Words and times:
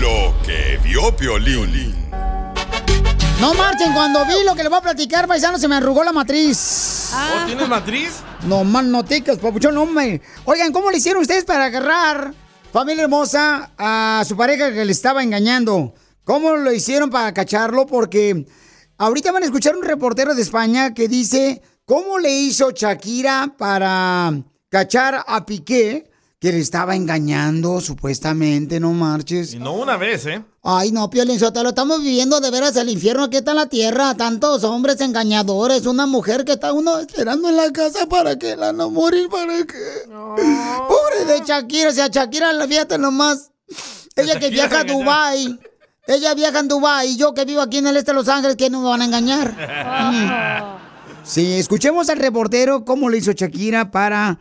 Lo 0.00 0.34
que 0.44 0.78
vio 0.82 1.14
Piolín. 1.16 1.94
No 3.40 3.52
marchen, 3.54 3.92
cuando 3.92 4.24
vi 4.24 4.44
lo 4.44 4.54
que 4.54 4.62
le 4.62 4.68
voy 4.68 4.78
a 4.78 4.82
platicar, 4.82 5.26
paisano, 5.26 5.58
se 5.58 5.68
me 5.68 5.76
arrugó 5.76 6.02
la 6.04 6.12
matriz. 6.12 7.12
¿Oh, 7.14 7.46
tienes 7.46 7.68
matriz? 7.68 8.20
No 8.46 8.64
más 8.64 8.84
noticas, 8.84 9.38
papuchón, 9.38 9.76
hombre. 9.76 10.22
Oigan, 10.44 10.72
¿cómo 10.72 10.90
le 10.90 10.98
hicieron 10.98 11.22
ustedes 11.22 11.44
para 11.44 11.66
agarrar, 11.66 12.32
familia 12.72 13.04
hermosa, 13.04 13.72
a 13.76 14.24
su 14.26 14.36
pareja 14.36 14.72
que 14.72 14.84
le 14.84 14.92
estaba 14.92 15.22
engañando? 15.22 15.94
¿Cómo 16.24 16.56
lo 16.56 16.72
hicieron 16.72 17.10
para 17.10 17.34
cacharlo? 17.34 17.86
Porque 17.86 18.46
ahorita 18.96 19.32
van 19.32 19.42
a 19.42 19.46
escuchar 19.46 19.76
un 19.76 19.82
reportero 19.82 20.34
de 20.34 20.42
España 20.42 20.94
que 20.94 21.08
dice 21.08 21.60
cómo 21.84 22.18
le 22.18 22.30
hizo 22.30 22.70
Shakira 22.70 23.54
para 23.58 24.32
cachar 24.70 25.22
a 25.26 25.44
Piqué, 25.44 26.10
que 26.44 26.52
le 26.52 26.58
estaba 26.58 26.94
engañando 26.94 27.80
supuestamente, 27.80 28.78
no 28.78 28.92
marches. 28.92 29.54
Y 29.54 29.58
no 29.58 29.72
una 29.72 29.96
vez, 29.96 30.26
¿eh? 30.26 30.44
Ay, 30.62 30.92
no, 30.92 31.08
Piolín 31.08 31.38
Sotelo, 31.38 31.70
estamos 31.70 32.02
viviendo 32.02 32.38
de 32.38 32.50
veras 32.50 32.76
el 32.76 32.90
infierno 32.90 33.24
aquí 33.24 33.38
está 33.38 33.52
en 33.52 33.56
la 33.56 33.66
tierra. 33.66 34.14
Tantos 34.14 34.62
hombres 34.62 35.00
engañadores, 35.00 35.86
una 35.86 36.04
mujer 36.04 36.44
que 36.44 36.52
está 36.52 36.74
uno 36.74 36.98
esperando 36.98 37.48
en 37.48 37.56
la 37.56 37.72
casa 37.72 38.06
para 38.10 38.38
que 38.38 38.56
la 38.56 38.74
no 38.74 38.90
morir, 38.90 39.30
para 39.30 39.64
que... 39.64 39.78
Pobre 40.06 41.24
de 41.32 41.40
Shakira, 41.46 41.88
o 41.88 41.92
sea, 41.94 42.08
Shakira, 42.08 42.52
la 42.52 42.68
fíjate 42.68 42.98
nomás. 42.98 43.50
Ella 44.14 44.38
que 44.38 44.50
viaja 44.50 44.80
a 44.80 44.84
Dubái. 44.84 45.58
Ella 46.06 46.34
viaja 46.34 46.58
en 46.58 46.68
Dubái 46.68 47.12
y 47.12 47.16
yo 47.16 47.32
que 47.32 47.46
vivo 47.46 47.62
aquí 47.62 47.78
en 47.78 47.86
el 47.86 47.96
este 47.96 48.10
de 48.10 48.16
Los 48.16 48.28
Ángeles, 48.28 48.56
¿quién 48.56 48.70
no 48.70 48.82
me 48.82 48.88
van 48.88 49.00
a 49.00 49.06
engañar? 49.06 50.84
Sí, 51.26 51.54
escuchemos 51.54 52.10
al 52.10 52.18
reportero 52.18 52.84
cómo 52.84 53.08
le 53.08 53.16
hizo 53.16 53.32
Shakira 53.32 53.90
para 53.90 54.38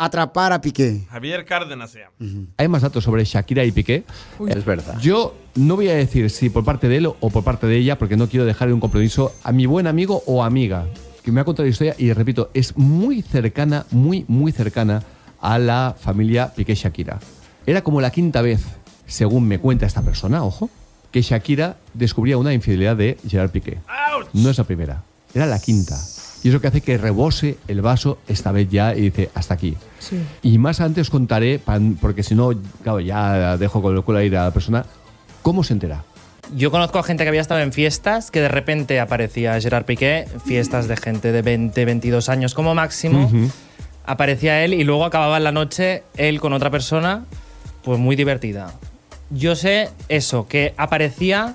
atrapar 0.00 0.52
a 0.54 0.62
Piqué. 0.62 1.06
Javier 1.10 1.44
Cárdenas 1.44 1.90
se 1.90 1.98
llama. 1.98 2.46
Hay 2.56 2.68
más 2.68 2.80
datos 2.80 3.04
sobre 3.04 3.22
Shakira 3.24 3.64
y 3.64 3.70
Piqué. 3.70 4.04
Es 4.48 4.64
verdad. 4.64 4.98
Yo 5.00 5.34
no 5.54 5.76
voy 5.76 5.88
a 5.88 5.94
decir 5.94 6.30
si 6.30 6.48
por 6.48 6.64
parte 6.64 6.88
de 6.88 6.96
él 6.96 7.06
o 7.06 7.30
por 7.30 7.44
parte 7.44 7.66
de 7.66 7.76
ella, 7.76 7.98
porque 7.98 8.16
no 8.16 8.26
quiero 8.26 8.46
dejar 8.46 8.72
un 8.72 8.80
compromiso 8.80 9.34
a 9.42 9.52
mi 9.52 9.66
buen 9.66 9.86
amigo 9.86 10.22
o 10.26 10.42
amiga, 10.42 10.86
que 11.22 11.30
me 11.30 11.42
ha 11.42 11.44
contado 11.44 11.64
la 11.64 11.70
historia 11.70 11.94
y 11.98 12.12
repito, 12.14 12.50
es 12.54 12.78
muy 12.78 13.20
cercana, 13.20 13.84
muy, 13.90 14.24
muy 14.26 14.52
cercana 14.52 15.02
a 15.38 15.58
la 15.58 15.94
familia 15.98 16.52
Piqué-Shakira. 16.54 17.20
Era 17.66 17.82
como 17.82 18.00
la 18.00 18.10
quinta 18.10 18.40
vez, 18.40 18.62
según 19.06 19.46
me 19.46 19.58
cuenta 19.58 19.84
esta 19.84 20.00
persona, 20.00 20.42
ojo, 20.42 20.70
que 21.10 21.20
Shakira 21.20 21.76
descubría 21.92 22.38
una 22.38 22.54
infidelidad 22.54 22.96
de 22.96 23.18
Gerard 23.28 23.50
Piqué. 23.50 23.80
No 24.32 24.48
es 24.48 24.56
la 24.56 24.64
primera, 24.64 25.02
era 25.34 25.44
la 25.44 25.58
quinta. 25.58 25.98
Y 26.42 26.48
eso 26.48 26.60
que 26.60 26.68
hace 26.68 26.80
que 26.80 26.96
rebose 26.96 27.58
el 27.68 27.82
vaso 27.82 28.18
esta 28.26 28.50
vez 28.52 28.68
ya 28.70 28.94
y 28.94 29.02
dice, 29.02 29.30
hasta 29.34 29.54
aquí. 29.54 29.76
Y 30.42 30.58
más 30.58 30.80
antes 30.80 31.08
os 31.08 31.10
contaré, 31.10 31.60
porque 32.00 32.22
si 32.22 32.34
no, 32.34 32.52
claro, 32.82 33.00
ya 33.00 33.56
dejo 33.56 33.82
con 33.82 33.94
el 33.94 34.02
culo 34.02 34.22
ir 34.22 34.36
a 34.36 34.44
la 34.44 34.50
persona, 34.50 34.84
cómo 35.42 35.62
se 35.64 35.74
entera. 35.74 36.04
Yo 36.56 36.70
conozco 36.70 36.98
a 36.98 37.02
gente 37.02 37.24
que 37.24 37.28
había 37.28 37.42
estado 37.42 37.60
en 37.60 37.72
fiestas 37.72 38.30
que 38.30 38.40
de 38.40 38.48
repente 38.48 38.98
aparecía 38.98 39.60
Gerard 39.60 39.84
Piqué, 39.84 40.26
fiestas 40.44 40.88
de 40.88 40.96
gente 40.96 41.30
de 41.30 41.42
20, 41.42 41.84
22 41.84 42.28
años 42.28 42.54
como 42.54 42.74
máximo. 42.74 43.26
Ujú. 43.26 43.50
Aparecía 44.04 44.64
él 44.64 44.74
y 44.74 44.82
luego 44.82 45.04
acababa 45.04 45.36
en 45.36 45.44
la 45.44 45.52
noche 45.52 46.02
él 46.16 46.40
con 46.40 46.52
otra 46.52 46.70
persona, 46.70 47.24
pues 47.84 48.00
muy 48.00 48.16
divertida. 48.16 48.72
Yo 49.28 49.54
sé 49.54 49.90
eso, 50.08 50.48
que 50.48 50.74
aparecía 50.76 51.54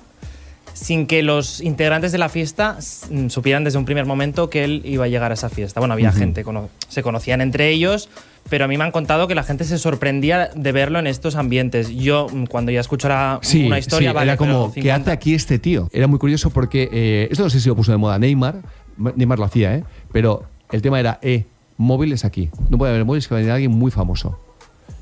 sin 0.76 1.06
que 1.06 1.22
los 1.22 1.62
integrantes 1.62 2.12
de 2.12 2.18
la 2.18 2.28
fiesta 2.28 2.76
mm, 3.10 3.28
supieran 3.28 3.64
desde 3.64 3.78
un 3.78 3.86
primer 3.86 4.04
momento 4.04 4.50
que 4.50 4.62
él 4.62 4.82
iba 4.84 5.06
a 5.06 5.08
llegar 5.08 5.30
a 5.30 5.34
esa 5.34 5.48
fiesta. 5.48 5.80
Bueno, 5.80 5.94
había 5.94 6.12
gente, 6.12 6.44
se 6.88 7.02
conocían 7.02 7.40
entre 7.40 7.70
ellos, 7.70 8.10
pero 8.50 8.66
a 8.66 8.68
mí 8.68 8.76
me 8.76 8.84
han 8.84 8.90
contado 8.92 9.26
que 9.26 9.34
la 9.34 9.42
gente 9.42 9.64
se 9.64 9.78
sorprendía 9.78 10.50
de 10.54 10.72
verlo 10.72 10.98
en 10.98 11.06
estos 11.06 11.34
ambientes. 11.36 11.88
Yo, 11.88 12.26
mm, 12.30 12.44
cuando 12.44 12.70
ya 12.72 12.80
escucho 12.80 13.08
la- 13.08 13.38
Sí, 13.42 13.66
una 13.66 13.78
historia, 13.78 14.10
sí, 14.10 14.14
vale, 14.14 14.32
era 14.32 14.36
como, 14.36 14.66
¿qué 14.68 14.82
50. 14.82 14.94
hace 15.02 15.10
aquí 15.12 15.34
este 15.34 15.58
tío? 15.58 15.88
Era 15.92 16.06
muy 16.08 16.18
curioso 16.18 16.50
porque, 16.50 16.88
eh, 16.92 17.28
esto 17.30 17.42
no 17.44 17.50
sé 17.50 17.58
si 17.60 17.68
lo 17.68 17.74
puso 17.74 17.90
de 17.92 17.98
moda 17.98 18.18
Neymar, 18.18 18.60
Neymar 18.98 19.38
lo 19.38 19.46
hacía, 19.46 19.74
¿eh? 19.76 19.84
Pero 20.12 20.44
el 20.70 20.82
tema 20.82 21.00
era, 21.00 21.18
eh, 21.22 21.46
móviles 21.78 22.24
aquí. 22.26 22.50
No 22.68 22.76
puede 22.76 22.92
haber 22.92 23.04
móviles 23.06 23.26
que 23.28 23.34
vayan 23.34 23.50
a 23.50 23.54
alguien 23.54 23.72
muy 23.72 23.90
famoso. 23.90 24.38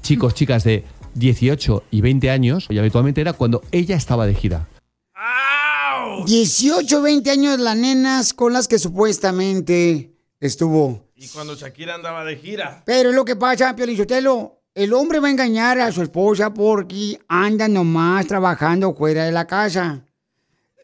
Chicos, 0.02 0.34
chicas 0.34 0.62
de 0.64 0.84
18 1.14 1.82
y 1.90 2.00
20 2.00 2.30
años, 2.30 2.66
y 2.70 2.78
habitualmente 2.78 3.20
era 3.20 3.32
cuando 3.32 3.60
ella 3.72 3.96
estaba 3.96 4.26
de 4.26 4.34
gira. 4.34 4.66
18, 6.24 7.02
20 7.02 7.30
años 7.30 7.58
las 7.58 7.76
nenas 7.76 8.32
con 8.32 8.52
las 8.52 8.68
que 8.68 8.78
supuestamente 8.78 10.12
estuvo. 10.40 11.08
Y 11.16 11.28
cuando 11.28 11.54
Shakira 11.54 11.94
andaba 11.94 12.24
de 12.24 12.36
gira. 12.36 12.82
Pero 12.86 13.10
es 13.10 13.14
lo 13.14 13.24
que 13.24 13.36
pasa, 13.36 13.74
Piolín 13.74 13.96
Sotelo, 13.96 14.62
el 14.74 14.92
hombre 14.92 15.20
va 15.20 15.28
a 15.28 15.30
engañar 15.30 15.80
a 15.80 15.92
su 15.92 16.02
esposa 16.02 16.52
porque 16.52 17.18
anda 17.28 17.68
nomás 17.68 18.26
trabajando 18.26 18.94
fuera 18.94 19.24
de 19.24 19.32
la 19.32 19.46
casa. 19.46 20.04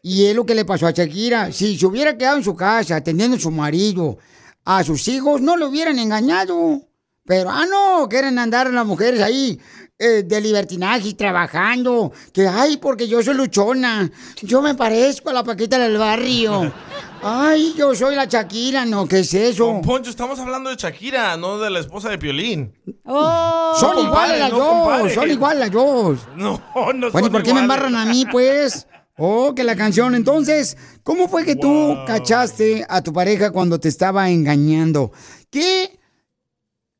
Y 0.01 0.25
es 0.25 0.35
lo 0.35 0.45
que 0.45 0.55
le 0.55 0.65
pasó 0.65 0.87
a 0.87 0.91
Shakira. 0.91 1.51
Si 1.51 1.77
se 1.77 1.85
hubiera 1.85 2.17
quedado 2.17 2.37
en 2.37 2.43
su 2.43 2.55
casa 2.55 2.95
atendiendo 2.95 3.37
a 3.37 3.39
su 3.39 3.51
marido, 3.51 4.17
a 4.65 4.83
sus 4.83 5.07
hijos, 5.07 5.41
no 5.41 5.57
lo 5.57 5.69
hubieran 5.69 5.99
engañado. 5.99 6.87
Pero, 7.25 7.51
ah, 7.51 7.65
no, 7.65 8.09
quieren 8.09 8.39
andar 8.39 8.71
las 8.71 8.85
mujeres 8.85 9.21
ahí 9.21 9.59
eh, 10.03 10.23
de 10.23 10.41
libertinaje 10.41 11.09
y 11.09 11.13
trabajando. 11.13 12.11
Que, 12.33 12.47
ay, 12.47 12.77
porque 12.77 13.07
yo 13.07 13.21
soy 13.21 13.35
luchona. 13.35 14.11
Yo 14.41 14.61
me 14.61 14.73
parezco 14.73 15.29
a 15.29 15.33
la 15.33 15.43
Paquita 15.43 15.77
del 15.77 15.97
barrio. 15.97 16.73
Ay, 17.23 17.75
yo 17.77 17.93
soy 17.93 18.15
la 18.15 18.25
Shakira. 18.25 18.83
No, 18.83 19.07
¿qué 19.07 19.19
es 19.19 19.31
eso? 19.35 19.65
Don 19.65 19.81
Poncho, 19.83 20.09
estamos 20.09 20.39
hablando 20.39 20.71
de 20.71 20.75
Shakira, 20.75 21.37
no 21.37 21.59
de 21.59 21.69
la 21.69 21.79
esposa 21.79 22.09
de 22.09 22.17
Piolín. 22.17 22.73
Son 23.05 23.95
No 23.95 24.03
iguales 24.03 24.39
las 24.39 24.51
no 24.51 24.57
dos, 24.57 24.67
compare. 24.69 25.13
son 25.13 25.29
iguales 25.29 25.59
las 25.59 25.71
dos. 25.71 26.19
No, 26.35 26.59
no 26.95 27.11
Bueno, 27.11 27.19
¿y 27.19 27.21
son 27.21 27.31
por 27.31 27.43
qué 27.43 27.53
me 27.53 27.59
embarran 27.59 27.95
a 27.95 28.05
mí, 28.05 28.25
pues? 28.31 28.87
Oh, 29.17 29.53
que 29.53 29.63
la 29.63 29.75
canción. 29.75 30.15
Entonces, 30.15 30.75
¿cómo 31.03 31.27
fue 31.27 31.45
que 31.45 31.55
tú 31.55 31.95
cachaste 32.07 32.83
a 32.89 33.03
tu 33.03 33.13
pareja 33.13 33.51
cuando 33.51 33.79
te 33.79 33.87
estaba 33.89 34.27
engañando? 34.31 35.11
¿Qué 35.51 35.99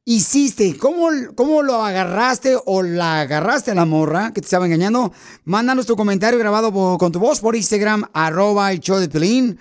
hiciste? 0.05 0.77
¿Cómo, 0.77 1.09
cómo 1.35 1.63
lo 1.63 1.83
agarraste 1.83 2.55
o 2.65 2.83
la 2.83 3.21
agarraste 3.21 3.71
a 3.71 3.75
la 3.75 3.85
morra 3.85 4.31
que 4.33 4.41
te 4.41 4.45
estaba 4.45 4.65
engañando? 4.65 5.13
Mándanos 5.45 5.85
tu 5.85 5.95
comentario 5.95 6.37
grabado 6.39 6.97
con 6.97 7.11
tu 7.11 7.19
voz 7.19 7.39
por 7.39 7.55
Instagram, 7.55 8.05
arroba 8.13 8.71
el 8.71 8.79
show 8.79 8.97
de 8.99 9.09
Pelín. 9.09 9.59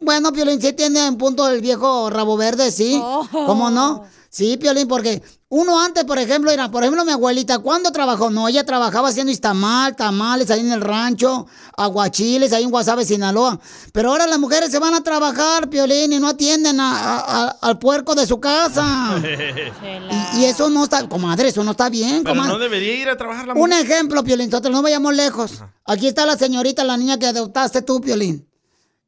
Bueno, 0.00 0.32
Piolín 0.32 0.60
sí 0.60 0.72
tiene 0.72 1.08
un 1.08 1.18
punto 1.18 1.46
del 1.46 1.60
viejo 1.60 2.08
rabo 2.10 2.36
verde, 2.36 2.70
sí. 2.70 3.00
Oh. 3.02 3.26
¿Cómo 3.30 3.70
no? 3.70 4.04
Sí, 4.38 4.56
Piolín, 4.56 4.86
porque 4.86 5.20
uno 5.48 5.82
antes, 5.82 6.04
por 6.04 6.16
ejemplo, 6.16 6.52
era, 6.52 6.70
por 6.70 6.84
ejemplo, 6.84 7.04
mi 7.04 7.10
abuelita, 7.10 7.58
¿cuándo 7.58 7.90
trabajó? 7.90 8.30
No, 8.30 8.46
ella 8.46 8.64
trabajaba 8.64 9.08
haciendo 9.08 9.32
istamal, 9.32 9.96
tamales 9.96 10.48
ahí 10.52 10.60
en 10.60 10.70
el 10.70 10.80
rancho, 10.80 11.48
aguachiles 11.76 12.52
ahí 12.52 12.62
en 12.62 12.70
Guasave, 12.70 13.04
Sinaloa. 13.04 13.58
Pero 13.92 14.12
ahora 14.12 14.28
las 14.28 14.38
mujeres 14.38 14.70
se 14.70 14.78
van 14.78 14.94
a 14.94 15.02
trabajar, 15.02 15.68
Piolín, 15.68 16.12
y 16.12 16.20
no 16.20 16.28
atienden 16.28 16.78
a- 16.78 16.92
a- 17.00 17.18
a- 17.48 17.56
al 17.62 17.80
puerco 17.80 18.14
de 18.14 18.28
su 18.28 18.38
casa. 18.38 18.86
Y, 20.36 20.40
y 20.40 20.44
eso 20.44 20.70
no 20.70 20.84
está, 20.84 21.08
comadre, 21.08 21.48
eso 21.48 21.64
no 21.64 21.72
está 21.72 21.88
bien, 21.88 22.22
Pero 22.22 22.36
comadre. 22.36 22.52
no 22.52 22.58
debería 22.60 22.94
ir 22.94 23.08
a 23.08 23.16
trabajar 23.16 23.44
la 23.48 23.54
Un 23.54 23.58
mujer. 23.70 23.84
ejemplo, 23.84 24.22
Piolín, 24.22 24.50
nosotros 24.50 24.72
no 24.72 24.82
vayamos 24.82 25.14
lejos. 25.16 25.64
Aquí 25.84 26.06
está 26.06 26.26
la 26.26 26.36
señorita, 26.38 26.84
la 26.84 26.96
niña 26.96 27.18
que 27.18 27.26
adoptaste 27.26 27.82
tú, 27.82 28.00
Piolín. 28.00 28.48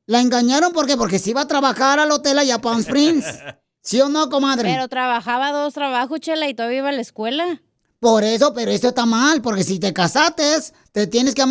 La 0.06 0.21
engañaron, 0.21 0.73
¿por 0.73 0.87
qué? 0.88 0.97
Porque 0.97 1.21
se 1.21 1.31
iba 1.31 1.43
a 1.43 1.47
trabajar 1.47 2.00
al 2.00 2.11
hotel 2.11 2.37
allá 2.41 2.56
a 2.56 2.61
Palm 2.61 2.81
Springs. 2.81 3.25
¿Sí 3.82 4.00
o 4.00 4.09
no, 4.09 4.29
comadre? 4.29 4.71
Pero 4.71 4.88
trabajaba 4.88 5.53
dos 5.53 5.73
trabajos, 5.75 6.21
Chela, 6.21 6.49
y 6.49 6.55
todavía 6.55 6.79
iba 6.79 6.88
a 6.91 6.93
la 6.93 7.00
escuela. 7.00 7.62
Por 7.99 8.25
eso, 8.25 8.53
pero 8.55 8.71
eso 8.71 8.88
está 8.88 9.05
mal, 9.06 9.43
porque 9.43 9.62
si 9.62 9.79
te 9.79 9.93
casaste, 9.93 10.44
te 10.93 11.06
tienes 11.06 11.35
que 11.35 11.43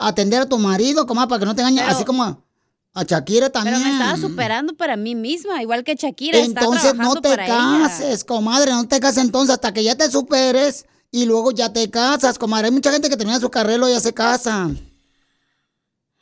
atender 0.00 0.42
a 0.42 0.46
tu 0.46 0.58
marido, 0.58 1.06
comadre, 1.06 1.28
para 1.28 1.38
que 1.40 1.46
no 1.46 1.54
te 1.54 1.60
engañe, 1.62 1.80
Pero- 1.80 1.92
así 1.92 2.04
como 2.04 2.24
a, 2.24 2.38
Shakira 3.04 3.50
también. 3.50 3.76
Pero 3.76 3.86
me 3.86 3.92
estaba 3.92 4.16
superando 4.16 4.74
para 4.74 4.96
mí 4.96 5.14
misma, 5.14 5.62
igual 5.62 5.84
que 5.84 5.94
Shakira. 5.94 6.38
está 6.38 6.60
Entonces 6.60 6.94
no 6.94 7.14
te 7.16 7.28
para 7.28 7.44
ella. 7.46 7.88
cases, 7.88 8.24
comadre, 8.24 8.72
no 8.72 8.88
te 8.88 8.98
cases 9.00 9.22
entonces 9.24 9.54
hasta 9.54 9.72
que 9.72 9.84
ya 9.84 9.94
te 9.96 10.10
superes 10.10 10.86
y 11.10 11.26
luego 11.26 11.52
ya 11.52 11.72
te 11.72 11.88
casas, 11.90 12.38
comadre. 12.38 12.66
Hay 12.66 12.72
mucha 12.72 12.90
gente 12.90 13.08
que 13.08 13.16
termina 13.16 13.38
su 13.38 13.50
carrera 13.50 13.88
y 13.88 13.92
ya 13.92 14.00
se 14.00 14.12
casa. 14.14 14.70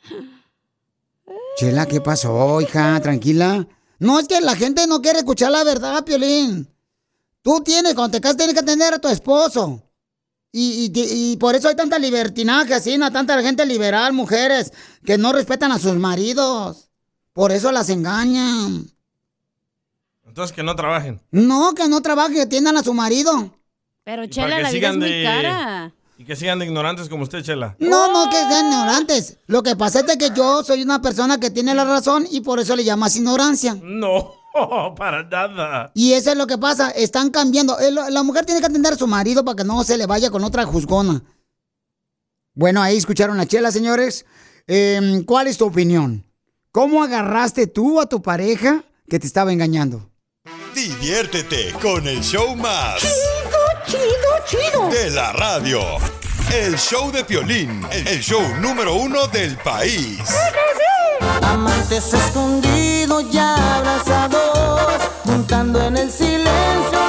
Chela, 1.57 1.85
¿qué 1.87 1.99
pasó, 2.01 2.61
hija? 2.61 2.99
Tranquila. 3.01 3.67
No, 3.99 4.19
es 4.19 4.27
que 4.27 4.39
la 4.41 4.55
gente 4.55 4.85
no 4.87 5.01
quiere 5.01 5.19
escuchar 5.19 5.51
la 5.51 5.63
verdad, 5.63 6.03
Piolín. 6.05 6.69
Tú 7.41 7.61
tienes, 7.63 7.93
cuando 7.95 8.11
te 8.11 8.21
casas, 8.21 8.37
tienes 8.37 8.53
que 8.53 8.59
atender 8.61 8.93
a 8.93 8.99
tu 8.99 9.07
esposo. 9.07 9.81
Y, 10.51 10.91
y- 10.93 11.31
y 11.33 11.37
por 11.37 11.55
eso 11.55 11.67
hay 11.67 11.75
tanta 11.75 11.97
libertinaje, 11.99 12.73
así, 12.73 12.97
¿no? 12.97 13.11
tanta 13.11 13.41
gente 13.41 13.65
liberal, 13.65 14.13
mujeres, 14.13 14.71
que 15.05 15.17
no 15.17 15.31
respetan 15.33 15.71
a 15.71 15.79
sus 15.79 15.95
maridos. 15.95 16.89
Por 17.33 17.51
eso 17.51 17.71
las 17.71 17.89
engañan. 17.89 18.87
Entonces 20.25 20.55
que 20.55 20.63
no 20.63 20.75
trabajen. 20.75 21.21
No, 21.31 21.73
que 21.73 21.87
no 21.87 22.01
trabajen, 22.01 22.33
que 22.35 22.41
atiendan 22.43 22.77
a 22.77 22.83
su 22.83 22.93
marido. 22.93 23.53
Pero 24.03 24.25
Chela, 24.27 24.47
para 24.47 24.57
que 24.57 24.63
la 24.63 24.69
vida 24.71 24.87
es 24.87 24.93
sigan 24.93 24.99
muy 24.99 25.09
de- 25.09 25.23
cara. 25.23 25.93
Y 26.19 26.25
que 26.25 26.35
sigan 26.35 26.57
de 26.59 26.65
ignorantes 26.65 27.09
como 27.09 27.23
usted, 27.23 27.43
Chela. 27.43 27.75
No, 27.79 28.11
no, 28.11 28.29
que 28.29 28.37
sean 28.37 28.65
ignorantes. 28.65 29.37
Lo 29.45 29.61
que 29.61 29.75
pasa 29.75 29.99
es 29.99 30.17
que 30.17 30.31
yo 30.35 30.63
soy 30.63 30.81
una 30.81 30.99
persona 31.01 31.39
que 31.39 31.51
tiene 31.51 31.75
la 31.75 31.85
razón 31.85 32.25
y 32.31 32.41
por 32.41 32.59
eso 32.59 32.75
le 32.75 32.83
llamas 32.83 33.15
ignorancia. 33.15 33.77
No, 33.83 34.33
para 34.95 35.23
nada. 35.23 35.91
Y 35.93 36.13
eso 36.13 36.31
es 36.31 36.37
lo 36.37 36.47
que 36.47 36.57
pasa, 36.57 36.89
están 36.89 37.29
cambiando. 37.29 37.79
Eh, 37.79 37.91
La 37.91 38.23
mujer 38.23 38.45
tiene 38.45 38.61
que 38.61 38.67
atender 38.67 38.93
a 38.93 38.97
su 38.97 39.05
marido 39.05 39.45
para 39.45 39.57
que 39.57 39.63
no 39.63 39.83
se 39.83 39.97
le 39.97 40.07
vaya 40.07 40.31
con 40.31 40.43
otra 40.43 40.65
juzgona. 40.65 41.21
Bueno, 42.55 42.81
ahí 42.81 42.97
escucharon 42.97 43.39
a 43.39 43.45
Chela, 43.45 43.71
señores. 43.71 44.25
Eh, 44.65 45.21
¿Cuál 45.27 45.45
es 45.45 45.57
tu 45.59 45.65
opinión? 45.65 46.25
¿Cómo 46.71 47.03
agarraste 47.03 47.67
tú 47.67 48.01
a 48.01 48.07
tu 48.07 48.23
pareja 48.23 48.83
que 49.07 49.19
te 49.19 49.27
estaba 49.27 49.53
engañando? 49.53 50.09
Diviértete 50.73 51.73
con 51.81 52.07
el 52.07 52.21
show 52.21 52.55
más. 52.55 53.03
Chido, 53.87 54.01
chido, 54.45 54.89
De 54.89 55.09
la 55.11 55.31
radio. 55.31 55.79
El 56.53 56.77
show 56.77 57.09
de 57.11 57.23
Piolín, 57.23 57.87
el 57.91 58.19
show 58.21 58.41
número 58.59 58.95
uno 58.95 59.27
del 59.27 59.57
país. 59.57 60.19
Amantes 61.41 62.13
escondidos 62.13 63.31
ya 63.31 63.55
abrazados, 63.77 65.01
juntando 65.23 65.81
en 65.83 65.97
el 65.97 66.11
silencio 66.11 67.06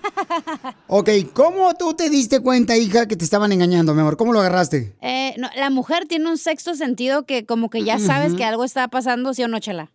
Ok, 0.88 1.10
¿cómo 1.32 1.74
tú 1.74 1.94
te 1.94 2.10
diste 2.10 2.40
cuenta, 2.40 2.76
hija, 2.76 3.06
que 3.06 3.16
te 3.16 3.24
estaban 3.24 3.52
engañando, 3.52 3.94
mi 3.94 4.00
amor? 4.00 4.16
¿Cómo 4.16 4.32
lo 4.32 4.40
agarraste? 4.40 4.96
Eh, 5.00 5.34
no, 5.38 5.48
la 5.56 5.70
mujer 5.70 6.06
tiene 6.06 6.28
un 6.28 6.38
sexto 6.38 6.74
sentido 6.74 7.26
que 7.26 7.46
como 7.46 7.70
que 7.70 7.84
ya 7.84 7.98
sabes 7.98 8.34
que 8.34 8.44
algo 8.44 8.64
está 8.64 8.88
pasando, 8.88 9.34
¿sí 9.34 9.42
o 9.42 9.48
no, 9.48 9.58
Chela? 9.58 9.90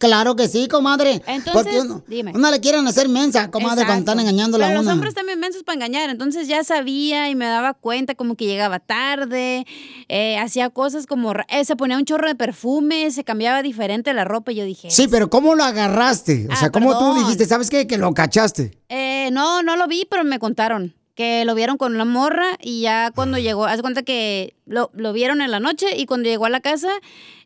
Claro 0.00 0.34
que 0.34 0.48
sí, 0.48 0.66
comadre. 0.68 1.22
Entonces, 1.26 1.52
Porque 1.52 1.80
uno, 1.80 2.02
dime. 2.08 2.32
uno 2.34 2.50
le 2.50 2.60
quieren 2.60 2.86
hacer 2.88 3.08
mensa, 3.08 3.50
comadre, 3.50 3.84
cuando 3.86 4.00
están 4.00 4.18
engañando 4.20 4.56
a 4.56 4.60
Pero 4.60 4.68
la 4.70 4.74
los 4.74 4.84
una. 4.84 4.94
hombres 4.94 5.14
también 5.14 5.38
mensos 5.38 5.62
para 5.62 5.74
engañar, 5.76 6.10
entonces 6.10 6.48
ya 6.48 6.64
sabía 6.64 7.30
y 7.30 7.34
me 7.36 7.46
daba 7.46 7.72
cuenta 7.72 8.14
como 8.16 8.34
que 8.34 8.46
llegaba 8.46 8.80
tarde, 8.80 9.64
eh, 10.08 10.38
hacía 10.38 10.70
cosas 10.70 11.06
como, 11.06 11.32
eh, 11.48 11.64
se 11.64 11.76
ponía 11.76 11.96
un 11.96 12.04
chorro 12.04 12.26
de 12.28 12.34
perfume, 12.34 13.10
se 13.12 13.22
cambiaba 13.24 13.62
diferente 13.62 14.12
la 14.12 14.24
ropa 14.24 14.50
y 14.52 14.56
yo 14.56 14.64
dije, 14.64 14.90
Sí, 14.90 15.06
pero 15.08 15.30
¿cómo 15.30 15.54
lo 15.54 15.62
agarraste? 15.64 16.46
O 16.48 16.52
Ah, 16.52 16.56
sea, 16.56 16.70
¿cómo 16.70 16.92
tú 16.98 16.98
perdón. 17.06 17.18
dijiste, 17.20 17.46
sabes 17.46 17.70
qué? 17.70 17.86
Que 17.86 17.96
lo 17.96 18.12
cachaste. 18.12 18.76
Eh, 18.88 19.30
no, 19.32 19.62
no 19.62 19.76
lo 19.76 19.86
vi, 19.86 20.06
pero 20.10 20.24
me 20.24 20.38
contaron 20.40 20.94
que 21.16 21.44
lo 21.46 21.54
vieron 21.54 21.78
con 21.78 21.94
una 21.94 22.04
morra 22.04 22.56
y 22.60 22.82
ya 22.82 23.10
cuando 23.12 23.38
llegó, 23.38 23.64
haz 23.64 23.78
de 23.78 23.82
cuenta 23.82 24.02
que 24.02 24.54
lo, 24.66 24.90
lo 24.92 25.12
vieron 25.12 25.40
en 25.40 25.50
la 25.50 25.58
noche 25.58 25.96
y 25.96 26.06
cuando 26.06 26.28
llegó 26.28 26.44
a 26.44 26.50
la 26.50 26.60
casa 26.60 26.90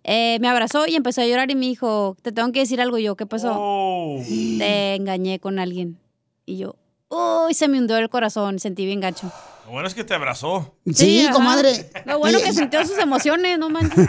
eh, 0.03 0.39
me 0.41 0.49
abrazó 0.49 0.87
y 0.87 0.97
empezó 0.97 1.23
a 1.23 1.27
llorar 1.27 1.51
y 1.51 1.55
me 1.55 1.67
dijo, 1.67 2.17
te 2.21 2.33
tengo 2.33 2.51
que 2.53 2.61
decir 2.61 2.81
algo 2.81 2.99
yo, 2.99 3.17
¿qué 3.17 3.27
pasó? 3.27 3.53
Oh. 3.57 4.21
Te 4.27 4.97
engañé 4.97 5.39
con 5.39 5.61
alguien. 5.61 5.99
Y 6.45 6.57
yo, 6.57 6.75
uy, 7.09 7.55
se 7.55 7.69
me 7.69 7.79
hundió 7.79 7.97
el 7.97 8.11
corazón, 8.11 8.59
sentí 8.59 8.85
bien 8.85 8.99
gacho. 8.99 9.31
Lo 9.67 9.73
bueno 9.73 9.87
es 9.87 9.95
que 9.95 10.03
te 10.03 10.15
abrazó. 10.15 10.75
Sí, 10.93 11.27
ajá. 11.27 11.33
comadre. 11.33 11.91
Lo 12.07 12.19
bueno 12.19 12.41
que 12.41 12.53
sintió 12.53 12.85
sus 12.85 12.99
emociones, 12.99 13.57
no 13.57 13.71
manches. 13.71 14.09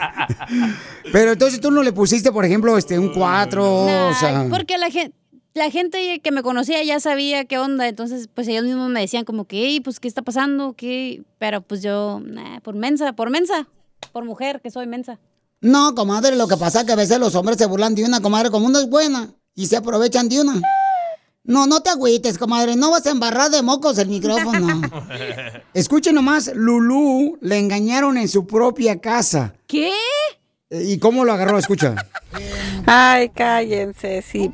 Pero 1.11 1.33
entonces 1.33 1.61
tú 1.61 1.69
no 1.69 1.83
le 1.83 1.93
pusiste, 1.93 2.31
por 2.31 2.45
ejemplo, 2.45 2.79
este, 2.79 2.97
un 2.97 3.13
cuatro, 3.13 3.83
o 3.83 4.13
sea... 4.15 4.47
Porque 4.49 4.79
la 4.79 4.89
gente, 4.89 5.15
la 5.53 5.69
gente 5.69 6.19
que 6.19 6.31
me 6.31 6.43
conocía 6.43 6.83
ya 6.83 6.99
sabía 6.99 7.45
qué 7.45 7.57
onda, 7.57 7.87
entonces 7.87 8.29
pues 8.33 8.47
ellos 8.47 8.63
mismos 8.63 8.89
me 8.89 9.01
decían 9.01 9.25
como 9.25 9.45
que, 9.45 9.65
"Ey, 9.65 9.79
pues 9.81 9.99
qué 9.99 10.07
está 10.07 10.21
pasando, 10.21 10.73
qué, 10.73 11.23
pero 11.39 11.61
pues 11.61 11.81
yo, 11.81 12.21
nah, 12.23 12.59
por 12.61 12.75
mensa, 12.75 13.13
por 13.13 13.29
mensa, 13.29 13.67
por 14.11 14.25
mujer 14.25 14.61
que 14.61 14.71
soy 14.71 14.87
mensa. 14.87 15.19
No, 15.59 15.93
comadre, 15.93 16.35
lo 16.35 16.47
que 16.47 16.57
pasa 16.57 16.79
es 16.79 16.85
que 16.85 16.93
a 16.93 16.95
veces 16.95 17.19
los 17.19 17.35
hombres 17.35 17.57
se 17.57 17.67
burlan 17.67 17.93
de 17.93 18.03
una, 18.03 18.19
comadre, 18.21 18.49
como 18.49 18.65
una 18.65 18.79
es 18.79 18.89
buena, 18.89 19.29
y 19.53 19.67
se 19.67 19.77
aprovechan 19.77 20.27
de 20.27 20.41
una. 20.41 20.59
No, 21.43 21.67
no 21.67 21.81
te 21.81 21.89
agüites, 21.89 22.37
comadre, 22.37 22.75
no 22.75 22.91
vas 22.91 23.05
a 23.05 23.11
embarrar 23.11 23.51
de 23.51 23.61
mocos 23.61 23.97
el 23.97 24.07
micrófono. 24.07 24.81
Escuchen 25.73 26.15
nomás, 26.15 26.51
Lulú 26.55 27.37
le 27.41 27.57
engañaron 27.57 28.17
en 28.17 28.27
su 28.27 28.45
propia 28.47 28.99
casa. 28.99 29.53
¿Qué? 29.67 29.91
¿Y 30.69 30.99
cómo 30.99 31.25
lo 31.25 31.33
agarró? 31.33 31.57
Escucha. 31.57 31.95
Ay, 32.85 33.29
cállense, 33.29 34.21
sí. 34.21 34.51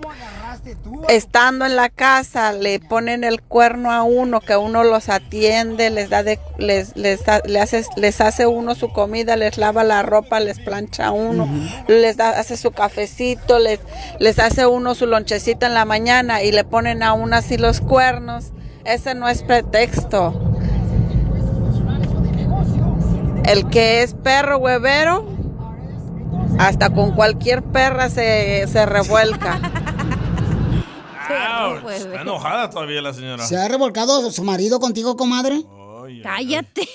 Estando 1.09 1.65
en 1.65 1.75
la 1.75 1.89
casa 1.89 2.51
le 2.51 2.79
ponen 2.79 3.23
el 3.23 3.41
cuerno 3.41 3.91
a 3.91 4.03
uno, 4.03 4.41
que 4.41 4.57
uno 4.57 4.83
los 4.83 5.09
atiende, 5.09 5.89
les 5.89 6.09
da 6.09 6.23
de, 6.23 6.39
les, 6.57 6.95
les, 6.95 7.21
hace, 7.27 7.85
les 7.95 8.21
hace 8.21 8.47
uno 8.47 8.75
su 8.75 8.91
comida, 8.91 9.35
les 9.37 9.57
lava 9.57 9.83
la 9.83 10.03
ropa, 10.03 10.39
les 10.39 10.59
plancha 10.59 11.07
a 11.07 11.11
uno, 11.11 11.47
les 11.87 12.17
da, 12.17 12.31
hace 12.31 12.57
su 12.57 12.71
cafecito, 12.71 13.59
les, 13.59 13.79
les 14.19 14.39
hace 14.39 14.65
uno 14.65 14.95
su 14.95 15.07
lonchecito 15.07 15.65
en 15.65 15.73
la 15.73 15.85
mañana 15.85 16.43
y 16.43 16.51
le 16.51 16.63
ponen 16.63 17.03
a 17.03 17.13
uno 17.13 17.35
así 17.35 17.57
los 17.57 17.79
cuernos. 17.79 18.51
Ese 18.83 19.15
no 19.15 19.27
es 19.27 19.43
pretexto. 19.43 20.33
El 23.45 23.69
que 23.69 24.03
es 24.03 24.13
perro 24.13 24.57
huevero, 24.57 25.25
hasta 26.59 26.89
con 26.89 27.11
cualquier 27.11 27.63
perra 27.63 28.09
se, 28.09 28.65
se 28.67 28.85
revuelca. 28.85 29.59
Ouch, 31.29 31.91
Está 31.91 32.21
enojada 32.21 32.69
todavía 32.69 33.01
la 33.01 33.13
señora. 33.13 33.43
¿Se 33.45 33.57
ha 33.57 33.67
revolcado 33.67 34.29
su 34.31 34.43
marido 34.43 34.79
contigo, 34.79 35.15
comadre? 35.17 35.61
Cállate. 36.23 36.87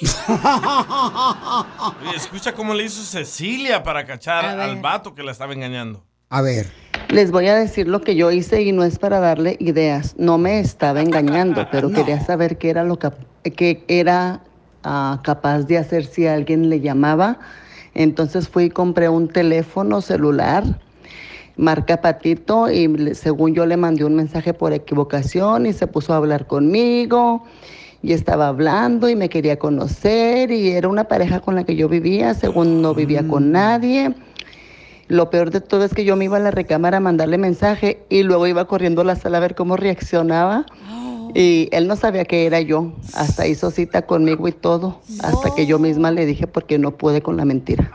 Oye, 2.01 2.17
escucha 2.17 2.53
cómo 2.55 2.75
le 2.75 2.85
hizo 2.85 3.03
Cecilia 3.03 3.83
para 3.83 4.05
cachar 4.07 4.45
al 4.59 4.81
vato 4.81 5.15
que 5.15 5.23
la 5.23 5.33
estaba 5.33 5.53
engañando. 5.53 6.03
A 6.31 6.41
ver. 6.41 6.71
Les 7.09 7.31
voy 7.31 7.47
a 7.49 7.55
decir 7.55 7.89
lo 7.89 8.01
que 8.01 8.15
yo 8.17 8.31
hice 8.31 8.62
y 8.62 8.73
no 8.73 8.85
es 8.85 8.99
para 8.99 9.21
darle 9.21 9.57
ideas. 9.61 10.15
No 10.17 10.39
me 10.39 10.61
estaba 10.61 11.03
engañando, 11.03 11.67
pero 11.73 11.91
quería 11.93 12.25
saber 12.25 12.57
qué 12.57 12.71
era 12.71 12.85
lo 12.85 12.99
cap- 12.99 13.19
que 13.55 13.85
era 13.87 14.41
ah, 14.83 15.21
capaz 15.23 15.61
de 15.65 15.77
hacer 15.79 16.07
si 16.07 16.27
alguien 16.27 16.71
le 16.71 16.81
llamaba. 16.81 17.39
Entonces 17.95 18.49
fui 18.49 18.65
y 18.65 18.71
compré 18.71 19.11
un 19.11 19.29
teléfono 19.29 20.01
celular, 20.01 20.65
marca 21.56 22.00
Patito, 22.00 22.71
y 22.71 23.14
según 23.14 23.54
yo 23.54 23.66
le 23.66 23.76
mandé 23.76 24.04
un 24.04 24.14
mensaje 24.14 24.54
por 24.54 24.73
equivocación 24.73 25.66
y 25.66 25.73
se 25.73 25.87
puso 25.87 26.12
a 26.12 26.16
hablar 26.16 26.47
conmigo. 26.47 27.44
Y 28.02 28.12
estaba 28.14 28.49
hablando 28.49 29.09
y 29.09 29.14
me 29.14 29.28
quería 29.28 29.61
conocer 29.61 30.50
y 30.50 30.71
era 30.71 30.88
una 30.88 31.04
pareja 31.04 31.38
con 31.38 31.54
la 31.54 31.62
que 31.62 31.76
yo 31.76 31.88
vivía, 31.88 32.35
según 32.35 32.82
no 32.82 32.94
vivía 32.94 33.26
con 33.28 33.52
nadie. 33.52 34.12
Lo 35.06 35.30
peor 35.30 35.50
de 35.50 35.61
todo 35.61 35.85
es 35.85 35.94
que 35.94 36.04
yo 36.04 36.16
me 36.16 36.25
iba 36.25 36.38
a 36.38 36.40
la 36.40 36.50
recámara 36.50 36.97
a 36.97 37.00
mandarle 37.00 37.38
mensaje 37.38 38.02
y 38.09 38.23
luego 38.25 38.47
iba 38.47 38.64
corriendo 38.66 39.02
a 39.02 39.04
la 39.04 39.14
sala 39.14 39.37
a 39.37 39.40
ver 39.40 39.54
cómo 39.54 39.76
reaccionaba. 39.76 40.66
Y 41.35 41.68
él 41.73 41.87
no 41.87 41.97
sabía 41.97 42.25
que 42.25 42.47
era 42.47 42.61
yo. 42.61 42.92
Hasta 43.14 43.47
hizo 43.47 43.71
cita 43.71 44.02
conmigo 44.02 44.49
y 44.49 44.52
todo. 44.52 45.00
Hasta 45.23 45.54
que 45.54 45.66
yo 45.66 45.78
misma 45.78 46.11
le 46.11 46.26
dije 46.26 46.47
porque 46.47 46.78
no 46.78 46.97
pude 46.97 47.23
con 47.23 47.37
la 47.37 47.44
mentira. 47.44 47.90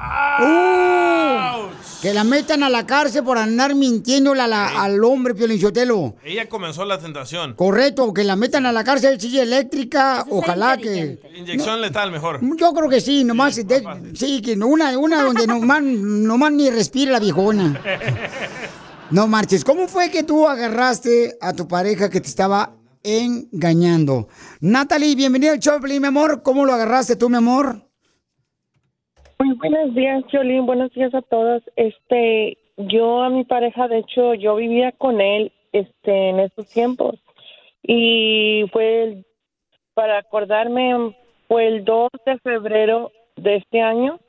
Que 2.07 2.13
la 2.13 2.23
metan 2.23 2.63
a 2.63 2.69
la 2.69 2.85
cárcel 2.85 3.21
por 3.21 3.37
andar 3.37 3.75
mintiéndole 3.75 4.39
a 4.41 4.47
la- 4.47 4.81
al 4.81 5.03
hombre, 5.03 5.35
Piolinchotelo. 5.35 6.15
Ella 6.23 6.47
comenzó 6.47 6.85
la 6.85 6.97
tentación. 6.99 7.53
Correcto, 7.55 8.13
que 8.13 8.23
la 8.23 8.37
metan 8.37 8.65
a 8.65 8.71
la 8.71 8.85
cárcel, 8.85 9.19
silla 9.19 9.43
eléctrica, 9.43 10.25
ojalá 10.29 10.77
que... 10.77 11.19
Inyección 11.35 11.81
letal 11.81 12.09
mejor. 12.13 12.39
Yo 12.57 12.71
creo 12.73 12.87
que 12.89 13.01
sí, 13.01 13.25
nomás, 13.25 13.57
de- 13.57 13.83
sí, 14.15 14.41
que 14.41 14.53
una, 14.53 14.97
una 14.97 15.21
donde 15.21 15.47
nomás, 15.47 15.83
nomás 15.83 16.53
ni 16.53 16.69
respire 16.69 17.11
la 17.11 17.19
viejona. 17.19 17.77
No 19.11 19.27
marches, 19.27 19.65
¿cómo 19.65 19.89
fue 19.89 20.09
que 20.09 20.23
tú 20.23 20.47
agarraste 20.47 21.37
a 21.41 21.51
tu 21.51 21.67
pareja 21.67 22.09
que 22.09 22.21
te 22.21 22.29
estaba 22.29 22.71
engañando? 23.03 24.29
Natalie, 24.61 25.13
bienvenida 25.13 25.51
al 25.51 25.59
show, 25.59 25.77
mi 25.81 25.97
amor. 26.05 26.41
¿Cómo 26.41 26.63
lo 26.63 26.71
agarraste 26.73 27.17
tú, 27.17 27.29
mi 27.29 27.35
amor? 27.35 27.86
Muy 29.39 29.53
buenos 29.53 29.93
días, 29.93 30.23
Jolín. 30.31 30.65
Buenos 30.65 30.91
días 30.93 31.13
a 31.13 31.21
todos. 31.21 31.61
Este, 31.75 32.57
yo 32.77 33.21
a 33.21 33.29
mi 33.29 33.43
pareja, 33.43 33.87
de 33.87 33.99
hecho, 33.99 34.33
yo 34.33 34.55
vivía 34.55 34.91
con 34.93 35.21
él, 35.21 35.51
este, 35.71 36.29
en 36.29 36.39
esos 36.39 36.67
tiempos. 36.69 37.19
Y 37.83 38.65
fue, 38.73 39.23
para 39.93 40.17
acordarme, 40.17 41.15
fue 41.47 41.67
el 41.67 41.85
2 41.85 42.09
de 42.25 42.39
febrero 42.39 43.11
de 43.35 43.57
este 43.57 43.81
año, 43.81 44.19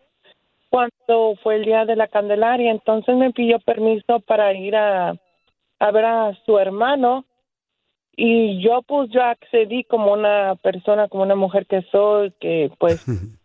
cuando 0.69 1.37
fue 1.43 1.57
el 1.57 1.65
día 1.65 1.87
de 1.87 1.97
la 1.97 2.09
Candelaria. 2.09 2.71
Entonces 2.71 3.17
me 3.17 3.33
pidió 3.33 3.59
permiso 3.61 4.21
para 4.21 4.53
ir 4.53 4.77
a, 4.77 5.15
a 5.79 5.91
ver 5.91 6.05
a 6.05 6.39
su 6.45 6.59
hermano. 6.59 7.25
Y 8.15 8.61
yo, 8.61 8.83
pues, 8.83 9.09
yo 9.11 9.23
accedí 9.23 9.85
como 9.85 10.13
una 10.13 10.55
persona, 10.57 11.09
como 11.09 11.23
una 11.23 11.37
mujer 11.37 11.67
que 11.67 11.83
soy, 11.91 12.33
que 12.41 12.71
pues 12.79 13.07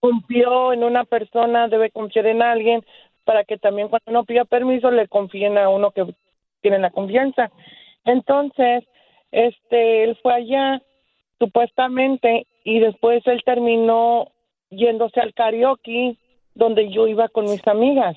confió 0.00 0.72
en 0.72 0.84
una 0.84 1.04
persona, 1.04 1.68
debe 1.68 1.90
confiar 1.90 2.26
en 2.26 2.42
alguien 2.42 2.84
para 3.24 3.44
que 3.44 3.58
también 3.58 3.88
cuando 3.88 4.10
uno 4.10 4.24
pida 4.24 4.44
permiso 4.44 4.90
le 4.90 5.06
confíen 5.08 5.58
a 5.58 5.68
uno 5.68 5.90
que 5.92 6.04
tiene 6.60 6.78
la 6.78 6.90
confianza. 6.90 7.50
Entonces, 8.04 8.84
este, 9.30 10.04
él 10.04 10.18
fue 10.22 10.34
allá 10.34 10.82
supuestamente 11.38 12.46
y 12.64 12.80
después 12.80 13.26
él 13.26 13.42
terminó 13.44 14.28
yéndose 14.70 15.20
al 15.20 15.34
karaoke 15.34 16.16
donde 16.54 16.90
yo 16.90 17.06
iba 17.06 17.28
con 17.28 17.44
mis 17.44 17.66
amigas. 17.66 18.16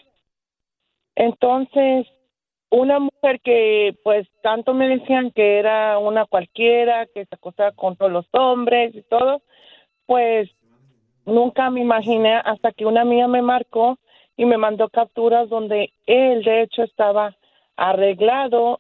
Entonces, 1.16 2.08
una 2.70 3.00
mujer 3.00 3.40
que 3.42 3.96
pues 4.04 4.28
tanto 4.42 4.74
me 4.74 4.88
decían 4.88 5.32
que 5.32 5.60
era 5.60 6.00
una 6.00 6.26
cualquiera, 6.26 7.06
que 7.06 7.26
se 7.26 7.36
acostaba 7.36 7.72
con 7.72 7.96
todos 7.96 8.12
los 8.12 8.26
hombres 8.32 8.96
y 8.96 9.04
todo, 9.04 9.42
pues 10.08 10.50
nunca 11.26 11.70
me 11.70 11.82
imaginé 11.82 12.36
hasta 12.36 12.72
que 12.72 12.86
una 12.86 13.02
amiga 13.02 13.28
me 13.28 13.42
marcó 13.42 13.98
y 14.38 14.46
me 14.46 14.58
mandó 14.58 14.90
capturas 14.90 15.50
donde 15.50 15.92
él 16.06 16.44
de 16.44 16.64
hecho 16.64 16.84
estaba 16.84 17.36
arreglado, 17.76 18.80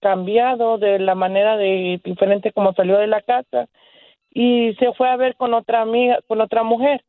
cambiado 0.00 0.78
de 0.78 0.98
la 0.98 1.14
manera 1.14 1.56
de 1.56 2.00
diferente 2.04 2.52
como 2.52 2.72
salió 2.74 2.98
de 2.98 3.06
la 3.06 3.22
casa 3.22 3.68
y 4.34 4.74
se 4.74 4.92
fue 4.94 5.08
a 5.08 5.16
ver 5.16 5.36
con 5.36 5.54
otra 5.54 5.80
amiga, 5.80 6.18
con 6.26 6.40
otra 6.40 6.64
mujer. 6.64 7.02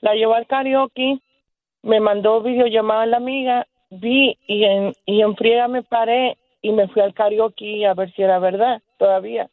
La 0.00 0.14
llevó 0.14 0.34
al 0.34 0.46
karaoke, 0.46 1.18
me 1.82 2.00
mandó 2.00 2.40
videollamada 2.42 3.02
a 3.02 3.06
la 3.06 3.16
amiga, 3.16 3.66
vi 3.90 4.38
y 4.46 4.64
en, 4.64 4.94
y 5.04 5.20
en 5.20 5.36
friega 5.36 5.66
me 5.68 5.82
paré 5.82 6.38
y 6.62 6.70
me 6.72 6.88
fui 6.88 7.02
al 7.02 7.12
karaoke 7.12 7.86
a 7.86 7.94
ver 7.94 8.12
si 8.12 8.22
era 8.22 8.38
verdad 8.38 8.80
todavía. 8.98 9.50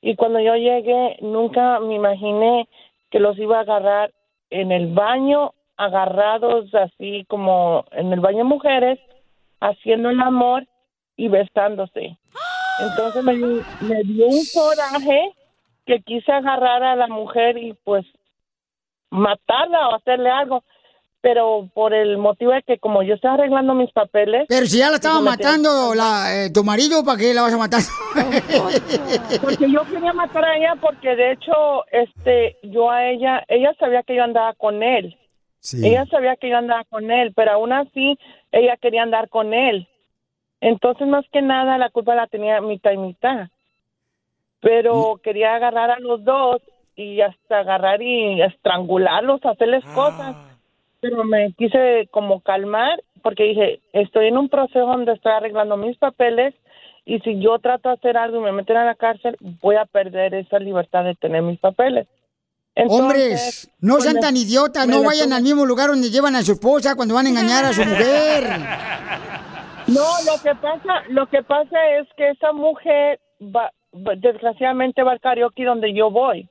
Y 0.00 0.16
cuando 0.16 0.40
yo 0.40 0.56
llegué, 0.56 1.18
nunca 1.20 1.78
me 1.78 1.94
imaginé 1.94 2.66
que 3.10 3.20
los 3.20 3.38
iba 3.38 3.58
a 3.58 3.62
agarrar 3.62 4.12
en 4.50 4.72
el 4.72 4.92
baño, 4.92 5.52
agarrados 5.76 6.74
así 6.74 7.24
como 7.28 7.84
en 7.92 8.12
el 8.12 8.20
baño 8.20 8.44
mujeres, 8.44 8.98
haciendo 9.60 10.10
el 10.10 10.20
amor 10.20 10.66
y 11.16 11.28
besándose. 11.28 12.16
Entonces 12.80 13.24
me, 13.24 13.34
me 13.34 14.02
dio 14.04 14.26
un 14.26 14.42
coraje 14.54 15.34
que 15.86 16.00
quise 16.00 16.32
agarrar 16.32 16.82
a 16.82 16.96
la 16.96 17.08
mujer 17.08 17.58
y 17.58 17.74
pues 17.84 18.06
matarla 19.10 19.88
o 19.88 19.94
hacerle 19.96 20.30
algo, 20.30 20.62
pero 21.20 21.68
por 21.74 21.92
el 21.92 22.16
motivo 22.18 22.52
de 22.52 22.62
que 22.62 22.78
como 22.78 23.02
yo 23.02 23.14
estaba 23.14 23.34
arreglando 23.34 23.74
mis 23.74 23.92
papeles... 23.92 24.46
Pero 24.48 24.66
si 24.66 24.78
ya 24.78 24.88
la 24.88 24.96
estaba 24.96 25.20
matando 25.20 25.94
la, 25.94 26.44
eh, 26.44 26.50
tu 26.50 26.64
marido, 26.64 27.04
¿para 27.04 27.18
qué 27.18 27.34
la 27.34 27.42
vas 27.42 27.52
a 27.52 27.58
matar? 27.58 27.80
porque 29.42 29.70
yo 29.70 29.82
quería 29.84 30.12
matar 30.12 30.44
a 30.44 30.56
ella 30.56 30.74
porque 30.80 31.14
de 31.14 31.32
hecho 31.32 31.84
este 31.92 32.56
yo 32.62 32.90
a 32.90 33.06
ella 33.06 33.44
ella 33.48 33.74
sabía 33.78 34.02
que 34.02 34.16
yo 34.16 34.24
andaba 34.24 34.54
con 34.54 34.82
él. 34.82 35.16
Ella 35.74 36.06
sabía 36.06 36.36
que 36.36 36.48
yo 36.48 36.56
andaba 36.56 36.84
con 36.84 37.10
él 37.10 37.32
pero 37.34 37.52
aún 37.52 37.72
así 37.72 38.18
ella 38.50 38.76
quería 38.78 39.02
andar 39.02 39.28
con 39.28 39.52
él. 39.52 39.88
Entonces 40.60 41.06
más 41.06 41.24
que 41.32 41.42
nada 41.42 41.76
la 41.76 41.90
culpa 41.90 42.14
la 42.14 42.26
tenía 42.28 42.60
mitad 42.62 42.92
y 42.92 42.98
mitad. 42.98 43.48
Pero 44.60 45.20
quería 45.22 45.54
agarrar 45.54 45.90
a 45.90 46.00
los 46.00 46.24
dos 46.24 46.62
y 46.96 47.20
hasta 47.20 47.60
agarrar 47.60 48.02
y 48.02 48.42
estrangularlos 48.42 49.44
hacerles 49.44 49.84
cosas 49.94 50.49
pero 51.00 51.24
me 51.24 51.52
quise 51.52 52.08
como 52.10 52.40
calmar 52.40 53.02
porque 53.22 53.44
dije 53.44 53.80
estoy 53.92 54.28
en 54.28 54.38
un 54.38 54.48
proceso 54.48 54.86
donde 54.86 55.12
estoy 55.12 55.32
arreglando 55.32 55.76
mis 55.76 55.96
papeles 55.98 56.54
y 57.04 57.18
si 57.20 57.40
yo 57.40 57.58
trato 57.58 57.88
de 57.88 57.94
hacer 57.96 58.16
algo 58.16 58.38
y 58.38 58.44
me 58.44 58.52
meten 58.52 58.76
a 58.76 58.84
la 58.84 58.94
cárcel, 58.94 59.36
voy 59.62 59.76
a 59.76 59.86
perder 59.86 60.34
esa 60.34 60.58
libertad 60.58 61.04
de 61.04 61.14
tener 61.14 61.42
mis 61.42 61.58
papeles. 61.58 62.06
Entonces, 62.76 63.00
Hombres, 63.02 63.70
no 63.80 63.94
pues, 63.94 64.04
sean 64.04 64.14
me- 64.16 64.20
tan 64.20 64.36
idiotas, 64.36 64.86
no 64.86 65.02
vayan 65.02 65.32
al 65.32 65.42
mismo 65.42 65.66
lugar 65.66 65.88
donde 65.88 66.10
llevan 66.10 66.36
a 66.36 66.42
su 66.42 66.52
esposa 66.52 66.94
cuando 66.94 67.14
van 67.14 67.26
a 67.26 67.30
engañar 67.30 67.64
a 67.64 67.72
su 67.72 67.84
mujer. 67.84 68.44
No, 69.88 70.04
lo 70.24 70.40
que 70.42 70.54
pasa, 70.54 71.02
lo 71.08 71.26
que 71.28 71.42
pasa 71.42 71.76
es 71.98 72.06
que 72.16 72.30
esa 72.30 72.52
mujer 72.52 73.18
va, 73.42 73.72
va- 73.94 74.14
desgraciadamente 74.16 75.02
va 75.02 75.12
al 75.12 75.20
karaoke 75.20 75.64
donde 75.64 75.92
yo 75.92 76.10
voy. 76.10 76.48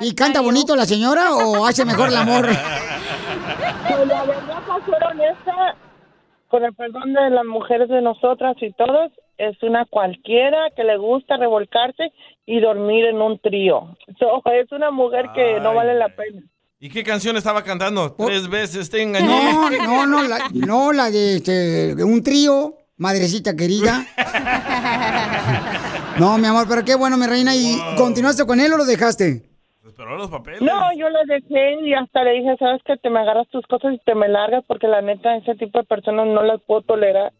¿Y 0.00 0.14
canta 0.14 0.40
bonito 0.40 0.74
la 0.74 0.86
señora 0.86 1.34
o 1.36 1.66
hace 1.66 1.84
mejor 1.84 2.08
el 2.08 2.16
amor? 2.16 2.48
Pues 3.86 4.08
la 4.08 4.24
verdad, 4.24 4.62
para 4.66 4.84
ser 4.84 5.04
honesta, 5.04 5.76
con 6.48 6.64
el 6.64 6.72
perdón 6.72 7.12
de 7.12 7.30
las 7.30 7.44
mujeres 7.44 7.88
de 7.88 8.00
nosotras 8.00 8.56
y 8.60 8.72
todos, 8.72 9.12
es 9.36 9.62
una 9.62 9.84
cualquiera 9.84 10.70
que 10.74 10.84
le 10.84 10.96
gusta 10.96 11.36
revolcarse 11.36 12.12
y 12.46 12.60
dormir 12.60 13.04
en 13.04 13.20
un 13.20 13.38
trío. 13.38 13.96
So, 14.18 14.42
es 14.52 14.72
una 14.72 14.90
mujer 14.90 15.26
que 15.34 15.60
no 15.60 15.74
vale 15.74 15.94
la 15.94 16.08
pena. 16.08 16.42
¿Y 16.80 16.88
qué 16.88 17.04
canción 17.04 17.36
estaba 17.36 17.62
cantando? 17.62 18.12
Tres 18.14 18.48
veces 18.48 18.88
te 18.90 19.02
engañé. 19.02 19.26
No, 19.26 19.70
no, 19.84 20.06
no, 20.06 20.22
la, 20.22 20.38
no, 20.52 20.92
la 20.92 21.10
de 21.10 21.36
este, 21.36 22.02
un 22.02 22.22
trío, 22.22 22.74
madrecita 22.96 23.54
querida. 23.54 24.04
No, 26.18 26.38
mi 26.38 26.46
amor, 26.46 26.66
pero 26.68 26.84
qué 26.84 26.94
bueno, 26.94 27.16
mi 27.16 27.26
reina. 27.26 27.54
¿Y 27.54 27.78
continuaste 27.96 28.46
con 28.46 28.60
él 28.60 28.72
o 28.72 28.78
lo 28.78 28.84
dejaste? 28.84 29.53
Esperó 29.94 30.16
los 30.16 30.28
papeles. 30.28 30.60
No, 30.60 30.92
yo 30.96 31.08
le 31.08 31.20
dejé 31.26 31.80
y 31.82 31.94
hasta 31.94 32.24
le 32.24 32.32
dije, 32.32 32.56
sabes 32.56 32.82
que 32.82 32.96
te 32.96 33.10
me 33.10 33.20
agarras 33.20 33.46
tus 33.50 33.64
cosas 33.68 33.94
y 33.94 33.98
te 33.98 34.16
me 34.16 34.26
largas 34.26 34.64
porque 34.66 34.88
la 34.88 35.00
neta 35.00 35.36
ese 35.36 35.54
tipo 35.54 35.78
de 35.78 35.84
personas 35.84 36.26
no 36.26 36.42
las 36.42 36.60
puedo 36.62 36.82
tolerar. 36.82 37.32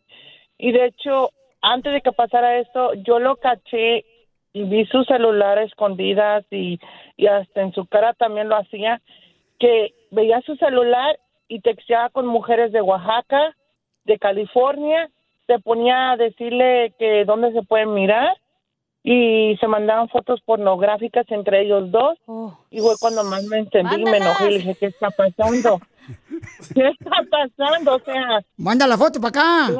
Y 0.56 0.70
de 0.70 0.86
hecho, 0.86 1.30
antes 1.62 1.92
de 1.92 2.00
que 2.00 2.12
pasara 2.12 2.60
esto, 2.60 2.94
yo 2.94 3.18
lo 3.18 3.34
caché 3.38 4.04
y 4.52 4.62
vi 4.62 4.86
su 4.86 5.02
celular 5.02 5.58
escondidas 5.58 6.44
y, 6.52 6.78
y 7.16 7.26
hasta 7.26 7.60
en 7.60 7.72
su 7.72 7.86
cara 7.86 8.12
también 8.14 8.48
lo 8.48 8.56
hacía, 8.56 9.02
que 9.58 9.92
veía 10.12 10.40
su 10.42 10.54
celular 10.54 11.18
y 11.48 11.58
texteaba 11.58 12.10
con 12.10 12.24
mujeres 12.24 12.70
de 12.70 12.82
Oaxaca, 12.82 13.56
de 14.04 14.16
California, 14.20 15.10
se 15.48 15.58
ponía 15.58 16.12
a 16.12 16.16
decirle 16.16 16.94
que 17.00 17.24
dónde 17.24 17.52
se 17.52 17.62
pueden 17.62 17.94
mirar 17.94 18.36
y 19.06 19.54
se 19.60 19.68
mandaban 19.68 20.08
fotos 20.08 20.40
pornográficas 20.46 21.26
entre 21.30 21.60
ellos 21.62 21.90
dos. 21.92 22.18
Y 22.70 22.80
fue 22.80 22.94
cuando 22.98 23.22
más 23.24 23.44
me 23.44 23.58
encendí 23.58 24.00
y 24.00 24.04
me 24.04 24.16
enojé 24.16 24.46
y 24.46 24.50
le 24.52 24.58
dije, 24.58 24.74
¿qué 24.80 24.86
está 24.86 25.10
pasando? 25.10 25.78
¿Qué 26.74 26.88
está 26.88 27.10
pasando? 27.30 27.96
O 27.96 28.00
sea... 28.00 28.40
Manda 28.56 28.86
la 28.86 28.96
foto 28.96 29.20
para 29.20 29.28
acá. 29.66 29.72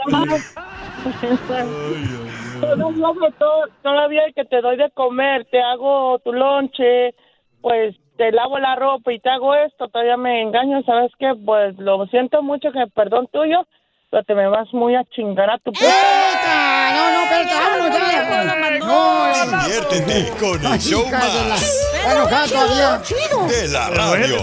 Todo- 3.39 3.67
todavía 3.83 4.23
que 4.35 4.45
te 4.45 4.61
doy 4.61 4.77
de 4.77 4.91
comer, 4.91 5.47
te 5.51 5.61
hago 5.61 6.19
tu 6.21 6.33
lonche, 6.33 7.15
pues 7.61 7.97
te 8.17 8.31
lavo 8.33 8.59
la 8.59 8.77
ropa 8.77 9.13
y 9.13 9.19
te 9.21 9.29
hago 9.29 9.55
esto, 9.55 9.89
todavía 9.89 10.17
me 10.17 10.41
engaño, 10.43 10.83
¿sabes 10.85 11.11
qué? 11.19 11.33
Pues 11.45 11.77
lo 11.79 12.07
siento 12.07 12.43
mucho, 12.43 12.71
que 12.73 12.87
perdón 12.95 13.29
tuyo, 13.33 13.67
pero 14.15 14.23
te 14.23 14.35
me 14.37 14.47
vas 14.47 14.73
muy 14.73 14.95
a 14.95 15.03
chingar 15.11 15.51
a 15.51 15.59
tu 15.59 15.73
puta. 15.73 16.93
No, 16.95 17.11
no, 17.11 17.25
espérate, 17.25 17.55
vámonos 17.55 17.99
ya. 17.99 19.59
Diviértete 19.59 20.31
con 20.39 20.65
el 20.65 20.79
show 20.79 21.05
más 21.11 22.49
todavía. 22.49 23.03
de 23.49 23.69
la 23.69 23.91
radio. 23.91 24.37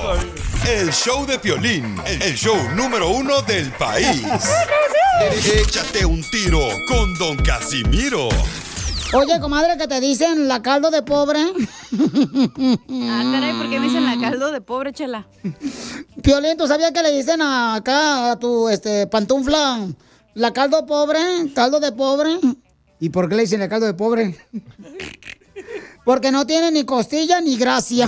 El 0.68 0.92
show 0.92 1.25
de 1.25 1.40
Piolín, 1.40 1.96
el 2.06 2.36
show 2.36 2.58
número 2.75 3.08
uno 3.12 3.42
del 3.44 3.72
país. 3.72 4.22
Échate 5.46 6.06
un 6.06 6.22
tiro 6.30 6.60
con 6.90 7.13
Don 7.18 7.38
Casimiro. 7.38 8.28
Oye, 9.13 9.39
comadre, 9.41 9.77
que 9.77 9.88
te 9.88 10.00
dicen 10.00 10.48
la 10.48 10.62
caldo 10.62 10.89
de 10.89 11.01
pobre. 11.01 11.39
Ah, 11.41 13.24
caray, 13.32 13.53
¿por 13.58 13.70
qué 13.70 13.80
me 13.80 13.88
dicen 13.88 14.06
la 14.06 14.18
caldo 14.20 14.51
de 14.51 14.62
pobre, 14.62 14.94
chela? 14.94 15.27
Piolín, 16.24 16.56
sabía 16.68 16.94
que 16.94 17.01
le 17.03 17.12
dicen 17.12 17.41
a- 17.41 17.75
acá 17.75 18.32
a 18.32 18.39
tu 18.39 18.70
este, 18.70 19.08
pantufla 19.08 19.80
la 20.36 20.53
caldo 20.53 20.86
pobre? 20.86 21.20
¿Caldo 21.53 21.80
de 21.82 21.91
pobre? 21.91 22.39
¿Y 23.00 23.10
por 23.10 23.27
qué 23.27 23.36
le 23.36 23.41
dicen 23.44 23.60
la 23.60 23.68
caldo 23.68 23.86
de 23.88 23.94
pobre? 23.94 24.38
Porque 26.06 26.32
no 26.32 26.48
tiene 26.48 26.72
ni 26.72 26.86
costilla 26.86 27.41
ni 27.41 27.58
gracia. 27.58 28.08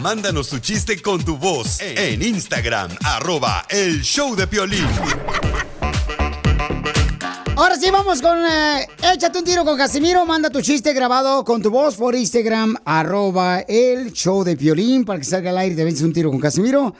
Mándanos 0.00 0.48
tu 0.48 0.58
chiste 0.58 1.00
con 1.00 1.24
tu 1.24 1.36
voz 1.36 1.78
en 1.80 2.22
Instagram, 2.22 2.90
arroba 3.04 3.64
el 3.68 4.02
show 4.02 4.34
de 4.34 4.46
Piolín. 4.46 4.86
Ahora 7.56 7.76
sí, 7.76 7.88
vamos 7.88 8.20
con 8.20 8.36
eh, 8.44 8.88
Échate 9.12 9.38
un 9.38 9.44
tiro 9.44 9.64
con 9.64 9.78
Casimiro. 9.78 10.26
Manda 10.26 10.50
tu 10.50 10.60
chiste 10.60 10.92
grabado 10.92 11.44
con 11.44 11.62
tu 11.62 11.70
voz 11.70 11.94
por 11.94 12.16
Instagram, 12.16 12.74
arroba 12.84 13.60
el 13.60 14.12
show 14.12 14.42
de 14.42 14.56
Piolín, 14.56 15.04
para 15.04 15.20
que 15.20 15.24
salga 15.24 15.50
al 15.50 15.58
aire 15.58 15.74
y 15.74 15.76
te 15.76 15.84
vences 15.84 16.02
un 16.02 16.12
tiro 16.12 16.32
con 16.32 16.40
Casimiro. 16.40 16.92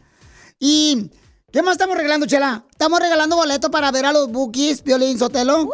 ¿Y 0.59 1.09
qué 1.51 1.63
más 1.63 1.71
estamos 1.71 1.97
regalando, 1.97 2.27
Chela? 2.27 2.63
Estamos 2.69 2.99
regalando 2.99 3.35
boletos 3.35 3.71
para 3.71 3.91
ver 3.91 4.05
a 4.05 4.13
los 4.13 4.31
Bookies, 4.31 4.83
Piolín 4.83 5.17
Sotelo. 5.17 5.67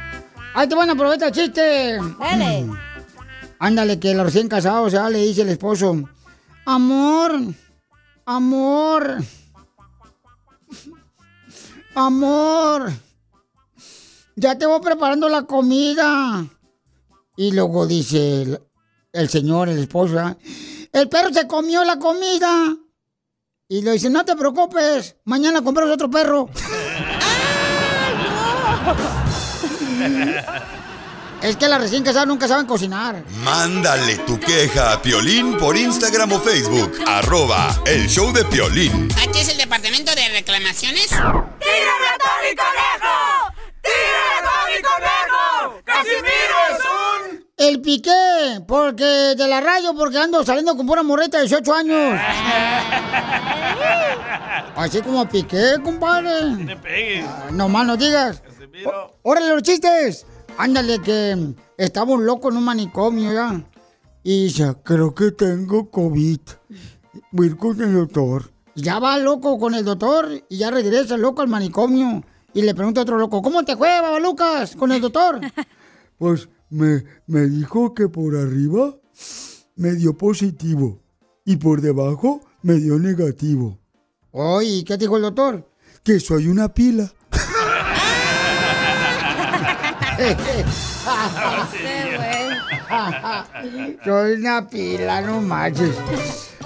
Ahí 0.55 0.69
te 0.69 0.75
van 0.75 0.91
a 0.91 0.93
aprovechar 0.93 1.29
el 1.29 1.35
chiste. 1.35 1.99
Dale. 2.19 2.67
Ándale, 3.59 3.99
que 3.99 4.13
los 4.13 4.27
recién 4.27 4.49
casados, 4.49 4.93
ya 4.93 5.09
le 5.09 5.21
dice 5.21 5.43
el 5.43 5.49
esposo. 5.49 5.97
Amor, 6.67 7.33
amor, 8.27 9.17
amor. 11.95 12.93
Ya 14.37 14.59
te 14.59 14.67
voy 14.67 14.81
preparando 14.81 15.31
la 15.31 15.45
comida. 15.45 16.45
Y 17.37 17.53
luego 17.53 17.87
dice 17.87 18.61
el, 19.13 19.29
señor, 19.29 19.69
el 19.69 19.79
esposo, 19.79 20.19
¿ah? 20.19 20.37
el 20.93 21.09
perro 21.09 21.33
se 21.33 21.47
comió 21.47 21.85
la 21.85 21.99
comida. 21.99 22.77
Y 23.69 23.83
le 23.83 23.93
dice, 23.93 24.11
no 24.11 24.25
te 24.25 24.35
preocupes, 24.37 25.17
mañana 25.25 25.63
compramos 25.63 25.95
otro 25.95 26.11
perro. 26.11 26.51
Es 31.43 31.57
que 31.57 31.67
las 31.67 31.81
recién 31.81 32.05
casadas 32.05 32.29
nunca 32.29 32.47
saben 32.47 32.67
cocinar. 32.67 33.25
Mándale 33.43 34.19
tu 34.19 34.39
queja 34.39 34.93
a 34.93 35.03
Piolín 35.03 35.59
por 35.59 35.77
Instagram 35.77 36.31
o 36.35 36.41
Facebook, 36.41 37.01
arroba 37.05 37.77
el 37.85 38.07
show 38.09 38.33
de 38.33 38.45
Piolín. 38.45 39.09
¿Aquí 39.21 39.41
es 39.41 39.49
el 39.49 39.57
departamento 39.57 40.15
de 40.15 40.29
reclamaciones? 40.29 41.09
¡Tírame 41.09 41.27
a 41.27 42.17
Tony 42.19 42.55
Conejo! 42.55 43.51
¡Tírame 43.83 44.39
a 44.39 44.43
Tony 44.47 44.83
Conejo! 44.83 45.83
¡Casimiro 45.85 46.59
es. 46.71 46.92
El 47.63 47.81
piqué, 47.81 48.61
porque 48.67 49.05
de 49.05 49.47
la 49.47 49.61
radio, 49.61 49.95
porque 49.95 50.19
ando 50.19 50.43
saliendo 50.45 50.77
con 50.77 50.85
pura 50.85 51.05
morrita 51.05 51.37
de 51.39 51.45
18 51.45 51.73
años. 51.73 52.21
Así 54.75 55.01
como 55.01 55.29
piqué, 55.29 55.77
compadre. 55.81 56.67
Te 56.67 56.75
pegues. 56.75 57.25
No 57.53 57.69
más 57.69 57.87
no 57.87 57.97
digas. 57.97 58.43
Órale 59.23 59.51
los 59.51 59.63
chistes. 59.63 60.27
Ándale 60.59 60.99
que 60.99 61.55
estaba 61.79 62.15
un 62.15 62.27
loco 62.27 62.51
en 62.51 62.57
un 62.57 62.65
manicomio 62.65 63.33
ya. 63.33 63.63
Y 64.25 64.47
dice, 64.47 64.75
creo 64.83 65.15
que 65.15 65.31
tengo 65.31 65.89
COVID. 65.89 66.41
Voy 67.31 67.47
a 67.47 67.51
ir 67.51 67.57
con 67.57 67.81
el 67.81 67.95
doctor. 67.95 68.51
Y 68.75 68.83
Ya 68.83 68.99
va 68.99 69.17
loco 69.19 69.57
con 69.61 69.77
el 69.77 69.85
doctor 69.85 70.29
y 70.49 70.57
ya 70.57 70.73
regresa 70.73 71.15
el 71.15 71.21
loco 71.21 71.43
al 71.43 71.49
manicomio. 71.49 72.25
Y 72.55 72.63
le 72.63 72.75
pregunta 72.75 73.03
a 73.03 73.05
otro 73.05 73.19
loco, 73.19 73.41
¿cómo 73.41 73.63
te 73.65 73.77
fue, 73.77 73.89
Lucas, 74.21 74.75
con 74.75 74.91
el 74.91 75.01
doctor? 75.01 75.41
Pues 76.19 76.49
me, 76.73 77.05
me 77.27 77.43
dijo 77.43 77.95
que 77.95 78.09
por 78.09 78.35
arriba 78.35 78.97
me 79.77 79.93
dio 79.93 80.17
positivo 80.17 81.03
y 81.45 81.57
por 81.57 81.81
debajo 81.81 82.41
me 82.63 82.75
dio 82.75 82.99
negativo. 82.99 83.79
Oye, 84.31 84.83
¿qué 84.85 84.97
te 84.97 85.05
dijo 85.05 85.17
el 85.17 85.23
doctor? 85.23 85.69
Que 86.03 86.19
soy 86.19 86.49
una 86.49 86.73
pila. 86.73 87.13
Soy 94.05 94.33
una 94.33 94.69
pila, 94.69 95.21
no 95.23 95.41
manches. 95.41 95.95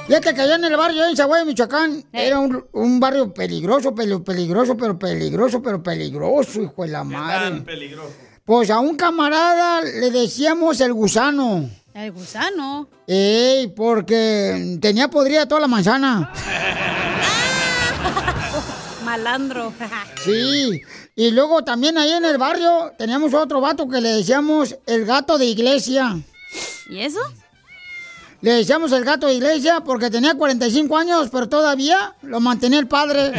Fíjate 0.06 0.34
que 0.34 0.40
allá 0.40 0.56
en 0.56 0.64
el 0.64 0.76
barrio 0.76 1.06
en 1.06 1.16
Zaguay, 1.16 1.44
Michoacán, 1.44 2.04
era 2.12 2.38
un, 2.38 2.64
un 2.72 3.00
barrio 3.00 3.32
peligroso, 3.34 3.94
pero 3.94 4.22
peligroso, 4.22 4.76
pero 4.76 4.98
peligroso, 4.98 5.62
pero 5.62 5.82
peligroso, 5.82 6.62
hijo 6.62 6.82
de 6.82 6.88
la 6.88 7.04
madre. 7.04 7.50
Tan 7.50 7.64
peligroso. 7.64 8.14
Pues 8.46 8.70
a 8.70 8.78
un 8.78 8.96
camarada 8.96 9.82
le 9.82 10.10
decíamos 10.12 10.80
el 10.80 10.92
gusano. 10.92 11.68
El 11.92 12.12
gusano. 12.12 12.88
Ey, 13.08 13.66
porque 13.66 14.78
tenía 14.80 15.08
podrida 15.08 15.48
toda 15.48 15.62
la 15.62 15.66
manzana. 15.66 16.32
Malandro. 19.04 19.72
Sí. 20.24 20.80
Y 21.14 21.30
luego 21.30 21.62
también 21.62 21.96
ahí 21.98 22.10
en 22.10 22.24
el 22.24 22.36
barrio 22.36 22.92
teníamos 22.98 23.32
otro 23.32 23.60
vato 23.60 23.88
que 23.88 24.00
le 24.00 24.08
decíamos 24.08 24.76
el 24.86 25.04
gato 25.06 25.38
de 25.38 25.46
iglesia. 25.46 26.16
¿Y 26.90 27.00
eso? 27.00 27.20
Le 28.42 28.52
decíamos 28.52 28.92
el 28.92 29.04
gato 29.04 29.28
de 29.28 29.34
iglesia 29.34 29.80
porque 29.80 30.10
tenía 30.10 30.34
45 30.34 30.96
años, 30.96 31.28
pero 31.30 31.48
todavía 31.48 32.14
lo 32.22 32.40
mantenía 32.40 32.80
el 32.80 32.88
padre. 32.88 33.32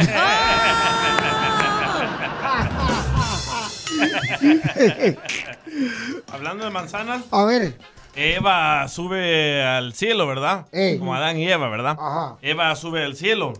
Hablando 6.32 6.64
de 6.64 6.70
manzanas. 6.70 7.24
A 7.30 7.44
ver. 7.44 7.76
Eva 8.14 8.88
sube 8.88 9.62
al 9.64 9.94
cielo, 9.94 10.26
¿verdad? 10.26 10.66
Ey. 10.72 10.98
Como 10.98 11.14
Adán 11.14 11.38
y 11.38 11.48
Eva, 11.48 11.68
¿verdad? 11.68 11.96
Ajá. 12.00 12.36
Eva 12.42 12.74
sube 12.74 13.04
al 13.04 13.14
cielo. 13.14 13.52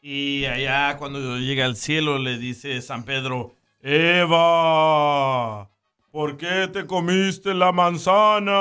Y 0.00 0.44
allá 0.44 0.96
cuando 0.96 1.38
llega 1.38 1.64
al 1.64 1.76
cielo 1.76 2.18
le 2.18 2.38
dice 2.38 2.80
San 2.82 3.02
Pedro, 3.04 3.56
Eva, 3.82 5.68
¿por 6.12 6.36
qué 6.36 6.68
te 6.72 6.86
comiste 6.86 7.52
la 7.52 7.72
manzana? 7.72 8.52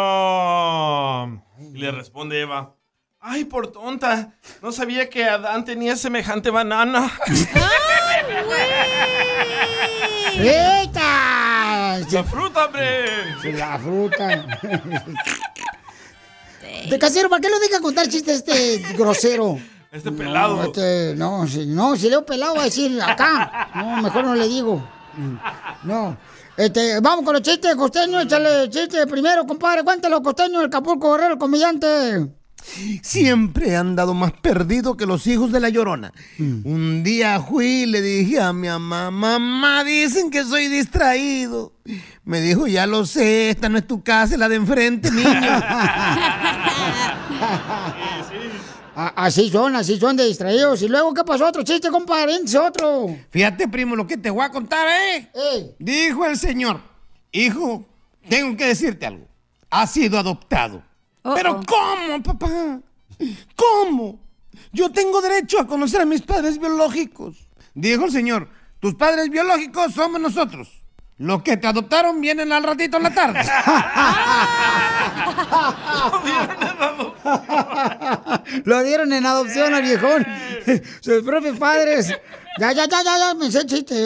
Y 1.73 1.77
le 1.77 1.91
responde 1.91 2.41
Eva, 2.41 2.73
ay, 3.19 3.45
por 3.45 3.67
tonta, 3.71 4.33
no 4.61 4.71
sabía 4.71 5.09
que 5.09 5.25
Adán 5.25 5.63
tenía 5.63 5.95
semejante 5.95 6.49
banana. 6.49 7.11
¡Eita! 10.39 11.99
La 12.11 12.23
fruta, 12.23 12.65
hombre. 12.65 13.53
La 13.53 13.77
fruta. 13.77 14.45
De 16.89 16.97
casero, 16.97 17.29
¿para 17.29 17.41
qué 17.41 17.49
lo 17.49 17.59
deja 17.59 17.81
contar 17.81 18.07
chistes 18.07 18.37
este 18.37 18.77
grosero? 18.97 19.59
Este 19.91 20.11
pelado. 20.11 20.55
No, 20.55 20.63
este, 20.63 21.13
no, 21.15 21.47
si, 21.47 21.65
no, 21.65 21.95
si 21.95 22.09
leo 22.09 22.25
pelado 22.25 22.55
va 22.55 22.61
a 22.61 22.65
decir 22.65 23.01
acá. 23.01 23.69
No, 23.75 24.01
mejor 24.01 24.23
no 24.23 24.35
le 24.35 24.47
digo. 24.47 24.87
No. 25.83 26.17
Este, 26.55 26.99
vamos 26.99 27.25
con 27.25 27.33
los 27.33 27.41
chistes, 27.41 27.75
costeño, 27.75 28.21
échale 28.21 28.69
chiste 28.69 29.05
primero, 29.07 29.45
compadre. 29.45 29.83
Cuéntalo, 29.83 30.21
costeño, 30.21 30.61
el 30.61 30.69
Capulco 30.69 31.11
Guerrero, 31.11 31.33
el 31.33 31.39
comediante. 31.39 32.38
Siempre 33.01 33.69
he 33.69 33.75
andado 33.75 34.13
más 34.13 34.31
perdido 34.33 34.95
que 34.97 35.05
los 35.05 35.25
hijos 35.27 35.51
de 35.51 35.59
la 35.59 35.69
llorona. 35.69 36.13
Un 36.37 37.03
día 37.03 37.39
fui 37.41 37.83
y 37.83 37.85
le 37.85 38.01
dije 38.01 38.39
a 38.39 38.53
mi 38.53 38.67
mamá, 38.67 39.11
mamá, 39.11 39.83
dicen 39.83 40.29
que 40.29 40.43
soy 40.43 40.67
distraído. 40.67 41.73
Me 42.23 42.41
dijo, 42.41 42.67
ya 42.67 42.85
lo 42.85 43.05
sé, 43.05 43.49
esta 43.49 43.69
no 43.69 43.77
es 43.77 43.87
tu 43.87 44.03
casa, 44.03 44.33
es 44.33 44.39
la 44.39 44.49
de 44.49 44.55
enfrente, 44.55 45.09
niño. 45.11 45.29
Así 49.15 49.49
son, 49.49 49.77
así 49.77 49.97
son 49.97 50.17
de 50.17 50.25
distraídos. 50.25 50.81
Y 50.81 50.89
luego, 50.89 51.13
¿qué 51.13 51.23
pasó? 51.23 51.47
Otro 51.47 51.63
chiste, 51.63 51.89
compadre, 51.89 52.33
otro. 52.59 53.15
Fíjate, 53.29 53.67
primo, 53.69 53.95
lo 53.95 54.05
que 54.05 54.17
te 54.17 54.29
voy 54.29 54.43
a 54.43 54.49
contar, 54.49 54.85
¿eh? 54.89 55.75
Dijo 55.79 56.25
el 56.25 56.37
señor, 56.37 56.81
hijo, 57.31 57.85
tengo 58.27 58.57
que 58.57 58.65
decirte 58.65 59.05
algo. 59.05 59.25
Has 59.69 59.91
sido 59.91 60.19
adoptado. 60.19 60.83
Pero 61.23 61.61
¿cómo, 61.65 62.23
papá? 62.23 62.79
¿Cómo? 63.55 64.19
Yo 64.71 64.91
tengo 64.91 65.21
derecho 65.21 65.59
a 65.59 65.67
conocer 65.67 66.01
a 66.01 66.05
mis 66.05 66.21
padres 66.21 66.59
biológicos. 66.59 67.35
Dijo 67.73 68.05
el 68.05 68.11
señor, 68.11 68.47
tus 68.79 68.95
padres 68.95 69.29
biológicos 69.29 69.93
somos 69.93 70.19
nosotros. 70.21 70.69
Los 71.17 71.43
que 71.43 71.57
te 71.57 71.67
adoptaron 71.67 72.21
vienen 72.21 72.51
al 72.53 72.63
ratito 72.63 72.97
en 72.97 73.03
la 73.03 73.13
tarde. 73.13 73.39
Lo 78.65 78.83
dieron 78.83 79.11
en 79.13 79.25
adopción 79.25 79.73
al 79.73 79.81
viejón. 79.81 80.25
Sus 81.01 81.23
propios 81.23 81.57
padres. 81.57 82.07
Ya, 82.57 82.71
ya, 82.71 82.85
ya, 82.87 83.03
ya, 83.03 83.17
ya, 83.17 83.33
me 83.33 83.51
sé 83.51 83.65
chiste. 83.65 84.05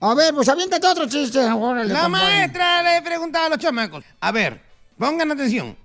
A 0.00 0.14
ver, 0.14 0.34
pues 0.34 0.48
aviéntate 0.48 0.86
otro 0.86 1.08
chiste. 1.08 1.38
Órale, 1.40 1.92
La 1.92 2.02
compadre. 2.04 2.26
maestra 2.26 2.82
le 2.82 3.02
preguntaba 3.02 3.46
a 3.46 3.48
los 3.50 3.58
chamacos. 3.58 4.04
A 4.20 4.32
ver, 4.32 4.60
pongan 4.98 5.30
atención. 5.32 5.76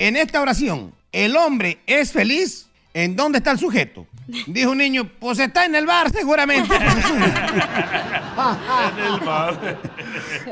En 0.00 0.16
esta 0.16 0.40
oración, 0.40 0.94
¿el 1.12 1.36
hombre 1.36 1.78
es 1.86 2.10
feliz? 2.10 2.68
¿En 2.94 3.16
dónde 3.16 3.36
está 3.36 3.50
el 3.50 3.58
sujeto? 3.58 4.06
Dijo 4.46 4.70
un 4.70 4.78
niño, 4.78 5.06
pues 5.20 5.38
está 5.38 5.66
en 5.66 5.74
el 5.74 5.84
bar 5.84 6.10
seguramente. 6.10 6.74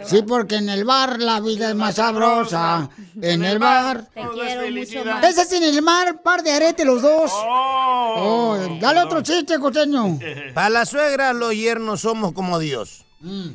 Sí, 0.04 0.22
porque 0.26 0.56
en 0.56 0.68
el 0.68 0.84
bar 0.84 1.18
la 1.18 1.40
vida 1.40 1.70
es 1.70 1.74
más 1.74 1.94
sabrosa. 1.94 2.90
En 3.22 3.42
el 3.42 3.58
bar. 3.58 4.04
Te 4.12 4.20
quiero 4.34 4.70
mucho 4.70 5.04
más. 5.04 5.24
Ese 5.24 5.42
es 5.42 5.52
en 5.52 5.62
el 5.62 5.80
mar, 5.80 6.20
par 6.22 6.42
de 6.42 6.52
arete 6.52 6.84
los 6.84 7.00
dos. 7.00 7.30
Oh, 7.34 8.58
dale 8.78 9.00
otro 9.00 9.22
chiste, 9.22 9.58
costeño. 9.58 10.18
Para 10.54 10.68
la 10.68 10.84
suegra, 10.84 11.32
los 11.32 11.54
yernos 11.54 12.02
somos 12.02 12.32
como 12.32 12.58
Dios. 12.58 13.06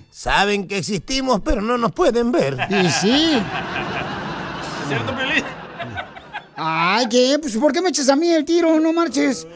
Saben 0.10 0.68
que 0.68 0.80
existimos, 0.80 1.42
pero 1.46 1.62
no 1.62 1.78
nos 1.78 1.92
pueden 1.92 2.32
ver. 2.32 2.58
Y 2.72 2.90
sí. 2.90 3.40
¿Cierto, 4.88 5.16
Pelín? 5.16 5.44
Ay, 6.56 7.08
¿qué? 7.10 7.38
Pues 7.40 7.56
¿por 7.58 7.72
qué 7.72 7.82
me 7.82 7.90
echas 7.90 8.10
a 8.10 8.16
mí 8.16 8.30
el 8.30 8.46
tiro? 8.46 8.80
No 8.80 8.94
marches. 8.94 9.48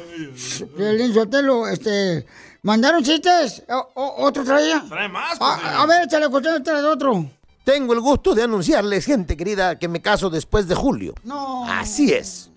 Piolín 0.75 1.13
Sotelo, 1.13 1.67
este... 1.67 2.25
¿Mandaron 2.63 3.03
chistes? 3.03 3.63
O- 3.69 3.89
o- 3.93 4.25
¿Otro 4.25 4.43
traía? 4.43 4.83
Trae 4.89 5.07
más, 5.07 5.39
A, 5.39 5.83
a 5.83 5.85
ver, 5.85 6.03
échale, 6.05 6.27
trae 6.61 6.83
otro. 6.83 7.29
Tengo 7.63 7.93
el 7.93 7.99
gusto 8.01 8.33
de 8.33 8.43
anunciarles, 8.43 9.05
gente 9.05 9.37
querida, 9.37 9.77
que 9.77 9.87
me 9.87 10.01
caso 10.01 10.29
después 10.29 10.67
de 10.67 10.75
julio. 10.75 11.13
No. 11.23 11.65
Así 11.69 12.11
es. 12.11 12.49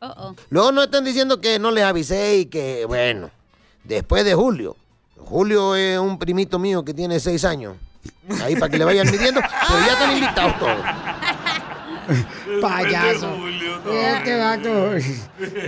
Uh-oh. 0.00 0.34
Luego 0.50 0.72
no 0.72 0.82
están 0.84 1.04
diciendo 1.04 1.40
que 1.40 1.58
no 1.58 1.70
les 1.70 1.84
avisé 1.84 2.38
y 2.38 2.46
que, 2.46 2.84
bueno, 2.86 3.30
después 3.82 4.24
de 4.24 4.34
julio. 4.34 4.76
Julio 5.18 5.74
es 5.74 5.98
un 5.98 6.18
primito 6.18 6.58
mío 6.58 6.84
que 6.84 6.94
tiene 6.94 7.18
seis 7.20 7.44
años. 7.44 7.76
Ahí 8.42 8.54
para 8.56 8.70
que 8.70 8.78
le 8.78 8.84
vayan 8.84 9.10
midiendo, 9.10 9.40
pero 9.40 9.80
ya 9.86 9.92
están 9.92 10.12
invitados 10.16 10.58
todos. 10.58 10.76
Payaso. 12.60 13.36
Este 13.90 14.38
vato. 14.38 14.90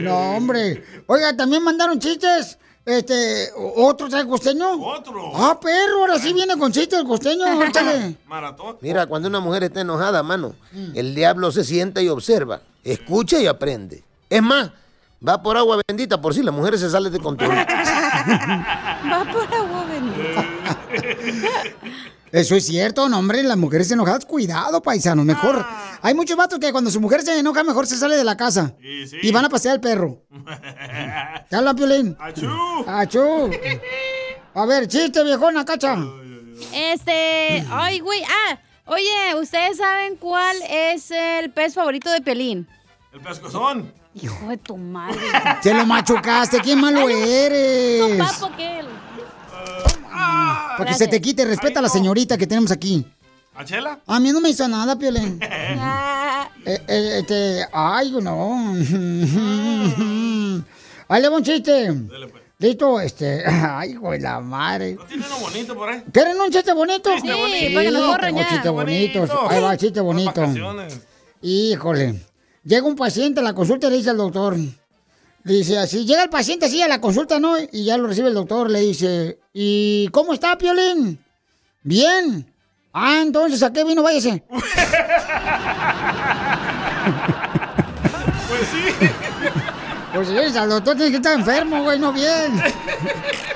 No, 0.01 0.37
hombre. 0.37 0.85
Oiga, 1.07 1.37
también 1.37 1.63
mandaron 1.63 1.99
chistes. 1.99 2.59
Este, 2.85 3.51
¿otro 3.57 4.09
trae 4.09 4.25
costeño? 4.27 4.81
Otro. 4.81 5.33
Ah, 5.35 5.59
perro, 5.61 6.03
ahora 6.03 6.21
sí 6.21 6.33
viene 6.33 6.57
con 6.57 6.71
chistes 6.71 7.01
el 7.01 7.05
costeño. 7.05 7.45
Maratón. 8.27 8.79
Mira, 8.81 9.07
cuando 9.07 9.29
una 9.29 9.41
mujer 9.41 9.65
está 9.65 9.81
enojada, 9.81 10.23
mano, 10.23 10.55
el 10.95 11.15
diablo 11.15 11.51
se 11.51 11.65
sienta 11.65 12.01
y 12.01 12.09
observa, 12.09 12.63
escucha 12.85 13.41
y 13.41 13.47
aprende. 13.47 14.05
Es 14.31 14.41
más, 14.41 14.71
va 15.27 15.43
por 15.43 15.57
agua 15.57 15.81
bendita 15.89 16.21
por 16.21 16.33
si 16.33 16.45
la 16.45 16.53
mujer 16.53 16.79
se 16.79 16.89
sale 16.89 17.11
de 17.11 17.19
control. 17.19 17.51
Va 17.57 19.25
por. 19.33 19.56
Eso 22.37 22.55
es 22.55 22.67
cierto, 22.67 23.09
no, 23.09 23.19
hombre, 23.19 23.43
las 23.43 23.57
mujeres 23.57 23.91
enojadas, 23.91 24.27
cuidado, 24.27 24.83
paisanos, 24.83 25.25
mejor. 25.25 25.65
Hay 26.03 26.13
muchos 26.13 26.37
vatos 26.37 26.59
que 26.59 26.71
cuando 26.71 26.91
su 26.91 27.01
mujer 27.01 27.23
se 27.23 27.39
enoja, 27.39 27.65
mejor 27.65 27.87
se 27.87 27.97
sale 27.97 28.15
de 28.15 28.25
la 28.25 28.37
casa. 28.37 28.75
Y 29.23 29.33
van 29.33 29.47
a 29.47 29.49
pasear 29.49 29.77
al 29.77 29.81
perro. 29.81 30.23
¿Te 31.49 31.57
habla, 31.57 31.73
Piolín? 31.73 32.15
¡Achú! 32.21 32.47
¡Achú! 32.87 33.51
A 34.53 34.67
ver, 34.67 34.87
chiste, 34.87 35.25
viejona, 35.25 35.65
cacha. 35.65 35.97
Este, 36.75 37.65
ay, 37.71 38.01
güey, 38.01 38.23
ah, 38.25 38.59
oye, 38.85 39.35
¿ustedes 39.41 39.79
saben 39.79 40.17
cuál 40.17 40.59
es 40.69 41.11
el 41.11 41.51
pez 41.53 41.73
favorito 41.73 42.11
de 42.11 42.21
Pelín? 42.21 42.69
El 43.15 43.21
pescozón. 43.23 43.95
Hijo 44.13 44.47
de 44.49 44.59
tu 44.59 44.77
madre. 44.77 45.21
Se 45.63 45.73
lo 45.73 45.87
machucaste, 45.87 46.61
qué 46.61 46.77
malo 46.77 47.09
eres. 47.09 48.19
Papo 48.19 48.55
que 48.55 48.81
él. 48.81 48.87
Para 50.17 50.87
que 50.87 50.95
se 50.95 51.09
te 51.09 51.21
quite, 51.21 51.45
respeta 51.45 51.81
a 51.81 51.83
la 51.83 51.89
señorita 51.89 52.37
que 52.39 52.47
tenemos 52.47 52.71
aquí. 52.71 53.07
¿A 53.55 53.65
Chela? 53.65 54.01
A 54.07 54.21
mí 54.21 54.33
no 54.33 54.41
me 54.41 54.51
hizo 54.51 54.67
nada, 54.69 54.99
Piolín. 54.99 55.41
Eh, 56.69 56.83
eh, 56.89 57.19
este, 57.21 57.65
ay, 57.73 58.11
no. 58.21 58.75
Ahí 61.09 61.23
le 61.23 61.29
va 61.29 61.37
un 61.37 61.45
chiste. 61.45 61.95
Listo, 62.59 63.01
este, 63.01 63.45
ay, 63.47 63.95
de 63.95 64.19
la 64.19 64.41
madre. 64.41 64.99
¿Tiene 65.09 65.25
uno 65.27 65.39
bonito 65.39 65.77
por 65.77 65.89
ahí? 65.91 66.03
¿Quieren 66.13 66.41
un 66.41 66.51
chiste 66.51 66.73
bonito? 66.73 67.11
Chiste 67.13 67.29
Sí, 67.33 67.39
bonito. 67.41 67.75
para 67.75 67.85
que 67.85 67.91
nos 67.93 68.07
borren 68.07 68.35
tengo 68.35 68.41
ya. 68.41 68.49
chistes 68.49 68.73
bonitos. 68.73 69.31
Ahí 69.49 69.63
va, 69.63 69.77
chiste 69.77 70.01
bonito. 70.01 70.43
Híjole. 71.43 72.21
Llega 72.65 72.85
un 72.87 72.97
paciente 72.97 73.39
a 73.41 73.43
la 73.45 73.55
consulta 73.55 73.87
y 73.87 73.91
le 73.91 73.97
dice 73.99 74.11
al 74.11 74.17
doctor. 74.17 74.57
Dice 75.47 75.79
así, 75.79 76.05
llega 76.05 76.25
el 76.25 76.29
paciente 76.29 76.67
así 76.67 76.83
a 76.83 76.89
la 76.89 77.01
consulta, 77.01 77.39
¿no? 77.39 77.57
Y 77.71 77.85
ya 77.85 77.97
lo 77.97 78.09
recibe 78.09 78.27
el 78.27 78.35
doctor, 78.35 78.69
le 78.69 78.81
dice, 78.81 79.39
¿y 79.53 80.09
cómo 80.09 80.35
está, 80.35 80.59
Piolín? 80.59 81.25
Bien. 81.85 82.53
Ah, 82.93 83.21
entonces, 83.23 83.63
¿a 83.63 83.73
qué 83.73 83.85
vino? 83.85 84.03
Váyase. 84.03 84.43
Pues 88.49 88.69
sí. 88.69 89.09
Pues 90.15 90.29
eres 90.31 90.57
al 90.57 90.71
doctor, 90.71 90.95
tienes 90.95 91.11
que 91.11 91.17
estar 91.17 91.39
enfermo, 91.39 91.83
güey, 91.83 91.99
no 91.99 92.13
bien. 92.13 92.61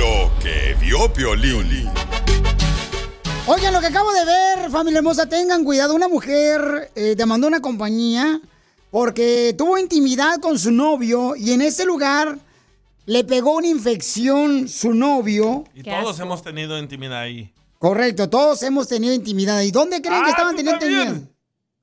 Lo 0.00 0.30
que 0.42 0.74
vio 0.80 1.12
Piolín. 1.12 1.90
Oigan, 3.46 3.74
lo 3.74 3.80
que 3.82 3.88
acabo 3.88 4.10
de 4.12 4.24
ver, 4.24 4.70
familia 4.70 4.98
hermosa, 5.00 5.28
tengan 5.28 5.62
cuidado. 5.62 5.94
Una 5.94 6.08
mujer 6.08 6.90
eh, 6.94 7.14
demandó 7.14 7.48
una 7.48 7.60
compañía 7.60 8.40
porque 8.90 9.54
tuvo 9.58 9.76
intimidad 9.76 10.38
con 10.40 10.58
su 10.58 10.70
novio 10.70 11.36
y 11.36 11.52
en 11.52 11.60
ese 11.60 11.84
lugar 11.84 12.38
le 13.04 13.24
pegó 13.24 13.52
una 13.56 13.66
infección 13.66 14.68
su 14.68 14.94
novio. 14.94 15.64
Y 15.74 15.82
todos 15.82 16.18
hemos 16.18 16.42
tenido 16.42 16.78
intimidad 16.78 17.18
ahí. 17.18 17.52
Correcto, 17.78 18.30
todos 18.30 18.62
hemos 18.62 18.88
tenido 18.88 19.12
intimidad. 19.12 19.60
¿Y 19.60 19.70
dónde 19.70 20.00
creen 20.00 20.22
que 20.22 20.28
Ah, 20.28 20.30
estaban 20.30 20.56
¿tú 20.56 20.62
teniendo 20.62 20.86
intimidad? 20.86 21.28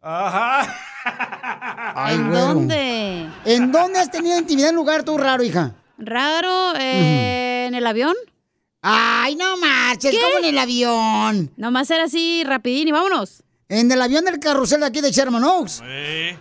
Ajá. 0.01 0.75
Ay, 1.95 2.15
¿En 2.15 2.31
dónde? 2.31 3.27
¿En 3.45 3.71
dónde 3.71 3.99
has 3.99 4.09
tenido 4.09 4.39
intimidad 4.39 4.71
en 4.71 4.75
lugar 4.75 5.03
tú 5.03 5.19
raro, 5.19 5.43
hija? 5.43 5.75
Raro, 5.99 6.73
eh, 6.79 7.46
¿en 7.67 7.75
el 7.75 7.85
avión? 7.85 8.15
Ay, 8.81 9.35
no 9.35 9.57
marches, 9.57 10.15
¿cómo 10.15 10.39
en 10.39 10.45
el 10.45 10.57
avión? 10.57 11.51
Nomás 11.57 11.89
era 11.91 12.05
así 12.05 12.43
rapidín 12.45 12.87
y 12.87 12.91
vámonos. 12.91 13.43
En 13.69 13.91
el 13.91 14.01
avión 14.01 14.23
del 14.23 14.39
carrusel 14.39 14.79
de 14.79 14.85
aquí 14.85 15.01
de 15.01 15.11
Sherman 15.11 15.43
Oaks. 15.43 15.81
Eh, 15.83 16.37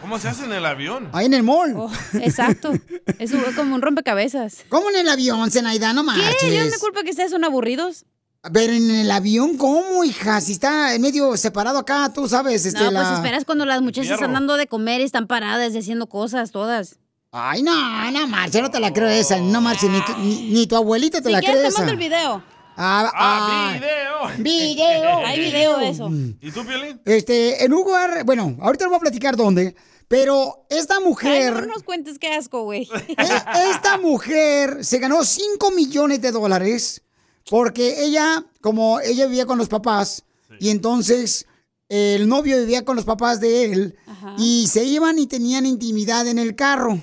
¿Cómo 0.00 0.18
se 0.18 0.28
hace 0.28 0.44
en 0.44 0.52
el 0.52 0.66
avión? 0.66 1.08
Ahí 1.12 1.26
en 1.26 1.34
el 1.34 1.44
mall. 1.44 1.74
Oh, 1.76 1.92
exacto. 2.14 2.72
Eso 3.20 3.38
fue 3.38 3.54
como 3.54 3.76
un 3.76 3.82
rompecabezas. 3.82 4.64
¿Cómo 4.68 4.90
en 4.90 4.96
el 4.96 5.08
avión, 5.08 5.48
Zenaida? 5.52 5.92
No 5.92 6.02
marches. 6.02 6.36
¿Qué? 6.40 6.56
Yo 6.56 6.64
me 6.64 6.78
culpa 6.78 7.04
que 7.04 7.10
ustedes 7.10 7.30
son 7.30 7.44
aburridos. 7.44 8.04
Pero 8.52 8.72
en 8.72 8.90
el 8.90 9.10
avión, 9.12 9.56
¿cómo, 9.56 10.02
hija? 10.02 10.40
Si 10.40 10.52
está 10.52 10.94
en 10.94 11.02
medio 11.02 11.36
separado 11.36 11.78
acá, 11.78 12.12
tú 12.12 12.28
sabes, 12.28 12.66
este, 12.66 12.82
no, 12.82 12.90
la... 12.90 13.02
pues 13.02 13.14
esperas 13.14 13.44
cuando 13.44 13.64
las 13.64 13.80
muchachas 13.80 14.12
están 14.12 14.32
dando 14.32 14.56
de 14.56 14.66
comer 14.66 15.00
y 15.00 15.04
están 15.04 15.28
paradas 15.28 15.72
y 15.74 15.78
haciendo 15.78 16.08
cosas 16.08 16.50
todas. 16.50 16.98
Ay, 17.38 17.62
no, 17.62 18.10
no 18.12 18.26
marches, 18.28 18.62
no 18.62 18.70
te 18.70 18.80
la 18.80 18.94
creo 18.94 19.08
esa. 19.08 19.38
No 19.38 19.60
marches, 19.60 19.90
ni 19.90 20.02
tu, 20.02 20.16
ni, 20.16 20.50
ni 20.52 20.66
tu 20.66 20.74
abuelita 20.74 21.20
te 21.20 21.28
Si 21.28 21.32
la 21.32 21.40
quieres 21.40 21.60
cree 21.60 21.70
te 21.70 21.74
mando 21.78 21.92
esa. 21.92 21.92
el 21.92 21.98
video. 21.98 22.42
Ah, 22.78 23.12
ah, 23.14 23.72
video. 23.74 24.06
Video. 24.38 25.18
Hay 25.26 25.40
video 25.40 25.78
de 25.78 25.88
eso. 25.90 26.08
¿Y 26.40 26.50
tú, 26.50 26.64
Piolín? 26.64 26.98
Este, 27.04 27.62
en 27.62 27.74
un 27.74 27.80
lugar, 27.84 28.24
bueno, 28.24 28.56
ahorita 28.60 28.84
les 28.84 28.88
voy 28.88 28.96
a 28.96 29.00
platicar 29.00 29.36
dónde, 29.36 29.76
pero 30.08 30.64
esta 30.70 30.96
Ay, 30.96 31.04
mujer, 31.04 31.52
no 31.66 31.74
nos 31.74 31.82
cuentes 31.82 32.18
qué 32.18 32.28
asco, 32.32 32.62
güey. 32.62 32.88
e- 33.08 33.70
esta 33.70 33.98
mujer 33.98 34.82
se 34.82 34.98
ganó 34.98 35.22
5 35.22 35.72
millones 35.72 36.22
de 36.22 36.32
dólares 36.32 37.02
porque 37.50 38.02
ella, 38.02 38.46
como 38.62 38.98
ella 39.00 39.26
vivía 39.26 39.44
con 39.44 39.58
los 39.58 39.68
papás, 39.68 40.24
y 40.58 40.70
entonces 40.70 41.46
el 41.90 42.28
novio 42.28 42.58
vivía 42.58 42.84
con 42.86 42.96
los 42.96 43.04
papás 43.04 43.40
de 43.40 43.64
él, 43.64 43.96
y 44.38 44.68
se 44.68 44.84
iban 44.84 45.18
y 45.18 45.26
tenían 45.26 45.66
intimidad 45.66 46.26
en 46.28 46.38
el 46.38 46.56
carro. 46.56 46.98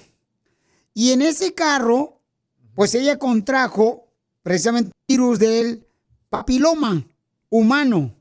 Y 0.94 1.12
en 1.12 1.22
ese 1.22 1.54
carro, 1.54 2.22
pues 2.76 2.94
ella 2.96 3.18
contrajo 3.18 4.08
precisamente 4.42 4.92
el 5.08 5.16
virus 5.16 5.40
del 5.40 5.88
papiloma 6.30 7.06
humano. 7.50 8.16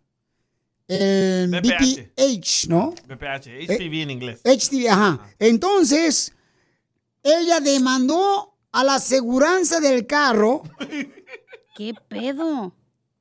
El 0.89 1.49
VPH. 1.51 2.13
BPH, 2.17 2.69
¿no? 2.69 2.95
BPH, 3.09 3.49
HPV 3.69 4.03
en 4.03 4.11
inglés. 4.11 4.41
HTV, 4.45 4.89
ajá. 4.91 5.35
Entonces, 5.39 6.33
ella 7.23 7.61
demandó 7.61 8.55
a 8.73 8.85
la 8.85 8.97
aseguranza 8.97 9.81
del 9.81 10.07
carro. 10.07 10.63
¿Qué 11.77 11.95
pedo? 12.09 12.75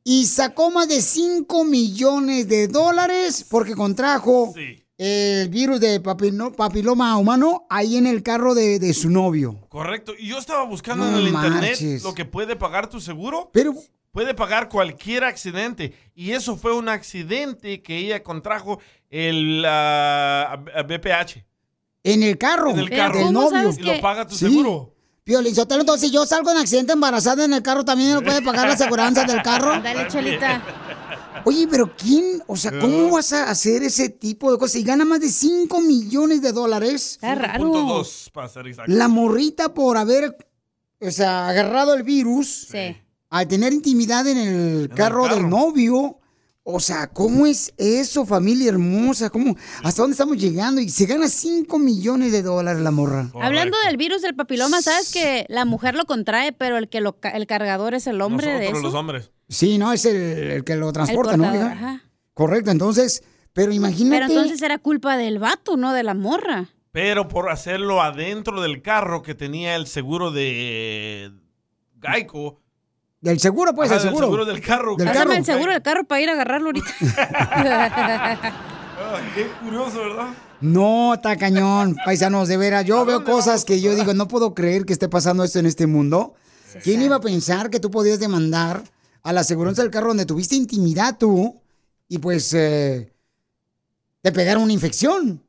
Y 0.04 0.26
sacó 0.26 0.72
más 0.72 0.88
de 0.88 1.02
5 1.02 1.64
millones 1.64 2.48
de 2.48 2.68
dólares 2.68 3.46
porque 3.50 3.76
contrajo 3.76 4.54
el 5.04 5.50
virus 5.50 5.80
de 5.80 6.00
papiloma 6.00 7.18
humano 7.18 7.66
ahí 7.72 7.98
en 7.98 8.06
el 8.06 8.22
carro 8.22 8.54
de, 8.54 8.78
de 8.78 8.94
su 8.94 9.10
novio. 9.10 9.60
Correcto. 9.68 10.14
Y 10.18 10.28
yo 10.28 10.38
estaba 10.38 10.64
buscando 10.64 11.06
No 11.06 11.18
en 11.18 11.26
el 11.26 11.34
internet 11.34 11.80
lo 12.04 12.14
que 12.14 12.26
puede 12.26 12.56
pagar 12.56 12.88
tu 12.88 13.02
seguro. 13.02 13.50
Pero. 13.52 13.74
Puede 14.12 14.36
pagar 14.36 14.70
cualquier 14.70 15.24
accidente. 15.24 15.94
Y 16.14 16.32
eso 16.34 16.56
fue 16.56 16.76
un 16.76 16.88
accidente 16.88 17.82
que 17.82 17.98
ella 17.98 18.22
contrajo 18.22 18.80
el 19.10 19.62
BPH. 20.88 21.46
En 22.04 22.22
el 22.22 22.38
carro. 22.38 22.70
En 22.72 22.80
el 22.80 22.90
carro. 22.92 23.16
del 23.18 23.28
¿Cómo 23.28 23.50
novio. 23.50 23.72
Y 23.76 23.82
lo 23.82 24.02
paga 24.02 24.28
tu 24.28 24.36
Sí. 24.36 24.46
seguro. 24.50 24.94
Piolín 25.24 25.56
Sotelo, 25.56 25.82
entonces 25.82 26.10
si 26.10 26.14
yo 26.14 26.26
salgo 26.26 26.52
en 26.52 26.58
accidente 26.58 26.94
embarazada 26.94 27.46
en 27.46 27.54
el 27.54 27.62
carro, 27.62 27.86
¿también 27.86 28.14
lo 28.14 28.22
puede 28.24 28.42
pagar 28.42 28.68
la 28.68 28.74
aseguranza 28.74 29.24
del 29.24 29.42
carro? 29.44 29.80
Dale, 29.82 30.08
chelita. 30.08 30.62
Oye, 31.46 31.68
pero 31.70 31.96
¿quién? 31.96 32.42
O 32.48 32.56
sea, 32.56 32.80
¿cómo 32.80 33.12
vas 33.12 33.34
a 33.34 33.50
hacer 33.50 33.84
ese 33.84 34.10
tipo 34.10 34.52
de 34.52 34.58
cosas? 34.58 34.78
Y 34.78 34.84
gana 34.84 35.06
más 35.06 35.20
de 35.20 35.30
5 35.30 35.82
millones 35.82 36.42
de 36.42 36.52
dólares. 36.52 37.20
Está 37.22 37.58
dos, 37.58 38.30
para 38.34 38.48
ser 38.48 38.68
exacto. 38.68 38.92
La 38.92 39.08
morrita 39.08 39.74
por 39.74 39.98
haber, 39.98 40.36
o 41.00 41.12
sea, 41.12 41.50
agarrado 41.50 41.94
el 41.94 42.04
virus. 42.04 42.70
Al 43.30 43.48
tener 43.48 43.74
intimidad 43.74 44.28
en 44.28 44.38
el, 44.38 44.90
carro, 44.90 45.28
del 45.28 45.50
novio. 45.50 46.21
O 46.74 46.80
sea, 46.80 47.08
¿cómo 47.08 47.46
es 47.46 47.74
eso, 47.78 48.26
familia 48.26 48.70
hermosa? 48.70 49.30
¿Cómo? 49.30 49.56
¿Hasta 49.84 50.02
dónde 50.02 50.14
estamos 50.14 50.38
llegando? 50.38 50.82
Y 50.82 50.90
se 50.90 51.06
gana 51.06 51.28
5 51.28 51.80
millones 51.80 52.32
de 52.32 52.42
dólares 52.42 52.82
la 52.82 52.92
morra. 52.92 53.30
Hablando 53.42 53.78
del 53.86 53.98
virus 53.98 54.22
del 54.22 54.36
papiloma, 54.36 54.82
¿sabes 54.82 55.12
que 55.12 55.46
la 55.50 55.66
mujer 55.66 55.96
lo 55.96 56.06
contrae, 56.06 56.54
pero 56.54 56.78
el 56.78 56.90
que 56.90 57.02
lo 57.02 57.18
el 57.34 57.48
cargador 57.48 57.94
es 57.94 58.08
el 58.08 58.22
hombre 58.22 58.60
de 58.60 58.70
eso? 58.70 58.80
los 58.80 58.94
hombres. 58.94 59.32
Sí, 59.50 59.78
no, 59.78 59.92
es 59.94 60.06
el, 60.06 60.16
el 60.16 60.64
que 60.64 60.76
lo 60.76 60.92
transporta, 60.94 61.38
¿no? 61.38 61.46
ajá. 61.46 62.04
Correcto, 62.34 62.72
entonces, 62.72 63.24
pero 63.54 63.72
imagínate. 63.72 64.22
Pero 64.22 64.32
entonces 64.32 64.62
era 64.62 64.78
culpa 64.78 65.18
del 65.18 65.40
vato, 65.40 65.78
no 65.78 65.94
de 65.94 66.04
la 66.04 66.14
morra. 66.14 66.70
Pero 66.92 67.28
por 67.28 67.50
hacerlo 67.50 68.02
adentro 68.02 68.62
del 68.62 68.82
carro 68.82 69.22
que 69.22 69.36
tenía 69.36 69.76
el 69.76 69.88
seguro 69.88 70.32
de 70.32 71.32
Geico. 72.02 72.61
Del 73.22 73.40
seguro, 73.40 73.74
pues, 73.74 73.90
Ajá, 73.92 73.98
el 73.98 74.02
del 74.02 74.10
seguro. 74.10 74.28
seguro 74.28 74.46
del 74.46 74.62
carro. 74.62 74.96
Del 74.96 75.08
Pásame 75.08 75.26
carro. 75.26 75.38
el 75.38 75.46
seguro 75.46 75.72
del 75.72 75.82
carro 75.82 76.04
para 76.06 76.22
ir 76.22 76.30
a 76.30 76.34
agarrarlo 76.34 76.68
ahorita. 76.70 76.92
Ah, 79.04 79.20
qué 79.34 79.48
curioso, 79.64 79.98
¿verdad? 80.00 80.28
No, 80.62 81.16
está 81.16 81.36
cañón, 81.36 81.98
paisanos, 82.06 82.48
de 82.48 82.56
veras. 82.56 82.86
Yo 82.86 83.04
veo 83.04 83.24
cosas 83.24 83.66
que 83.66 83.82
yo 83.82 83.96
digo, 83.96 84.14
no 84.14 84.28
puedo 84.28 84.54
creer 84.54 84.86
que 84.86 84.94
esté 84.94 85.10
pasando 85.10 85.44
esto 85.44 85.58
en 85.58 85.66
este 85.66 85.88
mundo. 85.88 86.36
¿Quién 86.84 87.02
iba 87.02 87.16
a 87.16 87.20
pensar 87.20 87.72
que 87.72 87.80
tú 87.80 87.90
podías 87.90 88.20
demandar 88.20 88.84
a 89.24 89.34
la 89.34 89.42
aseguranza 89.42 89.82
del 89.82 89.90
carro 89.92 90.10
donde 90.10 90.26
tuviste 90.28 90.56
intimidad 90.56 91.18
tú 91.18 91.60
y 92.08 92.20
pues 92.20 92.54
eh, 92.54 93.12
te 94.22 94.32
pegaron 94.32 94.64
una 94.64 94.74
infección 94.74 95.44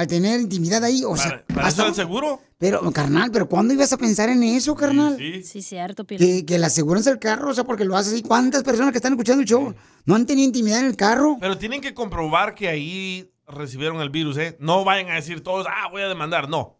al 0.00 0.06
tener 0.06 0.40
intimidad 0.40 0.82
ahí? 0.84 1.02
O 1.06 1.16
sea, 1.16 1.44
¿Para 1.46 1.68
eso 1.68 1.82
hasta- 1.82 1.86
el 1.88 1.94
seguro? 1.94 2.40
pero, 2.58 2.90
carnal, 2.92 3.30
¿pero 3.30 3.48
cuándo 3.48 3.72
ibas 3.74 3.92
a 3.92 3.96
pensar 3.96 4.28
en 4.28 4.42
eso, 4.42 4.74
carnal? 4.74 5.16
Sí, 5.44 5.62
cierto, 5.62 6.04
Piolín. 6.04 6.26
Que, 6.40 6.46
que 6.46 6.58
la 6.58 6.66
aseguranza 6.68 7.10
del 7.10 7.18
carro, 7.18 7.50
o 7.50 7.54
sea, 7.54 7.64
porque 7.64 7.84
lo 7.84 7.96
haces 7.96 8.12
así. 8.14 8.22
¿Cuántas 8.22 8.62
personas 8.62 8.92
que 8.92 8.98
están 8.98 9.12
escuchando 9.12 9.42
el 9.42 9.48
show 9.48 9.74
no 10.04 10.14
han 10.14 10.26
tenido 10.26 10.46
intimidad 10.46 10.80
en 10.80 10.86
el 10.86 10.96
carro? 10.96 11.36
Pero 11.40 11.56
tienen 11.58 11.80
que 11.80 11.94
comprobar 11.94 12.54
que 12.54 12.68
ahí 12.68 13.30
recibieron 13.46 14.00
el 14.00 14.10
virus, 14.10 14.36
¿eh? 14.38 14.56
No 14.60 14.84
vayan 14.84 15.10
a 15.10 15.14
decir 15.14 15.42
todos, 15.42 15.66
ah, 15.68 15.88
voy 15.90 16.02
a 16.02 16.08
demandar. 16.08 16.48
No. 16.48 16.76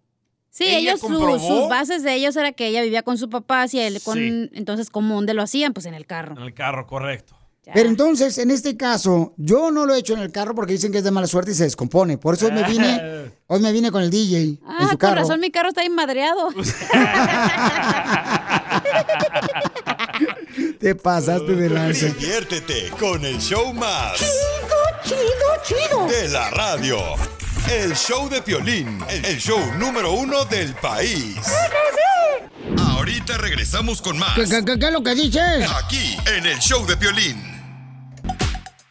Sí, 0.52 0.64
Ella 0.64 0.78
ellos, 0.94 1.00
su- 1.00 1.08
sus 1.08 1.68
bases 1.68 2.02
de 2.02 2.12
ellos 2.14 2.34
era 2.36 2.50
que 2.52 2.66
ella 2.66 2.82
vivía 2.82 3.02
con 3.04 3.16
su 3.18 3.28
papá, 3.30 3.66
y 3.70 3.78
él 3.78 4.00
con, 4.02 4.18
Sí. 4.18 4.50
entonces, 4.52 4.90
¿cómo 4.90 5.14
dónde 5.14 5.32
lo 5.32 5.42
hacían? 5.42 5.72
Pues 5.72 5.86
en 5.86 5.94
el 5.94 6.06
carro. 6.06 6.36
En 6.36 6.42
el 6.42 6.54
carro, 6.54 6.86
correcto. 6.88 7.36
Pero 7.72 7.88
entonces, 7.88 8.38
en 8.38 8.50
este 8.50 8.76
caso, 8.76 9.32
yo 9.36 9.70
no 9.70 9.86
lo 9.86 9.94
he 9.94 9.98
hecho 9.98 10.14
en 10.14 10.20
el 10.20 10.32
carro 10.32 10.54
porque 10.56 10.72
dicen 10.72 10.90
que 10.90 10.98
es 10.98 11.04
de 11.04 11.10
mala 11.12 11.26
suerte 11.28 11.52
y 11.52 11.54
se 11.54 11.64
descompone. 11.64 12.18
Por 12.18 12.34
eso 12.34 12.46
hoy 12.46 12.52
me 12.52 12.64
vine, 12.64 13.30
hoy 13.46 13.60
me 13.60 13.70
vine 13.70 13.92
con 13.92 14.02
el 14.02 14.10
DJ 14.10 14.42
en 14.42 14.58
Ah, 14.66 14.78
su 14.82 14.88
con 14.90 14.96
carro. 14.96 15.14
razón 15.16 15.38
mi 15.40 15.50
carro 15.52 15.68
está 15.68 15.82
ahí 15.82 15.88
madreado. 15.90 16.48
Te 20.78 20.94
pasaste 20.94 21.54
de 21.54 21.70
lanza. 21.70 22.06
Diviértete 22.06 22.90
con 22.98 23.24
el 23.24 23.38
show 23.38 23.72
más. 23.74 24.18
Chido, 24.18 25.18
chido, 25.64 25.78
chido. 25.88 26.06
De 26.06 26.28
la 26.28 26.50
radio. 26.50 26.98
El 27.70 27.94
show 27.94 28.28
de 28.28 28.42
Piolín, 28.42 28.98
el 29.24 29.38
show 29.38 29.58
número 29.78 30.12
uno 30.12 30.44
del 30.46 30.74
país. 30.76 31.36
Ahorita 32.78 33.38
regresamos 33.38 34.02
con 34.02 34.18
más. 34.18 34.34
¿Qué, 34.34 34.44
qué- 34.44 34.64
qué- 34.64 34.78
qué 34.78 34.86
es 34.86 34.92
lo 34.92 35.02
que 35.02 35.14
dices? 35.14 35.66
Aquí, 35.82 36.16
en 36.36 36.46
el 36.46 36.58
show 36.58 36.84
de 36.86 36.96
Piolín. 36.96 37.36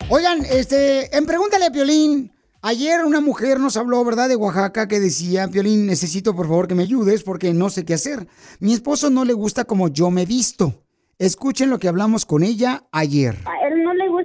Oigan, 0.09 0.45
este, 0.45 1.15
en 1.15 1.25
Pregúntale 1.25 1.65
a 1.65 1.71
Piolín, 1.71 2.31
ayer 2.61 3.03
una 3.03 3.19
mujer 3.21 3.59
nos 3.59 3.75
habló, 3.77 4.03
¿verdad?, 4.05 4.29
de 4.29 4.35
Oaxaca 4.37 4.87
que 4.87 4.99
decía, 4.99 5.47
Piolín, 5.49 5.85
necesito 5.85 6.35
por 6.35 6.47
favor 6.47 6.67
que 6.67 6.75
me 6.75 6.83
ayudes 6.83 7.23
porque 7.23 7.53
no 7.53 7.69
sé 7.69 7.85
qué 7.85 7.93
hacer. 7.95 8.27
Mi 8.59 8.73
esposo 8.73 9.09
no 9.09 9.25
le 9.25 9.33
gusta 9.33 9.65
como 9.65 9.89
yo 9.89 10.09
me 10.09 10.25
visto. 10.25 10.85
Escuchen 11.19 11.69
lo 11.69 11.79
que 11.79 11.89
hablamos 11.89 12.25
con 12.25 12.43
ella 12.43 12.83
ayer. 12.93 13.37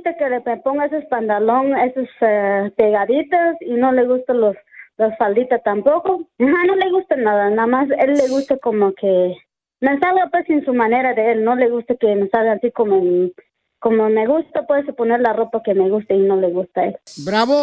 Él 0.05 0.21
no 0.21 0.31
le 0.31 0.39
gusta 0.41 0.43
que 0.45 0.53
le 0.53 0.63
ponga 0.63 0.87
esos 0.87 1.05
pantalón, 1.07 1.77
esos 1.77 2.09
eh, 2.21 2.73
pegaditos 2.77 3.57
y 3.61 3.75
no 3.75 3.93
le 3.93 4.07
gustan 4.07 4.41
los 4.41 4.57
las 4.97 5.17
falditas 5.19 5.61
tampoco. 5.65 6.29
Ajá, 6.39 6.65
no 6.67 6.77
le 6.77 6.91
gusta 6.91 7.17
nada, 7.17 7.51
nada 7.51 7.67
más 7.67 7.89
él 7.99 8.15
le 8.15 8.29
gusta 8.29 8.57
como 8.59 8.93
que 8.95 9.35
me 9.81 9.99
salga 9.99 10.29
pues 10.31 10.49
en 10.49 10.65
su 10.65 10.73
manera 10.73 11.15
de 11.15 11.33
él, 11.33 11.45
no 11.45 11.57
le 11.57 11.69
gusta 11.69 11.97
que 11.97 12.15
me 12.15 12.29
salga 12.29 12.53
así 12.53 12.71
como 12.71 13.31
como 13.81 14.09
me 14.09 14.27
gusta, 14.27 14.67
puede 14.67 14.91
poner 14.95 15.21
la 15.21 15.35
ropa 15.35 15.63
que 15.63 15.75
me 15.75 15.91
gusta 15.91 16.15
y 16.15 16.21
no 16.21 16.37
le 16.37 16.51
gusta 16.51 16.81
a 16.81 16.85
él. 16.87 16.97
Bravo, 17.27 17.63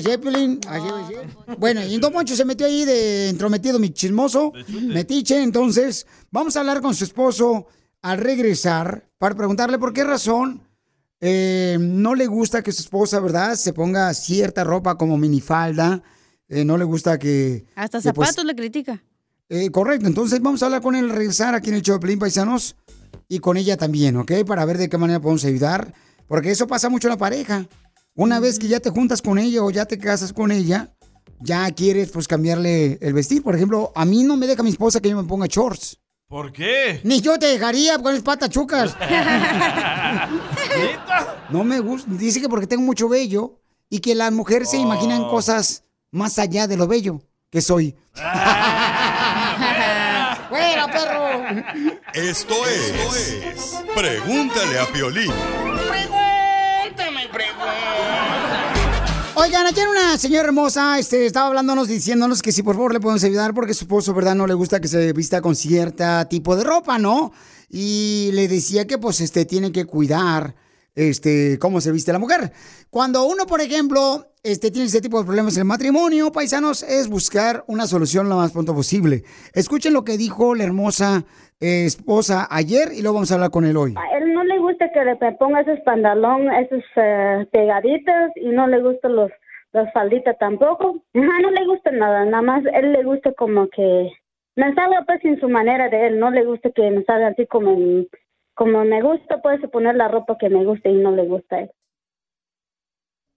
ser, 0.00 0.18
Piolín, 0.18 0.60
así 0.66 0.86
debe 0.86 1.04
ser. 1.04 1.58
Bueno, 1.58 1.82
y 1.84 1.98
Don 1.98 2.10
Poncho 2.10 2.34
se 2.34 2.46
metió 2.46 2.66
ahí 2.66 2.86
de 2.86 3.28
entrometido, 3.28 3.78
mi 3.78 3.90
chismoso, 3.90 4.52
metiche, 4.86 5.42
entonces 5.42 6.06
vamos 6.30 6.56
a 6.56 6.60
hablar 6.60 6.80
con 6.80 6.94
su 6.94 7.04
esposo 7.04 7.66
al 8.00 8.16
regresar 8.16 9.02
para 9.18 9.34
preguntarle 9.34 9.78
por 9.78 9.92
qué 9.92 10.04
razón 10.04 10.67
eh, 11.20 11.76
no 11.80 12.14
le 12.14 12.26
gusta 12.26 12.62
que 12.62 12.72
su 12.72 12.82
esposa, 12.82 13.20
¿verdad?, 13.20 13.54
se 13.56 13.72
ponga 13.72 14.12
cierta 14.14 14.64
ropa 14.64 14.96
como 14.96 15.16
minifalda, 15.18 16.02
eh, 16.48 16.64
no 16.64 16.78
le 16.78 16.84
gusta 16.84 17.18
que... 17.18 17.64
Hasta 17.74 18.00
que, 18.00 18.12
pues, 18.12 18.28
zapatos 18.28 18.44
le 18.44 18.54
critica. 18.54 19.02
eh, 19.48 19.70
correcto, 19.70 20.06
entonces 20.06 20.40
vamos 20.40 20.62
a 20.62 20.66
hablar 20.66 20.82
con 20.82 20.94
él 20.94 21.10
regresar 21.10 21.54
aquí 21.54 21.70
en 21.70 21.76
el 21.76 21.82
show 21.82 21.96
de 21.96 22.00
Pelín 22.00 22.18
Paisanos 22.18 22.76
y 23.28 23.38
con 23.40 23.56
ella 23.56 23.76
también, 23.76 24.16
¿ok? 24.16 24.32
Para 24.46 24.64
ver 24.64 24.78
de 24.78 24.88
qué 24.88 24.96
manera 24.98 25.20
podemos 25.20 25.44
ayudar, 25.44 25.92
porque 26.26 26.50
eso 26.50 26.66
pasa 26.66 26.88
mucho 26.88 27.08
en 27.08 27.12
la 27.12 27.18
pareja. 27.18 27.66
Una 28.14 28.40
vez 28.40 28.58
que 28.58 28.68
ya 28.68 28.80
te 28.80 28.90
juntas 28.90 29.22
con 29.22 29.38
ella 29.38 29.62
o 29.62 29.70
ya 29.70 29.84
te 29.86 29.98
casas 29.98 30.32
con 30.32 30.50
ella, 30.50 30.92
ya 31.40 31.70
quieres 31.70 32.10
pues 32.10 32.26
cambiarle 32.26 32.98
el 33.00 33.12
vestir. 33.12 33.42
Por 33.42 33.54
ejemplo, 33.54 33.92
a 33.94 34.04
mí 34.04 34.24
no 34.24 34.36
me 34.36 34.46
deja 34.46 34.62
mi 34.62 34.70
esposa 34.70 34.98
que 35.00 35.10
yo 35.10 35.16
me 35.22 35.28
ponga 35.28 35.46
shorts. 35.48 35.98
¿Por 36.26 36.52
qué? 36.52 37.00
Ni 37.04 37.20
yo 37.20 37.38
te 37.38 37.46
dejaría 37.46 37.96
con 37.98 38.12
esas 38.12 38.24
patas 38.24 38.50
chucas. 38.50 38.96
No 41.50 41.64
me 41.64 41.80
gusta. 41.80 42.10
Dice 42.10 42.40
que 42.40 42.48
porque 42.48 42.66
tengo 42.66 42.82
mucho 42.82 43.08
vello 43.08 43.60
y 43.88 44.00
que 44.00 44.14
las 44.14 44.32
mujeres 44.32 44.70
se 44.70 44.78
imaginan 44.78 45.28
cosas 45.28 45.84
más 46.10 46.38
allá 46.38 46.66
de 46.66 46.76
lo 46.76 46.86
bello 46.86 47.20
que 47.50 47.60
soy. 47.60 47.96
¡Fuera, 50.48 50.86
perro! 50.90 51.28
Esto 52.14 52.54
es, 52.66 52.90
esto 52.90 53.16
es 53.16 53.84
Pregúntale 53.94 54.78
a 54.78 54.86
Piolín. 54.86 55.32
Oigan, 59.40 59.66
ayer 59.66 59.86
una 59.86 60.18
señora 60.18 60.48
hermosa 60.48 60.98
este, 60.98 61.24
estaba 61.24 61.46
hablándonos, 61.46 61.86
diciéndonos 61.86 62.42
que 62.42 62.50
si 62.50 62.64
por 62.64 62.74
favor 62.74 62.92
le 62.92 62.98
podemos 62.98 63.22
ayudar 63.22 63.54
porque 63.54 63.72
su 63.72 63.84
esposo, 63.84 64.12
¿verdad? 64.12 64.34
No 64.34 64.48
le 64.48 64.54
gusta 64.54 64.80
que 64.80 64.88
se 64.88 65.12
vista 65.12 65.40
con 65.40 65.54
cierta 65.54 66.28
tipo 66.28 66.56
de 66.56 66.64
ropa, 66.64 66.98
¿no? 66.98 67.32
Y 67.70 68.30
le 68.32 68.48
decía 68.48 68.88
que 68.88 68.98
pues 68.98 69.20
este 69.20 69.44
tiene 69.44 69.70
que 69.70 69.84
cuidar 69.84 70.56
este 70.98 71.58
cómo 71.58 71.80
se 71.80 71.92
viste 71.92 72.12
la 72.12 72.18
mujer. 72.18 72.52
Cuando 72.90 73.24
uno, 73.26 73.46
por 73.46 73.60
ejemplo, 73.60 74.26
este 74.42 74.70
tiene 74.70 74.86
ese 74.86 75.00
tipo 75.00 75.18
de 75.18 75.26
problemas 75.26 75.56
en 75.56 75.62
el 75.62 75.66
matrimonio, 75.66 76.32
paisanos, 76.32 76.82
es 76.82 77.08
buscar 77.08 77.64
una 77.66 77.86
solución 77.86 78.28
lo 78.28 78.36
más 78.36 78.52
pronto 78.52 78.74
posible. 78.74 79.22
Escuchen 79.54 79.92
lo 79.92 80.04
que 80.04 80.16
dijo 80.16 80.54
la 80.54 80.64
hermosa 80.64 81.24
eh, 81.60 81.84
esposa 81.86 82.46
ayer 82.50 82.88
y 82.92 83.02
luego 83.02 83.14
vamos 83.14 83.30
a 83.30 83.34
hablar 83.34 83.50
con 83.50 83.64
él 83.64 83.76
hoy. 83.76 83.94
A 83.96 84.18
él 84.18 84.32
no 84.32 84.44
le 84.44 84.58
gusta 84.58 84.90
que 84.92 85.04
le 85.04 85.16
ponga 85.36 85.60
esos 85.60 85.80
pantalón, 85.84 86.52
esos 86.52 86.84
eh, 86.96 87.46
pegaditos 87.52 88.32
y 88.36 88.48
no 88.48 88.66
le 88.66 88.80
gustan 88.80 89.16
los 89.16 89.30
las 89.72 89.92
falditas 89.92 90.36
tampoco. 90.38 91.02
Ajá, 91.14 91.40
no 91.42 91.50
le 91.50 91.66
gusta 91.66 91.90
nada, 91.90 92.24
nada 92.24 92.42
más 92.42 92.64
él 92.72 92.92
le 92.92 93.04
gusta 93.04 93.32
como 93.32 93.68
que 93.68 94.10
me 94.56 94.74
salga 94.74 95.04
pues 95.06 95.24
en 95.24 95.38
su 95.40 95.48
manera 95.48 95.88
de 95.88 96.08
él, 96.08 96.18
no 96.18 96.30
le 96.30 96.44
gusta 96.44 96.70
que 96.70 96.90
me 96.90 97.04
salga 97.04 97.28
así 97.28 97.46
como 97.46 97.76
como 98.58 98.84
me 98.84 99.00
gusta, 99.00 99.40
puede 99.40 99.68
poner 99.68 99.94
la 99.94 100.08
ropa 100.08 100.36
que 100.38 100.50
me 100.50 100.64
gusta 100.64 100.88
y 100.88 100.94
no 100.94 101.12
le 101.12 101.26
gusta 101.28 101.56
a 101.56 101.60
él. 101.60 101.70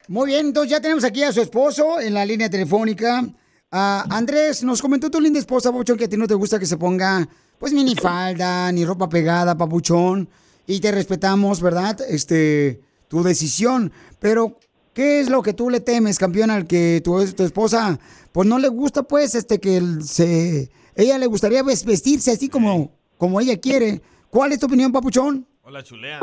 Muy 0.08 0.32
bien, 0.32 0.48
entonces 0.48 0.72
ya 0.72 0.82
tenemos 0.82 1.04
aquí 1.04 1.22
a 1.22 1.32
su 1.32 1.42
esposo 1.42 2.00
en 2.00 2.16
la 2.16 2.26
línea 2.26 2.50
telefónica. 2.50 3.24
Andrés, 3.70 4.64
nos 4.64 4.82
comentó 4.82 5.12
tu 5.12 5.22
linda 5.22 5.38
esposa, 5.40 5.72
Papuchón, 5.72 5.98
que 5.98 6.06
a 6.06 6.10
ti 6.10 6.18
no 6.18 6.28
te 6.28 6.34
gusta 6.34 6.58
que 6.58 6.66
se 6.66 6.76
ponga, 6.76 7.30
pues, 7.60 7.72
minifalda, 7.72 8.72
ni 8.72 8.84
ropa 8.84 9.08
pegada, 9.08 9.56
Papuchón. 9.56 10.28
Y 10.66 10.80
te 10.80 10.92
respetamos, 10.92 11.62
¿verdad? 11.62 12.00
Este, 12.10 12.82
tu 13.08 13.22
decisión. 13.22 13.92
Pero, 14.20 14.58
¿qué 14.94 15.20
es 15.22 15.30
lo 15.30 15.44
que 15.44 15.54
tú 15.54 15.70
le 15.70 15.82
temes, 15.82 16.18
campeón, 16.18 16.50
al 16.50 16.66
que 16.66 17.00
tu, 17.04 17.24
tu 17.34 17.44
esposa, 17.44 18.00
pues, 18.32 18.48
no 18.48 18.58
le 18.58 18.70
gusta, 18.70 19.04
pues, 19.04 19.36
este, 19.36 19.60
que 19.60 19.82
se... 20.04 20.72
Ella 20.96 21.20
le 21.20 21.28
gustaría 21.28 21.62
ves- 21.62 21.86
vestirse 21.86 22.32
así 22.32 22.50
como, 22.50 22.92
como 23.20 23.40
ella 23.40 23.58
quiere. 23.60 24.02
¿Cuál 24.32 24.54
es 24.54 24.60
tu 24.60 24.68
opinión, 24.68 24.92
Papuchón? 24.94 25.46
Hola, 25.64 25.84
chulea. 25.84 26.20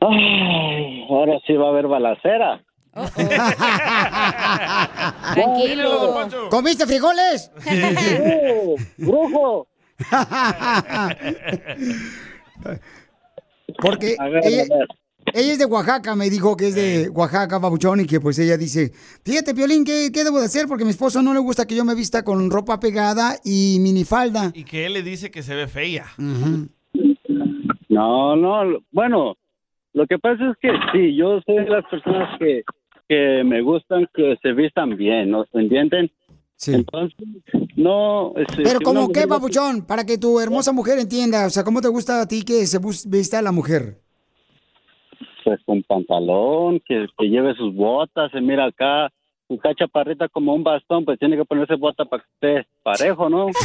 Ay, 0.00 1.04
ahora 1.08 1.38
sí 1.46 1.52
va 1.54 1.66
a 1.66 1.68
haber 1.70 1.86
balacera. 1.86 2.60
Tranquilo. 5.34 6.48
¿Comiste 6.50 6.84
frijoles? 6.84 7.52
¡Brujo! 8.96 9.68
Porque 13.80 14.16
A 14.18 14.28
ver, 14.28 14.44
ella, 14.46 14.62
a 14.62 14.78
ver. 14.78 14.88
Ella 15.34 15.52
es 15.52 15.58
de 15.58 15.64
Oaxaca, 15.66 16.14
me 16.16 16.30
dijo 16.30 16.56
que 16.56 16.68
es 16.68 16.74
de 16.74 17.08
Oaxaca, 17.10 17.58
babuchón, 17.58 18.00
y 18.00 18.06
que 18.06 18.20
pues 18.20 18.38
ella 18.38 18.56
dice, 18.56 18.92
fíjate, 19.24 19.54
Piolín, 19.54 19.84
¿qué, 19.84 20.10
¿qué 20.12 20.24
debo 20.24 20.38
de 20.38 20.46
hacer? 20.46 20.66
Porque 20.66 20.82
a 20.82 20.86
mi 20.86 20.90
esposo 20.90 21.22
no 21.22 21.32
le 21.34 21.40
gusta 21.40 21.66
que 21.66 21.74
yo 21.76 21.84
me 21.84 21.94
vista 21.94 22.22
con 22.24 22.50
ropa 22.50 22.80
pegada 22.80 23.36
y 23.44 23.78
minifalda. 23.80 24.50
Y 24.54 24.64
que 24.64 24.86
él 24.86 24.92
le 24.94 25.02
dice 25.02 25.30
que 25.30 25.42
se 25.42 25.54
ve 25.54 25.66
fea. 25.68 26.06
No, 27.88 28.36
no, 28.36 28.78
bueno, 28.92 29.36
lo 29.94 30.06
que 30.06 30.18
pasa 30.18 30.50
es 30.50 30.56
que 30.60 30.68
sí, 30.92 31.16
yo 31.16 31.40
soy 31.46 31.64
de 31.64 31.70
las 31.70 31.84
personas 31.86 32.38
que, 32.38 32.62
que 33.08 33.42
me 33.44 33.62
gustan 33.62 34.06
que 34.14 34.36
se 34.42 34.52
vistan 34.52 34.96
bien, 34.96 35.30
¿no? 35.30 35.44
¿Se 35.52 35.58
entienden? 35.58 36.10
Sí. 36.56 36.74
Entonces, 36.74 37.16
no... 37.76 38.34
este, 38.36 38.62
Pero 38.64 38.78
si 38.78 38.84
como 38.84 39.04
una 39.06 39.12
qué, 39.12 39.26
babuchón, 39.26 39.82
para 39.86 40.04
que 40.04 40.18
tu 40.18 40.40
hermosa 40.40 40.72
mujer 40.72 40.98
entienda, 40.98 41.46
o 41.46 41.50
sea, 41.50 41.64
¿cómo 41.64 41.80
te 41.80 41.88
gusta 41.88 42.20
a 42.22 42.28
ti 42.28 42.42
que 42.42 42.66
se 42.66 42.78
bus- 42.78 43.08
vista 43.08 43.40
la 43.42 43.52
mujer? 43.52 44.00
Pues 45.48 45.60
con 45.64 45.82
pantalón, 45.82 46.78
que, 46.86 47.06
que 47.16 47.26
lleve 47.26 47.54
sus 47.54 47.74
botas, 47.74 48.30
se 48.32 48.38
mira 48.42 48.66
acá, 48.66 49.10
su 49.48 49.58
chaparrita 49.78 50.28
como 50.28 50.54
un 50.54 50.62
bastón, 50.62 51.06
pues 51.06 51.18
tiene 51.18 51.38
que 51.38 51.44
ponerse 51.46 51.74
bota 51.76 52.04
para 52.04 52.22
que 52.22 52.28
esté 52.34 52.68
parejo, 52.82 53.30
¿no? 53.30 53.46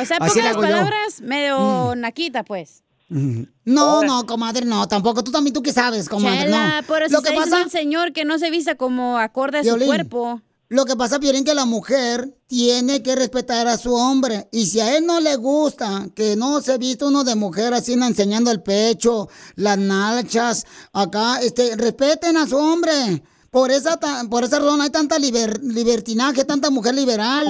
O 0.00 0.04
sea, 0.04 0.18
Así 0.20 0.38
pocas 0.38 0.54
yo. 0.54 0.60
palabras, 0.60 1.20
medio 1.22 1.96
naquita, 1.96 2.44
pues. 2.44 2.84
No, 3.08 4.04
no, 4.04 4.24
comadre, 4.26 4.64
no, 4.64 4.86
tampoco. 4.86 5.24
Tú 5.24 5.32
también, 5.32 5.52
¿tú 5.52 5.60
qué 5.60 5.72
sabes, 5.72 6.08
comadre? 6.08 6.44
Chela, 6.44 6.80
no. 6.80 6.86
por 6.86 7.02
eso 7.02 7.14
Lo 7.14 7.18
está 7.18 7.30
que 7.30 7.36
pasa, 7.36 7.62
el 7.62 7.70
señor 7.70 8.12
que 8.12 8.24
no 8.24 8.38
se 8.38 8.52
vista 8.52 8.76
como 8.76 9.18
acorde 9.18 9.58
a 9.58 9.64
su 9.64 9.76
cuerpo. 9.76 10.40
Lo 10.74 10.84
que 10.84 10.96
pasa, 10.96 11.20
Piolín, 11.20 11.44
que 11.44 11.54
la 11.54 11.66
mujer 11.66 12.36
tiene 12.48 13.00
que 13.00 13.14
respetar 13.14 13.68
a 13.68 13.78
su 13.78 13.94
hombre. 13.94 14.48
Y 14.50 14.66
si 14.66 14.80
a 14.80 14.96
él 14.96 15.06
no 15.06 15.20
le 15.20 15.36
gusta 15.36 16.08
que 16.16 16.34
no 16.34 16.60
se 16.62 16.78
vista 16.78 17.06
uno 17.06 17.22
de 17.22 17.36
mujer 17.36 17.72
así 17.74 17.92
enseñando 17.92 18.50
el 18.50 18.60
pecho, 18.60 19.28
las 19.54 19.78
nalchas, 19.78 20.66
acá, 20.92 21.38
este, 21.40 21.76
respeten 21.76 22.36
a 22.36 22.48
su 22.48 22.56
hombre. 22.56 23.22
Por 23.52 23.70
esa, 23.70 24.00
por 24.28 24.42
esa 24.42 24.58
razón 24.58 24.80
hay 24.80 24.90
tanta 24.90 25.16
liber- 25.16 25.60
libertinaje, 25.62 26.44
tanta 26.44 26.70
mujer 26.70 26.96
liberal. 26.96 27.46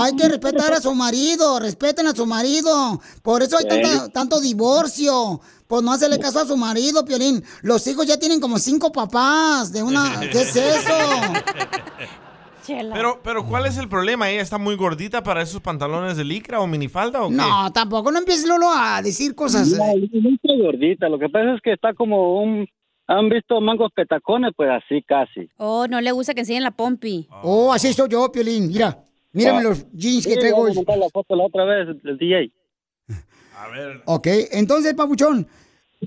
Hay 0.00 0.14
que 0.16 0.28
respetar 0.28 0.72
a 0.72 0.80
su 0.80 0.94
marido, 0.94 1.58
respeten 1.58 2.06
a 2.06 2.12
su 2.14 2.24
marido. 2.26 3.00
Por 3.22 3.42
eso 3.42 3.56
hay 3.58 3.66
tanta- 3.66 4.08
tanto 4.10 4.40
divorcio. 4.40 5.40
Pues 5.66 5.82
no 5.82 5.92
hacerle 5.92 6.18
caso 6.18 6.40
a 6.40 6.46
su 6.46 6.56
marido, 6.56 7.04
Piolín. 7.04 7.42
Los 7.62 7.86
hijos 7.88 8.06
ya 8.06 8.18
tienen 8.18 8.40
como 8.40 8.58
cinco 8.58 8.90
papás 8.92 9.72
de 9.72 9.82
una... 9.82 10.20
¿Qué 10.32 10.40
es 10.42 10.56
eso? 10.56 10.94
Pero, 12.92 13.20
pero 13.24 13.46
¿cuál 13.46 13.64
es 13.66 13.78
el 13.78 13.88
problema? 13.88 14.28
¿Ella 14.30 14.42
está 14.42 14.58
muy 14.58 14.76
gordita 14.76 15.22
para 15.22 15.40
esos 15.42 15.60
pantalones 15.62 16.18
de 16.18 16.24
licra 16.24 16.60
o 16.60 16.66
minifalda 16.66 17.22
o 17.24 17.28
qué? 17.30 17.34
No, 17.34 17.72
tampoco 17.72 18.12
no 18.12 18.18
empieces, 18.18 18.46
Lolo, 18.46 18.68
a 18.70 19.00
decir 19.00 19.34
cosas. 19.34 19.68
No, 19.68 19.78
no 19.86 20.28
está 20.28 20.52
gordita, 20.62 21.08
lo 21.08 21.18
que 21.18 21.28
pasa 21.30 21.54
es 21.54 21.60
que 21.62 21.72
está 21.72 21.94
como 21.94 22.42
un... 22.42 22.66
¿Han 23.10 23.30
visto 23.30 23.58
mangos 23.62 23.90
petacones? 23.94 24.52
Pues 24.54 24.68
así 24.70 25.02
casi. 25.02 25.48
Oh, 25.56 25.86
no 25.88 25.98
le 26.02 26.12
gusta 26.12 26.34
que 26.34 26.40
enseñen 26.40 26.62
la 26.62 26.72
pompi. 26.72 27.26
Oh, 27.42 27.72
así 27.72 27.90
soy 27.94 28.10
yo, 28.10 28.30
Piolín. 28.30 28.68
Mira, 28.68 28.98
mírame 29.32 29.58
Ah. 29.60 29.62
los 29.62 29.90
jeans 29.92 30.26
que 30.26 30.34
Sí, 30.34 30.38
traigo 30.40 30.58
voy 30.58 30.70
a 30.72 30.96
la 30.96 31.08
foto 31.10 31.36
la 31.36 31.44
otra 31.44 31.64
vez, 31.64 31.88
el 32.04 32.18
DJ. 32.18 32.50
A 33.56 33.68
ver. 33.68 34.02
Ok, 34.06 34.26
entonces, 34.52 34.94
Papuchón, 34.94 35.46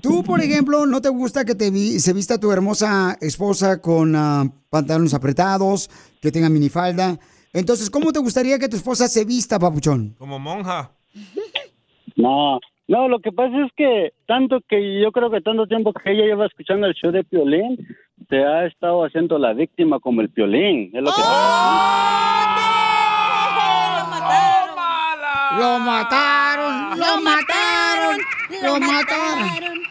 tú, 0.02 0.22
por 0.24 0.40
ejemplo, 0.40 0.86
¿no 0.86 1.00
te 1.02 1.10
gusta 1.10 1.44
que 1.44 1.54
te 1.54 1.70
vi- 1.70 1.98
se 2.00 2.12
vista 2.14 2.38
tu 2.40 2.50
hermosa 2.50 3.16
esposa 3.20 3.80
con 3.80 4.14
ah, 4.16 4.44
pantalones 4.70 5.12
apretados, 5.14 5.90
que 6.20 6.32
tenga 6.32 6.48
minifalda? 6.48 7.18
Entonces, 7.52 7.90
¿cómo 7.90 8.12
te 8.12 8.18
gustaría 8.20 8.58
que 8.58 8.68
tu 8.70 8.76
esposa 8.76 9.06
se 9.08 9.24
vista, 9.26 9.58
Papuchón? 9.58 10.14
Como 10.18 10.38
monja. 10.38 10.90
No, 12.16 12.58
no, 12.88 13.08
lo 13.08 13.20
que 13.20 13.32
pasa 13.32 13.54
es 13.66 13.70
que 13.76 14.12
tanto 14.26 14.60
que 14.66 15.00
yo 15.02 15.12
creo 15.12 15.30
que 15.30 15.42
tanto 15.42 15.66
tiempo 15.66 15.92
que 15.92 16.12
ella 16.12 16.24
lleva 16.24 16.46
escuchando 16.46 16.86
el 16.86 16.94
show 16.94 17.10
de 17.12 17.24
Piolín, 17.24 17.76
se 18.30 18.36
ha 18.38 18.66
estado 18.66 19.04
haciendo 19.04 19.38
la 19.38 19.52
víctima 19.52 20.00
como 20.00 20.22
el 20.22 20.30
Piolín. 20.30 20.90
Es 20.94 21.02
lo 21.02 21.10
que 21.10 21.20
Lo 25.58 25.78
mataron, 25.78 26.98
lo 26.98 27.20
mataron, 27.20 28.18
lo 28.62 28.80
mataron. 28.80 29.82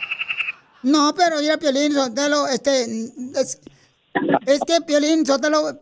No, 0.84 1.14
pero 1.16 1.40
mira, 1.40 1.58
Piolín, 1.58 1.94
Sotelo, 1.94 2.48
este, 2.48 2.84
es, 3.36 3.60
es 4.46 4.60
que 4.66 4.82
Piolín, 4.82 5.26
Sotelo, 5.26 5.82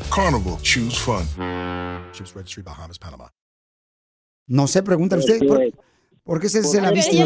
Carnival, 0.13 0.57
choose 0.61 0.97
fun. 0.97 1.23
Ships 2.11 2.35
Registry, 2.35 2.63
Bahamas, 2.63 2.99
Panama. 2.99 3.31
No 4.47 4.67
sé, 4.67 4.83
pregúntale 4.83 5.21
usted, 5.21 5.47
¿por, 5.47 5.59
por 6.23 6.41
qué 6.41 6.49
se 6.49 6.59
hace 6.59 6.81
la 6.81 6.91
víctima? 6.91 7.25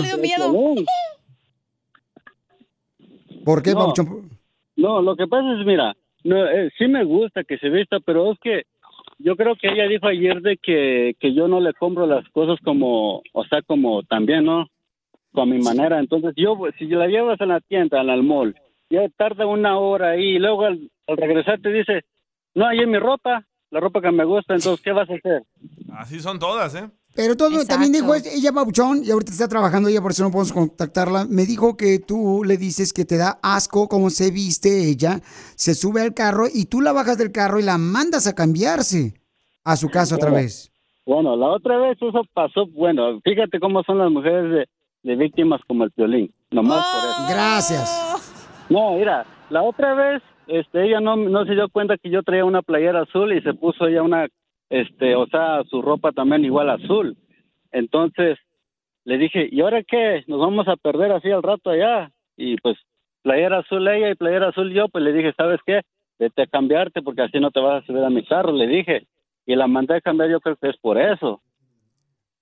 ¿Por 3.43 3.63
qué, 3.63 3.73
No. 3.73 3.93
No, 4.77 5.01
lo 5.01 5.15
que 5.15 5.25
pasa 5.25 5.53
es, 5.59 5.65
mira, 5.65 5.95
no, 6.23 6.45
eh, 6.45 6.69
sí 6.77 6.88
me 6.88 7.05
gusta 7.05 7.43
que 7.45 7.57
se 7.57 7.69
vista, 7.69 7.99
pero 8.01 8.33
es 8.33 8.39
que 8.39 8.63
yo 9.19 9.36
creo 9.38 9.55
que 9.55 9.69
ella 9.69 9.88
dijo 9.88 10.07
ayer 10.07 10.41
de 10.41 10.57
que, 10.57 11.15
que 11.19 11.33
yo 11.33 11.47
no 11.47 11.61
le 11.61 11.73
compro 11.73 12.05
las 12.05 12.27
cosas 12.29 12.59
como, 12.63 13.23
o 13.31 13.45
sea, 13.45 13.61
como 13.61 14.03
también, 14.03 14.43
¿no? 14.43 14.67
Con 15.31 15.49
mi 15.49 15.59
manera. 15.59 15.97
Entonces, 15.99 16.33
yo, 16.36 16.57
pues, 16.57 16.75
si 16.77 16.88
la 16.88 17.07
llevas 17.07 17.39
a 17.39 17.45
la 17.45 17.61
tienda, 17.61 18.01
al 18.01 18.23
mall, 18.23 18.53
ya 18.89 19.07
tarda 19.17 19.45
una 19.45 19.79
hora 19.79 20.11
ahí, 20.11 20.36
y 20.36 20.39
luego 20.39 20.65
al, 20.65 20.91
al 21.07 21.17
regresar 21.17 21.61
te 21.61 21.69
dice, 21.69 22.03
no, 22.56 22.68
ahí 22.68 22.80
es 22.80 22.88
mi 22.88 22.97
ropa, 22.97 23.45
la 23.70 23.80
ropa 23.80 24.01
que 24.01 24.12
me 24.12 24.26
gusta, 24.26 24.56
entonces, 24.56 24.82
¿qué 24.84 24.91
vas 24.91 25.10
a 25.10 25.14
hacer? 25.14 25.43
Así 25.93 26.20
son 26.20 26.39
todas, 26.39 26.74
¿eh? 26.76 26.89
Pero 27.14 27.38
todo, 27.38 27.64
también 27.66 27.93
dijo 27.93 28.14
es- 28.14 28.26
ella, 28.26 28.51
Papuchón, 28.51 29.01
y 29.06 29.12
ahorita 29.12 29.32
está 29.32 29.47
trabajando 29.47 29.88
ella, 29.88 30.01
por 30.01 30.12
eso 30.12 30.24
no 30.24 30.32
podemos 30.32 30.51
contactarla. 30.51 31.26
Me 31.30 31.45
dijo 31.45 31.78
que 31.78 31.99
tú 31.99 32.43
le 32.45 32.58
dices 32.58 32.91
que 32.91 33.06
te 33.06 33.16
da 33.16 33.39
asco 33.41 33.88
cómo 33.88 34.10
se 34.10 34.32
viste 34.32 34.89
ella, 34.89 35.22
se 35.56 35.76
sube 35.76 36.01
al 36.01 36.14
carro 36.14 36.47
y 36.53 36.66
tú 36.66 36.82
la 36.82 36.91
bajas 36.91 37.18
del 37.18 37.32
carro 37.32 37.58
y 37.60 37.64
la 37.64 37.78
mandas 37.78 38.28
a 38.28 38.36
cambiarse 38.36 39.14
a 39.64 39.78
su 39.78 39.89
casa 39.89 40.16
otra 40.16 40.30
vez. 40.30 40.70
Bueno, 41.06 41.38
la 41.38 41.47
otra 41.47 41.78
vez 41.78 41.97
eso 42.01 42.22
pasó, 42.34 42.66
bueno, 42.68 43.22
fíjate 43.24 43.60
cómo 43.62 43.82
son 43.84 43.99
las 43.99 44.12
mujeres 44.12 44.51
de, 44.51 45.10
de 45.10 45.16
víctimas 45.16 45.62
como 45.68 45.86
el 45.86 45.93
violín, 45.95 46.34
nomás 46.51 46.84
por 46.86 47.10
eso. 47.12 47.34
Gracias. 47.34 48.66
No, 48.70 48.97
mira, 48.97 49.26
la 49.49 49.62
otra 49.64 49.93
vez, 49.93 50.22
este, 50.48 50.86
ella 50.86 51.00
no, 51.00 51.16
no 51.16 51.46
se 51.46 51.54
dio 51.54 51.70
cuenta 51.70 51.98
que 51.98 52.10
yo 52.10 52.24
traía 52.24 52.46
una 52.46 52.62
playera 52.62 53.02
azul 53.02 53.34
y 53.34 53.41
se 53.41 53.54
puso 53.54 53.88
ella 53.88 54.04
una, 54.04 54.28
este, 54.70 55.16
o 55.16 55.28
sea, 55.28 55.64
su 55.70 55.82
ropa 55.82 56.12
también 56.12 56.46
igual 56.46 56.70
azul. 56.70 57.18
Entonces, 57.72 58.38
le 59.04 59.18
dije, 59.18 59.48
¿y 59.52 59.62
ahora 59.62 59.84
qué? 59.84 60.24
Nos 60.28 60.39
vamos 60.39 60.68
a 60.68 60.76
perder 60.76 61.12
así 61.12 61.30
al 61.30 61.43
rato 61.43 61.70
allá. 61.70 62.12
Y 62.38 62.58
pues, 62.58 62.78
playera 63.22 63.60
azul 63.60 63.88
ella 63.88 64.10
y 64.10 64.16
playera 64.16 64.50
azul 64.50 64.74
yo, 64.74 64.88
pues 64.89 65.04
le 65.04 65.14
dije, 65.14 65.34
¿sabes 65.38 65.60
qué? 65.66 65.82
Vete 66.18 66.43
a 66.43 66.48
cambiarte 66.48 67.02
porque 67.02 67.22
así 67.22 67.39
no 67.39 67.52
te 67.52 67.60
vas 67.60 67.84
a 67.84 67.86
subir 67.86 68.04
a 68.04 68.10
mi 68.10 68.26
carro, 68.26 68.52
le 68.52 68.68
dije. 68.68 69.08
Y 69.46 69.56
la 69.56 69.68
mandé 69.68 69.98
a 69.98 70.02
cambiar, 70.02 70.30
yo 70.30 70.39
creo 70.39 70.56
que 70.56 70.70
es 70.70 70.78
por 70.78 71.00
eso. 71.00 71.41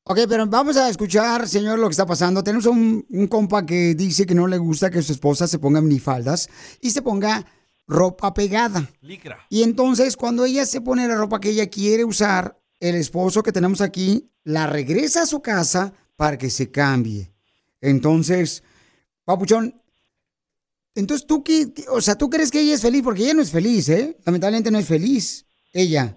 Ok, 0.05 0.19
pero 0.27 0.45
vamos 0.47 0.75
a 0.77 0.89
escuchar, 0.89 1.47
señor, 1.47 1.79
lo 1.79 1.87
que 1.87 1.91
está 1.91 2.05
pasando. 2.05 2.43
Tenemos 2.43 2.65
un, 2.65 3.05
un 3.09 3.27
compa 3.27 3.65
que 3.65 3.95
dice 3.95 4.25
que 4.25 4.35
no 4.35 4.47
le 4.47 4.57
gusta 4.57 4.89
que 4.89 5.01
su 5.01 5.13
esposa 5.13 5.47
se 5.47 5.59
ponga 5.59 5.81
minifaldas 5.81 6.77
y 6.81 6.89
se 6.89 7.01
ponga 7.01 7.45
ropa 7.87 8.33
pegada. 8.33 8.87
Licra. 9.01 9.39
Y 9.49 9.63
entonces, 9.63 10.15
cuando 10.17 10.45
ella 10.45 10.65
se 10.65 10.81
pone 10.81 11.07
la 11.07 11.15
ropa 11.15 11.39
que 11.39 11.49
ella 11.49 11.69
quiere 11.69 12.03
usar, 12.05 12.57
el 12.79 12.95
esposo 12.95 13.43
que 13.43 13.51
tenemos 13.51 13.81
aquí 13.81 14.29
la 14.43 14.67
regresa 14.67 15.23
a 15.23 15.25
su 15.25 15.41
casa 15.41 15.93
para 16.15 16.37
que 16.37 16.49
se 16.49 16.71
cambie. 16.71 17.31
Entonces, 17.81 18.63
Papuchón, 19.25 19.73
entonces 20.95 21.25
tú, 21.25 21.43
qué, 21.43 21.73
qué- 21.73 21.85
o 21.89 22.01
sea, 22.01 22.15
tú 22.17 22.29
crees 22.29 22.51
que 22.51 22.61
ella 22.61 22.75
es 22.75 22.81
feliz 22.81 23.01
porque 23.03 23.23
ella 23.23 23.33
no 23.33 23.41
es 23.41 23.51
feliz, 23.51 23.89
¿eh? 23.89 24.15
Lamentablemente 24.25 24.69
no 24.71 24.77
es 24.79 24.87
feliz, 24.87 25.45
ella. 25.73 26.15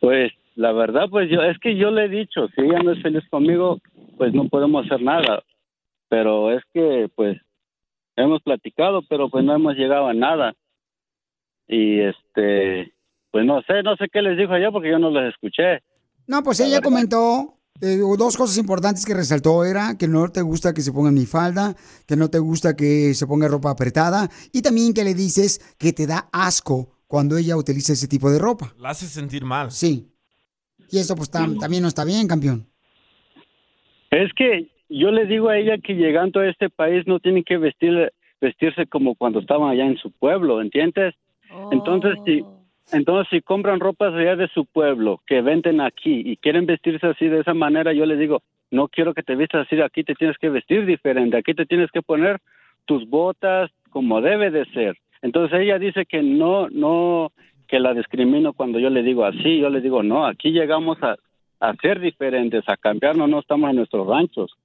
Pues 0.00 0.32
la 0.54 0.72
verdad, 0.72 1.04
pues 1.10 1.28
yo, 1.30 1.42
es 1.42 1.58
que 1.58 1.76
yo 1.76 1.90
le 1.90 2.06
he 2.06 2.08
dicho, 2.08 2.48
si 2.54 2.62
ella 2.62 2.82
no 2.82 2.92
es 2.92 3.02
feliz 3.02 3.22
conmigo, 3.30 3.80
pues 4.16 4.32
no 4.32 4.48
podemos 4.48 4.86
hacer 4.86 5.02
nada. 5.02 5.42
Pero 6.08 6.52
es 6.56 6.62
que, 6.72 7.08
pues, 7.14 7.38
hemos 8.22 8.42
platicado, 8.42 9.02
pero 9.08 9.28
pues 9.30 9.44
no 9.44 9.54
hemos 9.54 9.74
llegado 9.74 10.06
a 10.08 10.14
nada. 10.14 10.54
Y 11.68 12.00
este, 12.00 12.92
pues 13.30 13.44
no 13.44 13.62
sé, 13.62 13.82
no 13.82 13.96
sé 13.96 14.06
qué 14.12 14.22
les 14.22 14.36
dijo 14.36 14.52
allá 14.52 14.70
porque 14.70 14.90
yo 14.90 14.98
no 14.98 15.10
les 15.10 15.32
escuché. 15.32 15.82
No, 16.26 16.42
pues 16.42 16.60
ella 16.60 16.80
comentó 16.80 17.56
eh, 17.80 17.98
dos 18.18 18.36
cosas 18.36 18.58
importantes 18.58 19.04
que 19.06 19.14
resaltó 19.14 19.64
era 19.64 19.96
que 19.98 20.06
no 20.08 20.28
te 20.30 20.42
gusta 20.42 20.72
que 20.74 20.80
se 20.82 20.92
ponga 20.92 21.10
mi 21.10 21.26
falda, 21.26 21.74
que 22.06 22.16
no 22.16 22.28
te 22.28 22.38
gusta 22.38 22.74
que 22.76 23.14
se 23.14 23.26
ponga 23.26 23.48
ropa 23.48 23.70
apretada 23.70 24.28
y 24.52 24.62
también 24.62 24.94
que 24.94 25.04
le 25.04 25.14
dices 25.14 25.74
que 25.78 25.92
te 25.92 26.06
da 26.06 26.28
asco 26.32 26.90
cuando 27.06 27.36
ella 27.36 27.56
utiliza 27.56 27.92
ese 27.92 28.06
tipo 28.08 28.30
de 28.30 28.38
ropa. 28.38 28.72
La 28.78 28.90
hace 28.90 29.06
sentir 29.06 29.44
mal. 29.44 29.70
Sí. 29.72 30.06
Y 30.90 30.98
eso 30.98 31.14
pues 31.16 31.30
tam- 31.32 31.58
también 31.58 31.82
no 31.82 31.88
está 31.88 32.04
bien, 32.04 32.26
campeón. 32.28 32.66
Es 34.10 34.32
que 34.36 34.68
yo 34.90 35.10
le 35.10 35.24
digo 35.26 35.48
a 35.48 35.58
ella 35.58 35.78
que 35.78 35.94
llegando 35.94 36.40
a 36.40 36.48
este 36.48 36.68
país 36.68 37.06
no 37.06 37.20
tienen 37.20 37.44
que 37.44 37.56
vestir, 37.56 38.12
vestirse 38.40 38.86
como 38.86 39.14
cuando 39.14 39.38
estaban 39.38 39.70
allá 39.70 39.86
en 39.86 39.96
su 39.96 40.10
pueblo, 40.10 40.60
¿entiendes? 40.60 41.14
Entonces, 41.70 42.14
si, 42.24 42.44
entonces, 42.92 43.28
si 43.30 43.40
compran 43.40 43.80
ropas 43.80 44.12
allá 44.14 44.36
de 44.36 44.48
su 44.48 44.66
pueblo, 44.66 45.20
que 45.26 45.42
venden 45.42 45.80
aquí 45.80 46.22
y 46.24 46.36
quieren 46.36 46.66
vestirse 46.66 47.06
así 47.06 47.28
de 47.28 47.40
esa 47.40 47.54
manera, 47.54 47.92
yo 47.92 48.04
les 48.04 48.18
digo, 48.18 48.42
no 48.70 48.88
quiero 48.88 49.14
que 49.14 49.22
te 49.22 49.36
vistas 49.36 49.66
así, 49.66 49.80
aquí 49.80 50.04
te 50.04 50.14
tienes 50.14 50.36
que 50.38 50.50
vestir 50.50 50.86
diferente, 50.86 51.36
aquí 51.36 51.54
te 51.54 51.66
tienes 51.66 51.90
que 51.90 52.02
poner 52.02 52.38
tus 52.84 53.08
botas 53.08 53.70
como 53.90 54.20
debe 54.20 54.50
de 54.50 54.64
ser. 54.66 54.96
Entonces 55.22 55.60
ella 55.60 55.78
dice 55.78 56.06
que 56.06 56.22
no, 56.22 56.68
no, 56.70 57.32
que 57.68 57.78
la 57.78 57.94
discrimino 57.94 58.52
cuando 58.52 58.78
yo 58.78 58.90
le 58.90 59.02
digo 59.02 59.24
así, 59.24 59.58
yo 59.58 59.70
le 59.70 59.80
digo, 59.80 60.02
no, 60.02 60.26
aquí 60.26 60.50
llegamos 60.50 61.00
a, 61.02 61.16
a 61.60 61.74
ser 61.76 62.00
diferentes, 62.00 62.64
a 62.68 62.76
cambiarnos, 62.76 63.28
no 63.28 63.38
estamos 63.38 63.70
en 63.70 63.76
nuestros 63.76 64.06
ranchos. 64.06 64.56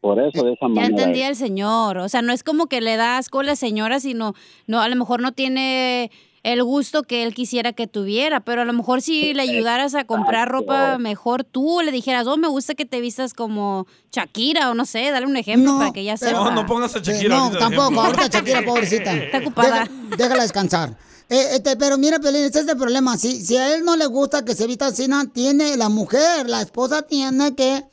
Por 0.00 0.18
eso, 0.20 0.44
de 0.44 0.52
esa 0.54 0.66
Ya 0.66 0.68
manera. 0.68 0.86
entendía 0.88 1.28
el 1.28 1.36
señor. 1.36 1.98
O 1.98 2.08
sea, 2.08 2.22
no 2.22 2.32
es 2.32 2.42
como 2.42 2.66
que 2.66 2.80
le 2.80 2.96
da 2.96 3.18
asco 3.18 3.40
a 3.40 3.44
la 3.44 3.54
señora, 3.56 4.00
sino, 4.00 4.34
no, 4.66 4.80
a 4.80 4.88
lo 4.88 4.96
mejor 4.96 5.20
no 5.22 5.32
tiene 5.32 6.10
el 6.42 6.64
gusto 6.64 7.04
que 7.04 7.22
él 7.22 7.34
quisiera 7.34 7.72
que 7.72 7.86
tuviera, 7.86 8.40
pero 8.40 8.62
a 8.62 8.64
lo 8.64 8.72
mejor 8.72 9.00
si 9.00 9.32
le 9.32 9.42
ayudaras 9.42 9.94
a 9.94 10.02
comprar 10.04 10.48
ropa 10.48 10.98
mejor 10.98 11.44
tú, 11.44 11.80
le 11.84 11.92
dijeras, 11.92 12.26
oh, 12.26 12.36
me 12.36 12.48
gusta 12.48 12.74
que 12.74 12.84
te 12.84 13.00
vistas 13.00 13.32
como 13.32 13.86
Shakira 14.10 14.68
o 14.72 14.74
no 14.74 14.84
sé, 14.84 15.08
dale 15.12 15.26
un 15.26 15.36
ejemplo 15.36 15.78
para 15.78 15.92
que 15.92 16.00
ella 16.00 16.16
sepa. 16.16 16.32
No, 16.32 16.50
no 16.50 16.66
pongas 16.66 16.96
a 16.96 16.98
Shakira. 16.98 17.26
Eh, 17.26 17.28
no, 17.28 17.44
ahorita 17.44 17.54
de 17.54 17.60
tampoco, 17.60 17.82
ejemplo. 17.92 18.02
ahorita 18.02 18.28
Shakira, 18.38 18.62
pobrecita. 18.66 19.14
Está 19.16 19.38
ocupada. 19.38 19.84
Deja- 19.84 20.16
déjala 20.16 20.42
descansar. 20.42 20.98
Eh, 21.28 21.46
este, 21.52 21.76
pero 21.76 21.96
mira, 21.96 22.18
Pelín, 22.18 22.42
este 22.42 22.58
es 22.58 22.66
el 22.68 22.76
problema. 22.76 23.16
Si, 23.16 23.40
si 23.44 23.56
a 23.56 23.72
él 23.76 23.84
no 23.84 23.94
le 23.96 24.06
gusta 24.06 24.44
que 24.44 24.56
se 24.56 24.66
vista 24.66 24.86
así, 24.86 25.06
no, 25.06 25.24
tiene 25.28 25.76
la 25.76 25.88
mujer, 25.88 26.48
la 26.48 26.60
esposa 26.60 27.02
tiene 27.02 27.54
que 27.54 27.84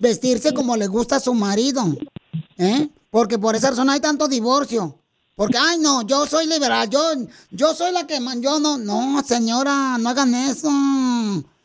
vestirse 0.00 0.52
como 0.52 0.76
le 0.76 0.88
gusta 0.88 1.16
a 1.16 1.20
su 1.20 1.32
marido. 1.34 1.84
¿Eh? 2.58 2.88
Porque 3.10 3.38
por 3.38 3.54
esa 3.54 3.70
razón 3.70 3.88
hay 3.90 4.00
tanto 4.00 4.26
divorcio. 4.26 4.96
Porque, 5.36 5.56
ay, 5.56 5.78
no, 5.78 6.02
yo 6.02 6.26
soy 6.26 6.46
liberal, 6.46 6.90
yo, 6.90 7.00
yo 7.50 7.74
soy 7.74 7.92
la 7.92 8.06
que 8.06 8.20
man, 8.20 8.42
yo 8.42 8.58
no, 8.60 8.76
no, 8.76 9.22
señora, 9.22 9.96
no 9.98 10.08
hagan 10.10 10.34
eso. 10.34 10.68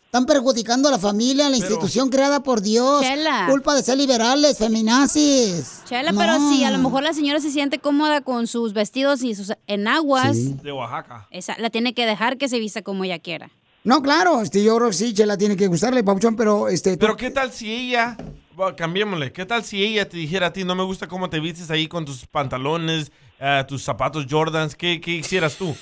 Están 0.05 0.25
perjudicando 0.25 0.87
a 0.87 0.91
la 0.91 0.99
familia, 0.99 1.47
a 1.47 1.49
la 1.49 1.57
institución 1.57 2.09
creada 2.09 2.41
por 2.41 2.61
Dios. 2.61 3.01
Chela. 3.01 3.47
Culpa 3.49 3.75
de 3.75 3.83
ser 3.83 3.97
liberales, 3.97 4.57
feminazis. 4.57 5.81
Chela, 5.89 6.13
No. 6.13 6.19
pero 6.19 6.37
si 6.49 6.63
a 6.63 6.71
lo 6.71 6.77
mejor 6.77 7.03
la 7.03 7.11
señora 7.13 7.41
se 7.41 7.51
siente 7.51 7.79
cómoda 7.79 8.21
con 8.21 8.47
sus 8.47 8.71
vestidos 8.71 9.23
y 9.23 9.35
sus 9.35 9.51
enaguas, 9.67 10.37
Sí. 10.37 10.55
De 10.63 10.71
Oaxaca. 10.71 11.27
esa, 11.31 11.57
la 11.59 11.69
tiene 11.69 11.93
que 11.93 12.05
dejar 12.05 12.37
que 12.37 12.47
se 12.47 12.59
vista 12.59 12.81
como 12.81 13.03
ella 13.03 13.19
quiera. 13.19 13.51
No, 13.85 14.01
claro, 14.01 14.41
este, 14.41 14.63
yo 14.63 14.75
creo 14.77 14.87
que 14.89 14.93
sí, 14.93 15.13
Chela 15.13 15.37
tiene 15.37 15.55
que 15.55 15.67
gustarle, 15.67 16.03
Papuchón, 16.03 16.35
pero 16.35 16.67
este. 16.67 16.97
tú- 16.97 17.01
Pero 17.05 17.15
¿qué 17.15 17.29
tal 17.31 17.51
si 17.51 17.71
ella, 17.71 18.17
bueno, 18.55 18.75
cambiémosle, 18.75 19.31
qué 19.31 19.45
tal 19.45 19.63
si 19.63 19.83
ella 19.83 20.09
te 20.09 20.17
dijera 20.17 20.47
a 20.47 20.53
ti, 20.53 20.63
no 20.63 20.75
me 20.75 20.83
gusta 20.83 21.07
cómo 21.07 21.29
te 21.29 21.39
vistes 21.39 21.69
ahí 21.71 21.87
con 21.87 22.03
tus 22.03 22.25
pantalones, 22.25 23.11
eh, 23.39 23.63
tus 23.67 23.83
zapatos 23.83 24.25
Jordans, 24.29 24.75
¿qué, 24.75 24.99
qué 24.99 25.11
hicieras 25.11 25.55
tú? 25.57 25.75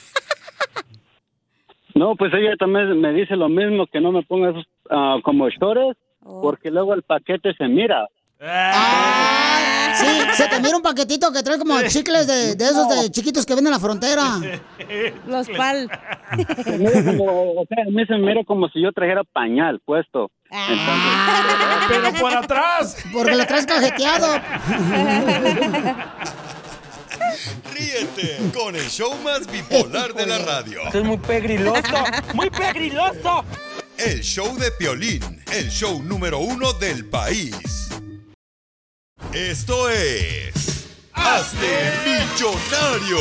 No, 1.95 2.15
pues 2.15 2.33
ella 2.33 2.55
también 2.57 2.99
me 2.99 3.13
dice 3.13 3.35
lo 3.35 3.47
mismo, 3.49 3.85
que 3.87 4.01
no 4.01 4.11
me 4.11 4.23
ponga 4.23 4.49
esos 4.49 4.65
ah, 4.89 5.17
como 5.23 5.47
shorts, 5.49 5.97
porque 6.21 6.71
luego 6.71 6.93
el 6.93 7.03
paquete 7.03 7.53
se 7.53 7.67
mira. 7.67 8.07
Sí, 9.95 10.07
se 10.35 10.47
te 10.49 10.59
mira 10.59 10.75
un 10.75 10.81
paquetito 10.81 11.31
que 11.31 11.43
trae 11.43 11.57
como 11.57 11.81
chicles 11.83 12.27
de, 12.27 12.55
de 12.55 12.65
esos 12.65 12.89
de 12.89 13.09
chiquitos 13.11 13.45
que 13.45 13.55
venden 13.55 13.73
en 13.73 13.79
la 13.79 13.85
frontera. 13.85 14.23
Los 15.27 15.47
pal. 15.49 15.89
Se 16.63 16.77
mira 16.77 17.03
como- 17.05 17.53
o 17.61 17.65
sea, 17.69 17.83
a 17.87 17.89
mí 17.91 18.05
se 18.05 18.13
me 18.13 18.19
mira 18.25 18.41
como 18.45 18.67
si 18.69 18.81
yo 18.81 18.91
trajera 18.91 19.23
pañal 19.23 19.79
puesto. 19.85 20.29
Pero 21.87 22.11
por 22.19 22.35
atrás. 22.35 22.97
Porque 23.13 23.35
lo 23.35 23.45
traes 23.45 23.65
cajeteado. 23.65 24.27
Ríete 27.73 28.37
con 28.53 28.75
el 28.75 28.89
show 28.89 29.13
más 29.23 29.47
bipolar 29.51 30.13
de 30.13 30.25
la 30.27 30.39
radio. 30.39 30.81
Esto 30.85 30.99
es 30.99 31.05
muy 31.05 31.17
pegriloso, 31.17 31.81
muy 32.33 32.49
pegriloso. 32.49 33.45
El 33.97 34.21
show 34.21 34.57
de 34.57 34.71
Piolín, 34.71 35.41
el 35.53 35.69
show 35.69 36.01
número 36.03 36.39
uno 36.39 36.73
del 36.73 37.05
país. 37.05 37.89
Esto 39.31 39.89
es... 39.89 40.53
Hazte 41.15 41.91
millonario 42.03 43.17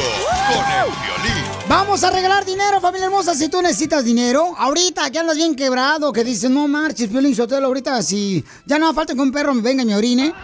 con 0.48 0.64
el 0.72 0.88
Piolín. 1.02 1.44
Vamos 1.68 2.02
a 2.02 2.10
regalar 2.10 2.44
dinero, 2.44 2.80
familia 2.80 3.06
hermosa. 3.06 3.32
Si 3.34 3.48
tú 3.48 3.62
necesitas 3.62 4.04
dinero, 4.04 4.54
ahorita 4.58 5.08
que 5.10 5.18
andas 5.18 5.36
bien 5.36 5.54
quebrado, 5.54 6.12
que 6.12 6.24
dices, 6.24 6.50
no 6.50 6.66
marches, 6.68 7.08
Piolín 7.08 7.36
Sotelo, 7.36 7.68
ahorita 7.68 8.02
si 8.02 8.44
ya 8.66 8.78
no 8.78 8.92
falta 8.92 9.14
que 9.14 9.20
un 9.20 9.30
perro 9.30 9.54
me 9.54 9.62
venga 9.62 9.82
y 9.82 9.86
me 9.86 9.94
orine. 9.94 10.34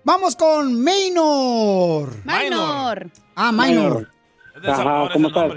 Vamos 0.05 0.35
con 0.35 0.83
Maynor. 0.83 2.25
Maynor. 2.25 3.11
Ah, 3.37 3.53
Maynor. 3.53 4.09
¿cómo 5.13 5.29
estás? 5.29 5.53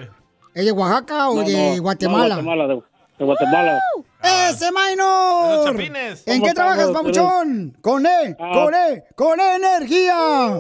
¿Es 0.54 0.66
de 0.66 0.72
Oaxaca 0.72 1.30
o 1.30 1.36
No, 1.38 1.42
de 1.48 1.78
no, 1.78 1.82
Guatemala? 1.82 2.36
no, 2.36 2.44
Guatemala, 2.44 2.68
de, 2.68 2.82
de 3.18 3.26
Guatemala. 3.26 3.80
¡Ese 4.22 4.72
Maynor! 4.72 5.66
Chapines. 5.66 6.24
¿En 6.28 6.40
¿Cómo 6.40 6.46
qué 6.48 6.54
trabajas, 6.54 6.92
papuchón? 6.92 7.78
Con 7.82 8.06
E, 8.06 8.36
Ah. 8.40 8.52
con 8.54 8.74
E, 8.76 9.04
con 9.16 9.40
energía. 9.40 10.60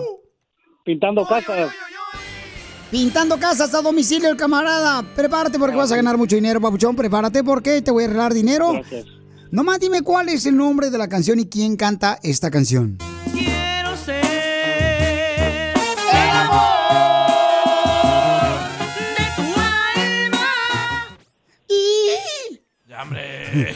Pintando 0.83 1.25
casas. 1.25 1.71
Pintando 2.89 3.37
casas 3.39 3.73
a 3.75 3.81
domicilio 3.81 4.29
el 4.29 4.37
camarada. 4.37 5.03
Prepárate 5.15 5.59
porque 5.59 5.75
vas 5.75 5.91
a 5.91 5.95
ganar 5.95 6.17
mucho 6.17 6.35
dinero, 6.35 6.59
papuchón. 6.59 6.95
Prepárate 6.95 7.43
porque 7.43 7.81
te 7.83 7.91
voy 7.91 8.05
a 8.05 8.07
regalar 8.07 8.33
dinero. 8.33 8.73
Gracias. 8.73 9.05
Nomás 9.53 9.79
dime 9.79 10.01
cuál 10.01 10.29
es 10.29 10.47
el 10.47 10.57
nombre 10.57 10.89
de 10.89 10.97
la 10.97 11.07
canción 11.07 11.37
y 11.37 11.45
quién 11.45 11.75
canta 11.75 12.17
esta 12.23 12.49
canción. 12.49 12.97
Quiero 13.31 13.95
ser 13.95 14.25
¡El 16.11 16.29
amor! 16.31 16.89
de 19.15 19.25
tu 19.35 19.43
alma. 20.01 20.47
Y... 21.69 22.59
Ya, 22.87 23.03
hombre. 23.03 23.75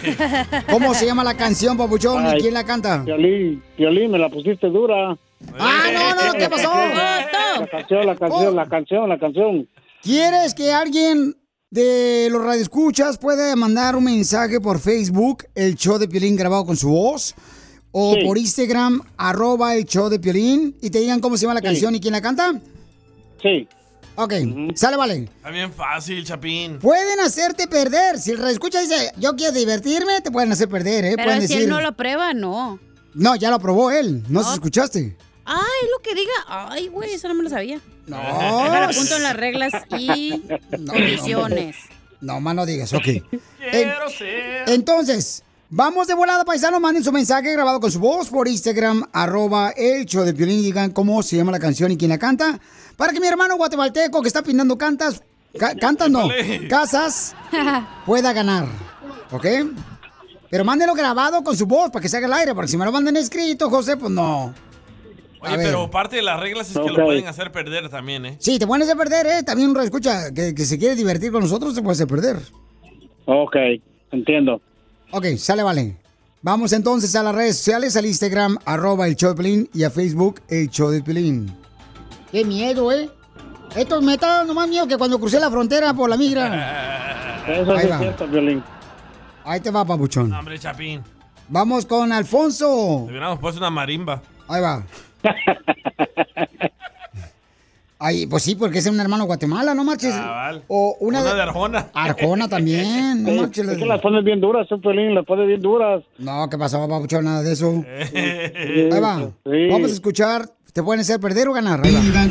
¿Cómo 0.71 0.95
se 0.95 1.05
llama 1.05 1.23
la 1.23 1.37
canción, 1.37 1.77
papuchón? 1.77 2.25
¿Y 2.25 2.41
quién 2.41 2.55
la 2.55 2.63
canta? 2.63 3.05
Piolín, 3.05 3.61
Piolín, 3.77 4.09
me 4.09 4.17
la 4.17 4.29
pusiste 4.29 4.69
dura. 4.71 5.15
Ah, 5.59 5.83
no, 5.93 6.15
no, 6.15 6.33
¿qué 6.39 6.49
pasó? 6.49 6.73
La 6.73 7.67
canción, 7.69 8.07
la 8.07 8.15
canción, 8.15 8.55
la 8.55 8.65
canción, 8.65 9.09
la 9.09 9.19
canción. 9.19 9.69
¿Quieres 10.01 10.55
que 10.55 10.73
alguien 10.73 11.35
de 11.69 12.29
los 12.31 12.43
radioescuchas 12.43 13.17
pueda 13.17 13.55
mandar 13.55 13.95
un 13.95 14.05
mensaje 14.05 14.61
por 14.61 14.79
Facebook, 14.79 15.45
el 15.55 15.75
show 15.75 15.97
de 15.97 16.07
Piolín 16.07 16.35
grabado 16.35 16.65
con 16.65 16.77
su 16.77 16.89
voz? 16.89 17.35
O 17.91 18.13
Sí. 18.15 18.25
por 18.25 18.37
Instagram, 18.37 19.01
arroba 19.17 19.75
el 19.75 19.85
show 19.85 20.09
de 20.09 20.19
Piolín, 20.19 20.75
y 20.81 20.89
te 20.89 20.99
digan 20.99 21.19
cómo 21.19 21.35
se 21.37 21.43
llama 21.43 21.55
la 21.55 21.61
Sí. 21.61 21.65
canción 21.65 21.95
y 21.95 21.99
quién 21.99 22.11
la 22.13 22.21
canta? 22.21 22.53
Sí. 23.41 23.67
Ok, 24.15 24.33
sale, 24.75 24.97
vale. 24.97 25.29
Está 25.37 25.51
bien 25.51 25.71
fácil, 25.71 26.23
Chapín. 26.25 26.79
Pueden 26.79 27.19
hacerte 27.19 27.67
perder. 27.67 28.17
Si 28.17 28.31
el 28.31 28.39
radioescucha 28.39 28.81
dice, 28.81 29.11
yo 29.19 29.35
quiero 29.35 29.53
divertirme, 29.53 30.21
te 30.21 30.31
pueden 30.31 30.51
hacer 30.51 30.67
perder, 30.69 31.05
¿eh? 31.05 31.11
Pero 31.15 31.25
pueden 31.25 31.41
si 31.43 31.47
decir... 31.47 31.63
él 31.63 31.69
no 31.69 31.81
lo 31.81 31.95
prueba, 31.95 32.33
no. 32.33 32.79
No, 33.13 33.35
ya 33.35 33.51
lo 33.51 33.59
probó 33.59 33.91
él. 33.91 34.23
No, 34.29 34.43
si 34.43 34.53
escuchaste. 34.53 35.15
Ay, 35.47 35.87
lo 35.91 36.01
que 36.03 36.13
diga. 36.13 36.31
Ay, 36.47 36.87
güey, 36.89 37.13
eso 37.13 37.27
no 37.29 37.33
me 37.33 37.43
lo 37.43 37.49
sabía. 37.49 37.79
No. 38.05 38.17
Apunto 38.17 39.15
en 39.15 39.23
las 39.23 39.35
reglas 39.35 39.71
y 39.97 40.41
condiciones. 40.87 41.75
No, 42.21 42.39
más 42.41 42.55
no 42.55 42.65
digas, 42.65 42.93
ok. 42.93 43.03
Quiero 43.71 44.09
ser. 44.09 44.69
Entonces, 44.69 45.43
vamos 45.69 46.07
de 46.07 46.13
volada, 46.15 46.43
paisano. 46.45 46.79
Manden 46.79 47.03
su 47.03 47.11
mensaje 47.11 47.51
grabado 47.53 47.79
con 47.79 47.91
su 47.91 47.99
voz 47.99 48.29
por 48.29 48.47
Instagram, 48.47 49.03
arroba 49.13 49.69
el 49.71 50.05
show 50.05 50.23
de 50.23 50.33
Piolín 50.33 50.59
y 50.59 50.63
digan 50.63 50.91
cómo 50.91 51.21
se 51.23 51.37
llama 51.37 51.51
la 51.51 51.59
canción 51.59 51.91
y 51.91 51.97
quién 51.97 52.09
la 52.09 52.17
canta. 52.17 52.59
Para 52.97 53.13
que 53.13 53.19
mi 53.19 53.27
hermano 53.27 53.55
guatemalteco 53.55 54.21
que 54.21 54.27
está 54.27 54.41
pintando 54.41 54.77
cantas, 54.77 55.21
ca- 55.59 55.75
cantas 55.75 56.09
no, 56.09 56.27
casas, 56.69 57.35
pueda 58.05 58.33
ganar. 58.33 58.65
¿Ok? 59.31 59.45
Pero 60.49 60.63
mándenlo 60.65 60.93
grabado 60.95 61.43
con 61.43 61.55
su 61.57 61.65
voz 61.67 61.91
para 61.91 62.01
que 62.01 62.09
se 62.09 62.17
haga 62.17 62.27
el 62.27 62.33
aire, 62.33 62.55
porque 62.55 62.69
si 62.69 62.77
me 62.77 62.85
lo 62.85 62.91
mandan 62.91 63.17
escrito, 63.17 63.69
José, 63.69 63.97
pues 63.97 64.11
no. 64.11 64.53
A 65.41 65.47
Oye, 65.49 65.57
ver. 65.57 65.65
pero 65.67 65.89
parte 65.91 66.15
de 66.15 66.21
las 66.23 66.39
reglas 66.39 66.69
es 66.71 66.77
que 66.77 66.89
lo 66.89 67.05
pueden 67.05 67.27
hacer 67.27 67.51
perder 67.51 67.89
también, 67.89 68.25
¿eh? 68.25 68.37
Sí, 68.39 68.57
te 68.57 68.65
pueden 68.65 68.83
hacer 68.83 68.97
perder, 68.97 69.25
¿eh? 69.27 69.43
También 69.43 69.69
uno 69.69 69.81
escucha 69.81 70.33
que, 70.33 70.55
que 70.55 70.65
se 70.65 70.79
quiere 70.79 70.95
divertir 70.95 71.31
con 71.31 71.41
nosotros, 71.41 71.75
te 71.75 71.81
puede 71.81 71.93
hacer 71.93 72.07
perder. 72.07 72.37
Ok, 73.25 73.55
entiendo. 74.11 74.61
Ok, 75.11 75.25
sale, 75.37 75.63
vale. 75.63 75.95
Vamos 76.41 76.71
entonces 76.73 77.15
a 77.15 77.23
las 77.23 77.35
redes 77.35 77.57
sociales, 77.57 77.95
al 77.97 78.05
Instagram, 78.05 78.57
arroba 78.65 79.07
el 79.07 79.15
show 79.15 79.29
de 79.31 79.35
Pelín, 79.35 79.69
y 79.73 79.83
a 79.83 79.89
Facebook, 79.91 80.41
el 80.47 80.69
show 80.69 80.89
de 80.89 81.01
Pelín. 81.03 81.53
Qué 82.31 82.43
miedo, 82.45 82.91
¿eh? 82.91 83.09
Esto 83.75 84.01
me 84.01 84.13
está 84.13 84.37
dando 84.37 84.53
más 84.53 84.67
miedo 84.67 84.87
que 84.87 84.97
cuando 84.97 85.19
crucé 85.19 85.39
la 85.39 85.51
frontera 85.51 85.93
por 85.93 86.09
la 86.09 86.17
migra. 86.17 87.43
Eso 87.47 87.71
Ahí 87.73 87.81
sí 87.83 87.87
va. 87.87 87.95
es 87.95 88.01
cierto, 88.01 88.27
Piolín. 88.27 88.63
Ahí 89.45 89.59
te 89.59 89.71
va, 89.71 89.85
papuchón. 89.85 90.31
Hombre, 90.33 90.57
Chapín. 90.59 91.01
Vamos 91.49 91.85
con 91.85 92.11
Alfonso. 92.11 93.03
Le 93.05 93.11
hubiéramos 93.11 93.39
puesto 93.39 93.59
una 93.59 93.69
marimba. 93.69 94.21
Ahí 94.49 94.61
va. 94.61 94.83
Ay, 97.99 98.27
pues 98.27 98.43
sí, 98.43 98.53
porque 98.53 98.77
es 98.77 98.85
un 98.85 98.99
hermano 98.99 99.23
de 99.23 99.27
Guatemala, 99.27 99.73
no 99.73 99.83
marches. 99.83 100.13
Cabal. 100.13 100.61
O 100.67 100.95
una, 100.99 101.21
Una 101.21 101.33
de 101.33 101.41
Arjona. 101.41 101.87
Arjona 101.95 102.47
también, 102.47 103.23
no 103.23 103.29
Sí, 103.31 103.39
marches. 103.39 103.67
es 103.67 103.77
que 103.77 103.85
las 103.87 104.01
pones 104.01 104.23
bien 104.23 104.39
duras, 104.39 104.67
tú, 104.69 104.79
Piolín, 104.79 105.15
las 105.15 105.25
pones 105.25 105.47
bien 105.47 105.59
duras. 105.61 106.03
No, 106.19 106.47
¿qué 106.47 106.59
pasó, 106.59 106.87
papuchón? 106.87 107.25
Nada 107.25 107.41
de 107.41 107.53
eso. 107.53 107.83
Ahí 108.13 108.99
va. 109.01 109.31
Sí. 109.45 109.67
Vamos 109.71 109.89
a 109.89 109.93
escuchar. 109.93 110.47
Te 110.73 110.83
pueden 110.83 110.99
hacer 111.01 111.19
perder 111.19 111.47
o 111.47 111.53
ganar. 111.53 111.81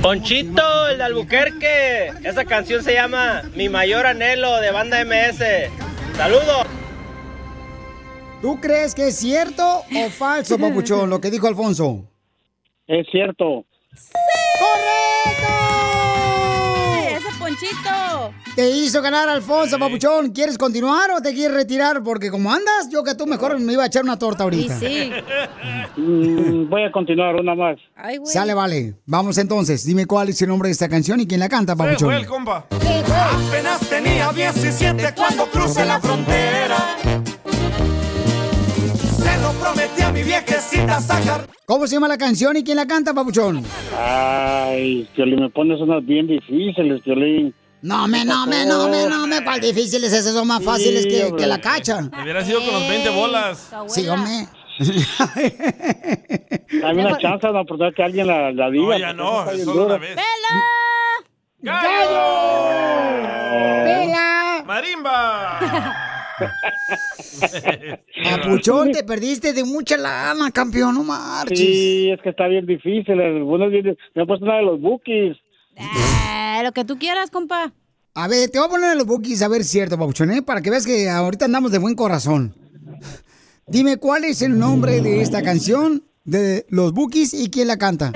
Ponchito, 0.00 0.86
el 0.88 0.98
de 0.98 1.02
Albuquerque. 1.04 2.12
Esa 2.22 2.44
canción 2.44 2.84
se 2.84 2.94
llama 2.94 3.42
Mi 3.56 3.68
mayor 3.68 4.06
anhelo 4.06 4.60
de 4.60 4.70
banda 4.70 5.04
MS. 5.04 5.42
Saludos. 6.16 6.64
¿Tú 8.40 8.60
crees 8.60 8.94
que 8.94 9.08
es 9.08 9.16
cierto 9.16 9.78
o 9.78 10.10
falso, 10.10 10.58
papuchón, 10.58 11.10
lo 11.10 11.20
que 11.20 11.32
dijo 11.32 11.48
Alfonso? 11.48 12.04
Es 12.86 13.06
cierto. 13.10 13.64
¡Correcto! 14.60 15.52
¡Ese 17.16 17.38
ponchito! 17.38 18.32
Te 18.54 18.70
hizo 18.70 19.02
ganar 19.02 19.28
Alfonso, 19.28 19.78
papuchón. 19.78 20.30
¿Quieres 20.30 20.56
continuar 20.56 21.10
o 21.10 21.20
te 21.20 21.34
quieres 21.34 21.54
retirar? 21.56 22.02
Porque 22.02 22.30
como 22.30 22.50
andas, 22.52 22.88
yo 22.90 23.02
que 23.02 23.14
tú 23.14 23.26
mejor 23.26 23.58
me 23.58 23.72
iba 23.72 23.82
a 23.82 23.86
echar 23.86 24.02
una 24.04 24.18
torta 24.18 24.44
ahorita. 24.44 24.78
sí. 24.78 25.10
Mm, 25.96 26.68
voy 26.68 26.84
a 26.84 26.92
continuar 26.92 27.34
una 27.36 27.54
más. 27.54 27.76
Ay, 27.96 28.18
güey. 28.18 28.32
Sale, 28.32 28.54
vale. 28.54 28.94
Vamos 29.06 29.36
entonces. 29.38 29.84
Dime 29.84 30.06
cuál 30.06 30.28
es 30.28 30.40
el 30.42 30.48
nombre 30.48 30.68
de 30.68 30.72
esta 30.72 30.88
canción 30.88 31.20
y 31.20 31.26
quién 31.26 31.40
la 31.40 31.48
canta, 31.48 31.74
papuchón. 31.74 32.08
fue 32.08 32.16
el 32.16 32.26
compa. 32.26 32.66
Apenas 32.70 33.80
tenía 33.88 34.30
17 34.32 35.14
cuando 35.14 35.46
crucé 35.46 35.84
la 35.84 35.98
frontera. 36.00 36.75
Mi 40.16 40.22
viejecita 40.22 41.00
sacar. 41.00 41.46
¿Cómo 41.66 41.86
se 41.86 41.94
llama 41.96 42.08
la 42.08 42.16
canción 42.16 42.56
y 42.56 42.64
quién 42.64 42.76
la 42.76 42.86
canta, 42.86 43.12
papuchón? 43.12 43.62
Ay, 43.98 45.06
Piolín, 45.14 45.40
me 45.40 45.50
pones 45.50 45.78
unas 45.80 46.04
bien 46.04 46.26
difíciles, 46.26 47.02
Piolín. 47.02 47.54
No, 47.82 48.08
me, 48.08 48.24
no, 48.24 48.46
me, 48.46 48.64
no, 48.64 48.88
me, 48.88 49.06
no, 49.06 49.26
me. 49.26 49.44
¿Cuál 49.44 49.60
difíciles? 49.60 50.10
Esas 50.12 50.32
son 50.32 50.48
más 50.48 50.64
fáciles 50.64 51.02
Sí, 51.02 51.10
que, 51.36 51.46
la 51.46 51.60
cacha. 51.60 52.08
Hubiera 52.22 52.42
sido 52.44 52.64
con 52.64 52.72
los 52.72 52.88
20 52.88 53.10
bolas. 53.10 53.70
Sí, 53.88 54.08
hombre. 54.08 54.48
Dame 56.80 57.06
una 57.06 57.18
chance, 57.20 57.46
una 57.48 57.60
oportunidad 57.60 57.94
que 57.94 58.02
alguien 58.02 58.26
la, 58.26 58.50
la 58.52 58.70
diga. 58.70 58.94
No, 58.94 58.98
ya 58.98 59.12
no, 59.12 59.50
es 59.50 59.64
solo 59.64 59.86
una 59.86 59.98
vez. 59.98 60.16
¡Pela! 63.84 64.64
¡Marimba! 64.66 66.12
Papuchón, 68.24 68.92
te 68.92 69.04
perdiste 69.04 69.52
de 69.52 69.64
mucha 69.64 69.96
lana, 69.96 70.50
campeón, 70.50 70.94
no 70.94 71.02
marches. 71.04 71.58
Sí, 71.58 72.10
es 72.10 72.20
que 72.22 72.30
está 72.30 72.46
bien 72.48 72.66
difícil. 72.66 73.20
Algunos 73.20 73.70
bien- 73.70 73.96
me 74.14 74.22
han 74.22 74.26
puesto 74.28 74.44
una 74.44 74.56
de 74.56 74.62
los 74.64 74.80
bookies. 74.80 75.36
Eh, 75.76 76.60
lo 76.62 76.72
que 76.72 76.84
tú 76.84 76.98
quieras, 76.98 77.30
compa. 77.30 77.72
A 78.14 78.28
ver, 78.28 78.48
te 78.50 78.58
voy 78.58 78.66
a 78.66 78.70
poner 78.70 78.92
en 78.92 78.98
los 78.98 79.06
bookies 79.06 79.42
a 79.42 79.48
ver 79.48 79.58
si 79.62 79.66
es 79.66 79.70
cierto, 79.72 79.98
Papuchón, 79.98 80.30
¿eh? 80.30 80.42
Para 80.42 80.62
que 80.62 80.70
veas 80.70 80.86
que 80.86 81.08
ahorita 81.10 81.44
andamos 81.44 81.70
de 81.72 81.78
buen 81.78 81.94
corazón. 81.94 82.54
Dime 83.66 83.96
cuál 83.98 84.24
es 84.24 84.42
el 84.42 84.58
nombre 84.58 85.00
de 85.02 85.20
esta 85.20 85.42
canción 85.42 86.04
de 86.24 86.64
los 86.70 86.92
bookies 86.92 87.34
y 87.34 87.50
quién 87.50 87.68
la 87.68 87.76
canta. 87.76 88.12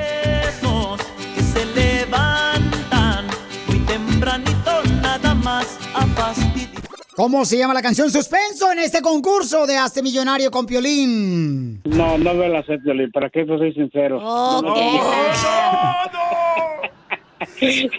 ¿Cómo 7.20 7.44
se 7.44 7.58
llama 7.58 7.74
la 7.74 7.82
canción 7.82 8.10
Suspenso 8.10 8.72
en 8.72 8.78
este 8.78 9.02
concurso 9.02 9.66
de 9.66 9.76
Hazte 9.76 10.02
Millonario 10.02 10.50
con 10.50 10.64
Piolín? 10.64 11.82
No, 11.84 12.16
no 12.16 12.32
me 12.32 12.48
la 12.48 12.62
sé, 12.64 12.78
Piolín. 12.78 13.10
¿Para 13.12 13.28
qué 13.28 13.44
soy 13.44 13.74
sincero? 13.74 14.18
Oh, 14.22 14.62
No, 14.64 14.72
qué 17.58 17.90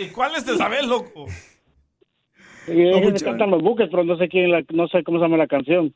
¿Y 0.00 0.08
cuáles 0.08 0.44
te 0.44 0.56
sabes, 0.56 0.84
loco? 0.84 1.26
Eh, 2.66 3.00
me 3.12 3.20
cantan 3.20 3.52
los 3.52 3.62
buques, 3.62 3.86
pero 3.92 4.02
no 4.02 4.18
sé 4.18 4.28
quién, 4.28 4.50
la- 4.50 4.64
no 4.70 4.88
sé 4.88 5.04
cómo 5.04 5.18
se 5.18 5.26
llama 5.26 5.36
la 5.36 5.46
canción. 5.46 5.94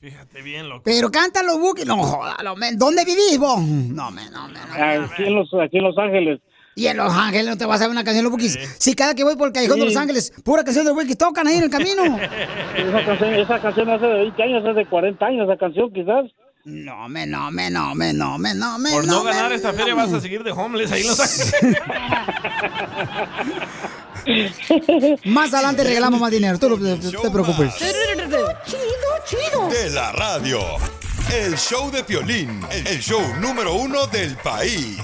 Fíjate 0.00 0.42
bien, 0.42 0.68
loco. 0.68 0.82
Pero 0.84 1.12
canta 1.12 1.44
los 1.44 1.60
bookies. 1.60 1.86
No, 1.86 1.98
joda, 2.02 2.38
lo 2.42 2.56
men. 2.56 2.76
¿dónde 2.76 3.04
vivís 3.04 3.38
vos? 3.38 3.60
No, 3.60 4.10
men, 4.10 4.32
no, 4.32 4.48
men. 4.48 4.56
Aquí 4.82 5.22
en 5.22 5.34
Los, 5.36 5.54
aquí 5.54 5.78
en 5.78 5.84
Los 5.84 5.96
Ángeles. 5.96 6.40
Y 6.78 6.86
en 6.86 6.96
Los 6.96 7.12
Ángeles 7.12 7.46
no 7.46 7.58
te 7.58 7.66
vas 7.66 7.80
a 7.80 7.84
ver 7.84 7.90
una 7.90 8.04
canción 8.04 8.18
de 8.18 8.22
los 8.22 8.30
bookies. 8.30 8.56
Si 8.78 8.94
cada 8.94 9.12
que 9.12 9.24
voy 9.24 9.34
por 9.34 9.48
el 9.48 9.52
callejón 9.52 9.80
de 9.80 9.88
Sí. 9.88 9.88
Los 9.94 9.96
Ángeles, 10.00 10.32
pura 10.44 10.62
canción 10.62 10.84
de 10.84 10.90
los 10.90 10.96
bookies 10.96 11.18
tocan 11.18 11.48
ahí 11.48 11.56
en 11.56 11.64
el 11.64 11.70
camino. 11.70 12.04
Esa 12.76 13.04
canción, 13.04 13.34
esa 13.34 13.60
canción 13.60 13.90
hace 13.90 14.06
de 14.06 14.14
20 14.14 14.42
años, 14.44 14.64
hace 14.64 14.74
de 14.74 14.86
40 14.86 15.26
años, 15.26 15.48
esa 15.48 15.58
canción 15.58 15.92
quizás. 15.92 16.26
No, 16.64 17.08
me, 17.08 17.26
no, 17.26 17.50
me, 17.50 17.68
no, 17.68 17.96
me, 17.96 18.12
no, 18.12 18.38
me, 18.38 18.54
no, 18.54 18.78
me, 18.78 18.90
Por 18.90 19.06
no, 19.08 19.24
ganar 19.24 19.50
esta 19.52 19.72
feria 19.72 19.96
vas 19.96 20.12
a 20.12 20.20
seguir 20.20 20.44
de 20.44 20.52
homeless 20.52 20.92
ahí 20.92 21.00
en 21.00 21.08
Los 21.08 21.18
Ángeles. 21.18 21.78
Más 25.24 25.52
adelante 25.54 25.82
regalamos 25.82 26.20
más 26.20 26.30
dinero, 26.30 26.58
tú 26.58 26.68
no 26.68 26.76
te, 26.76 26.96
te 26.96 27.30
preocupes. 27.30 27.74
Chido, 27.76 28.48
chido. 29.24 29.68
De 29.68 29.90
la 29.90 30.12
radio. 30.12 30.60
El 31.34 31.56
show 31.56 31.90
de 31.90 32.04
Piolín, 32.04 32.60
el 32.70 33.00
show 33.00 33.22
número 33.40 33.74
uno 33.74 34.06
del 34.06 34.36
país. 34.36 34.98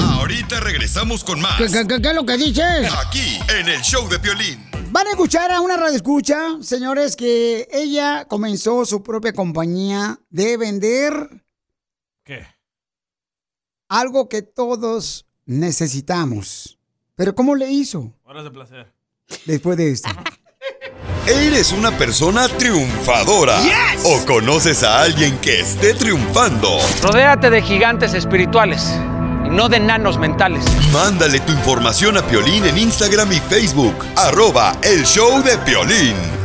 Ahorita 0.00 0.60
regresamos 0.60 1.24
con 1.24 1.40
más. 1.40 1.56
¿Qué, 1.58 1.66
qué, 1.66 1.86
qué, 1.86 2.02
qué 2.02 2.08
es 2.08 2.14
lo 2.14 2.24
que 2.26 2.36
dices? 2.36 2.92
Aquí, 3.06 3.38
en 3.58 3.68
el 3.68 3.80
show 3.82 4.08
de 4.08 4.18
Piolín. 4.18 4.70
Van 4.92 5.06
a 5.06 5.10
escuchar 5.10 5.50
a 5.52 5.60
una 5.60 5.76
radio 5.76 5.94
escucha, 5.96 6.36
señores, 6.62 7.14
que 7.14 7.68
ella 7.72 8.26
comenzó 8.26 8.84
su 8.84 9.02
propia 9.02 9.32
compañía 9.32 10.18
de 10.30 10.56
vender 10.56 11.44
¿Qué? 12.24 12.44
algo 13.88 14.28
que 14.28 14.42
todos 14.42 15.26
necesitamos. 15.46 16.78
Pero 17.14 17.34
¿cómo 17.34 17.54
le 17.54 17.70
hizo 17.70 18.12
Horas 18.24 18.44
de 18.44 18.50
placer. 18.50 18.92
después 19.46 19.76
de 19.76 19.92
esto? 19.92 20.08
¿Eres 21.26 21.70
una 21.70 21.96
persona 21.96 22.48
triunfadora? 22.48 23.60
¿O 24.04 24.24
conoces 24.26 24.82
a 24.82 25.02
alguien 25.02 25.38
que 25.38 25.60
esté 25.60 25.94
triunfando? 25.94 26.78
Rodéate 27.02 27.50
de 27.50 27.62
gigantes 27.62 28.14
espirituales 28.14 28.90
no 29.50 29.68
de 29.68 29.76
enanos 29.76 30.18
mentales. 30.18 30.64
Mándale 30.92 31.40
tu 31.40 31.52
información 31.52 32.16
a 32.16 32.22
Piolín 32.22 32.64
en 32.64 32.78
Instagram 32.78 33.32
y 33.32 33.40
Facebook. 33.40 33.94
Arroba 34.16 34.76
el 34.82 35.04
show 35.04 35.42
de 35.42 35.58
Piolín. 35.58 36.39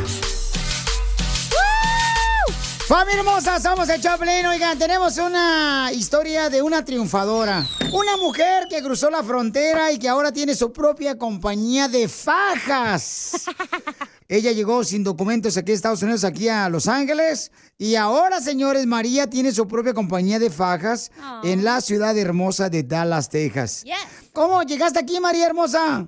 Familia 2.87 3.21
hermosa, 3.21 3.59
somos 3.59 3.89
el 3.89 3.99
Choplin. 3.99 4.45
Oigan, 4.45 4.77
tenemos 4.77 5.17
una 5.17 5.89
historia 5.91 6.51
de 6.51 6.61
una 6.61 6.85
triunfadora. 6.85 7.67
Una 7.91 8.15
mujer 8.17 8.67
que 8.69 8.83
cruzó 8.83 9.09
la 9.09 9.23
frontera 9.23 9.91
y 9.91 9.97
que 9.97 10.07
ahora 10.07 10.31
tiene 10.31 10.53
su 10.53 10.71
propia 10.71 11.17
compañía 11.17 11.87
de 11.87 12.07
fajas. 12.07 13.45
Ella 14.27 14.51
llegó 14.51 14.83
sin 14.83 15.03
documentos 15.03 15.57
aquí 15.57 15.71
a 15.71 15.75
Estados 15.75 16.03
Unidos, 16.03 16.23
aquí 16.23 16.47
a 16.47 16.69
Los 16.69 16.87
Ángeles. 16.87 17.51
Y 17.79 17.95
ahora, 17.95 18.39
señores, 18.39 18.85
María 18.85 19.27
tiene 19.27 19.51
su 19.51 19.67
propia 19.67 19.95
compañía 19.95 20.37
de 20.37 20.51
fajas 20.51 21.11
en 21.43 21.63
la 21.63 21.81
ciudad 21.81 22.15
hermosa 22.15 22.69
de 22.69 22.83
Dallas, 22.83 23.29
Texas. 23.29 23.83
¿Cómo 24.31 24.61
llegaste 24.61 24.99
aquí, 24.99 25.19
María 25.19 25.47
hermosa? 25.47 26.07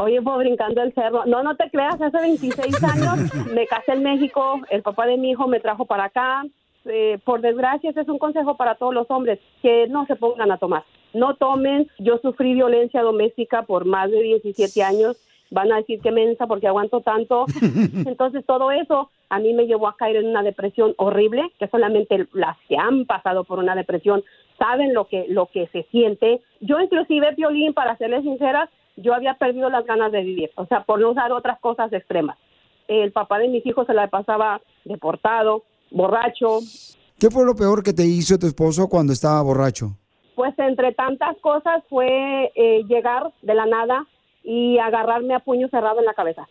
Oye, 0.00 0.22
pues 0.22 0.38
brincando 0.38 0.80
el 0.80 0.94
cerro. 0.94 1.24
No, 1.26 1.42
no 1.42 1.56
te 1.56 1.68
creas, 1.70 2.00
hace 2.00 2.18
26 2.18 2.84
años 2.84 3.34
me 3.52 3.66
casé 3.66 3.92
en 3.92 4.04
México, 4.04 4.60
el 4.70 4.82
papá 4.82 5.06
de 5.06 5.16
mi 5.16 5.30
hijo 5.30 5.48
me 5.48 5.60
trajo 5.60 5.86
para 5.86 6.04
acá. 6.04 6.44
Eh, 6.84 7.18
por 7.24 7.40
desgracia, 7.40 7.90
ese 7.90 8.02
es 8.02 8.08
un 8.08 8.18
consejo 8.18 8.56
para 8.56 8.76
todos 8.76 8.94
los 8.94 9.10
hombres, 9.10 9.40
que 9.60 9.88
no 9.88 10.06
se 10.06 10.14
pongan 10.14 10.52
a 10.52 10.58
tomar. 10.58 10.84
No 11.12 11.34
tomen. 11.34 11.88
Yo 11.98 12.18
sufrí 12.18 12.54
violencia 12.54 13.02
doméstica 13.02 13.62
por 13.62 13.84
más 13.84 14.10
de 14.10 14.22
17 14.22 14.82
años. 14.82 15.16
Van 15.50 15.72
a 15.72 15.78
decir 15.78 16.00
que 16.00 16.12
mensa 16.12 16.46
porque 16.46 16.68
aguanto 16.68 17.00
tanto. 17.00 17.46
Entonces, 18.06 18.46
todo 18.46 18.70
eso 18.70 19.10
a 19.30 19.40
mí 19.40 19.52
me 19.52 19.66
llevó 19.66 19.88
a 19.88 19.96
caer 19.96 20.16
en 20.16 20.28
una 20.28 20.42
depresión 20.42 20.94
horrible, 20.96 21.42
que 21.58 21.66
solamente 21.68 22.28
las 22.32 22.56
que 22.68 22.76
han 22.76 23.04
pasado 23.04 23.44
por 23.44 23.58
una 23.58 23.74
depresión 23.74 24.22
saben 24.58 24.94
lo 24.94 25.06
que, 25.06 25.26
lo 25.28 25.46
que 25.46 25.66
se 25.68 25.82
siente. 25.90 26.40
Yo, 26.60 26.78
inclusive, 26.80 27.34
Violín, 27.34 27.74
para 27.74 27.96
serles 27.96 28.22
sincera, 28.22 28.70
yo 29.02 29.14
había 29.14 29.34
perdido 29.34 29.70
las 29.70 29.84
ganas 29.84 30.12
de 30.12 30.22
vivir, 30.22 30.50
o 30.56 30.66
sea, 30.66 30.84
por 30.84 31.00
no 31.00 31.10
usar 31.10 31.32
otras 31.32 31.58
cosas 31.60 31.92
extremas. 31.92 32.38
El 32.86 33.12
papá 33.12 33.38
de 33.38 33.48
mis 33.48 33.64
hijos 33.66 33.86
se 33.86 33.94
la 33.94 34.08
pasaba 34.08 34.60
deportado, 34.84 35.64
borracho, 35.90 36.60
¿Qué 37.18 37.30
fue 37.30 37.44
lo 37.44 37.56
peor 37.56 37.82
que 37.82 37.92
te 37.92 38.04
hizo 38.04 38.38
tu 38.38 38.46
esposo 38.46 38.88
cuando 38.88 39.12
estaba 39.12 39.42
borracho? 39.42 39.96
pues 40.38 40.56
entre 40.60 40.92
tantas 40.92 41.36
cosas 41.38 41.82
fue 41.88 42.52
eh, 42.54 42.84
llegar 42.86 43.32
de 43.42 43.54
la 43.56 43.66
nada 43.66 44.06
y 44.44 44.78
agarrarme 44.78 45.34
a 45.34 45.40
puño 45.40 45.66
cerrado 45.66 45.98
en 45.98 46.04
la 46.04 46.14
cabeza. 46.14 46.46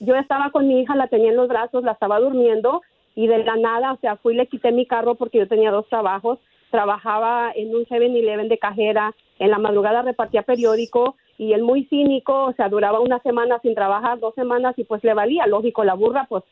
Yo 0.00 0.14
estaba 0.16 0.50
con 0.50 0.68
mi 0.68 0.82
hija, 0.82 0.94
la 0.96 1.08
tenía 1.08 1.30
en 1.30 1.36
los 1.36 1.48
brazos, 1.48 1.82
la 1.82 1.92
estaba 1.92 2.20
durmiendo 2.20 2.82
y 3.14 3.26
de 3.26 3.38
la 3.38 3.56
nada, 3.56 3.94
o 3.94 3.96
sea, 4.00 4.16
fui 4.16 4.34
y 4.34 4.36
le 4.36 4.48
quité 4.48 4.70
mi 4.70 4.84
carro 4.84 5.14
porque 5.14 5.38
yo 5.38 5.48
tenía 5.48 5.70
dos 5.70 5.88
trabajos. 5.88 6.38
Trabajaba 6.70 7.52
en 7.54 7.74
un 7.74 7.86
7-Eleven 7.86 8.48
de 8.48 8.58
cajera, 8.58 9.14
en 9.38 9.50
la 9.50 9.58
madrugada 9.58 10.02
repartía 10.02 10.42
periódico 10.42 11.16
y 11.38 11.52
él 11.52 11.62
muy 11.62 11.84
cínico, 11.86 12.44
o 12.46 12.52
sea, 12.54 12.68
duraba 12.68 13.00
una 13.00 13.18
semana 13.20 13.58
sin 13.60 13.74
trabajar, 13.74 14.18
dos 14.18 14.34
semanas 14.34 14.74
y 14.78 14.84
pues 14.84 15.04
le 15.04 15.12
valía. 15.14 15.46
Lógico, 15.46 15.84
la 15.84 15.94
burra 15.94 16.26
pues 16.28 16.42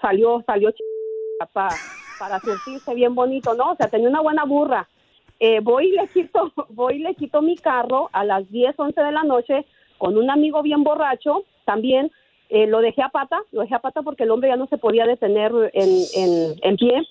salió, 0.00 0.42
salió 0.46 0.70
ch- 0.70 1.48
pa- 1.52 1.80
para 2.18 2.40
surtirse 2.40 2.94
bien 2.94 3.14
bonito, 3.14 3.54
¿no? 3.54 3.72
O 3.72 3.76
sea, 3.76 3.88
tenía 3.88 4.08
una 4.08 4.20
buena 4.20 4.44
burra. 4.44 4.88
Eh, 5.40 5.60
voy 5.60 5.88
y 5.88 5.92
le 5.92 6.08
quito, 6.08 6.52
voy 6.70 6.96
y 6.96 6.98
le 7.00 7.14
quito 7.14 7.42
mi 7.42 7.56
carro 7.58 8.10
a 8.12 8.24
las 8.24 8.48
10, 8.50 8.74
11 8.78 9.00
de 9.02 9.12
la 9.12 9.24
noche 9.24 9.64
con 9.98 10.16
un 10.18 10.30
amigo 10.30 10.62
bien 10.62 10.84
borracho, 10.84 11.44
también 11.64 12.10
eh, 12.50 12.66
lo 12.66 12.80
dejé 12.80 13.02
a 13.02 13.08
pata, 13.08 13.40
lo 13.52 13.62
dejé 13.62 13.74
a 13.74 13.78
pata 13.80 14.02
porque 14.02 14.24
el 14.24 14.30
hombre 14.30 14.50
ya 14.50 14.56
no 14.56 14.66
se 14.66 14.76
podía 14.76 15.06
detener 15.06 15.50
en, 15.72 15.88
en, 16.14 16.54
en 16.62 16.76
pie, 16.76 17.02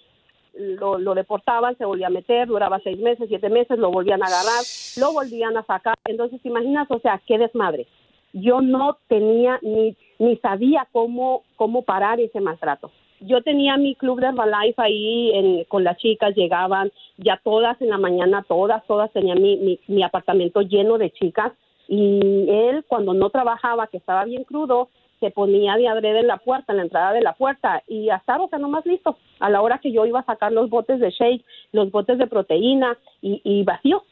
lo, 0.53 0.97
lo 0.97 1.15
deportaban, 1.15 1.77
se 1.77 1.85
volvía 1.85 2.07
a 2.07 2.11
meter, 2.11 2.47
duraba 2.47 2.79
seis 2.83 2.97
meses, 2.99 3.27
siete 3.27 3.49
meses, 3.49 3.77
lo 3.79 3.91
volvían 3.91 4.21
a 4.23 4.27
agarrar, 4.27 4.63
lo 4.97 5.13
volvían 5.13 5.57
a 5.57 5.63
sacar, 5.63 5.95
entonces 6.05 6.41
¿te 6.41 6.49
imaginas, 6.49 6.87
o 6.89 6.99
sea, 6.99 7.21
qué 7.25 7.37
desmadre. 7.37 7.87
Yo 8.33 8.61
no 8.61 8.97
tenía 9.07 9.59
ni, 9.61 9.95
ni 10.19 10.37
sabía 10.37 10.87
cómo, 10.91 11.43
cómo 11.55 11.83
parar 11.83 12.19
ese 12.19 12.39
maltrato 12.41 12.91
yo 13.25 13.41
tenía 13.41 13.77
mi 13.77 13.95
club 13.95 14.19
de 14.19 14.27
Herbalife 14.27 14.81
ahí 14.81 15.31
en- 15.33 15.63
con 15.65 15.83
las 15.83 15.97
chicas, 15.97 16.35
llegaban 16.35 16.91
ya 17.17 17.39
todas 17.43 17.81
en 17.81 17.89
la 17.89 17.97
mañana, 17.97 18.43
todas, 18.47 18.85
todas 18.85 19.11
tenían 19.11 19.41
mi, 19.41 19.57
mi, 19.57 19.79
mi 19.87 20.03
apartamento 20.03 20.61
lleno 20.61 20.97
de 20.97 21.11
chicas 21.11 21.53
y 21.87 22.49
él 22.49 22.83
cuando 22.87 23.13
no 23.13 23.29
trabajaba, 23.29 23.87
que 23.87 23.97
estaba 23.97 24.25
bien 24.25 24.43
crudo, 24.43 24.89
se 25.23 25.31
ponía 25.31 25.77
de 25.77 25.87
adrede 25.87 26.19
en 26.19 26.27
la 26.27 26.37
puerta, 26.37 26.73
en 26.73 26.77
la 26.77 26.83
entrada 26.83 27.13
de 27.13 27.21
la 27.21 27.31
puerta 27.31 27.81
y 27.87 28.09
hasta 28.09 28.41
o 28.41 28.49
sea, 28.49 28.59
nomás 28.59 28.85
listo, 28.85 29.17
a 29.39 29.49
la 29.49 29.61
hora 29.61 29.79
que 29.79 29.93
yo 29.93 30.05
iba 30.05 30.19
a 30.19 30.25
sacar 30.25 30.51
los 30.51 30.69
botes 30.69 30.99
de 30.99 31.11
shake, 31.11 31.45
los 31.71 31.91
botes 31.91 32.17
de 32.17 32.27
proteína 32.27 32.97
y, 33.21 33.39
y 33.45 33.63
vacío. 33.63 34.03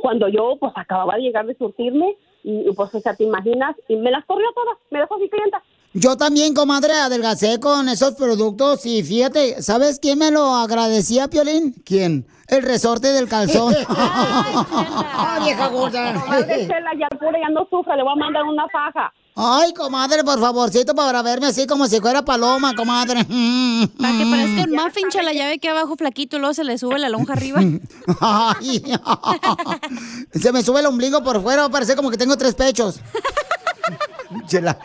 Cuando 0.00 0.28
yo 0.28 0.56
pues 0.60 0.72
acababa 0.76 1.16
de 1.16 1.22
llegar 1.22 1.46
de 1.46 1.56
surtirme 1.56 2.16
y, 2.44 2.68
y, 2.68 2.72
pues 2.72 2.94
o 2.94 3.00
sea, 3.00 3.16
te 3.16 3.24
imaginas, 3.24 3.74
y 3.88 3.96
me 3.96 4.12
las 4.12 4.24
corrió 4.26 4.46
todas, 4.54 4.78
me 4.90 5.00
dejó 5.00 5.18
sin 5.18 5.28
clienta. 5.28 5.60
Yo 5.92 6.16
también, 6.16 6.54
comadre, 6.54 6.92
adelgacé 6.92 7.58
con 7.58 7.88
esos 7.88 8.14
productos 8.14 8.86
y 8.86 9.02
fíjate, 9.02 9.60
¿sabes 9.60 9.98
quién 9.98 10.20
me 10.20 10.30
lo 10.30 10.54
agradecía, 10.54 11.26
Piolín? 11.26 11.74
¿Quién? 11.84 12.26
El 12.46 12.62
resorte 12.62 13.08
del 13.08 13.28
calzón. 13.28 13.74
¡Ah, 13.88 15.40
vieja 15.44 15.66
gorda! 15.66 16.14
Comadre 16.14 16.68
Chela, 16.68 16.92
ya 16.96 17.08
pura, 17.18 17.40
ya 17.40 17.48
no 17.48 17.66
sufre, 17.68 17.96
le 17.96 18.04
voy 18.04 18.12
a 18.12 18.16
mandar 18.16 18.44
una 18.44 18.68
faja. 18.68 19.12
Ay, 19.36 19.72
comadre, 19.72 20.24
por 20.24 20.38
favorcito, 20.40 20.94
para 20.94 21.22
verme 21.22 21.46
así 21.46 21.66
como 21.66 21.86
si 21.86 22.00
fuera 22.00 22.22
paloma, 22.24 22.74
comadre. 22.74 23.24
Para 23.24 24.18
que 24.18 24.26
parezca 24.30 24.64
un 24.68 24.72
muffin, 24.72 25.08
chala, 25.08 25.32
ya 25.32 25.46
ve 25.46 25.58
que 25.58 25.68
abajo 25.68 25.96
flaquito, 25.96 26.38
luego 26.38 26.52
se 26.54 26.64
le 26.64 26.76
sube 26.78 26.98
la 26.98 27.08
lonja 27.08 27.32
arriba. 27.32 27.60
Ay, 28.20 28.82
se 30.40 30.52
me 30.52 30.62
sube 30.62 30.80
el 30.80 30.86
ombligo 30.86 31.22
por 31.22 31.40
fuera, 31.42 31.68
parece 31.68 31.96
como 31.96 32.10
que 32.10 32.18
tengo 32.18 32.36
tres 32.36 32.54
pechos. 32.54 33.00
Chela. 34.46 34.78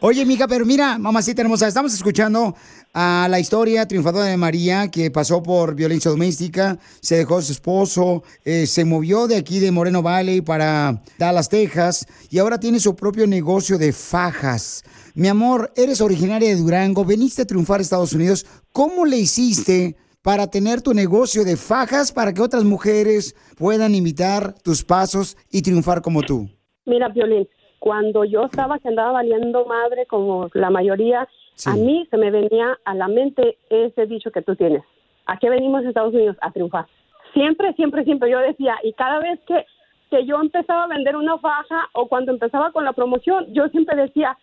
Oye, 0.00 0.24
mija, 0.24 0.46
pero 0.46 0.64
mira, 0.64 0.98
mamacita 0.98 1.42
hermosa, 1.42 1.66
estamos 1.66 1.92
escuchando 1.92 2.54
a 3.00 3.28
la 3.28 3.38
historia 3.38 3.86
triunfadora 3.86 4.24
de 4.24 4.36
María, 4.36 4.90
que 4.90 5.08
pasó 5.12 5.40
por 5.40 5.76
violencia 5.76 6.10
doméstica, 6.10 6.78
se 7.00 7.18
dejó 7.18 7.36
a 7.36 7.42
su 7.42 7.52
esposo, 7.52 8.24
eh, 8.44 8.66
se 8.66 8.84
movió 8.84 9.28
de 9.28 9.36
aquí 9.36 9.60
de 9.60 9.70
Moreno 9.70 10.02
Valley 10.02 10.40
para 10.40 11.00
Dallas, 11.16 11.48
Texas, 11.48 12.08
y 12.28 12.40
ahora 12.40 12.58
tiene 12.58 12.80
su 12.80 12.96
propio 12.96 13.28
negocio 13.28 13.78
de 13.78 13.92
fajas. 13.92 14.82
Mi 15.14 15.28
amor, 15.28 15.70
eres 15.76 16.00
originaria 16.00 16.48
de 16.48 16.56
Durango, 16.56 17.04
veniste 17.04 17.42
a 17.42 17.46
triunfar 17.46 17.78
a 17.78 17.82
Estados 17.82 18.14
Unidos. 18.14 18.44
¿Cómo 18.72 19.06
le 19.06 19.18
hiciste 19.18 19.94
para 20.20 20.48
tener 20.48 20.82
tu 20.82 20.92
negocio 20.92 21.44
de 21.44 21.56
fajas 21.56 22.10
para 22.10 22.34
que 22.34 22.42
otras 22.42 22.64
mujeres 22.64 23.36
puedan 23.56 23.94
imitar 23.94 24.54
tus 24.64 24.82
pasos 24.82 25.36
y 25.52 25.62
triunfar 25.62 26.02
como 26.02 26.22
tú? 26.22 26.48
Mira, 26.84 27.10
Violín, 27.10 27.46
cuando 27.78 28.24
yo 28.24 28.46
estaba 28.46 28.80
que 28.80 28.88
andaba 28.88 29.12
valiendo 29.12 29.64
madre 29.66 30.04
como 30.06 30.48
la 30.52 30.70
mayoría, 30.70 31.28
a 31.66 31.74
mí 31.74 32.06
se 32.10 32.16
me 32.16 32.30
venía 32.30 32.78
a 32.84 32.94
la 32.94 33.08
mente 33.08 33.58
ese 33.70 34.06
dicho 34.06 34.30
que 34.30 34.42
tú 34.42 34.54
tienes. 34.56 34.82
¿A 35.26 35.38
qué 35.38 35.50
venimos 35.50 35.84
a 35.84 35.88
Estados 35.88 36.14
Unidos? 36.14 36.36
A 36.40 36.50
triunfar. 36.50 36.86
Siempre, 37.32 37.72
siempre, 37.74 38.04
siempre 38.04 38.30
yo 38.30 38.38
decía, 38.38 38.76
y 38.82 38.92
cada 38.94 39.18
vez 39.18 39.38
que, 39.46 39.66
que 40.10 40.24
yo 40.24 40.40
empezaba 40.40 40.84
a 40.84 40.88
vender 40.88 41.16
una 41.16 41.38
faja 41.38 41.88
o 41.92 42.08
cuando 42.08 42.32
empezaba 42.32 42.72
con 42.72 42.84
la 42.84 42.92
promoción, 42.92 43.52
yo 43.52 43.68
siempre 43.68 43.96
decía, 43.96 44.38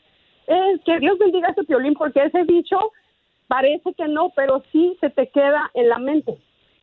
es 0.47 0.81
que 0.83 0.99
Dios 0.99 1.17
bendiga 1.17 1.47
a 1.47 1.51
este 1.51 1.63
violín 1.63 1.95
porque 1.95 2.23
ese 2.23 2.43
dicho 2.43 2.77
parece 3.47 3.93
que 3.93 4.07
no, 4.07 4.31
pero 4.35 4.63
sí 4.71 4.95
se 4.99 5.09
te 5.09 5.27
queda 5.29 5.71
en 5.73 5.89
la 5.89 5.97
mente. 5.97 6.37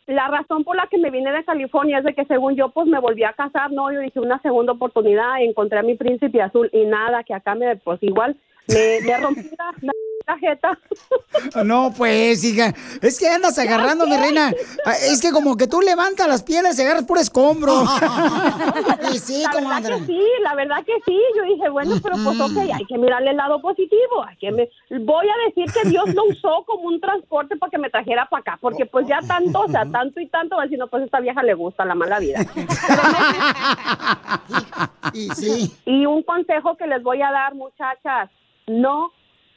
La 0.06 0.26
razón 0.28 0.64
por 0.64 0.74
la 0.74 0.88
que 0.88 0.98
me 0.98 1.10
vine 1.10 1.30
de 1.30 1.44
California 1.44 1.98
es 1.98 2.04
de 2.04 2.14
que 2.14 2.24
según 2.24 2.56
yo 2.56 2.70
pues 2.70 2.88
me 2.88 2.98
volví 2.98 3.22
a 3.22 3.34
casar, 3.34 3.70
no, 3.70 3.92
yo 3.92 4.00
dije 4.00 4.18
una 4.18 4.40
segunda 4.40 4.72
oportunidad, 4.72 5.40
encontré 5.40 5.78
a 5.78 5.84
mi 5.84 5.94
príncipe 5.94 6.42
azul 6.42 6.68
y 6.72 6.84
nada, 6.86 7.22
que 7.22 7.34
acá 7.34 7.54
me 7.54 7.76
pues 7.76 8.02
igual 8.02 8.36
me, 8.68 9.06
me 9.06 9.16
rompí 9.18 9.42
la 9.56 9.92
tarjeta. 10.22 10.78
No, 11.64 11.92
pues, 11.96 12.44
hija. 12.44 12.74
Es 13.00 13.18
que 13.18 13.28
andas 13.28 13.58
agarrando, 13.58 14.06
mi 14.06 14.16
reina. 14.16 14.52
Ah, 14.84 14.92
Es 14.92 15.20
que 15.20 15.30
como 15.30 15.56
que 15.56 15.66
tú 15.66 15.80
levantas 15.80 16.28
las 16.28 16.42
piernas 16.42 16.78
y 16.78 16.82
agarras 16.82 17.04
puro 17.04 17.20
escombro. 17.20 17.84
Y 19.12 19.18
sí, 19.18 19.42
la 19.42 19.60
verdad 19.60 19.82
que 19.82 20.06
sí, 20.06 20.20
la 20.42 20.54
verdad 20.54 20.76
que 20.84 20.92
sí. 21.04 21.18
Yo 21.36 21.42
dije, 21.44 21.68
bueno, 21.68 21.96
pero 22.02 22.16
pues 22.22 22.40
ok, 22.40 22.56
hay 22.74 22.84
que 22.84 22.98
mirarle 22.98 23.30
el 23.30 23.36
lado 23.36 23.60
positivo. 23.60 24.24
Hay 24.26 24.36
que 24.36 24.52
me... 24.52 24.68
Voy 25.00 25.26
a 25.26 25.48
decir 25.48 25.72
que 25.72 25.88
Dios 25.88 26.12
lo 26.14 26.24
usó 26.30 26.64
como 26.66 26.88
un 26.88 27.00
transporte 27.00 27.56
para 27.56 27.70
que 27.70 27.78
me 27.78 27.90
trajera 27.90 28.26
para 28.30 28.40
acá, 28.40 28.58
porque 28.60 28.86
pues 28.86 29.06
ya 29.06 29.20
tanto, 29.26 29.60
o 29.60 29.68
sea, 29.68 29.84
tanto 29.86 30.20
y 30.20 30.26
tanto, 30.28 30.60
decir, 30.60 30.78
no, 30.78 30.86
pues 30.88 31.02
a 31.02 31.06
esta 31.06 31.20
vieja 31.20 31.42
le 31.42 31.54
gusta 31.54 31.84
la 31.84 31.94
mala 31.94 32.18
vida. 32.18 32.40
Y 35.12 35.28
sí. 35.30 35.74
Y 35.84 36.06
un 36.06 36.22
consejo 36.22 36.76
que 36.76 36.86
les 36.86 37.02
voy 37.02 37.22
a 37.22 37.30
dar, 37.30 37.54
muchachas, 37.54 38.30
no 38.66 39.12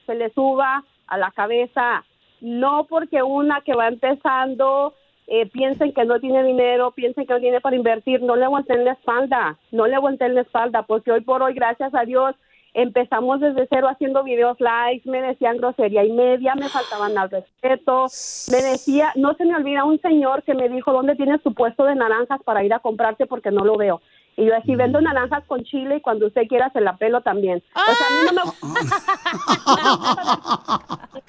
se 0.05 0.15
le 0.15 0.29
suba 0.31 0.83
a 1.07 1.17
la 1.17 1.31
cabeza, 1.31 2.03
no 2.41 2.85
porque 2.85 3.23
una 3.23 3.61
que 3.61 3.75
va 3.75 3.87
empezando 3.87 4.93
eh, 5.27 5.47
piensen 5.47 5.93
que 5.93 6.05
no 6.05 6.19
tiene 6.19 6.43
dinero, 6.43 6.91
piensen 6.91 7.25
que 7.25 7.33
no 7.33 7.39
tiene 7.39 7.61
para 7.61 7.75
invertir, 7.75 8.21
no 8.21 8.35
le 8.35 8.47
volteen 8.47 8.85
la 8.85 8.91
espalda, 8.91 9.57
no 9.71 9.87
le 9.87 9.97
volteen 9.97 10.35
la 10.35 10.41
espalda, 10.41 10.83
porque 10.83 11.11
hoy 11.11 11.21
por 11.21 11.41
hoy, 11.41 11.53
gracias 11.53 11.93
a 11.95 12.05
Dios, 12.05 12.35
empezamos 12.75 13.39
desde 13.39 13.67
cero 13.69 13.87
haciendo 13.89 14.23
videos 14.23 14.59
likes, 14.59 15.09
me 15.09 15.21
decían 15.21 15.57
grosería 15.57 16.03
y 16.03 16.11
media, 16.11 16.55
me 16.55 16.69
faltaban 16.69 17.17
al 17.17 17.31
respeto, 17.31 18.05
me 18.51 18.61
decía, 18.61 19.13
no 19.15 19.33
se 19.33 19.45
me 19.45 19.55
olvida 19.55 19.85
un 19.85 19.99
señor 20.01 20.43
que 20.43 20.53
me 20.53 20.69
dijo, 20.69 20.91
¿dónde 20.91 21.15
tienes 21.15 21.41
tu 21.41 21.53
puesto 21.53 21.85
de 21.85 21.95
naranjas 21.95 22.43
para 22.43 22.63
ir 22.63 22.73
a 22.73 22.79
comprarte? 22.79 23.25
Porque 23.25 23.49
no 23.49 23.63
lo 23.63 23.77
veo. 23.77 24.01
Y 24.37 24.45
yo 24.45 24.55
así 24.55 24.75
vendo 24.75 24.99
naranjas 24.99 25.45
con 25.45 25.63
chile 25.63 25.95
y 25.97 26.01
cuando 26.01 26.27
usted 26.27 26.47
quiera 26.47 26.69
se 26.71 26.81
la 26.81 26.97
pelo 26.97 27.21
también. 27.21 27.63
O 27.73 27.95
sea, 27.95 28.07
a 28.07 28.11
mí 28.11 28.17
no 28.25 28.33
me 28.33 28.41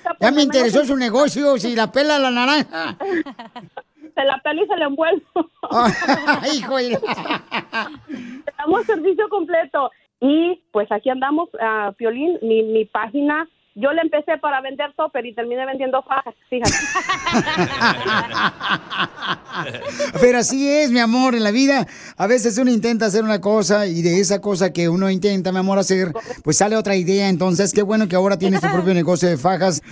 Ya 0.20 0.32
me 0.32 0.42
interesó 0.42 0.84
su 0.84 0.96
negocio, 0.96 1.56
si 1.58 1.76
la 1.76 1.92
pela 1.92 2.18
la 2.18 2.30
naranja. 2.30 2.96
se 2.98 4.24
la 4.24 4.40
pelo 4.42 4.64
y 4.64 4.66
se 4.66 4.76
la 4.76 4.86
envuelvo. 4.86 5.22
Te 8.44 8.52
damos 8.58 8.84
servicio 8.86 9.28
completo. 9.28 9.90
Y 10.20 10.62
pues 10.72 10.90
aquí 10.90 11.10
andamos, 11.10 11.50
a 11.60 11.92
Piolín, 11.96 12.38
mi, 12.42 12.62
mi 12.62 12.86
página. 12.86 13.46
Yo 13.78 13.92
le 13.92 14.00
empecé 14.00 14.38
para 14.38 14.62
vender 14.62 14.94
topper 14.94 15.26
y 15.26 15.34
terminé 15.34 15.66
vendiendo 15.66 16.02
fajas, 16.02 16.34
fíjate. 16.48 16.72
Pero 20.18 20.38
así 20.38 20.66
es, 20.66 20.90
mi 20.90 20.98
amor, 20.98 21.34
en 21.34 21.44
la 21.44 21.50
vida. 21.50 21.86
A 22.16 22.26
veces 22.26 22.56
uno 22.56 22.70
intenta 22.70 23.04
hacer 23.04 23.22
una 23.22 23.42
cosa 23.42 23.86
y 23.86 24.00
de 24.00 24.18
esa 24.18 24.40
cosa 24.40 24.72
que 24.72 24.88
uno 24.88 25.10
intenta, 25.10 25.52
mi 25.52 25.58
amor, 25.58 25.78
hacer, 25.78 26.14
pues 26.42 26.56
sale 26.56 26.74
otra 26.74 26.96
idea. 26.96 27.28
Entonces, 27.28 27.74
qué 27.74 27.82
bueno 27.82 28.08
que 28.08 28.16
ahora 28.16 28.38
tienes 28.38 28.62
tu 28.62 28.68
propio 28.68 28.94
negocio 29.02 29.28
de 29.28 29.36
fajas. 29.36 29.82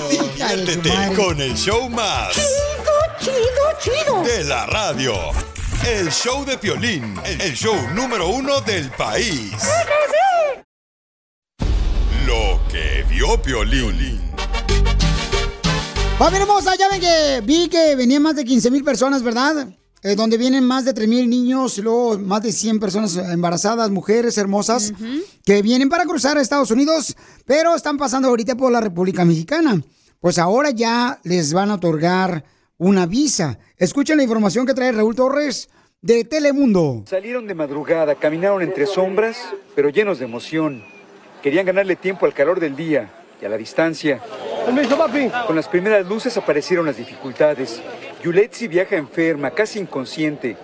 Diviértete 0.09 1.15
con 1.15 1.39
el 1.39 1.53
show 1.55 1.89
más. 1.89 2.33
Chido, 3.19 3.35
chido, 3.79 4.23
De 4.23 4.43
la 4.43 4.65
radio. 4.65 5.13
El 5.85 6.09
show 6.11 6.43
de 6.45 6.57
Piolín, 6.57 7.15
el 7.25 7.53
show 7.53 7.75
número 7.93 8.27
uno 8.29 8.61
del 8.61 8.89
país. 8.91 9.51
Lo 12.25 12.59
que 12.71 13.03
vio 13.09 13.41
Piolín. 13.41 14.19
Familia 16.17 16.41
hermosa, 16.43 16.75
ya 16.77 16.87
ven 16.89 17.01
que 17.01 17.41
vi 17.43 17.67
que 17.67 17.95
venían 17.95 18.21
más 18.21 18.35
de 18.35 18.45
15 18.45 18.71
mil 18.71 18.83
personas, 18.83 19.23
¿verdad? 19.23 19.67
Eh, 20.03 20.15
donde 20.15 20.37
vienen 20.37 20.65
más 20.65 20.85
de 20.85 20.93
3 20.93 21.07
mil 21.07 21.29
niños, 21.29 21.77
luego 21.79 22.19
más 22.19 22.43
de 22.43 22.51
100 22.51 22.79
personas 22.79 23.15
embarazadas, 23.17 23.89
mujeres 23.89 24.37
hermosas, 24.37 24.93
que 25.45 25.61
vienen 25.61 25.89
para 25.89 26.05
cruzar 26.05 26.37
a 26.37 26.41
Estados 26.41 26.71
Unidos, 26.71 27.15
pero 27.45 27.75
están 27.75 27.97
pasando 27.97 28.27
ahorita 28.27 28.55
por 28.55 28.71
la 28.71 28.81
República 28.81 29.25
Mexicana. 29.25 29.81
Pues 30.19 30.37
ahora 30.39 30.71
ya 30.71 31.19
les 31.23 31.53
van 31.53 31.71
a 31.71 31.75
otorgar 31.75 32.45
una 32.77 33.05
visa. 33.05 33.59
Escuchen 33.77 34.17
la 34.17 34.23
información 34.23 34.65
que 34.65 34.73
trae 34.73 34.91
Raúl 34.91 35.15
Torres 35.15 35.69
de 36.01 36.25
Telemundo. 36.25 37.03
Salieron 37.07 37.47
de 37.47 37.55
madrugada, 37.55 38.15
caminaron 38.15 38.61
entre 38.61 38.85
sombras, 38.85 39.37
pero 39.75 39.89
llenos 39.89 40.19
de 40.19 40.25
emoción. 40.25 40.92
Querían 41.43 41.65
ganarle 41.65 41.97
tiempo 41.97 42.25
al 42.25 42.33
calor 42.33 42.61
del 42.61 42.73
día 42.73 43.09
y 43.41 43.45
a 43.45 43.49
la 43.49 43.57
distancia. 43.57 44.21
Con 45.45 45.57
las 45.57 45.67
primeras 45.67 46.07
luces 46.07 46.37
aparecieron 46.37 46.85
las 46.85 46.95
dificultades. 46.95 47.81
Yuletsi 48.23 48.69
viaja 48.69 48.95
enferma, 48.95 49.51
casi 49.51 49.79
inconsciente. 49.79 50.55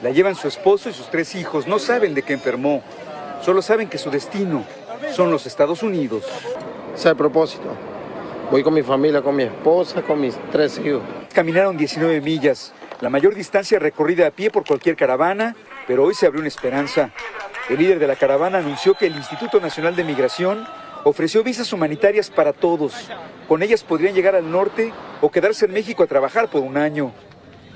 La 0.00 0.10
llevan 0.10 0.36
su 0.36 0.46
esposo 0.46 0.90
y 0.90 0.92
sus 0.92 1.10
tres 1.10 1.34
hijos. 1.34 1.66
No 1.66 1.80
saben 1.80 2.14
de 2.14 2.22
qué 2.22 2.34
enfermó. 2.34 2.84
Solo 3.42 3.62
saben 3.62 3.88
que 3.88 3.98
su 3.98 4.10
destino 4.10 4.64
son 5.12 5.32
los 5.32 5.44
Estados 5.44 5.82
Unidos. 5.82 6.24
Ese 6.94 7.00
es 7.00 7.06
el 7.06 7.16
propósito. 7.16 7.76
Voy 8.52 8.62
con 8.62 8.74
mi 8.74 8.82
familia, 8.84 9.20
con 9.22 9.34
mi 9.34 9.42
esposa, 9.42 10.02
con 10.02 10.20
mis 10.20 10.36
tres 10.52 10.78
hijos. 10.78 11.02
Caminaron 11.34 11.76
19 11.76 12.20
millas, 12.20 12.72
la 13.00 13.10
mayor 13.10 13.34
distancia 13.34 13.80
recorrida 13.80 14.28
a 14.28 14.30
pie 14.30 14.52
por 14.52 14.64
cualquier 14.64 14.94
caravana, 14.94 15.56
pero 15.88 16.04
hoy 16.04 16.14
se 16.14 16.26
abrió 16.26 16.40
una 16.40 16.48
esperanza. 16.48 17.10
El 17.68 17.76
líder 17.78 17.98
de 17.98 18.06
la 18.06 18.16
caravana 18.16 18.58
anunció 18.58 18.94
que 18.94 19.06
el 19.06 19.16
Instituto 19.16 19.60
Nacional 19.60 19.94
de 19.94 20.02
Migración 20.02 20.66
ofreció 21.04 21.42
visas 21.42 21.70
humanitarias 21.72 22.30
para 22.30 22.54
todos. 22.54 23.10
Con 23.46 23.62
ellas 23.62 23.82
podrían 23.84 24.14
llegar 24.14 24.34
al 24.34 24.50
norte 24.50 24.90
o 25.20 25.30
quedarse 25.30 25.66
en 25.66 25.72
México 25.72 26.02
a 26.02 26.06
trabajar 26.06 26.48
por 26.48 26.62
un 26.62 26.78
año. 26.78 27.12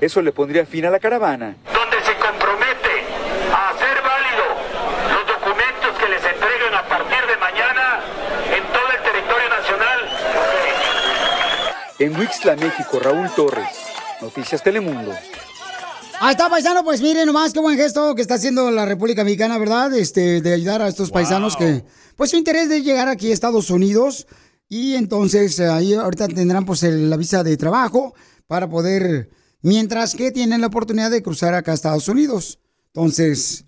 Eso 0.01 0.23
le 0.23 0.31
pondría 0.31 0.65
fin 0.65 0.85
a 0.87 0.89
la 0.89 0.99
caravana. 0.99 1.57
donde 1.71 1.97
se 2.03 2.13
compromete 2.15 3.03
a 3.53 3.69
hacer 3.69 4.01
válido 4.01 4.45
los 5.13 5.27
documentos 5.27 5.99
que 5.99 6.09
les 6.09 6.23
entreguen 6.25 6.73
a 6.73 6.83
partir 6.87 7.27
de 7.27 7.37
mañana 7.37 7.99
en 8.51 8.63
todo 8.73 8.89
el 8.97 9.03
territorio 9.03 9.49
nacional. 9.49 9.99
En 11.99 12.19
Wixla, 12.19 12.55
México, 12.55 12.99
Raúl 12.99 13.29
Torres. 13.35 13.91
Noticias 14.21 14.63
Telemundo. 14.63 15.13
Ahí 16.25 16.31
está, 16.31 16.49
paisano, 16.49 16.85
pues 16.85 17.01
miren 17.01 17.25
nomás 17.25 17.51
qué 17.51 17.59
buen 17.59 17.75
gesto 17.77 18.15
que 18.15 18.21
está 18.21 18.35
haciendo 18.35 18.71
la 18.71 18.85
República 18.85 19.25
Mexicana, 19.25 19.57
¿verdad? 19.57 19.93
Este, 19.93 20.39
de 20.41 20.53
ayudar 20.53 20.81
a 20.81 20.87
estos 20.87 21.11
paisanos 21.11 21.57
que, 21.57 21.83
pues 22.15 22.29
su 22.31 22.37
interés 22.37 22.69
de 22.69 22.81
llegar 22.81 23.09
aquí 23.09 23.29
a 23.29 23.33
Estados 23.33 23.69
Unidos 23.69 24.25
y 24.69 24.95
entonces 24.95 25.59
ahí 25.59 25.93
ahorita 25.93 26.29
tendrán 26.29 26.65
pues 26.65 26.81
el- 26.83 27.09
la 27.09 27.17
visa 27.17 27.43
de 27.43 27.57
trabajo 27.57 28.13
para 28.47 28.69
poder, 28.69 29.31
mientras 29.63 30.15
que 30.15 30.31
tienen 30.31 30.61
la 30.61 30.67
oportunidad 30.67 31.11
de 31.11 31.21
cruzar 31.21 31.53
acá 31.55 31.71
a 31.71 31.75
Estados 31.75 32.07
Unidos. 32.07 32.57
Entonces, 32.93 33.65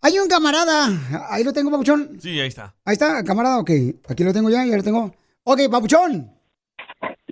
hay 0.00 0.16
un 0.20 0.28
camarada, 0.28 1.26
ahí 1.28 1.42
lo 1.42 1.52
tengo, 1.52 1.72
papuchón. 1.72 2.18
Sí, 2.22 2.38
ahí 2.38 2.46
está. 2.48 2.72
Ahí 2.84 2.92
está, 2.92 3.24
camarada, 3.24 3.58
ok, 3.58 3.70
aquí 4.08 4.22
lo 4.22 4.32
tengo 4.32 4.48
ya, 4.48 4.64
ya 4.64 4.76
lo 4.76 4.82
tengo. 4.84 5.12
Ok, 5.42 5.60
papuchón. 5.68 6.30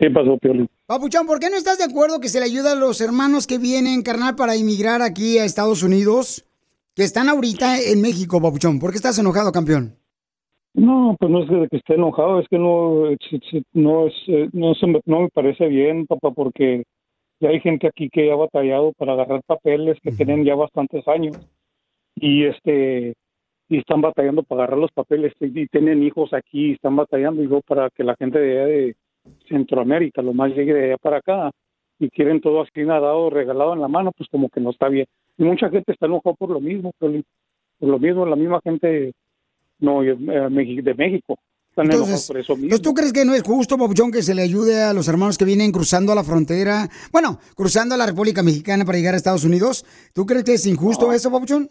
¿Qué 0.02 0.10
pasó, 0.10 0.36
Piolín? 0.36 0.68
Papuchón, 0.86 1.28
¿por 1.28 1.38
qué 1.38 1.48
no 1.48 1.54
estás 1.54 1.78
de 1.78 1.84
acuerdo 1.84 2.18
que 2.18 2.26
se 2.26 2.40
le 2.40 2.46
ayuda 2.46 2.72
a 2.72 2.74
los 2.74 3.00
hermanos 3.00 3.46
que 3.46 3.58
vienen, 3.58 4.02
carnal, 4.02 4.34
para 4.34 4.56
emigrar 4.56 5.00
aquí 5.00 5.38
a 5.38 5.44
Estados 5.44 5.84
Unidos? 5.84 6.44
Que 6.96 7.04
están 7.04 7.28
ahorita 7.28 7.78
en 7.78 8.02
México, 8.02 8.42
Papuchón. 8.42 8.80
¿Por 8.80 8.90
qué 8.90 8.96
estás 8.96 9.20
enojado, 9.20 9.52
campeón? 9.52 9.94
No, 10.74 11.16
pues 11.20 11.30
no 11.30 11.44
es 11.44 11.48
de 11.48 11.68
que 11.68 11.76
esté 11.76 11.94
enojado, 11.94 12.40
es 12.40 12.48
que 12.48 12.58
no, 12.58 13.04
no, 13.74 14.06
es, 14.08 14.14
eh, 14.26 14.48
no, 14.52 14.74
se 14.74 14.88
me, 14.88 15.00
no 15.04 15.20
me 15.20 15.28
parece 15.28 15.68
bien, 15.68 16.04
papá, 16.08 16.32
porque 16.32 16.82
ya 17.38 17.50
hay 17.50 17.60
gente 17.60 17.86
aquí 17.86 18.10
que 18.10 18.32
ha 18.32 18.34
batallado 18.34 18.92
para 18.98 19.12
agarrar 19.12 19.42
papeles 19.46 19.98
que 20.02 20.10
tienen 20.10 20.44
ya 20.44 20.56
bastantes 20.56 21.06
años 21.06 21.36
y 22.16 22.46
este 22.46 23.14
y 23.68 23.78
están 23.78 24.00
batallando 24.00 24.42
para 24.42 24.64
agarrar 24.64 24.80
los 24.80 24.90
papeles 24.90 25.32
y, 25.38 25.60
y 25.60 25.66
tienen 25.68 26.02
hijos 26.02 26.32
aquí 26.32 26.70
y 26.70 26.72
están 26.72 26.96
batallando 26.96 27.40
digo 27.40 27.60
para 27.60 27.88
que 27.90 28.02
la 28.02 28.16
gente 28.16 28.40
de 28.40 28.50
allá 28.50 28.66
de 28.66 28.96
Centroamérica 29.48 30.22
lo 30.22 30.32
más 30.32 30.52
llegue 30.54 30.74
de 30.74 30.84
allá 30.84 30.98
para 30.98 31.18
acá 31.18 31.50
y 31.98 32.10
quieren 32.10 32.40
todo 32.40 32.62
así 32.62 32.82
nadado 32.84 33.30
regalado 33.30 33.74
en 33.74 33.80
la 33.80 33.88
mano 33.88 34.12
pues 34.16 34.28
como 34.30 34.48
que 34.48 34.60
no 34.60 34.70
está 34.70 34.88
bien 34.88 35.06
y 35.38 35.44
mucha 35.44 35.70
gente 35.70 35.92
está 35.92 36.06
enojada 36.06 36.34
por 36.34 36.50
lo 36.50 36.60
mismo 36.60 36.92
por 36.98 37.12
lo 37.80 37.98
mismo 37.98 38.26
la 38.26 38.36
misma 38.36 38.60
gente 38.62 39.12
no 39.78 40.02
eh, 40.02 40.16
de 40.16 40.94
México 40.94 41.38
están 41.70 41.86
Entonces, 41.86 42.26
por 42.28 42.36
eso 42.36 42.52
mismo 42.52 42.66
Entonces, 42.66 42.82
¿tú 42.82 42.92
crees 42.92 43.12
que 43.14 43.24
no 43.24 43.34
es 43.34 43.42
justo, 43.42 43.78
Papuchón, 43.78 44.12
que 44.12 44.20
se 44.20 44.34
le 44.34 44.42
ayude 44.42 44.82
a 44.82 44.92
los 44.92 45.08
hermanos 45.08 45.38
que 45.38 45.46
vienen 45.46 45.72
cruzando 45.72 46.14
la 46.14 46.22
frontera? 46.22 46.86
Bueno, 47.10 47.38
cruzando 47.56 47.96
la 47.96 48.04
República 48.04 48.42
Mexicana 48.42 48.84
para 48.84 48.98
llegar 48.98 49.14
a 49.14 49.16
Estados 49.16 49.46
Unidos. 49.46 49.82
¿Tú 50.12 50.26
crees 50.26 50.44
que 50.44 50.52
es 50.52 50.66
injusto 50.66 51.10
eso, 51.14 51.32
Papuchón? 51.32 51.70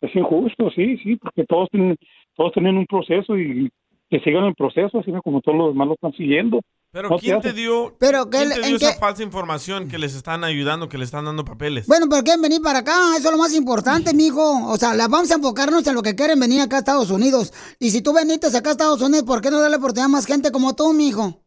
es 0.00 0.14
injusto, 0.14 0.70
sí, 0.70 0.96
sí, 0.98 1.16
porque 1.16 1.44
todos 1.44 1.68
tienen, 1.70 1.96
todos 2.34 2.52
tienen 2.52 2.76
un 2.76 2.86
proceso 2.86 3.38
y 3.38 3.70
que 4.10 4.20
sigan 4.20 4.44
el 4.44 4.54
proceso, 4.54 4.98
así 5.00 5.10
como 5.24 5.40
todos 5.40 5.58
los 5.58 5.68
demás 5.72 5.88
lo 5.88 5.94
están 5.94 6.12
siguiendo. 6.12 6.60
Pero 6.92 7.10
No 7.10 7.18
¿quién 7.18 7.40
te 7.42 7.52
dio, 7.52 7.94
Pero, 7.98 8.30
¿quién 8.30 8.48
¿qué- 8.48 8.54
te 8.54 8.60
en 8.62 8.66
dio 8.68 8.76
esa 8.76 8.92
qué- 8.94 8.98
falsa 9.00 9.22
información 9.22 9.88
que 9.88 9.98
les 9.98 10.14
están 10.14 10.44
ayudando, 10.44 10.88
que 10.88 10.96
les 10.96 11.06
están 11.08 11.24
dando 11.26 11.44
papeles? 11.44 11.86
Bueno, 11.86 12.06
pero 12.08 12.22
quieren 12.22 12.40
venir 12.40 12.62
para 12.62 12.78
acá, 12.78 12.94
eso 13.18 13.28
es 13.28 13.32
lo 13.32 13.36
más 13.38 13.52
importante, 13.54 14.14
mijo. 14.14 14.66
O 14.68 14.76
sea, 14.76 14.94
la- 14.94 15.08
vamos 15.08 15.30
a 15.30 15.34
enfocarnos 15.34 15.86
en 15.86 15.94
lo 15.94 16.02
que 16.02 16.14
quieren 16.14 16.38
venir 16.40 16.60
acá 16.62 16.76
a 16.76 16.78
Estados 16.78 17.10
Unidos. 17.10 17.52
Y 17.80 17.90
si 17.90 18.00
tú 18.00 18.14
veniste 18.14 18.46
acá 18.46 18.70
a 18.70 18.72
Estados 18.72 19.02
Unidos, 19.02 19.24
¿por 19.24 19.42
qué 19.42 19.50
no 19.50 19.60
darle 19.60 19.76
oportunidad 19.76 20.06
a 20.06 20.08
más 20.08 20.24
gente 20.26 20.50
como 20.52 20.74
tú, 20.74 20.92
mijo? 20.94 21.40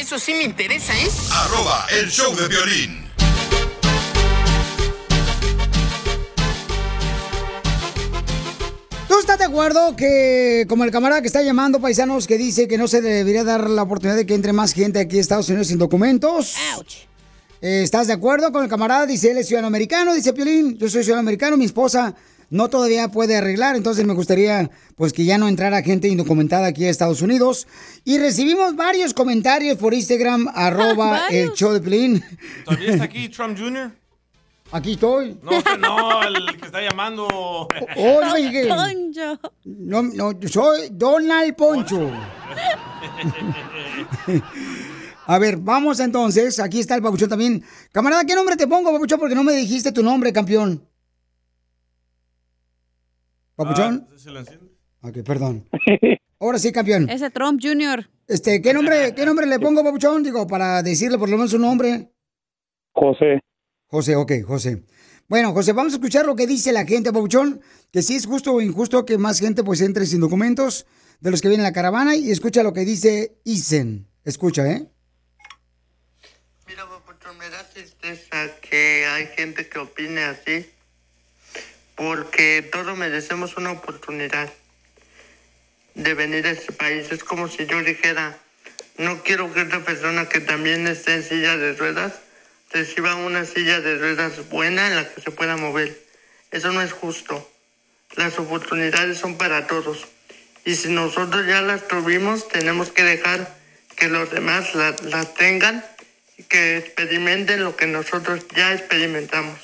Eso 0.00 0.18
sí 0.18 0.32
me 0.32 0.42
interesa, 0.44 0.92
¿eh? 0.94 1.08
arroba 1.32 1.86
el 2.00 2.08
show 2.10 2.34
de 2.34 2.48
violín. 2.48 3.05
¿Tú 9.08 9.16
estás 9.20 9.38
de 9.38 9.44
acuerdo 9.44 9.94
que, 9.94 10.66
como 10.68 10.82
el 10.82 10.90
camarada 10.90 11.20
que 11.20 11.28
está 11.28 11.40
llamando, 11.40 11.80
paisanos, 11.80 12.26
que 12.26 12.36
dice 12.36 12.66
que 12.66 12.76
no 12.76 12.88
se 12.88 13.00
debería 13.00 13.44
dar 13.44 13.70
la 13.70 13.82
oportunidad 13.82 14.16
de 14.16 14.26
que 14.26 14.34
entre 14.34 14.52
más 14.52 14.72
gente 14.72 14.98
aquí 14.98 15.18
a 15.18 15.20
Estados 15.20 15.48
Unidos 15.48 15.68
sin 15.68 15.78
documentos? 15.78 16.54
Eh, 17.62 17.82
¿Estás 17.84 18.08
de 18.08 18.14
acuerdo 18.14 18.50
con 18.50 18.64
el 18.64 18.68
camarada? 18.68 19.06
Dice, 19.06 19.30
él 19.30 19.38
es 19.38 19.46
ciudadano 19.46 19.68
americano, 19.68 20.12
dice 20.12 20.32
Piolín, 20.32 20.76
yo 20.76 20.88
soy 20.88 21.04
ciudadano 21.04 21.24
americano, 21.24 21.56
mi 21.56 21.64
esposa 21.66 22.16
no 22.50 22.68
todavía 22.68 23.08
puede 23.08 23.36
arreglar, 23.36 23.76
entonces 23.76 24.04
me 24.04 24.12
gustaría 24.12 24.70
pues 24.96 25.12
que 25.12 25.24
ya 25.24 25.38
no 25.38 25.46
entrara 25.46 25.82
gente 25.82 26.08
indocumentada 26.08 26.66
aquí 26.66 26.84
a 26.84 26.90
Estados 26.90 27.22
Unidos. 27.22 27.68
Y 28.04 28.18
recibimos 28.18 28.74
varios 28.74 29.14
comentarios 29.14 29.78
por 29.78 29.94
Instagram, 29.94 30.48
arroba 30.54 31.28
el 31.30 31.52
show 31.52 31.72
de 31.72 31.80
Piolín. 31.80 32.24
¿Todavía 32.64 32.90
está 32.90 33.04
aquí 33.04 33.28
Trump 33.28 33.56
Jr.? 33.56 34.05
Aquí 34.72 34.92
estoy. 34.92 35.38
No, 35.42 35.58
usted 35.58 35.78
no, 35.78 36.22
el 36.22 36.56
que 36.58 36.66
está 36.66 36.82
llamando. 36.82 37.26
Oye, 37.96 38.68
No, 39.64 40.02
no, 40.02 40.32
yo 40.38 40.48
soy 40.48 40.88
Donald 40.90 41.54
Poncho. 41.54 42.10
A 45.28 45.38
ver, 45.38 45.56
vamos 45.56 45.98
entonces. 46.00 46.60
Aquí 46.60 46.80
está 46.80 46.94
el 46.94 47.02
papuchón 47.02 47.28
también. 47.28 47.62
Camarada, 47.92 48.24
¿qué 48.24 48.34
nombre 48.34 48.56
te 48.56 48.66
pongo, 48.66 48.92
papuchón? 48.92 49.18
Porque 49.18 49.34
no 49.34 49.42
me 49.44 49.52
dijiste 49.54 49.92
tu 49.92 50.02
nombre, 50.02 50.32
campeón. 50.32 50.86
¿Papuchón? 53.56 54.06
Ah, 54.08 54.14
¿se 54.18 54.30
lo 54.30 54.40
enciende? 54.40 54.66
Ok, 55.02 55.18
perdón. 55.24 55.68
Ahora 56.40 56.58
sí, 56.58 56.70
campeón. 56.70 57.08
Ese 57.08 57.30
Trump 57.30 57.60
Jr. 57.62 58.08
Este, 58.28 58.60
¿qué 58.60 58.74
nombre, 58.74 59.14
qué 59.14 59.24
nombre 59.24 59.46
le 59.46 59.58
pongo, 59.58 59.82
papuchón? 59.82 60.22
Digo, 60.22 60.46
para 60.46 60.82
decirle 60.82 61.18
por 61.18 61.28
lo 61.28 61.36
menos 61.36 61.50
su 61.52 61.58
nombre. 61.58 62.10
José. 62.92 63.40
José, 63.88 64.16
ok, 64.16 64.32
José. 64.46 64.82
Bueno, 65.28 65.52
José, 65.52 65.72
vamos 65.72 65.92
a 65.92 65.96
escuchar 65.96 66.26
lo 66.26 66.36
que 66.36 66.46
dice 66.46 66.72
la 66.72 66.84
gente, 66.84 67.12
Pabuchón, 67.12 67.60
que 67.92 68.02
si 68.02 68.14
es 68.14 68.26
justo 68.26 68.52
o 68.54 68.60
injusto 68.60 69.04
que 69.04 69.18
más 69.18 69.40
gente 69.40 69.64
pues 69.64 69.80
entre 69.80 70.06
sin 70.06 70.20
documentos 70.20 70.86
de 71.20 71.30
los 71.30 71.40
que 71.40 71.48
vienen 71.48 71.66
en 71.66 71.70
la 71.70 71.74
caravana 71.74 72.14
y 72.16 72.30
escucha 72.30 72.62
lo 72.62 72.72
que 72.72 72.84
dice 72.84 73.36
Isen. 73.44 74.08
Escucha, 74.24 74.66
¿eh? 74.70 74.88
me 77.38 77.50
da 77.50 77.64
tristeza 77.64 78.60
que 78.60 79.06
hay 79.06 79.26
gente 79.36 79.68
que 79.68 79.78
opine 79.78 80.22
así, 80.22 80.70
porque 81.96 82.66
todos 82.70 82.96
merecemos 82.96 83.56
una 83.56 83.72
oportunidad 83.72 84.52
de 85.94 86.14
venir 86.14 86.46
a 86.46 86.50
este 86.50 86.72
país. 86.72 87.10
Es 87.10 87.24
como 87.24 87.48
si 87.48 87.66
yo 87.66 87.82
dijera, 87.82 88.38
no 88.98 89.22
quiero 89.22 89.52
que 89.52 89.62
esta 89.62 89.84
persona 89.84 90.28
que 90.28 90.40
también 90.40 90.86
esté 90.86 91.14
en 91.14 91.22
silla 91.24 91.56
de 91.56 91.74
ruedas 91.74 92.14
reciba 92.72 93.14
una 93.14 93.44
silla 93.44 93.80
de 93.80 93.96
ruedas 93.98 94.48
buena 94.50 94.88
en 94.88 94.96
la 94.96 95.08
que 95.08 95.20
se 95.20 95.30
pueda 95.30 95.56
mover. 95.56 95.98
Eso 96.50 96.72
no 96.72 96.82
es 96.82 96.92
justo. 96.92 97.48
Las 98.16 98.38
oportunidades 98.38 99.18
son 99.18 99.36
para 99.36 99.66
todos. 99.66 100.06
Y 100.64 100.74
si 100.74 100.88
nosotros 100.88 101.46
ya 101.46 101.62
las 101.62 101.86
tuvimos, 101.88 102.48
tenemos 102.48 102.90
que 102.90 103.02
dejar 103.04 103.54
que 103.96 104.08
los 104.08 104.30
demás 104.30 104.74
la- 104.74 104.96
las 105.04 105.34
tengan 105.34 105.84
y 106.38 106.42
que 106.44 106.78
experimenten 106.78 107.62
lo 107.64 107.76
que 107.76 107.86
nosotros 107.86 108.44
ya 108.54 108.72
experimentamos. 108.72 109.58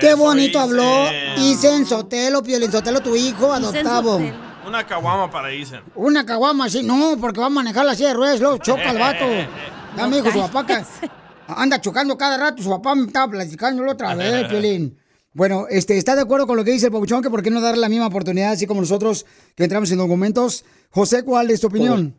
Qué 0.00 0.14
bonito 0.14 0.58
habló 0.58 1.08
Isen 1.36 1.86
Sotelo, 1.86 2.42
Piolín 2.42 2.72
Sotelo, 2.72 3.00
tu 3.00 3.14
hijo 3.14 3.52
adoptado. 3.52 4.20
Una 4.66 4.86
caguama 4.86 5.30
para 5.30 5.52
Isen. 5.52 5.82
Una 5.94 6.24
caguama 6.24 6.64
así, 6.64 6.82
no, 6.82 7.16
porque 7.20 7.38
va 7.40 7.46
a 7.46 7.50
manejar 7.50 7.84
la 7.84 7.94
silla 7.94 8.08
de 8.08 8.14
ruedas, 8.14 8.40
luego 8.40 8.58
choca 8.58 8.90
el 8.90 8.98
vato. 8.98 9.24
Ya 9.96 10.08
me 10.08 10.16
dijo 10.16 10.32
su 10.32 10.40
papá 10.40 10.66
que 10.66 10.74
anda 11.48 11.80
chocando 11.80 12.16
cada 12.16 12.36
rato, 12.38 12.62
su 12.62 12.70
papá 12.70 12.94
me 12.94 13.02
estaba 13.06 13.30
platicándolo 13.32 13.92
otra 13.92 14.14
vez, 14.14 14.44
Piolín. 14.48 14.96
Bueno, 15.32 15.64
este, 15.68 15.96
¿está 15.98 16.14
de 16.14 16.22
acuerdo 16.22 16.46
con 16.46 16.56
lo 16.56 16.64
que 16.64 16.70
dice 16.70 16.86
el 16.86 16.92
papuchón? 16.92 17.22
Que 17.22 17.30
por 17.30 17.42
qué 17.42 17.50
no 17.50 17.60
darle 17.60 17.80
la 17.80 17.88
misma 17.88 18.06
oportunidad, 18.06 18.52
así 18.52 18.66
como 18.66 18.80
nosotros 18.80 19.26
que 19.56 19.64
entramos 19.64 19.90
en 19.90 19.98
documentos. 19.98 20.64
José, 20.90 21.24
¿cuál 21.24 21.50
es 21.50 21.60
tu 21.60 21.66
opinión? 21.66 22.14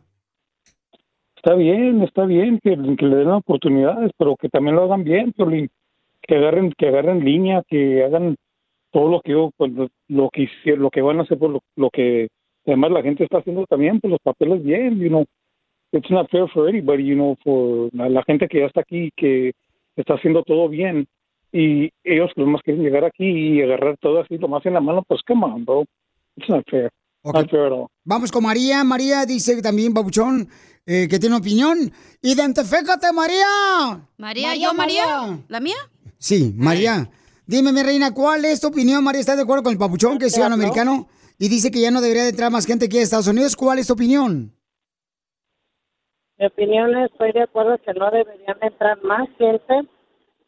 Está 1.36 1.54
bien, 1.54 2.02
está 2.02 2.24
bien 2.26 2.58
que, 2.62 2.76
que 2.98 3.06
le 3.06 3.16
den 3.16 3.28
oportunidades, 3.30 4.10
pero 4.18 4.36
que 4.36 4.48
también 4.48 4.76
lo 4.76 4.84
hagan 4.84 5.04
bien, 5.04 5.32
Piolín. 5.32 5.70
que 6.26 6.36
agarren, 6.36 6.72
que 6.76 6.88
agarren 6.88 7.24
línea, 7.24 7.62
que 7.68 8.04
hagan 8.04 8.36
todo 8.90 9.08
lo 9.08 9.20
que 9.20 9.32
yo, 9.32 9.50
pues, 9.56 9.72
lo- 10.08 10.28
que 10.30 10.42
hicieron, 10.42 10.82
lo 10.82 10.90
que 10.90 11.02
van 11.02 11.18
a 11.20 11.22
hacer, 11.22 11.38
por 11.38 11.50
lo, 11.50 11.60
lo 11.76 11.88
que 11.90 12.28
además 12.66 12.90
la 12.90 13.02
gente 13.02 13.24
está 13.24 13.38
haciendo 13.38 13.64
también, 13.66 14.00
pues 14.00 14.10
los 14.10 14.20
papeles 14.22 14.62
bien, 14.62 14.98
you 14.98 15.08
know. 15.08 15.24
It's 15.92 16.10
not 16.10 16.30
fair 16.30 16.46
for 16.52 16.68
anybody, 16.68 17.04
you 17.04 17.14
know, 17.14 17.36
for 17.42 17.88
la, 17.92 18.08
la 18.08 18.22
gente 18.24 18.48
que 18.48 18.60
ya 18.60 18.66
está 18.66 18.80
aquí, 18.80 19.10
que 19.16 19.52
está 19.96 20.14
haciendo 20.14 20.42
todo 20.42 20.68
bien, 20.68 21.06
y 21.52 21.90
ellos 22.04 22.30
los 22.36 22.48
más 22.48 22.60
quieren 22.62 22.82
llegar 22.82 23.04
aquí 23.04 23.24
y 23.24 23.62
agarrar 23.62 23.96
todo 23.98 24.20
así, 24.20 24.36
lo 24.36 24.48
más 24.48 24.66
en 24.66 24.74
la 24.74 24.80
mano, 24.80 25.02
pues 25.06 25.22
come 25.26 25.46
on, 25.46 25.64
bro. 25.64 25.84
It's 26.36 26.48
not 26.48 26.64
fair. 26.70 26.90
Not 27.24 27.50
fair 27.50 27.66
at 27.66 27.72
all. 27.72 27.86
Vamos 28.04 28.30
con 28.30 28.44
María. 28.44 28.84
María 28.84 29.24
dice 29.24 29.60
también, 29.62 29.94
Papuchón, 29.94 30.48
eh, 30.84 31.08
que 31.08 31.18
tiene 31.18 31.36
opinión. 31.36 31.90
¡Identifícate, 32.22 33.12
María! 33.12 34.06
María, 34.18 34.54
¿yo, 34.54 34.74
María? 34.74 35.38
¿La 35.48 35.60
mía? 35.60 35.76
Sí, 36.18 36.52
María. 36.56 37.08
Dime, 37.46 37.72
mi 37.72 37.82
reina, 37.82 38.12
¿cuál 38.12 38.44
es 38.44 38.60
tu 38.60 38.68
opinión? 38.68 39.02
María 39.02 39.20
está 39.20 39.34
de 39.34 39.42
acuerdo 39.42 39.62
con 39.62 39.72
el 39.72 39.78
Papuchón, 39.78 40.18
que 40.18 40.26
es 40.26 40.32
ciudadano 40.32 40.56
americano, 40.56 41.08
y 41.38 41.48
dice 41.48 41.70
que 41.70 41.80
ya 41.80 41.90
no 41.90 42.00
debería 42.00 42.24
de 42.24 42.30
entrar 42.30 42.50
más 42.50 42.66
gente 42.66 42.86
aquí 42.86 42.98
a 42.98 43.02
Estados 43.02 43.28
Unidos. 43.28 43.56
¿Cuál 43.56 43.78
es 43.78 43.86
tu 43.86 43.94
opinión? 43.94 44.52
Mi 46.38 46.46
opinión 46.46 46.96
es, 46.96 47.10
estoy 47.10 47.32
de 47.32 47.42
acuerdo 47.42 47.78
que 47.78 47.94
no 47.94 48.10
deberían 48.10 48.58
entrar 48.60 49.02
más 49.02 49.28
gente 49.38 49.88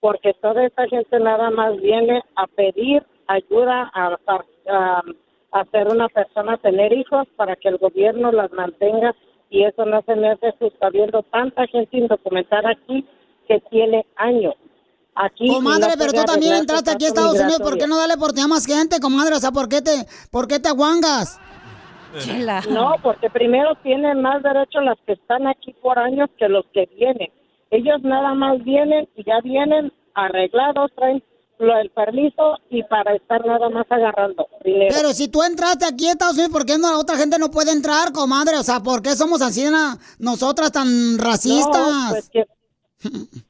porque 0.01 0.35
toda 0.35 0.65
esta 0.67 0.87
gente 0.89 1.19
nada 1.19 1.51
más 1.51 1.77
viene 1.81 2.23
a 2.37 2.47
pedir 2.47 3.05
ayuda 3.27 3.91
a, 3.95 4.17
a, 4.27 4.45
a 4.71 5.61
hacer 5.61 5.89
una 5.89 6.09
persona 6.09 6.57
tener 6.59 6.93
hijos 6.93 7.27
para 7.37 7.57
que 7.57 7.69
el 7.69 7.79
gobierno 7.79 8.31
las 8.33 8.53
mantenga 8.53 9.15
y 9.51 9.65
eso 9.65 9.85
no 9.87 10.03
se 10.03 10.15
me 10.15 10.31
hace 10.31 10.53
justo 10.59 10.79
habiendo 10.87 11.23
tanta 11.25 11.67
gente 11.67 11.97
indocumentada 11.97 12.71
aquí 12.71 13.07
que 13.47 13.61
tiene 13.71 14.05
años. 14.17 14.55
Aquí 15.15 15.49
Comadre, 15.49 15.89
no 15.89 15.95
pero 15.99 16.13
tú 16.13 16.25
también 16.25 16.55
entraste 16.55 16.91
aquí 16.93 17.07
a 17.07 17.09
Estados 17.09 17.41
Unidos. 17.41 17.61
¿Por 17.61 17.77
qué 17.77 17.89
no 17.89 17.97
darle 17.97 18.15
oportunidad 18.15 18.45
a 18.45 18.49
más 18.49 18.67
gente, 18.67 19.01
comadre? 19.01 19.35
O 19.35 19.41
sea, 19.41 19.51
¿por 19.51 19.69
qué 19.69 19.83
te, 19.83 20.07
por 20.31 20.47
qué 20.47 20.61
te 20.61 20.69
aguangas? 20.69 21.41
No, 22.71 22.97
porque 23.03 23.31
primero 23.31 23.75
tienen 23.83 24.21
más 24.23 24.43
derecho 24.43 24.81
las 24.81 24.99
que 25.07 25.13
están 25.15 25.47
aquí 25.47 25.73
por 25.83 25.99
años 25.99 26.29
que 26.39 26.49
los 26.49 26.65
que 26.73 26.87
vienen. 26.97 27.29
Ellos 27.71 28.01
nada 28.03 28.35
más 28.35 28.63
vienen 28.65 29.09
y 29.17 29.25
ya 29.25 29.41
vienen 29.43 29.93
arreglados, 30.15 30.91
traen 30.97 31.23
lo 31.59 31.75
del 31.77 31.91
permiso 31.91 32.57
y 32.71 32.83
para 32.85 33.15
estar 33.17 33.45
nada 33.45 33.69
más 33.69 33.85
agarrando 33.91 34.47
dinero. 34.65 34.95
Pero 34.97 35.13
si 35.13 35.29
tú 35.29 35.43
entraste 35.43 35.85
aquí 35.85 36.07
a 36.07 36.13
Estados 36.13 36.35
Unidos, 36.35 36.53
¿por 36.53 36.65
qué 36.65 36.79
no, 36.79 36.91
la 36.93 36.99
otra 36.99 37.17
gente 37.17 37.39
no 37.39 37.51
puede 37.51 37.73
entrar, 37.73 38.13
comadre? 38.13 38.57
O 38.59 38.63
sea, 38.63 38.81
¿por 38.81 39.03
qué 39.03 39.11
somos 39.17 39.43
así, 39.43 39.65
na- 39.65 39.99
nosotras 40.21 40.71
tan 40.73 41.19
racistas? 41.19 41.89
No, 41.89 42.11
pues 42.11 42.31
que- 42.31 42.47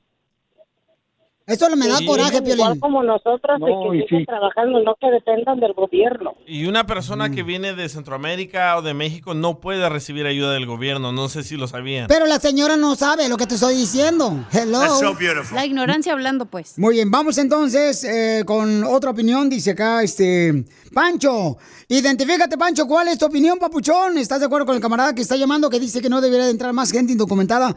Eso 1.49 1.75
me 1.77 1.89
da 1.89 1.97
Sí, 1.97 2.07
coraje, 2.07 2.37
igual 2.37 2.57
Piolín. 2.57 2.81
como 2.81 3.03
nosotros 3.03 3.59
No, 3.59 3.67
que 3.91 4.03
siguen 4.03 4.21
sí. 4.21 4.27
trabajando, 4.27 4.81
no 4.83 4.95
que 5.01 5.11
dependan 5.11 5.59
del 5.59 5.73
gobierno. 5.73 6.35
Y 6.47 6.67
una 6.67 6.87
persona 6.87 7.31
que 7.31 7.43
viene 7.43 7.75
de 7.75 7.89
Centroamérica 7.89 8.77
o 8.77 8.83
de 8.83 8.93
México 8.93 9.33
no 9.33 9.59
puede 9.59 9.89
recibir 9.89 10.27
ayuda 10.27 10.53
del 10.53 10.67
gobierno. 10.67 11.11
No 11.11 11.29
sé 11.29 11.43
si 11.43 11.57
lo 11.57 11.67
sabían. 11.67 12.07
Pero 12.07 12.27
la 12.27 12.39
señora 12.39 12.77
no 12.77 12.95
sabe 12.97 13.29
lo 13.31 13.37
que 13.39 13.47
te 13.47 13.55
estoy 13.55 13.75
diciendo. 13.77 14.45
Hello. 14.53 14.79
That's 14.81 15.01
so 15.01 15.15
beautiful. 15.15 15.57
La 15.57 15.65
ignorancia 15.65 16.13
hablando, 16.13 16.45
pues. 16.47 16.79
Muy 16.79 16.97
bien, 16.97 17.11
vamos 17.11 17.39
entonces 17.39 18.05
eh, 18.05 18.43
con 18.45 18.85
otra 18.85 19.11
opinión. 19.13 19.49
Dice 19.49 19.71
acá, 19.71 20.03
este, 20.03 20.65
Pancho, 20.93 21.57
identifícate, 21.89 22.59
Pancho, 22.59 22.87
¿cuál 22.87 23.09
es 23.09 23.19
tu 23.19 23.25
opinión, 23.25 23.59
papuchón? 23.59 24.19
¿Estás 24.19 24.41
de 24.41 24.47
acuerdo 24.47 24.67
con 24.67 24.75
el 24.77 24.83
camarada 24.83 25.15
que 25.15 25.23
está 25.23 25.37
llamando 25.37 25.71
que 25.71 25.81
dice 25.81 26.03
que 26.03 26.11
no 26.11 26.21
debería 26.21 26.45
de 26.45 26.51
entrar 26.51 26.75
más 26.75 26.93
gente 26.93 27.13
indocumentada 27.13 27.75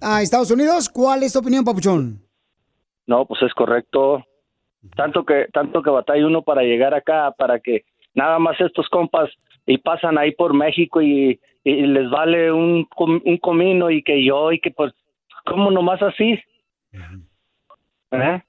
a 0.00 0.22
Estados 0.22 0.50
Unidos? 0.52 0.88
¿Cuál 0.88 1.24
es 1.24 1.32
tu 1.32 1.40
opinión, 1.40 1.64
papuchón? 1.64 2.22
No, 3.08 3.24
pues 3.26 3.42
es 3.42 3.52
correcto. 3.54 4.24
Tanto 4.94 5.24
que 5.24 5.48
tanto 5.52 5.82
que 5.82 5.90
batalla 5.90 6.24
uno 6.24 6.42
para 6.42 6.62
llegar 6.62 6.94
acá, 6.94 7.32
para 7.36 7.58
que 7.58 7.84
nada 8.14 8.38
más 8.38 8.60
estos 8.60 8.88
compas 8.88 9.28
y 9.66 9.78
pasan 9.78 10.16
ahí 10.18 10.30
por 10.32 10.54
México 10.54 11.02
y, 11.02 11.40
y 11.64 11.72
les 11.86 12.08
vale 12.10 12.52
un, 12.52 12.84
com- 12.84 13.20
un 13.24 13.38
comino 13.38 13.90
y 13.90 14.02
que 14.04 14.24
yo 14.24 14.52
y 14.52 14.60
que 14.60 14.70
pues, 14.70 14.92
¿cómo 15.46 15.70
nomás 15.72 16.00
así? 16.02 16.38
¿Eh? 18.12 18.42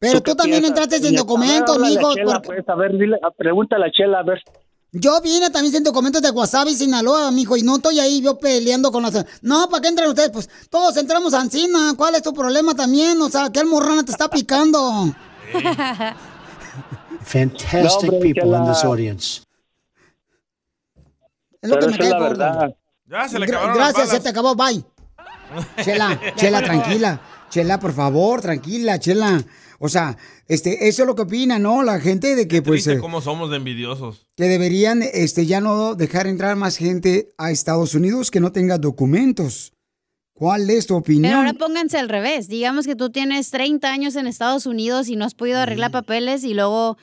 Pero 0.00 0.20
tú 0.20 0.34
también 0.36 0.62
piensas? 0.62 0.70
entraste 0.70 0.96
sin 0.98 1.06
A 1.08 1.10
ver, 1.10 1.18
documentos, 1.20 1.74
háblale 1.76 1.96
a 1.96 1.98
mijo. 1.98 2.14
Chela, 2.14 2.32
porque- 2.42 2.48
pues, 2.62 2.68
a 2.68 2.74
ver, 2.76 2.92
dile, 2.96 3.18
a- 3.22 3.30
pregúntale 3.32 3.86
a 3.86 3.90
Chela, 3.90 4.18
a 4.20 4.22
ver. 4.22 4.42
Yo 4.92 5.20
vine 5.20 5.50
también 5.50 5.74
sin 5.74 5.84
documentos 5.84 6.22
de 6.22 6.30
Guasave, 6.30 6.74
Sinaloa, 6.74 7.30
mijo, 7.30 7.56
y 7.58 7.62
no 7.62 7.76
estoy 7.76 8.00
ahí 8.00 8.22
yo 8.22 8.38
peleando 8.38 8.90
con 8.90 9.02
las... 9.02 9.22
No, 9.42 9.68
¿para 9.68 9.82
qué 9.82 9.88
entran 9.88 10.08
ustedes? 10.08 10.30
Pues 10.30 10.48
todos 10.70 10.96
entramos 10.96 11.34
a 11.34 11.40
Ancina. 11.42 11.92
¿Cuál 11.96 12.14
es 12.14 12.22
tu 12.22 12.32
problema 12.32 12.74
también? 12.74 13.20
O 13.20 13.28
sea, 13.28 13.50
¿qué 13.52 13.60
almorrana 13.60 14.02
te 14.04 14.12
está 14.12 14.30
picando? 14.30 15.14
Fantastic 17.22 18.10
No, 18.12 18.20
people 18.20 18.56
in 18.56 18.64
this 18.66 18.84
audience. 18.84 19.42
Es 21.60 21.68
lo 21.70 21.78
que 21.78 21.86
me 21.88 21.98
cae 21.98 22.10
gordo. 22.18 22.74
Ya 23.06 23.28
se 23.28 23.38
le 23.38 23.46
Gra- 23.46 23.56
acabaron 23.56 23.78
las 23.78 23.92
Gracias, 23.94 24.06
balas. 24.08 24.10
se 24.16 24.20
te 24.20 24.28
acabó, 24.28 24.54
bye. 24.54 24.84
Chela, 25.84 26.20
Chela, 26.36 26.62
tranquila. 26.62 27.20
Chela, 27.50 27.78
por 27.80 27.92
favor, 27.94 28.40
tranquila, 28.40 28.98
Chela. 28.98 29.42
O 29.78 29.88
sea, 29.88 30.16
este, 30.48 30.88
eso 30.88 31.02
es 31.02 31.06
lo 31.06 31.14
que 31.14 31.22
opina, 31.22 31.58
¿no? 31.58 31.82
La 31.82 32.00
gente 32.00 32.34
de 32.34 32.48
que, 32.48 32.62
pues, 32.62 32.86
eh, 32.88 32.98
cómo 32.98 33.20
somos 33.20 33.50
de 33.50 33.56
envidiosos. 33.56 34.26
que 34.36 34.44
deberían, 34.44 35.02
este, 35.02 35.46
ya 35.46 35.60
no 35.60 35.94
dejar 35.94 36.26
entrar 36.26 36.56
más 36.56 36.76
gente 36.76 37.28
a 37.38 37.50
Estados 37.52 37.94
Unidos 37.94 38.30
que 38.30 38.40
no 38.40 38.50
tenga 38.50 38.78
documentos. 38.78 39.72
¿Cuál 40.32 40.70
es 40.70 40.86
tu 40.86 40.94
Pero 40.94 40.98
opinión? 41.00 41.32
ahora 41.34 41.52
pónganse 41.52 41.98
al 41.98 42.08
revés. 42.08 42.48
Digamos 42.48 42.86
que 42.86 42.94
tú 42.96 43.10
tienes 43.10 43.50
30 43.50 43.90
años 43.90 44.14
en 44.16 44.26
Estados 44.26 44.66
Unidos 44.66 45.08
y 45.08 45.16
no 45.16 45.24
has 45.24 45.34
podido 45.34 45.58
arreglar 45.58 45.90
papeles 45.90 46.44
y 46.44 46.54
luego 46.54 46.96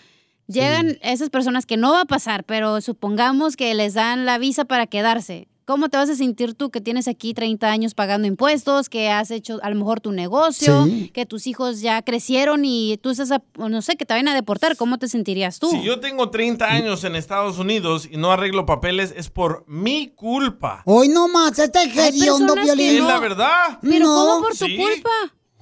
llegan 0.48 0.98
esas 1.02 1.30
personas 1.30 1.66
que 1.66 1.76
no 1.76 1.92
va 1.92 2.02
a 2.02 2.06
pasar, 2.06 2.46
pero 2.46 2.80
supongamos 2.80 3.56
que 3.58 3.74
les 3.74 3.94
dan 3.94 4.26
la 4.26 4.38
visa 4.38 4.64
para 4.66 4.88
quedarse. 4.88 5.48
¿Cómo 5.66 5.90
te 5.90 5.98
vas 5.98 6.10
a 6.12 6.16
sentir 6.16 6.54
tú 6.54 6.70
que 6.70 6.80
tienes 6.80 7.08
aquí 7.08 7.34
30 7.34 7.68
años 7.72 7.96
pagando 7.96 8.28
impuestos, 8.28 8.88
que 8.88 9.10
has 9.10 9.32
hecho 9.32 9.58
a 9.64 9.70
lo 9.72 9.76
mejor 9.76 10.00
tu 10.00 10.12
negocio, 10.12 10.84
Sí. 10.86 11.10
que 11.12 11.26
tus 11.26 11.48
hijos 11.48 11.82
ya 11.82 12.04
crecieron 12.04 12.64
y 12.66 12.98
tú 13.02 13.10
estás, 13.10 13.32
a- 13.32 13.42
no 13.58 13.82
sé, 13.82 13.96
que 13.96 14.06
te 14.06 14.14
vayan 14.14 14.28
a 14.28 14.36
deportar? 14.36 14.78
¿Cómo 14.78 15.00
te 15.00 15.08
sentirías 15.08 15.58
tú? 15.58 15.72
Si 15.72 15.82
yo 15.82 16.00
tengo 16.00 16.30
30 16.30 16.66
años 16.72 17.04
en 17.04 17.16
Estados 17.16 17.58
Unidos 17.58 18.08
y 18.12 18.18
no 18.18 18.32
arreglo 18.32 18.68
papeles, 18.68 19.12
es 19.18 19.32
por 19.32 19.66
mi 19.68 20.10
culpa. 20.16 20.84
Hoy 20.86 21.08
no 21.10 21.28
más, 21.28 21.58
este 21.58 21.80
hediondo 21.84 22.54
que 22.54 22.62
violín. 22.62 22.98
Es 22.98 23.04
la 23.04 23.20
verdad. 23.20 23.80
Pero 23.82 24.06
No. 24.06 24.16
¿cómo 24.16 24.42
por 24.44 24.56
tu 24.56 24.66
Sí. 24.66 24.78
culpa? 24.78 25.10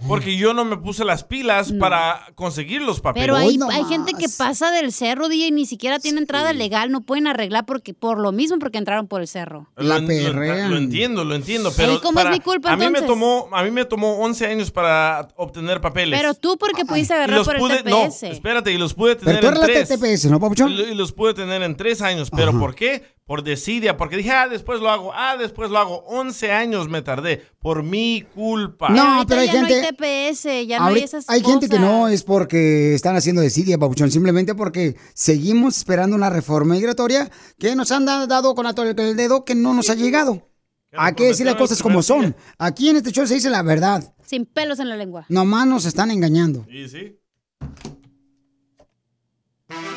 Porque 0.07 0.35
yo 0.37 0.53
no 0.53 0.65
me 0.65 0.77
puse 0.77 1.05
las 1.05 1.23
pilas 1.23 1.71
para 1.79 2.27
conseguir 2.35 2.81
los 2.81 2.99
papeles. 2.99 3.25
Pero 3.25 3.35
hay, 3.37 3.57
hay 3.71 3.83
gente 3.85 4.13
que 4.13 4.25
pasa 4.37 4.71
del 4.71 4.91
cerro, 4.91 5.29
DJ, 5.29 5.47
y 5.47 5.51
ni 5.51 5.65
siquiera 5.65 5.99
tiene 5.99 6.19
entrada 6.19 6.53
legal, 6.53 6.91
no 6.91 7.01
pueden 7.01 7.27
arreglar 7.27 7.65
porque 7.65 7.93
por 7.93 8.19
lo 8.19 8.31
mismo 8.31 8.59
porque 8.59 8.77
entraron 8.77 9.07
por 9.07 9.21
el 9.21 9.27
cerro. 9.27 9.69
Lo, 9.77 9.99
lo- 9.99 10.69
lo 10.69 10.77
entiendo, 10.77 11.23
lo 11.23 11.35
entiendo, 11.35 11.71
pero 11.75 12.01
¿cómo 12.01 12.19
es 12.19 12.29
mi 12.29 12.39
culpa, 12.39 12.71
a 12.71 12.77
mí 12.77 12.89
me 12.89 13.01
tomó 13.01 13.49
a 13.51 13.63
mí 13.63 13.71
me 13.71 13.85
tomó 13.85 14.17
11 14.19 14.45
años 14.47 14.71
para 14.71 15.27
obtener 15.35 15.79
papeles. 15.81 16.19
Pero 16.19 16.33
tú 16.33 16.57
porque 16.57 16.85
pudiste 16.85 17.13
agarrar 17.13 17.37
los 17.37 17.47
por 17.47 17.55
el 17.55 17.83
TPS. 17.83 17.89
no, 17.89 18.29
espérate, 18.29 18.71
y 18.71 18.77
los 18.77 18.93
pude 18.93 19.15
tener 19.15 19.39
Pero 19.39 19.53
tú 19.53 19.61
en 19.61 19.65
tres. 19.67 19.89
TPS, 19.89 20.25
¿no, 20.29 20.39
papuchón? 20.39 20.71
Y 20.71 20.93
los 20.95 21.11
pude 21.11 21.33
tener 21.33 21.61
en 21.63 21.75
tres 21.75 22.01
años, 22.01 22.29
pero 22.29 22.57
¿por 22.57 22.75
qué? 22.75 23.03
Por 23.25 23.43
desidia, 23.43 23.95
porque 23.95 24.17
dije, 24.17 24.31
ah, 24.31 24.47
después 24.49 24.81
lo 24.81 24.89
hago, 24.89 25.11
ah, 25.13 25.37
después 25.37 25.69
lo 25.71 25.77
hago. 25.79 26.03
11 26.07 26.51
años 26.51 26.89
me 26.89 27.01
tardé 27.01 27.41
por 27.59 27.81
mi 27.83 28.25
culpa. 28.35 28.89
No, 28.89 29.23
pero 29.27 29.41
hay 29.41 29.47
ya 29.47 29.61
no 29.61 29.67
gente. 29.67 29.87
hay 30.03 30.29
TPS, 30.31 30.67
ya 30.67 30.79
no 30.79 30.85
hay 30.87 31.03
esas 31.03 31.29
hay 31.29 31.41
gente 31.41 31.69
que 31.69 31.79
no 31.79 32.09
es 32.09 32.23
porque 32.23 32.93
están 32.93 33.15
haciendo 33.15 33.41
desidia, 33.41 33.77
papuchón, 33.77 34.11
simplemente 34.11 34.55
porque 34.55 34.97
seguimos 35.13 35.77
esperando 35.77 36.15
una 36.15 36.29
reforma 36.29 36.75
migratoria 36.75 37.29
que 37.57 37.75
nos 37.75 37.91
han 37.91 38.05
da- 38.05 38.27
dado 38.27 38.55
con 38.55 38.65
el 38.65 38.99
el 38.99 39.15
dedo 39.15 39.45
que 39.45 39.55
no 39.55 39.73
nos 39.73 39.89
ha 39.89 39.95
llegado. 39.95 40.49
Hay 40.95 41.13
que 41.15 41.25
decir 41.25 41.45
las 41.45 41.55
cosas 41.55 41.81
como 41.81 42.03
son. 42.03 42.35
Aquí 42.57 42.89
en 42.89 42.97
este 42.97 43.11
show 43.11 43.25
se 43.25 43.35
dice 43.35 43.49
la 43.49 43.63
verdad. 43.63 44.13
Sin 44.25 44.45
pelos 44.45 44.79
en 44.79 44.89
la 44.89 44.95
lengua. 44.97 45.25
Nomás 45.29 45.65
nos 45.65 45.85
están 45.85 46.11
engañando. 46.11 46.65
Sí, 46.69 46.87
sí. 46.89 47.19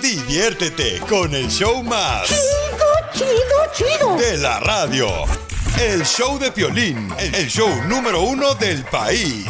Diviértete 0.01 1.01
con 1.09 1.35
el 1.35 1.49
show 1.49 1.83
más. 1.83 2.31
Chido, 3.17 3.29
chido, 3.73 4.17
De 4.17 4.37
la 4.37 4.61
radio. 4.61 5.09
El 5.81 6.05
show 6.05 6.39
de 6.39 6.53
Piolín, 6.53 7.09
el 7.19 7.49
show 7.49 7.69
número 7.89 8.21
uno 8.23 8.55
del 8.57 8.85
país. 8.85 9.47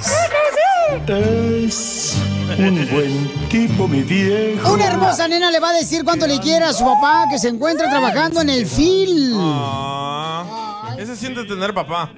Es 1.09 2.17
un 2.59 2.89
buen 2.93 3.49
tipo, 3.49 3.89
mi 3.89 4.03
viejo. 4.03 4.73
Una 4.73 4.87
hermosa 4.87 5.27
nena 5.27 5.51
le 5.51 5.59
va 5.59 5.71
a 5.71 5.73
decir 5.73 6.05
cuánto 6.05 6.29
le 6.29 6.39
quiere 6.39 6.65
a 6.65 6.73
su 6.73 6.85
papá 6.85 7.25
que 7.29 7.41
se 7.41 7.49
encuentra 7.49 7.91
trabajando 7.91 8.41
en 8.41 8.51
el 8.51 8.67
FIL. 8.67 9.33
Ah, 9.35 10.95
ese 10.97 11.17
siente 11.17 11.43
tener 11.43 11.75
papá. 11.75 12.13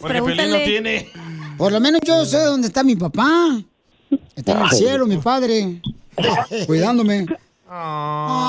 Porque 0.00 0.22
Pelín 0.22 0.50
no 0.50 0.56
tiene. 0.58 1.10
Por 1.58 1.72
lo 1.72 1.80
menos 1.80 2.00
yo 2.04 2.24
sé 2.24 2.38
dónde 2.38 2.68
está 2.68 2.84
mi 2.84 2.94
papá. 2.94 3.60
Está 4.36 4.52
en 4.52 4.58
el 4.60 4.70
cielo, 4.70 5.06
mi 5.06 5.16
padre. 5.16 5.80
Cuidándome. 6.66 7.26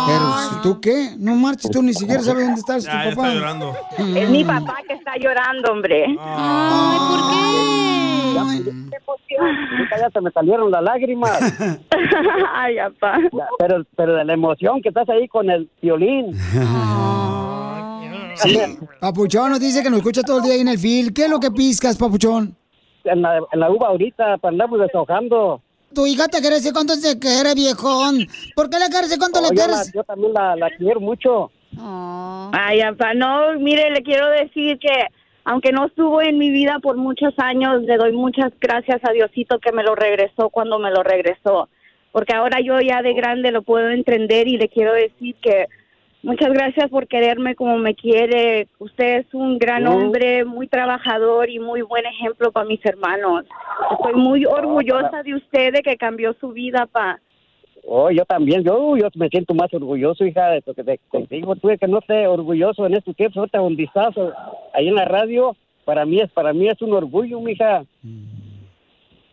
Pero 0.07 0.61
tú 0.61 0.79
qué? 0.81 1.15
No 1.17 1.35
marches, 1.35 1.71
tú 1.71 1.81
ni 1.81 1.93
siquiera 1.93 2.21
sabes 2.21 2.45
dónde 2.45 2.59
está 2.59 2.77
tu 2.79 2.85
papá. 2.85 3.09
está 3.09 3.33
llorando. 3.33 3.73
Es 3.97 4.29
mi 4.29 4.43
papá 4.43 4.77
que 4.87 4.93
está 4.93 5.17
llorando, 5.17 5.71
hombre. 5.71 6.05
Ay, 6.19 6.97
¿por 7.09 7.19
qué? 7.31 7.75
Ahorita 9.37 9.97
ya 9.99 10.09
se 10.11 10.21
me 10.21 10.31
salieron 10.31 10.69
las 10.71 10.83
lágrimas. 10.83 11.39
Ay, 12.53 12.75
papá. 12.99 13.19
Pero, 13.59 13.83
pero 13.95 14.15
de 14.15 14.25
la 14.25 14.33
emoción 14.33 14.81
que 14.81 14.89
estás 14.89 15.09
ahí 15.09 15.27
con 15.27 15.49
el 15.49 15.69
violín. 15.81 16.33
Sí. 18.35 18.59
Papuchón 18.99 19.49
nos 19.51 19.59
dice 19.59 19.81
que 19.81 19.89
nos 19.89 19.99
escucha 19.99 20.21
todo 20.21 20.37
el 20.37 20.43
día 20.43 20.53
ahí 20.53 20.61
en 20.61 20.67
el 20.67 20.77
FIL. 20.77 21.13
¿Qué 21.13 21.23
es 21.23 21.29
lo 21.29 21.39
que 21.39 21.51
piscas, 21.51 21.97
papuchón? 21.97 22.55
En 23.05 23.21
la, 23.21 23.37
en 23.51 23.59
la 23.59 23.71
uva 23.71 23.87
ahorita, 23.87 24.37
para 24.37 24.51
andamos 24.51 24.79
deshojando. 24.79 25.61
Tu 25.93 26.05
hija 26.07 26.27
te 26.27 26.39
quiere 26.39 26.55
decir 26.57 26.73
cuánto 26.73 26.93
te 26.99 27.17
quiere, 27.19 27.53
viejón. 27.55 28.27
¿Por 28.55 28.69
qué 28.69 28.79
le 28.79 28.87
quieres 28.87 29.09
decir 29.09 29.19
cuánto 29.19 29.39
Oh, 29.39 29.43
le 29.43 29.49
yo, 29.49 29.53
la- 29.55 29.73
quieres? 29.73 29.91
yo 29.93 30.03
también 30.03 30.33
la, 30.33 30.55
la 30.55 30.69
quiero 30.71 30.99
mucho. 30.99 31.51
Ay, 31.77 32.81
papá, 32.81 33.13
no, 33.13 33.53
mire, 33.59 33.91
le 33.91 34.01
quiero 34.01 34.27
decir 34.29 34.77
que 34.79 35.07
aunque 35.43 35.71
no 35.71 35.85
estuvo 35.87 36.21
en 36.21 36.37
mi 36.37 36.49
vida 36.49 36.79
por 36.81 36.97
muchos 36.97 37.33
años, 37.37 37.83
le 37.83 37.97
doy 37.97 38.13
muchas 38.13 38.51
gracias 38.59 38.99
a 39.03 39.11
Diosito 39.11 39.59
que 39.59 39.71
me 39.71 39.83
lo 39.83 39.93
regresó 39.95 40.49
cuando 40.49 40.79
me 40.79 40.89
lo 40.91 41.03
regresó. 41.03 41.69
Porque 42.11 42.33
ahora 42.33 42.59
yo 42.61 42.79
ya 42.79 43.01
de 43.01 43.13
grande 43.13 43.51
lo 43.51 43.61
puedo 43.61 43.89
entender 43.89 44.47
y 44.47 44.57
le 44.57 44.69
quiero 44.69 44.93
decir 44.93 45.35
que 45.41 45.67
muchas 46.25 46.49
gracias 46.53 46.89
por 46.89 47.07
quererme 47.07 47.55
como 47.55 47.77
me 47.77 47.95
quiere. 47.95 48.67
Usted 48.79 49.19
es 49.19 49.33
un 49.33 49.57
gran 49.57 49.83
Mm. 49.83 49.87
hombre, 49.87 50.45
muy 50.45 50.67
trabajador 50.67 51.49
y 51.49 51.59
muy 51.59 51.81
buen 51.81 52.05
ejemplo 52.05 52.51
para 52.51 52.65
mis 52.67 52.83
hermanos. 52.85 53.45
Estoy 53.91 54.13
muy 54.15 54.45
orgullosa 54.45 55.23
de 55.23 55.35
usted 55.35 55.73
de 55.73 55.81
que 55.81 55.95
cambió 55.97 56.33
su 56.39 56.49
vida, 56.49 56.85
pa. 56.85 57.19
Oh, 57.87 58.09
yo 58.09 58.25
también, 58.25 58.63
yo, 58.63 58.97
yo 58.97 59.09
me 59.15 59.29
siento 59.29 59.53
más 59.53 59.71
orgulloso, 59.71 60.25
hija, 60.25 60.49
de, 60.49 60.63
de, 60.65 60.83
de 60.83 60.99
contigo. 61.07 61.55
Tú 61.55 61.69
que 61.79 61.87
no 61.87 61.99
esté 61.99 62.25
orgulloso 62.27 62.85
en 62.87 62.95
estos 62.95 63.15
tiempos, 63.15 63.37
ahorita 63.37 63.61
un 63.61 63.75
vistazo 63.75 64.33
ahí 64.73 64.87
en 64.87 64.95
la 64.95 65.05
radio, 65.05 65.55
para 65.85 66.03
mí 66.03 66.19
es, 66.19 66.31
para 66.31 66.51
mí 66.51 66.67
es 66.67 66.81
un 66.81 66.93
orgullo, 66.93 67.39
mija. 67.41 67.85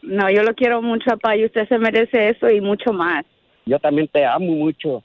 No, 0.03 0.31
yo 0.31 0.43
lo 0.43 0.53
quiero 0.55 0.83
mucho, 0.83 1.07
papá, 1.13 1.37
y 1.37 1.45
usted 1.47 1.67
se 1.69 1.79
merece 1.79 2.29
eso 2.31 2.51
y 2.51 2.61
mucho 2.61 2.93
más. 2.93 3.25
Yo 3.65 3.79
también 3.79 4.09
te 4.09 4.25
amo 4.25 4.53
mucho. 4.53 5.03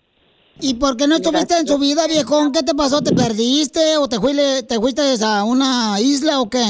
¿Y 0.59 0.73
por 0.75 0.97
qué 0.97 1.07
no 1.07 1.15
estuviste 1.15 1.57
en 1.57 1.67
su 1.67 1.77
vida, 1.77 2.07
viejón? 2.07 2.51
¿Qué 2.51 2.63
te 2.63 2.73
pasó? 2.73 3.01
¿Te 3.01 3.13
perdiste 3.13 3.97
o 3.97 4.07
te, 4.09 4.19
fuiste, 4.19 4.63
te 4.63 4.79
fuiste 4.79 5.01
a 5.23 5.43
una 5.43 5.99
isla 5.99 6.41
o 6.41 6.49
qué? 6.49 6.63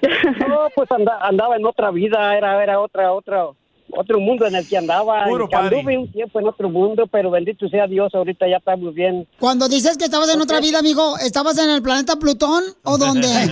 No, 0.48 0.68
pues 0.74 0.90
anda- 0.92 1.18
andaba 1.20 1.56
en 1.56 1.66
otra 1.66 1.90
vida, 1.90 2.36
era, 2.36 2.62
era 2.62 2.80
otra, 2.80 3.12
otra, 3.12 3.46
otro 3.90 4.20
mundo 4.20 4.46
en 4.46 4.54
el 4.54 4.68
que 4.68 4.76
andaba. 4.76 5.24
Puro 5.26 5.48
Anduve 5.52 5.98
un 5.98 6.12
tiempo 6.12 6.38
en 6.40 6.48
otro 6.48 6.68
mundo, 6.68 7.06
pero 7.06 7.30
bendito 7.30 7.68
sea 7.68 7.86
Dios, 7.86 8.14
ahorita 8.14 8.46
ya 8.48 8.56
estamos 8.58 8.94
bien. 8.94 9.26
Cuando 9.38 9.68
dices 9.68 9.96
que 9.98 10.04
estabas 10.04 10.32
en 10.32 10.40
otra 10.40 10.60
vida, 10.60 10.78
amigo, 10.78 11.16
¿estabas 11.18 11.58
en 11.58 11.70
el 11.70 11.82
planeta 11.82 12.16
Plutón 12.16 12.62
o 12.84 12.98
dónde? 12.98 13.28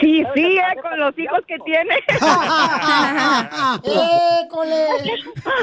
Sí, 0.00 0.22
sí, 0.34 0.56
eh, 0.56 0.80
con 0.82 0.98
los 0.98 1.18
hijos 1.18 1.40
que 1.46 1.56
tiene. 1.64 1.94
¡École! 4.44 4.86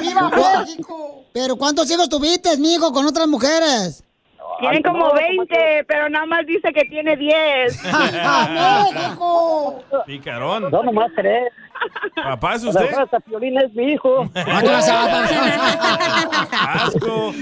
¡Viva 0.02 0.30
México! 0.30 1.24
¿Pero 1.34 1.56
cuántos 1.56 1.90
hijos 1.92 2.10
tuviste, 2.10 2.58
mijo, 2.58 2.92
con 2.92 3.06
otras 3.06 3.28
mujeres? 3.28 4.04
Tiene 4.60 4.82
como 4.84 5.12
20, 5.14 5.86
pero 5.88 6.10
nada 6.10 6.26
más 6.26 6.46
dice 6.46 6.72
que 6.74 6.86
tiene 6.86 7.16
10. 7.18 7.84
¡México! 8.94 9.84
Picarón. 10.06 10.72
No, 10.72 10.84
nomás 10.84 11.12
tres. 11.16 11.52
Papá, 12.16 12.56
¿es 12.56 12.64
usted? 12.64 12.94
Hasta 12.94 13.20
Piolín 13.20 13.58
es 13.60 13.74
mi 13.74 13.94
hijo. 13.94 14.30
Asco. 16.52 17.34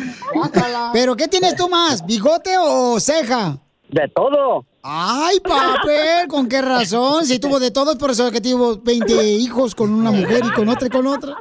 ¿Pero 0.93 1.15
qué 1.15 1.27
tienes 1.27 1.55
tú 1.55 1.69
más, 1.69 2.05
bigote 2.05 2.55
o 2.59 2.99
ceja? 2.99 3.57
De 3.89 4.07
todo. 4.15 4.65
Ay, 4.81 5.39
papel, 5.39 6.27
¿con 6.27 6.49
qué 6.49 6.61
razón? 6.61 7.25
Si 7.25 7.39
tuvo 7.39 7.59
de 7.59 7.71
todo, 7.71 7.91
es 7.91 7.97
por 7.97 8.11
eso 8.11 8.29
que 8.31 8.41
tuvo 8.41 8.77
20 8.77 9.23
hijos 9.23 9.75
con 9.75 9.93
una 9.93 10.11
mujer 10.11 10.41
y 10.45 10.51
con 10.51 10.67
otra 10.67 10.87
y 10.87 10.89
con 10.89 11.07
otra. 11.07 11.35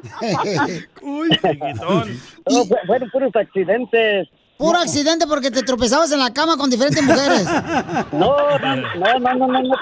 Uy, 1.03 1.28
chiquitón. 1.30 2.20
No, 2.49 2.64
fu- 2.64 2.76
fueron 2.86 3.11
puros 3.11 3.34
accidentes. 3.34 4.28
Puro 4.59 4.78
accidente 4.78 5.26
porque 5.26 5.50
te 5.50 5.62
tropezabas 5.62 6.12
en 6.12 6.20
la 6.20 6.32
cama 6.32 6.57
con 6.57 6.70
diferentes 6.70 7.03
mujeres. 7.03 7.46
No, 8.12 8.36
no, 8.59 8.76
no, 8.76 9.34
no, 9.34 9.46
no, 9.48 9.62
no. 9.62 9.74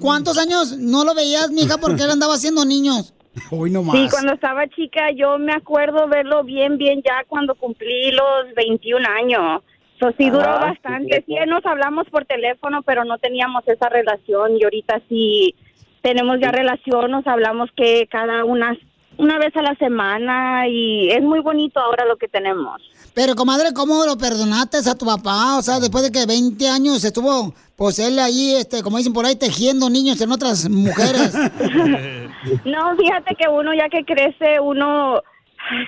¿Cuántos 0.00 0.38
años 0.38 0.76
no 0.78 1.04
lo 1.04 1.14
veías, 1.14 1.50
mija, 1.50 1.78
porque 1.78 2.02
él 2.02 2.10
andaba 2.10 2.34
haciendo 2.34 2.64
niños? 2.64 3.14
Hoy 3.50 3.70
no 3.70 3.82
más. 3.82 3.96
Sí, 3.96 4.08
cuando 4.10 4.32
estaba 4.34 4.66
chica 4.68 5.10
yo 5.16 5.38
me 5.38 5.52
acuerdo 5.52 6.08
verlo 6.08 6.42
bien, 6.44 6.76
bien 6.78 7.02
ya 7.04 7.24
cuando 7.28 7.54
cumplí 7.54 8.10
los 8.12 8.54
21 8.56 9.06
años. 9.08 9.62
Eso 9.96 10.12
sí 10.18 10.30
duró 10.30 10.48
Ah, 10.48 10.66
bastante. 10.72 11.24
sí, 11.26 11.34
Sí, 11.34 11.34
nos 11.46 11.64
hablamos 11.64 12.08
por 12.10 12.24
teléfono, 12.24 12.82
pero 12.82 13.04
no 13.04 13.18
teníamos 13.18 13.62
esa 13.68 13.88
relación 13.88 14.56
y 14.58 14.64
ahorita 14.64 15.00
sí 15.08 15.54
tenemos 16.02 16.38
ya 16.40 16.50
relación, 16.50 17.10
nos 17.12 17.26
hablamos 17.26 17.70
que 17.76 18.08
cada 18.10 18.44
una 18.44 18.76
una 19.18 19.38
vez 19.38 19.54
a 19.56 19.62
la 19.62 19.74
semana 19.76 20.68
y 20.68 21.10
es 21.10 21.22
muy 21.22 21.40
bonito 21.40 21.80
ahora 21.80 22.04
lo 22.06 22.16
que 22.16 22.28
tenemos. 22.28 22.80
Pero, 23.14 23.34
comadre, 23.34 23.74
¿cómo 23.74 24.06
lo 24.06 24.16
perdonaste 24.16 24.78
a 24.88 24.94
tu 24.94 25.04
papá? 25.04 25.58
O 25.58 25.62
sea, 25.62 25.78
después 25.80 26.02
de 26.04 26.10
que 26.10 26.26
20 26.26 26.66
años 26.68 27.04
estuvo, 27.04 27.54
pues 27.76 27.98
él 27.98 28.18
ahí, 28.18 28.54
este, 28.54 28.82
como 28.82 28.96
dicen 28.96 29.12
por 29.12 29.26
ahí, 29.26 29.36
tejiendo 29.36 29.90
niños 29.90 30.20
en 30.20 30.32
otras 30.32 30.68
mujeres. 30.68 31.34
No, 32.64 32.96
fíjate 32.96 33.36
que 33.36 33.48
uno 33.48 33.72
ya 33.72 33.88
que 33.88 34.04
crece, 34.04 34.58
uno 34.60 35.22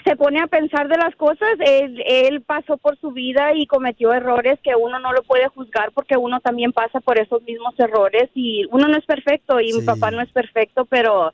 se 0.05 0.17
pone 0.17 0.41
a 0.41 0.47
pensar 0.47 0.89
de 0.89 0.97
las 0.97 1.15
cosas. 1.17 1.49
Él, 1.59 2.03
él 2.07 2.43
pasó 2.43 2.77
por 2.77 2.99
su 3.01 3.11
vida 3.11 3.55
y 3.55 3.67
cometió 3.67 4.13
errores 4.13 4.59
que 4.63 4.75
uno 4.77 4.99
no 4.99 5.13
lo 5.13 5.23
puede 5.23 5.49
juzgar 5.49 5.91
porque 5.93 6.17
uno 6.17 6.41
también 6.41 6.73
pasa 6.73 7.01
por 7.01 7.19
esos 7.19 7.43
mismos 7.43 7.75
errores 7.79 8.31
y 8.35 8.67
uno 8.71 8.89
no 8.89 8.97
es 8.97 9.05
perfecto 9.05 9.61
y 9.61 9.73
mi 9.73 9.83
papá 9.83 10.11
no 10.11 10.21
es 10.21 10.31
perfecto, 10.31 10.85
pero 10.85 11.33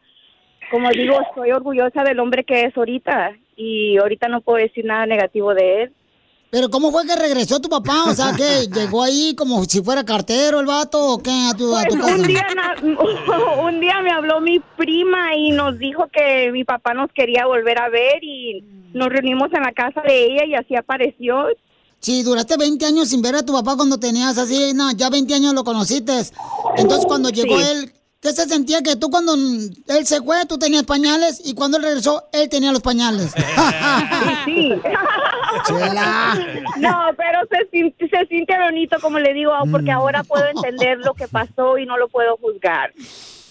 como 0.71 0.91
digo, 0.91 1.21
estoy 1.29 1.51
orgullosa 1.53 2.03
del 2.05 2.21
hombre 2.21 2.45
que 2.45 2.63
es 2.65 2.77
ahorita 2.77 3.33
y 3.57 3.99
ahorita 3.99 4.29
no 4.29 4.41
puedo 4.41 4.59
decir 4.59 4.85
nada 4.85 5.07
negativo 5.07 5.55
de 5.55 5.83
él. 5.85 5.93
Pero, 6.53 6.69
¿cómo 6.69 6.91
fue 6.91 7.07
que 7.07 7.15
regresó 7.15 7.61
tu 7.61 7.69
papá? 7.69 8.07
O 8.09 8.15
sea, 8.15 8.33
que 8.37 8.67
llegó 8.75 9.05
ahí 9.05 9.35
como 9.37 9.63
si 9.65 9.83
fuera 9.83 10.05
cartero 10.05 10.59
el 10.61 10.67
vato 10.67 10.99
o 11.15 11.19
qué 11.19 11.31
a 11.31 11.55
tu, 11.57 11.77
a 11.77 11.85
tu 11.85 11.95
Pues, 11.97 12.07
casa. 12.07 12.15
un 12.17 12.27
día, 12.27 12.47
un 13.63 13.81
día 13.81 14.01
me 14.03 14.11
habló 14.11 14.41
mi 14.41 14.59
prima 14.77 15.37
y 15.37 15.53
nos 15.53 15.79
dijo 15.79 16.09
que 16.13 16.51
mi 16.53 16.65
papá 16.65 16.93
nos 16.95 17.11
quería 17.13 17.47
volver 17.47 17.79
a 17.79 17.89
ver 17.89 18.23
y 18.25 18.65
nos 18.95 19.09
reunimos 19.11 19.53
en 19.53 19.63
la 19.63 19.73
casa 19.73 20.01
de 20.03 20.25
ella 20.25 20.45
y 20.47 20.55
así 20.55 20.75
apareció. 20.75 21.47
Sí, 22.01 22.23
duraste 22.23 22.57
20 22.57 22.85
años 22.87 23.09
sin 23.11 23.21
ver 23.23 23.37
a 23.37 23.45
tu 23.45 23.53
papá 23.53 23.77
cuando 23.77 23.99
tenías 23.99 24.37
así, 24.39 24.73
no, 24.75 24.91
ya 24.93 25.11
20 25.11 25.33
años 25.35 25.55
lo 25.55 25.63
conociste. 25.65 26.13
Entonces, 26.79 27.07
cuando 27.07 27.29
llegó 27.29 27.59
Sí. 27.59 27.65
él, 27.71 27.93
¿qué 28.21 28.33
se 28.33 28.47
sentía? 28.47 28.83
Que 28.83 28.97
tú 28.97 29.11
cuando 29.11 29.35
él 29.35 30.07
se 30.07 30.21
fue, 30.23 30.45
tú 30.47 30.59
tenías 30.59 30.85
pañales 30.85 31.41
y 31.45 31.55
cuando 31.55 31.79
él 31.79 31.85
regresó, 31.85 32.25
él 32.33 32.49
tenía 32.49 32.73
los 32.73 32.83
pañales. 32.83 33.35
Sí. 34.45 34.73
Chela. 35.67 36.39
No, 36.79 37.11
pero 37.17 37.41
se, 37.51 37.95
se 38.09 38.27
siente 38.27 38.55
bonito, 38.59 38.97
como 39.01 39.19
le 39.19 39.35
digo, 39.35 39.53
porque 39.71 39.91
ahora 39.91 40.23
puedo 40.23 40.47
entender 40.47 40.99
lo 40.99 41.15
que 41.15 41.29
pasó 41.29 41.77
y 41.79 41.87
no 41.87 41.99
lo 41.99 42.09
puedo 42.09 42.37
juzgar. 42.37 42.93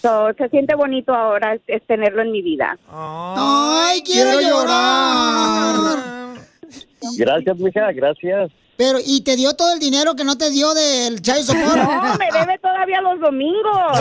So, 0.02 0.32
se 0.36 0.48
siente 0.48 0.74
bonito 0.74 1.14
ahora 1.14 1.54
es, 1.54 1.60
es 1.66 1.86
tenerlo 1.86 2.22
en 2.22 2.32
mi 2.32 2.40
vida. 2.40 2.78
¡Ay, 2.88 4.02
quiero, 4.02 4.40
llorar! 4.40 5.98
Gracias, 7.18 7.58
mija, 7.58 7.92
gracias. 7.92 8.50
Pero, 8.80 8.98
¿y 9.04 9.20
te 9.20 9.36
dio 9.36 9.52
todo 9.52 9.74
el 9.74 9.78
dinero 9.78 10.14
que 10.16 10.24
no 10.24 10.38
te 10.38 10.48
dio 10.48 10.72
del 10.72 11.20
Chayo 11.20 11.42
Sopor? 11.42 11.76
No, 11.76 12.14
me 12.16 12.28
debe 12.32 12.58
todavía 12.60 13.02
los 13.02 13.20
domingos. 13.20 13.98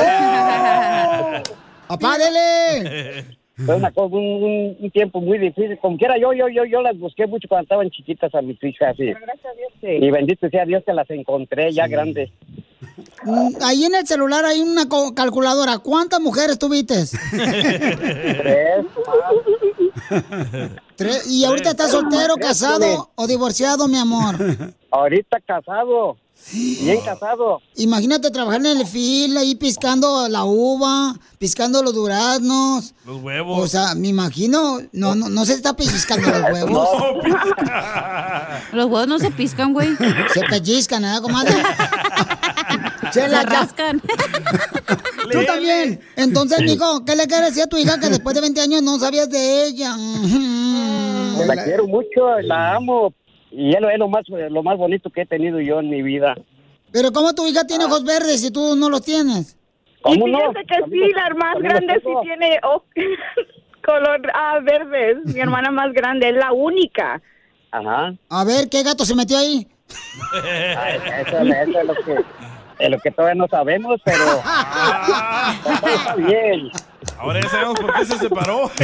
¡Papá, 1.85 2.18
dele! 2.18 3.26
Fue 3.65 3.76
una 3.76 3.91
cosa, 3.91 4.15
un, 4.15 4.23
un- 4.23 4.77
un 4.80 4.91
tiempo 4.91 5.19
muy 5.19 5.38
difícil. 5.38 5.77
Como 5.81 5.97
quiera, 5.97 6.18
yo, 6.18 6.31
yo, 6.31 6.47
yo, 6.47 6.64
yo 6.64 6.81
las 6.81 6.97
busqué 6.97 7.27
mucho 7.27 7.49
cuando 7.49 7.64
estaban 7.64 7.89
chiquitas 7.89 8.34
a 8.34 8.41
mis 8.41 8.57
hijas. 8.64 8.95
Y, 8.99 9.07
Gracias 9.07 9.45
a 9.45 9.57
Dios, 9.57 9.72
sí. 9.81 9.88
y 10.06 10.10
bendito 10.11 10.47
sea 10.49 10.64
Dios 10.64 10.81
que 10.85 10.93
las 10.93 11.10
encontré 11.10 11.73
ya 11.73 11.85
grandes. 11.88 12.30
Mm, 13.26 13.49
Ahí 13.61 13.84
en 13.84 13.95
el 13.95 14.07
celular 14.07 14.45
hay 14.45 14.61
una 14.61 14.88
co- 14.88 15.14
calculadora. 15.14 15.80
¿Cuántas 15.80 16.22
mujeres 16.22 16.57
tuviste? 16.57 16.93
Tres. 17.31 17.89
Tres. 18.38 18.85
¿Y 21.28 21.44
ahorita 21.45 21.72
estás 21.72 21.91
soltero, 21.91 22.36
casado 22.36 23.11
o 23.16 23.28
divorciado, 23.28 23.88
mi 23.88 23.98
amor? 23.98 24.36
Ahorita 24.91 25.40
casado. 25.45 26.18
Bien 26.53 27.02
casado. 27.02 27.61
Imagínate 27.76 28.32
trabajar 28.32 28.61
en 28.61 28.80
el 28.80 28.88
fil 28.88 29.38
ahí 29.38 29.56
piscando 29.56 30.28
la 30.30 30.45
uva, 30.45 31.16
piscando 31.38 31.84
los 31.84 31.94
duraznos. 31.94 32.95
Los 33.06 33.22
huevos. 33.22 33.60
O 33.60 33.68
sea, 33.68 33.94
me 33.94 34.07
imagino, 34.07 34.80
no, 34.94 35.16
no, 35.16 35.30
no 35.30 35.45
se 35.45 35.53
está 35.53 35.76
pellizcando 35.76 36.30
los 36.30 36.41
huevos. 36.53 36.90
Los 38.72 38.86
huevos 38.86 39.07
no 39.07 39.20
se 39.20 39.32
piscan, 39.32 39.74
güey. 39.74 39.95
Se 40.34 40.41
pellizcan, 40.49 41.03
¿eh, 41.03 41.20
comadre? 41.22 41.56
Se 43.11 43.30
ya. 43.30 43.44
rascan. 43.44 44.02
Tú 45.31 45.45
también. 45.45 45.99
Entonces, 46.15 46.61
mijo, 46.61 47.06
¿qué 47.06 47.15
le 47.15 47.27
quieres 47.27 47.49
decir 47.49 47.64
a 47.64 47.68
tu 47.68 47.77
hija 47.77 47.99
que 47.99 48.10
después 48.10 48.35
de 48.35 48.41
20 48.41 48.61
años 48.61 48.81
no 48.81 48.99
sabías 48.99 49.30
de 49.30 49.68
ella? 49.68 49.95
La 51.45 51.64
quiero 51.64 51.88
mucho, 51.88 52.39
la 52.41 52.76
amo. 52.76 53.14
Y 53.51 53.72
lo, 53.80 53.89
es 53.89 53.97
lo 53.97 54.07
más, 54.07 54.23
lo 54.27 54.64
más 54.64 54.77
bonito 54.77 55.10
que 55.10 55.22
he 55.22 55.26
tenido 55.26 55.60
yo 55.60 55.80
en 55.80 55.89
mi 55.89 56.01
vida. 56.01 56.35
Pero 56.91 57.11
¿cómo 57.11 57.34
tu 57.34 57.45
hija 57.47 57.65
tiene 57.65 57.85
ojos 57.85 58.03
verdes 58.03 58.41
si 58.41 58.51
tú 58.51 58.76
no 58.76 58.89
los 58.89 59.01
tienes? 59.01 59.57
Y 59.99 60.01
¿Cómo 60.01 60.27
no? 60.27 60.39
fíjate 60.39 60.65
que 60.65 60.76
sí, 60.91 61.11
la 61.14 61.30
más 61.35 61.56
los 61.56 61.64
grande 61.64 61.93
sí 61.95 62.10
tiene 62.23 62.60
oh, 62.64 62.84
color 63.85 64.22
ah, 64.34 64.60
verdes. 64.64 65.18
Mi 65.34 65.39
hermana 65.39 65.72
más 65.72 65.91
grande 65.93 66.30
es 66.30 66.35
la 66.35 66.51
única. 66.51 67.22
Ajá. 67.72 68.14
A 68.30 68.43
ver, 68.43 68.69
¿qué 68.69 68.84
gato 68.84 69.06
se 69.06 69.15
metió 69.15 69.38
ahí? 69.38 69.68
Ah, 70.76 70.89
Eso, 71.22 71.38
eso 71.38 71.80
es 71.80 71.85
lo 71.85 71.95
que, 71.95 72.15
es 72.80 72.89
lo 72.89 72.99
que 72.99 73.11
todavía 73.11 73.35
no 73.35 73.47
sabemos, 73.47 74.01
pero 74.03 74.23
está 75.85 76.15
bien. 76.15 76.72
Ahora 77.18 77.41
ya 77.41 77.49
sabemos 77.49 77.80
por 77.80 77.93
qué 77.93 78.06
se 78.06 78.18
separó. 78.18 78.72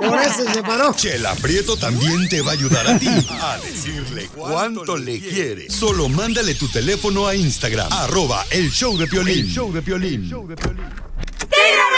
Por 0.00 0.18
eso 0.20 0.44
se 0.44 0.54
separó. 0.54 0.92
Chela 0.94 1.34
Prieto 1.36 1.76
también 1.76 2.28
te 2.28 2.42
va 2.42 2.50
a 2.50 2.54
ayudar 2.54 2.86
a 2.86 2.98
ti 2.98 3.08
a 3.40 3.58
decirle 3.58 4.28
cuánto 4.34 4.96
le 4.96 5.18
quiere. 5.20 5.70
Solo 5.70 6.08
mándale 6.08 6.54
tu 6.54 6.68
teléfono 6.68 7.26
a 7.26 7.34
Instagram, 7.34 7.90
arroba 7.92 8.44
el 8.50 8.70
show 8.70 8.96
de 8.98 9.06
Piolín. 9.06 9.46
El 9.46 9.48
show 9.52 9.72
de 9.72 9.82
Piolín. 9.82 10.28
¡Tírame 10.28 10.48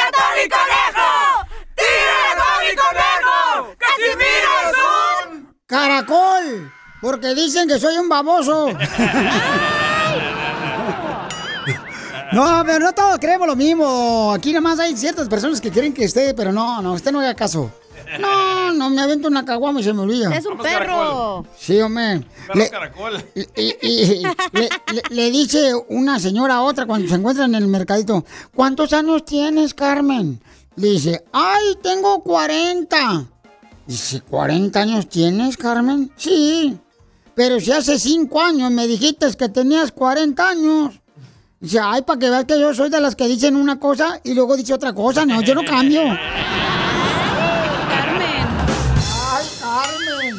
a 0.01 0.11
Tony 0.13 0.49
Conejo! 0.49 1.47
¡Tírame 1.77 2.29
a 2.31 2.37
Tony 2.39 2.75
Conejo! 2.77 3.75
¡Casimiro 3.79 4.51
es 4.63 4.77
un... 5.27 5.55
¡Caracol! 5.67 6.73
Porque 7.03 7.35
dicen 7.35 7.69
que 7.69 7.79
soy 7.79 7.99
un 7.99 8.09
baboso. 8.09 8.69
No, 12.33 12.63
pero 12.65 12.79
no 12.87 12.93
todos 12.95 13.19
creemos 13.19 13.47
lo 13.47 13.55
mismo. 13.55 14.33
Aquí 14.33 14.53
nada 14.55 14.63
más 14.63 14.79
hay 14.79 14.97
ciertas 14.97 15.29
personas 15.29 15.61
que 15.61 15.71
creen 15.71 15.93
que 15.93 16.05
esté, 16.05 16.33
pero 16.33 16.51
no, 16.51 16.81
no, 16.81 16.95
usted 16.95 17.13
no 17.13 17.21
haga 17.21 17.35
caso. 17.35 17.71
No, 18.19 18.73
no, 18.73 18.89
me 18.89 19.03
avento 19.03 19.29
una 19.29 19.45
caguama 19.45 19.81
y 19.81 19.85
se 19.85 19.93
me 19.93 20.01
olvida. 20.01 20.35
Es 20.35 20.47
un 20.47 20.57
perro. 20.57 21.45
Sí, 21.59 21.79
hombre. 21.81 22.25
Perro 22.47 22.59
Le, 22.59 22.71
caracol. 22.71 23.23
y- 23.35 23.41
y- 23.63 23.77
y- 23.83 24.23
le- 24.53 24.69
le- 24.93 25.03
le 25.11 25.31
dice 25.31 25.73
una 25.91 26.19
señora 26.19 26.55
a 26.57 26.63
otra 26.63 26.87
cuando 26.87 27.07
se 27.07 27.17
encuentran 27.17 27.55
en 27.55 27.63
el 27.65 27.69
mercadito, 27.69 28.25
¿cuántos 28.55 28.95
años 28.95 29.27
tienes, 29.27 29.75
Carmen? 29.75 30.41
Le 30.77 30.89
dice, 30.89 31.25
ay, 31.33 31.77
tengo 31.83 32.23
40. 32.23 33.27
Dice, 33.87 34.23
¿40 34.25 34.75
años 34.77 35.07
tienes, 35.07 35.59
Carmen? 35.59 36.11
Sí. 36.17 36.79
Pero 37.35 37.61
si 37.61 37.73
hace 37.73 37.99
5 37.99 38.41
años 38.41 38.71
me 38.71 38.87
dijiste 38.87 39.27
que 39.37 39.49
tenías 39.49 39.93
40 39.93 40.49
años. 40.49 41.01
Dice, 41.61 41.79
ay, 41.81 42.03
para 42.03 42.19
que 42.19 42.29
veas 42.29 42.45
que 42.45 42.59
yo 42.59 42.75
soy 42.75 42.91
de 42.91 43.01
las 43.01 43.15
que 43.15 43.29
dicen 43.29 43.57
una 43.57 43.79
cosa 43.79 44.21
y 44.25 44.35
luego 44.35 44.57
dice 44.57 44.75
otra 44.75 44.93
cosa. 44.93 45.25
No, 45.25 45.41
yo 45.43 45.55
no 45.55 45.65
cambio. 45.65 46.03
Carmen. 47.89 48.47
Ay, 49.31 49.47
Carmen. 49.61 50.37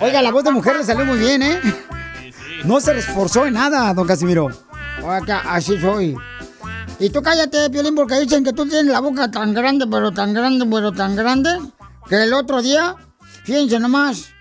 Oiga, 0.00 0.20
la 0.20 0.32
voz 0.32 0.42
de 0.44 0.50
mujer 0.50 0.76
le 0.76 0.84
salió 0.84 1.04
muy 1.04 1.18
bien, 1.18 1.42
¿eh? 1.42 1.60
No 2.64 2.80
se 2.80 2.98
esforzó 2.98 3.46
en 3.46 3.54
nada, 3.54 3.94
don 3.94 4.06
Casimiro. 4.06 4.48
Acá, 5.06 5.42
así 5.46 5.78
soy. 5.78 6.16
Y 6.98 7.10
tú 7.10 7.22
cállate, 7.22 7.70
Piolín, 7.70 7.94
porque 7.94 8.18
dicen 8.20 8.42
que 8.44 8.52
tú 8.52 8.66
tienes 8.66 8.86
la 8.86 9.00
boca 9.00 9.30
tan 9.30 9.52
grande, 9.52 9.86
pero 9.86 10.12
tan 10.12 10.32
grande, 10.32 10.66
pero 10.70 10.92
tan 10.92 11.14
grande, 11.14 11.50
que 12.08 12.22
el 12.22 12.32
otro 12.32 12.62
día, 12.62 12.96
fíjense 13.44 13.78
nomás, 13.78 14.33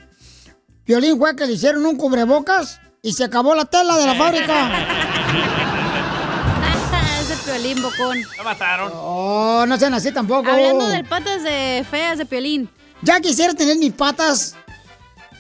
Piolín 0.85 1.17
fue 1.17 1.35
que 1.35 1.45
le 1.45 1.53
hicieron 1.53 1.85
un 1.85 1.95
cubrebocas 1.95 2.79
y 3.01 3.13
se 3.13 3.23
acabó 3.23 3.55
la 3.55 3.63
tela 3.65 3.97
de 3.97 4.05
la 4.05 4.15
fábrica. 4.15 4.71
Ese 7.21 7.35
piolín 7.45 7.81
bocón. 7.81 8.17
La 8.37 8.43
mataron. 8.43 8.91
Oh, 8.93 9.65
no 9.65 9.77
sean 9.77 9.93
así 9.93 10.11
tampoco. 10.11 10.49
Hablando 10.49 10.87
de 10.87 11.03
patas 11.05 11.41
de 11.43 11.85
feas 11.89 12.17
de 12.17 12.25
piolín. 12.25 12.69
Ya 13.01 13.21
quisiera 13.21 13.53
tener 13.53 13.77
mis 13.77 13.93
patas. 13.93 14.55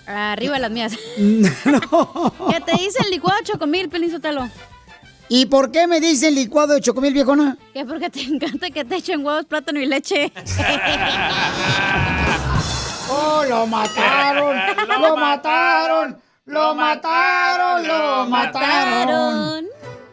Arriba 0.05 0.59
las 0.59 0.71
mías. 0.71 0.93
no. 1.17 2.33
Que 2.49 2.61
te 2.61 2.71
dicen 2.73 3.09
licuado 3.09 3.41
chocomil, 3.43 3.89
Piolín 3.89 4.11
Sotelo. 4.11 4.49
¿Y 5.27 5.47
por 5.47 5.71
qué 5.71 5.87
me 5.87 5.99
dicen 5.99 6.35
licuado 6.35 6.75
de 6.75 6.81
chocomil, 6.81 7.13
viejona? 7.13 7.57
Que 7.73 7.83
porque 7.85 8.09
te 8.09 8.21
encanta 8.21 8.69
que 8.69 8.85
te 8.85 8.95
echen 8.97 9.25
huevos, 9.25 9.45
plátano 9.45 9.79
y 9.79 9.87
leche. 9.87 10.31
¡Oh, 13.13 13.43
lo 13.49 13.67
mataron! 13.67 14.57
¡Lo 14.87 15.17
mataron! 15.17 16.21
¡Lo 16.45 16.75
mataron! 16.75 17.87
¡Lo 17.87 18.25
mataron! 18.27 19.65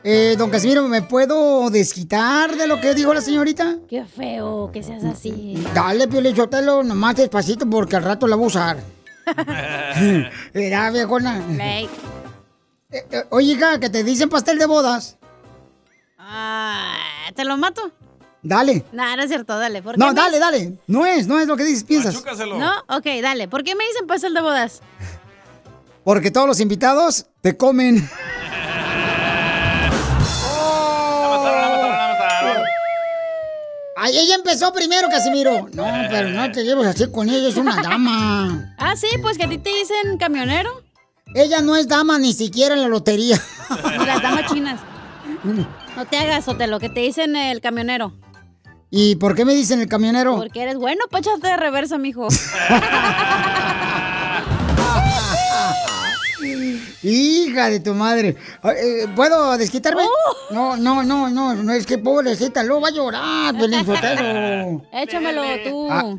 Eh, 0.02 0.34
don 0.38 0.50
Casimiro, 0.50 0.88
¿me 0.88 1.02
puedo 1.02 1.68
desquitar 1.70 2.56
de 2.56 2.66
lo 2.66 2.80
que 2.80 2.94
dijo 2.94 3.12
la 3.12 3.20
señorita? 3.20 3.76
Qué 3.88 4.04
feo 4.04 4.70
que 4.72 4.82
seas 4.82 5.04
así. 5.04 5.62
Dale, 5.74 6.08
Pio 6.08 6.32
Chotelo, 6.32 6.82
nomás 6.82 7.16
despacito 7.16 7.68
porque 7.68 7.96
al 7.96 8.04
rato 8.04 8.26
la 8.26 8.36
voy 8.36 8.44
a 8.44 8.48
usar. 8.48 8.76
Era, 10.54 10.90
viejona. 10.90 11.42
Eh, 11.60 11.88
eh, 12.90 13.24
oye, 13.30 13.52
hija, 13.52 13.78
que 13.78 13.90
te 13.90 14.02
dicen 14.02 14.28
pastel 14.28 14.58
de 14.58 14.66
bodas. 14.66 15.18
Ah, 16.18 16.96
¿Te 17.34 17.44
lo 17.44 17.56
mato? 17.56 17.92
Dale. 18.42 18.84
Nah, 18.92 19.16
no 19.16 19.22
es 19.22 19.28
cierto, 19.28 19.58
dale. 19.58 19.82
¿Por 19.82 19.94
qué 19.94 19.98
No, 19.98 20.08
me 20.08 20.14
dale, 20.14 20.38
dale. 20.38 20.78
No 20.86 21.04
es, 21.04 21.26
no 21.26 21.38
es 21.38 21.46
lo 21.46 21.56
que 21.56 21.64
dices, 21.64 21.84
piensas. 21.84 22.14
¿No? 22.14 22.72
Ok, 22.88 23.06
dale. 23.22 23.48
¿Por 23.48 23.64
qué 23.64 23.74
me 23.74 23.84
dicen 23.86 24.06
pastel 24.06 24.32
de 24.34 24.40
bodas? 24.40 24.80
Porque 26.04 26.30
todos 26.30 26.46
los 26.46 26.60
invitados 26.60 27.26
te 27.42 27.56
comen. 27.56 28.08
Ay, 33.96 34.16
ella 34.16 34.36
empezó 34.36 34.72
primero, 34.72 35.08
Casimiro. 35.10 35.68
No, 35.74 35.84
pero 36.08 36.30
no 36.30 36.50
te 36.50 36.64
lleves 36.64 36.86
así 36.86 37.10
con 37.10 37.28
ella, 37.28 37.48
es 37.48 37.56
una 37.56 37.82
dama. 37.82 38.66
Ah, 38.82 38.96
sí, 38.96 39.08
pues 39.20 39.36
que 39.36 39.44
a 39.44 39.48
ti 39.48 39.58
te 39.58 39.68
dicen 39.70 40.16
camionero. 40.18 40.82
Ella 41.34 41.60
no 41.60 41.76
es 41.76 41.86
dama 41.86 42.18
ni 42.18 42.32
siquiera 42.32 42.74
en 42.74 42.80
la 42.80 42.88
lotería. 42.88 43.38
Y 44.00 44.06
las 44.06 44.22
damas 44.22 44.46
chinas. 44.52 44.80
No 45.96 46.06
te 46.06 46.16
hagas, 46.16 46.48
Otelo, 46.48 46.80
que 46.80 46.88
te 46.88 47.00
dicen 47.00 47.36
el 47.36 47.60
camionero. 47.60 48.14
¿Y 48.90 49.14
por 49.16 49.34
qué 49.36 49.44
me 49.44 49.54
dicen 49.54 49.80
el 49.80 49.88
camionero? 49.88 50.36
Porque 50.36 50.62
eres 50.62 50.76
bueno, 50.76 51.04
pa' 51.10 51.18
echarte 51.20 51.46
de 51.48 51.56
reversa, 51.56 51.96
mijo. 51.98 52.26
Hija 57.02 57.70
de 57.70 57.80
tu 57.80 57.94
madre. 57.94 58.36
Eh, 58.64 59.06
¿Puedo 59.16 59.56
desquitarme? 59.56 60.02
Oh. 60.02 60.54
No, 60.54 60.76
no, 60.76 61.02
no, 61.02 61.30
no, 61.30 61.54
no 61.54 61.72
es 61.72 61.86
que 61.86 61.98
pobrecita, 61.98 62.62
lo 62.62 62.80
va 62.80 62.88
a 62.88 62.92
llorar, 62.92 63.56
Pelín 63.56 63.86
Sotelo. 63.86 64.82
Échamelo 64.92 65.42
tú. 65.64 65.88
Ah, 65.90 66.14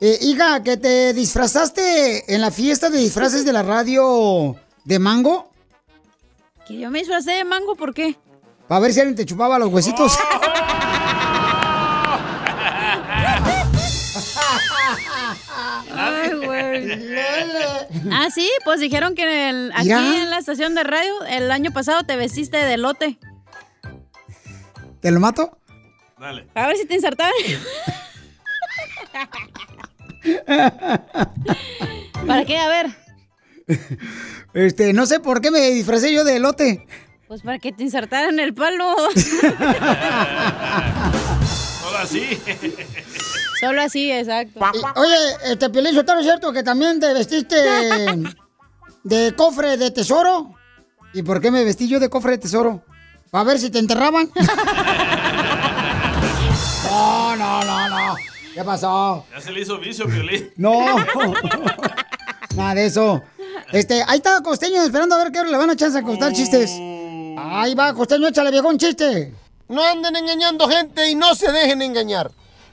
eh, 0.00 0.18
hija, 0.22 0.62
que 0.62 0.76
te 0.76 1.12
disfrazaste 1.12 2.34
en 2.34 2.40
la 2.40 2.50
fiesta 2.50 2.90
de 2.90 2.98
disfraces 2.98 3.44
de 3.44 3.52
la 3.52 3.62
radio 3.62 4.56
de 4.84 4.98
mango, 4.98 5.50
Que 6.66 6.78
yo 6.78 6.90
me 6.90 7.00
disfracé 7.00 7.32
de 7.32 7.44
mango, 7.44 7.74
¿por 7.74 7.92
qué? 7.94 8.16
para 8.66 8.80
ver 8.80 8.94
si 8.94 9.00
alguien 9.00 9.16
te 9.16 9.26
chupaba 9.26 9.58
los 9.58 9.68
huesitos. 9.68 10.18
Ay, 15.96 16.30
güey. 16.44 16.92
Ah, 18.12 18.28
sí, 18.34 18.50
pues 18.64 18.80
dijeron 18.80 19.14
que 19.14 19.22
en 19.22 19.28
el- 19.56 19.72
aquí 19.72 19.84
Mira. 19.84 20.22
en 20.22 20.30
la 20.30 20.38
estación 20.38 20.74
de 20.74 20.84
radio 20.84 21.24
el 21.28 21.50
año 21.50 21.70
pasado 21.72 22.02
te 22.04 22.16
vestiste 22.16 22.56
de 22.58 22.76
lote. 22.76 23.18
¿Te 25.00 25.10
lo 25.10 25.20
mato? 25.20 25.58
Dale. 26.18 26.46
A 26.54 26.66
ver 26.68 26.76
si 26.76 26.86
te 26.86 26.94
insertaban. 26.94 27.32
¿Para 32.26 32.44
qué? 32.44 32.58
A 32.58 32.68
ver. 32.68 32.86
Este, 34.54 34.92
no 34.92 35.06
sé 35.06 35.20
por 35.20 35.40
qué 35.40 35.50
me 35.50 35.70
disfracé 35.70 36.12
yo 36.12 36.24
de 36.24 36.36
elote. 36.36 36.86
Pues 37.28 37.42
para 37.42 37.58
que 37.58 37.72
te 37.72 37.82
insertaran 37.82 38.38
el 38.38 38.54
palo. 38.54 38.94
Solo 41.80 41.98
así. 41.98 42.38
Solo 43.64 43.82
así, 43.82 44.10
exacto. 44.10 44.60
Y- 44.74 45.00
Oye, 45.00 45.16
este 45.52 45.70
Piolín 45.70 45.94
Sotelo, 45.94 46.20
¿es 46.20 46.26
cierto 46.26 46.52
que 46.52 46.62
también 46.62 47.00
te 47.00 47.12
vestiste 47.14 47.56
de 49.04 49.34
cofre 49.36 49.76
de 49.76 49.90
tesoro? 49.90 50.54
¿Y 51.12 51.22
por 51.22 51.40
qué 51.40 51.50
me 51.50 51.64
vestí 51.64 51.88
yo 51.88 52.00
de 52.00 52.08
cofre 52.10 52.32
de 52.32 52.38
tesoro? 52.38 52.82
¿Para 53.30 53.44
ver 53.44 53.58
si 53.58 53.70
te 53.70 53.78
enterraban? 53.78 54.30
no, 56.90 57.36
no, 57.36 57.62
no, 57.62 57.88
no. 57.88 58.14
¿Qué 58.54 58.62
pasó? 58.62 59.24
Ya 59.32 59.40
se 59.40 59.52
le 59.52 59.60
hizo 59.60 59.78
vicio, 59.78 60.06
Piolín. 60.06 60.50
No. 60.56 60.72
Nada 62.56 62.74
de 62.74 62.86
eso. 62.86 63.22
Este, 63.72 64.02
ahí 64.06 64.18
está 64.18 64.40
Costeño 64.42 64.82
esperando 64.82 65.16
a 65.16 65.24
ver 65.24 65.32
qué 65.32 65.40
hora 65.40 65.50
le 65.50 65.56
van 65.56 65.70
a 65.70 65.72
echar 65.72 65.96
a 65.96 66.02
contar 66.02 66.32
chistes. 66.32 66.70
Ahí 67.36 67.74
va, 67.74 67.92
Costeño, 67.94 68.28
échale 68.28 68.50
viejo 68.50 68.68
un 68.68 68.78
chiste. 68.78 69.34
No 69.68 69.82
anden 69.82 70.14
engañando 70.14 70.68
gente 70.68 71.10
y 71.10 71.14
no 71.14 71.34
se 71.34 71.50
dejen 71.50 71.82
engañar. 71.82 72.30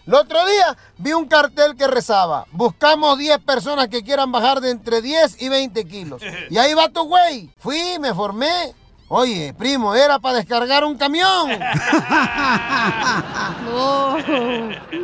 El 0.08 0.16
otro 0.16 0.44
día 0.48 0.76
vi 0.98 1.14
un 1.14 1.28
cartel 1.28 1.76
que 1.76 1.86
rezaba, 1.88 2.46
buscamos 2.52 3.18
10 3.20 3.38
personas 3.40 3.88
que 3.88 4.04
quieran 4.04 4.32
bajar 4.32 4.60
de 4.60 4.72
entre 4.72 5.02
10 5.02 5.42
y 5.42 5.50
20 5.50 5.86
kilos. 5.86 6.22
Y 6.50 6.58
ahí 6.58 6.74
va 6.74 6.90
tu 6.90 7.04
güey. 7.04 7.50
Fui, 7.60 7.98
me 8.00 8.14
formé. 8.14 8.74
Oye, 9.08 9.54
primo, 9.54 9.94
era 9.94 10.20
para 10.20 10.38
descargar 10.38 10.84
un 10.86 10.98
camión. 10.98 11.52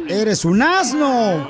Eres 0.07 0.45
un 0.45 0.61
asno. 0.61 1.49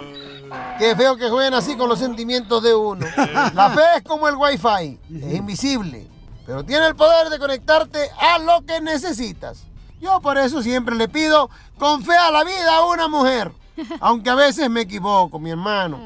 Qué 0.80 0.96
feo 0.96 1.18
que 1.18 1.30
jueguen 1.30 1.54
así 1.54 1.76
con 1.76 1.90
los 1.90 2.00
sentimientos 2.00 2.64
de 2.64 2.74
uno. 2.74 3.06
La 3.54 3.70
fe 3.70 3.82
es 3.98 4.04
como 4.04 4.28
el 4.28 4.36
wifi, 4.36 4.98
es 5.22 5.34
invisible, 5.34 6.08
pero 6.46 6.64
tiene 6.64 6.88
el 6.88 6.96
poder 6.96 7.30
de 7.30 7.40
conectarte 7.40 8.10
a 8.20 8.40
lo 8.40 8.66
que 8.66 8.80
necesitas. 8.82 9.64
Yo 10.00 10.20
por 10.22 10.38
eso 10.38 10.62
siempre 10.62 10.96
le 10.96 11.08
pido 11.08 11.50
con 11.78 12.04
fe 12.04 12.16
a 12.16 12.32
la 12.32 12.44
vida 12.44 12.78
a 12.78 12.86
una 12.86 13.08
mujer. 13.08 13.52
Aunque 14.00 14.30
a 14.30 14.36
veces 14.36 14.70
me 14.70 14.82
equivoco, 14.82 15.40
mi 15.40 15.52
hermano. 15.52 16.00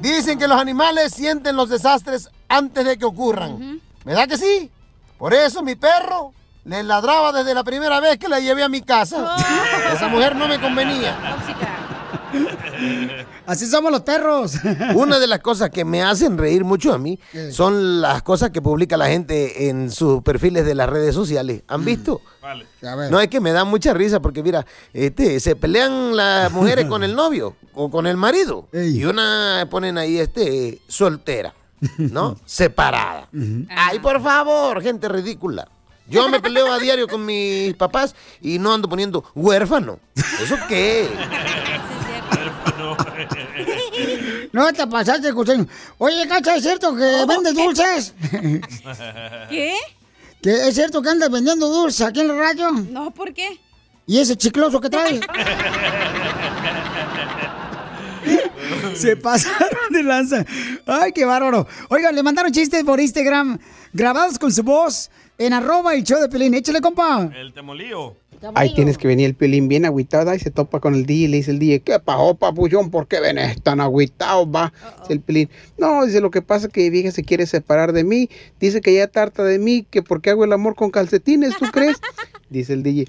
Dicen 0.00 0.38
que 0.38 0.48
los 0.48 0.60
animales 0.60 1.12
sienten 1.12 1.56
los 1.56 1.68
desastres 1.68 2.30
antes 2.48 2.84
de 2.84 2.98
que 2.98 3.04
ocurran. 3.04 3.80
¿Verdad 4.04 4.28
que 4.28 4.38
sí? 4.38 4.70
Por 5.18 5.34
eso 5.34 5.62
mi 5.62 5.74
perro 5.74 6.32
le 6.64 6.82
ladraba 6.82 7.32
desde 7.32 7.54
la 7.54 7.64
primera 7.64 8.00
vez 8.00 8.18
que 8.18 8.28
la 8.28 8.40
llevé 8.40 8.62
a 8.62 8.68
mi 8.68 8.82
casa. 8.82 9.36
Esa 9.92 10.08
mujer 10.08 10.36
no 10.36 10.48
me 10.48 10.60
convenía. 10.60 11.16
Así 13.48 13.64
somos 13.66 13.90
los 13.90 14.02
perros. 14.02 14.56
Una 14.94 15.18
de 15.18 15.26
las 15.26 15.38
cosas 15.38 15.70
que 15.70 15.82
me 15.82 16.02
hacen 16.02 16.36
reír 16.36 16.64
mucho 16.64 16.92
a 16.92 16.98
mí 16.98 17.18
son 17.50 18.02
las 18.02 18.22
cosas 18.22 18.50
que 18.50 18.60
publica 18.60 18.98
la 18.98 19.06
gente 19.06 19.70
en 19.70 19.90
sus 19.90 20.22
perfiles 20.22 20.66
de 20.66 20.74
las 20.74 20.90
redes 20.90 21.14
sociales. 21.14 21.62
¿Han 21.66 21.82
visto? 21.82 22.20
Vale. 22.42 22.66
No, 23.10 23.18
es 23.18 23.28
que 23.28 23.40
me 23.40 23.52
da 23.52 23.64
mucha 23.64 23.94
risa 23.94 24.20
porque 24.20 24.42
mira, 24.42 24.66
este, 24.92 25.40
se 25.40 25.56
pelean 25.56 26.14
las 26.14 26.52
mujeres 26.52 26.84
con 26.84 27.02
el 27.02 27.16
novio 27.16 27.56
o 27.72 27.90
con 27.90 28.06
el 28.06 28.18
marido 28.18 28.68
y 28.70 29.02
una 29.04 29.66
ponen 29.70 29.96
ahí 29.96 30.18
este 30.18 30.82
soltera, 30.86 31.54
¿no? 31.96 32.36
Separada. 32.44 33.30
Ay, 33.70 33.98
por 33.98 34.22
favor, 34.22 34.82
gente 34.82 35.08
ridícula. 35.08 35.66
Yo 36.06 36.28
me 36.28 36.40
peleo 36.40 36.70
a 36.70 36.78
diario 36.78 37.08
con 37.08 37.24
mis 37.24 37.74
papás 37.74 38.14
y 38.42 38.58
no 38.58 38.74
ando 38.74 38.90
poniendo 38.90 39.24
huérfano. 39.34 40.00
¿Eso 40.42 40.56
qué? 40.68 41.08
No 44.52 44.72
te 44.72 44.86
pasaste, 44.86 45.32
costeño. 45.32 45.66
Oye, 45.98 46.26
Cacha, 46.28 46.56
¿es 46.56 46.62
cierto 46.62 46.94
que 46.94 47.24
vendes 47.26 47.54
dulces? 47.54 48.14
¿Qué? 49.50 49.74
¿Que 50.42 50.68
¿Es 50.68 50.74
cierto 50.74 51.02
que 51.02 51.10
andas 51.10 51.30
vendiendo 51.30 51.68
dulces 51.68 52.06
aquí 52.06 52.20
en 52.20 52.30
el 52.30 52.38
radio? 52.38 52.70
No, 52.72 53.10
¿por 53.10 53.34
qué? 53.34 53.58
¿Y 54.06 54.18
ese 54.18 54.36
chicloso 54.36 54.80
que 54.80 54.88
traes? 54.88 55.20
Se 58.94 59.16
pasaron 59.16 59.92
de 59.92 60.02
lanza. 60.02 60.44
Ay, 60.86 61.12
qué 61.12 61.24
bárbaro. 61.24 61.66
Oigan, 61.88 62.14
le 62.14 62.22
mandaron 62.22 62.52
chistes 62.52 62.84
por 62.84 63.00
Instagram 63.00 63.58
grabados 63.92 64.38
con 64.38 64.52
su 64.52 64.62
voz 64.62 65.10
en 65.38 65.52
arroba 65.52 65.94
el 65.94 66.02
show 66.02 66.20
de 66.20 66.28
Pelín. 66.28 66.54
Échale, 66.54 66.80
compa. 66.80 67.30
El 67.34 67.52
temolío. 67.52 68.16
Ahí 68.54 68.72
tienes 68.74 68.98
que 68.98 69.08
venir 69.08 69.26
el 69.26 69.34
piolín 69.34 69.68
bien 69.68 69.84
agüitado 69.84 70.32
y 70.32 70.38
se 70.38 70.50
topa 70.50 70.78
con 70.78 70.94
el 70.94 71.06
DJ 71.06 71.24
y 71.24 71.28
le 71.28 71.36
dice 71.38 71.50
el 71.50 71.58
DJ, 71.58 71.80
¿qué 71.80 71.98
pasó, 71.98 72.36
papuchón? 72.36 72.90
¿Por 72.90 73.08
qué 73.08 73.20
vienes 73.20 73.60
tan 73.62 73.80
agüitado, 73.80 74.48
va? 74.48 74.72
Dice 75.00 75.14
el 75.14 75.20
piolín, 75.20 75.50
no, 75.76 76.04
dice, 76.06 76.20
lo 76.20 76.30
que 76.30 76.40
pasa 76.40 76.66
es 76.66 76.72
que 76.72 76.82
mi 76.82 76.90
vieja 76.90 77.10
se 77.10 77.24
quiere 77.24 77.46
separar 77.46 77.92
de 77.92 78.04
mí, 78.04 78.30
dice 78.60 78.80
que 78.80 78.94
ya 78.94 79.08
tarta 79.08 79.42
de 79.42 79.58
mí, 79.58 79.84
que 79.90 80.02
porque 80.02 80.30
hago 80.30 80.44
el 80.44 80.52
amor 80.52 80.76
con 80.76 80.90
calcetines, 80.90 81.56
¿tú 81.56 81.66
crees? 81.72 81.96
Dice 82.48 82.72
el 82.72 82.82
DJ, 82.82 83.06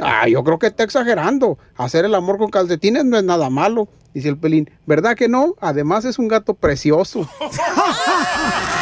ah, 0.00 0.28
yo 0.28 0.42
creo 0.44 0.58
que 0.58 0.66
está 0.66 0.82
exagerando, 0.82 1.58
hacer 1.76 2.04
el 2.04 2.14
amor 2.14 2.38
con 2.38 2.50
calcetines 2.50 3.04
no 3.04 3.16
es 3.16 3.24
nada 3.24 3.48
malo. 3.50 3.88
Dice 4.12 4.28
el 4.28 4.36
pelín, 4.36 4.68
¿verdad 4.84 5.16
que 5.16 5.28
no? 5.28 5.54
Además 5.60 6.04
es 6.04 6.18
un 6.18 6.28
gato 6.28 6.52
precioso. 6.52 7.26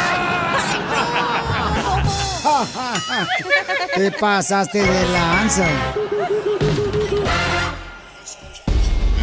Te 3.95 4.11
pasaste 4.11 4.81
de 4.83 5.09
lanza. 5.09 5.67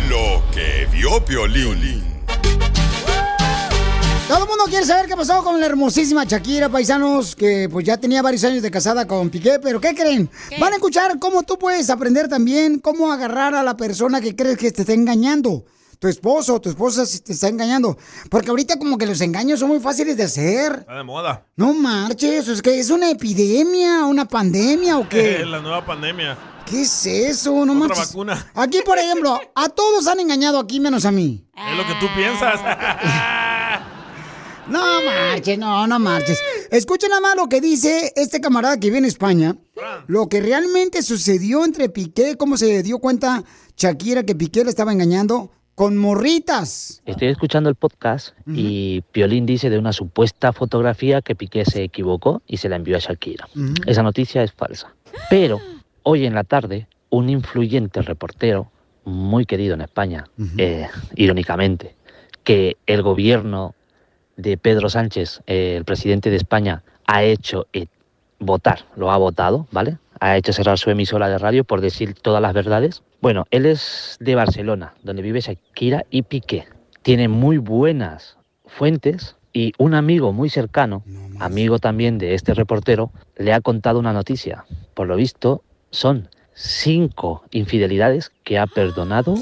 Lo 0.09 0.43
que 0.53 0.89
vio 0.93 1.25
Piolín. 1.25 2.05
Todo 4.27 4.43
el 4.43 4.49
mundo 4.49 4.65
quiere 4.69 4.85
saber 4.85 5.07
qué 5.07 5.17
pasó 5.17 5.43
con 5.43 5.59
la 5.59 5.67
hermosísima 5.67 6.25
Shakira, 6.25 6.69
paisanos, 6.69 7.35
que 7.35 7.69
pues 7.71 7.87
ya 7.87 7.97
tenía 7.97 8.21
varios 8.21 8.45
años 8.45 8.63
de 8.63 8.71
casada 8.71 9.07
con 9.07 9.31
Piqué, 9.31 9.59
pero 9.59 9.81
¿qué 9.81 9.95
creen? 9.95 10.29
Van 10.61 10.73
a 10.73 10.77
escuchar 10.77 11.19
cómo 11.19 11.45
tú 11.45 11.59
puedes 11.59 11.89
aprender 11.89 12.29
también 12.29 12.79
cómo 12.79 13.11
agarrar 13.11 13.55
a 13.55 13.63
la 13.63 13.77
persona 13.77 14.21
que 14.21 14.37
crees 14.37 14.59
que 14.59 14.71
te 14.71 14.83
está 14.83 14.93
engañando. 14.93 15.65
Tu 15.99 16.07
esposo 16.07 16.55
o 16.55 16.61
tu 16.61 16.69
esposa 16.69 17.05
si 17.07 17.19
te 17.21 17.33
está 17.33 17.49
engañando. 17.49 17.99
Porque 18.31 18.51
ahorita 18.51 18.79
como 18.79 18.97
que 18.99 19.07
los 19.07 19.21
engaños 19.21 19.59
son 19.59 19.69
muy 19.69 19.81
fáciles 19.81 20.17
de 20.17 20.23
hacer. 20.25 20.73
Está 20.81 20.95
de 20.97 21.03
moda. 21.03 21.45
No 21.57 21.75
marches, 21.75 22.47
es 22.47 22.63
que 22.63 22.79
es 22.79 22.91
una 22.91 23.11
epidemia, 23.11 24.05
una 24.05 24.27
pandemia 24.27 24.99
o 24.99 25.09
qué. 25.09 25.45
la 25.47 25.61
nueva 25.61 25.85
pandemia. 25.85 26.39
¿Qué 26.67 26.83
es 26.83 27.07
eso? 27.07 27.65
No 27.65 27.73
Otra 27.73 27.89
manches. 27.89 28.09
vacuna. 28.09 28.51
Aquí, 28.55 28.81
por 28.85 28.99
ejemplo, 28.99 29.41
a 29.55 29.69
todos 29.71 30.07
han 30.07 30.21
engañado 30.21 30.59
aquí 30.61 30.79
menos 30.79 31.05
a 31.05 31.11
mí. 31.11 31.45
Es 31.57 31.77
lo 31.77 31.87
que 31.87 31.95
tú 31.99 32.07
piensas. 32.15 32.61
No 34.69 35.03
marches, 35.03 35.59
no, 35.59 35.87
no 35.87 35.99
marches. 35.99 36.39
Escuchen 36.71 37.09
nada 37.09 37.23
más 37.23 37.37
lo 37.37 37.49
que 37.49 37.61
dice 37.61 38.13
este 38.17 38.41
camarada 38.41 38.79
que 38.79 38.89
vive 38.89 38.99
en 38.99 39.07
España. 39.07 39.57
Lo 40.07 40.29
que 40.29 40.43
realmente 40.43 41.03
sucedió 41.03 41.65
entre 41.65 41.89
Piqué, 41.89 42.37
cómo 42.37 42.59
se 42.59 42.83
dio 42.83 42.99
cuenta 42.99 43.45
Shakira 43.79 44.25
que 44.25 44.35
Piqué 44.35 44.65
le 44.65 44.71
estaba 44.71 44.93
engañando 44.93 45.51
con 45.79 45.97
morritas. 45.97 47.03
Estoy 47.07 47.29
escuchando 47.29 47.71
el 47.71 47.77
podcast 47.77 48.37
y 48.49 49.03
Piolín 49.13 49.47
dice 49.47 49.71
de 49.71 49.79
una 49.79 49.93
supuesta 49.93 50.53
fotografía 50.53 51.23
que 51.23 51.37
Piqué 51.37 51.65
se 51.65 51.85
equivocó 51.85 52.43
y 52.49 52.57
se 52.57 52.69
la 52.69 52.75
envió 52.75 52.97
a 52.97 52.99
Shakira. 52.99 53.49
Esa 53.87 54.03
noticia 54.03 54.43
es 54.43 54.51
falsa. 54.51 54.93
Pero 55.31 55.61
hoy 56.03 56.27
en 56.27 56.35
la 56.35 56.43
tarde, 56.43 56.89
un 57.11 57.31
influyente 57.31 58.03
reportero, 58.03 58.73
muy 59.05 59.47
querido 59.47 59.75
en 59.75 59.83
España, 59.83 60.25
eh, 60.57 60.89
irónicamente, 61.15 61.95
que 62.43 62.77
el 62.87 63.03
gobierno 63.03 63.77
de 64.37 64.59
Pedro 64.59 64.89
Sánchez, 64.89 65.43
eh, 65.47 65.77
el 65.77 65.85
presidente 65.85 66.29
de 66.29 66.39
España, 66.39 66.83
ha 67.07 67.23
hecho 67.23 67.69
eh, 67.73 67.87
votar, 68.41 68.87
lo 68.97 69.13
ha 69.13 69.17
votado, 69.17 69.69
¿vale? 69.71 69.99
Ha 70.21 70.37
hecho 70.37 70.53
cerrar 70.53 70.79
su 70.79 70.91
emisora 70.91 71.29
de 71.29 71.39
radio 71.39 71.65
por 71.65 71.81
decir 71.81 72.15
todas 72.15 72.43
las 72.43 72.53
verdades. 72.53 73.03
Bueno, 73.21 73.47
él 73.51 73.67
es 73.67 74.17
de 74.21 74.35
Barcelona, 74.35 74.95
donde 75.03 75.23
vive 75.23 75.41
Shakira 75.41 76.05
y 76.11 76.23
Piqué. 76.23 76.67
Tiene 77.03 77.29
muy 77.29 77.59
buenas 77.59 78.37
fuentes 78.67 79.37
y 79.53 79.73
un 79.79 79.95
amigo 79.95 80.33
muy 80.33 80.51
cercano, 80.51 81.03
amigo 81.41 81.79
también 81.79 82.19
de 82.19 82.35
este 82.35 82.55
reportero, 82.55 83.11
le 83.37 83.53
ha 83.53 83.61
contado 83.61 83.99
una 83.99 84.13
noticia. 84.13 84.65
Por 84.95 85.07
lo 85.07 85.17
visto, 85.17 85.63
son 85.91 86.29
cinco 86.55 87.45
infidelidades 87.51 88.31
que 88.45 88.59
ha 88.59 88.67
perdonado 88.67 89.35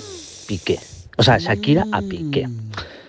Piqué. 0.46 0.78
O 1.18 1.22
sea, 1.22 1.38
Shakira 1.38 1.86
a 1.92 2.02
Piqué. 2.02 2.48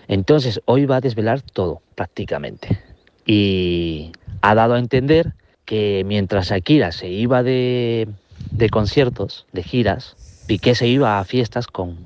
Entonces, 0.08 0.62
hoy 0.66 0.86
va 0.86 0.98
a 0.98 1.02
desvelar 1.02 1.42
todo, 1.42 1.82
prácticamente. 1.96 2.82
Y 3.26 4.12
ha 4.42 4.56
dado 4.56 4.76
a 4.76 4.80
entender 4.80 5.34
que 5.68 6.04
mientras 6.06 6.48
Shakira 6.48 6.94
se 6.94 7.10
iba 7.10 7.44
de, 7.44 8.08
de 8.52 8.70
conciertos, 8.70 9.46
de 9.52 9.64
giras, 9.64 10.16
Piqué 10.48 10.76
se 10.76 10.88
iba 10.88 11.20
a 11.20 11.26
fiestas 11.26 11.68
con 11.68 11.98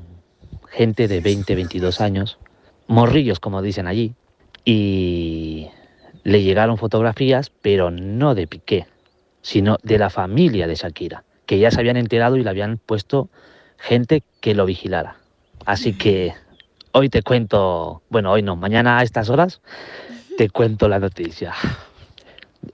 gente 0.67 1.07
de 1.07 1.21
20, 1.21 1.53
22 1.53 2.01
años, 2.01 2.39
morrillos, 2.87 3.39
como 3.39 3.61
dicen 3.61 3.85
allí, 3.85 4.15
y 4.65 5.67
le 6.23 6.41
llegaron 6.41 6.79
fotografías, 6.79 7.51
pero 7.61 7.91
no 7.91 8.33
de 8.33 8.47
Piqué, 8.47 8.87
sino 9.43 9.77
de 9.83 9.99
la 9.99 10.09
familia 10.09 10.65
de 10.65 10.73
Shakira, 10.73 11.23
que 11.45 11.59
ya 11.59 11.69
se 11.69 11.79
habían 11.79 11.97
enterado 11.97 12.37
y 12.37 12.43
le 12.43 12.49
habían 12.49 12.79
puesto 12.79 13.29
gente 13.77 14.23
que 14.39 14.55
lo 14.55 14.65
vigilara. 14.65 15.17
Así 15.67 15.93
que 15.93 16.33
hoy 16.93 17.09
te 17.09 17.21
cuento, 17.21 18.01
bueno, 18.09 18.31
hoy 18.31 18.41
no, 18.41 18.55
mañana 18.55 18.97
a 18.97 19.03
estas 19.03 19.29
horas 19.29 19.61
te 20.35 20.49
cuento 20.49 20.89
la 20.89 20.97
noticia. 20.97 21.53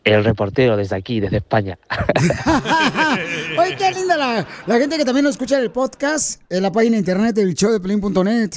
El 0.07 0.23
reportero 0.23 0.77
desde 0.77 0.95
aquí, 0.95 1.19
desde 1.19 1.37
España. 1.37 1.77
Oye, 3.59 3.75
qué 3.77 3.91
linda 3.91 4.15
la, 4.17 4.47
la 4.65 4.77
gente 4.77 4.97
que 4.97 5.03
también 5.05 5.25
nos 5.25 5.31
escucha 5.31 5.57
en 5.57 5.63
el 5.63 5.71
podcast, 5.71 6.41
en 6.49 6.63
la 6.63 6.71
página 6.71 6.93
de 6.93 6.99
internet 6.99 7.35
del 7.35 7.53
show 7.53 7.71
de 7.71 7.79
Pelín.net. 7.79 8.51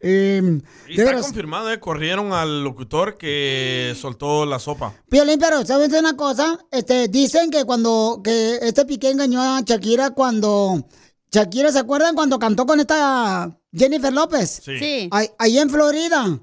Eh, 0.00 0.40
Y 0.88 0.96
de 0.96 1.02
está 1.02 1.04
veras, 1.04 1.22
confirmado, 1.22 1.72
¿eh? 1.72 1.78
Corrieron 1.78 2.32
al 2.32 2.64
locutor 2.64 3.16
que 3.16 3.94
soltó 4.00 4.46
la 4.46 4.58
sopa. 4.58 4.94
Piolín, 5.08 5.38
pero 5.38 5.64
¿sabes 5.64 5.92
una 5.92 6.16
cosa? 6.16 6.58
Este, 6.72 7.08
dicen 7.08 7.50
que 7.50 7.64
cuando, 7.64 8.20
que 8.24 8.56
este 8.62 8.84
Piqué 8.84 9.10
engañó 9.10 9.40
a 9.40 9.60
Shakira 9.60 10.10
cuando, 10.10 10.86
Shakira, 11.30 11.70
¿se 11.70 11.78
acuerdan 11.78 12.14
cuando 12.14 12.38
cantó 12.38 12.66
con 12.66 12.80
esta 12.80 13.56
Jennifer 13.72 14.12
López? 14.12 14.60
Sí. 14.64 14.78
Sí. 14.78 15.08
Ahí, 15.12 15.28
ahí 15.38 15.58
en 15.58 15.70
Florida. 15.70 16.40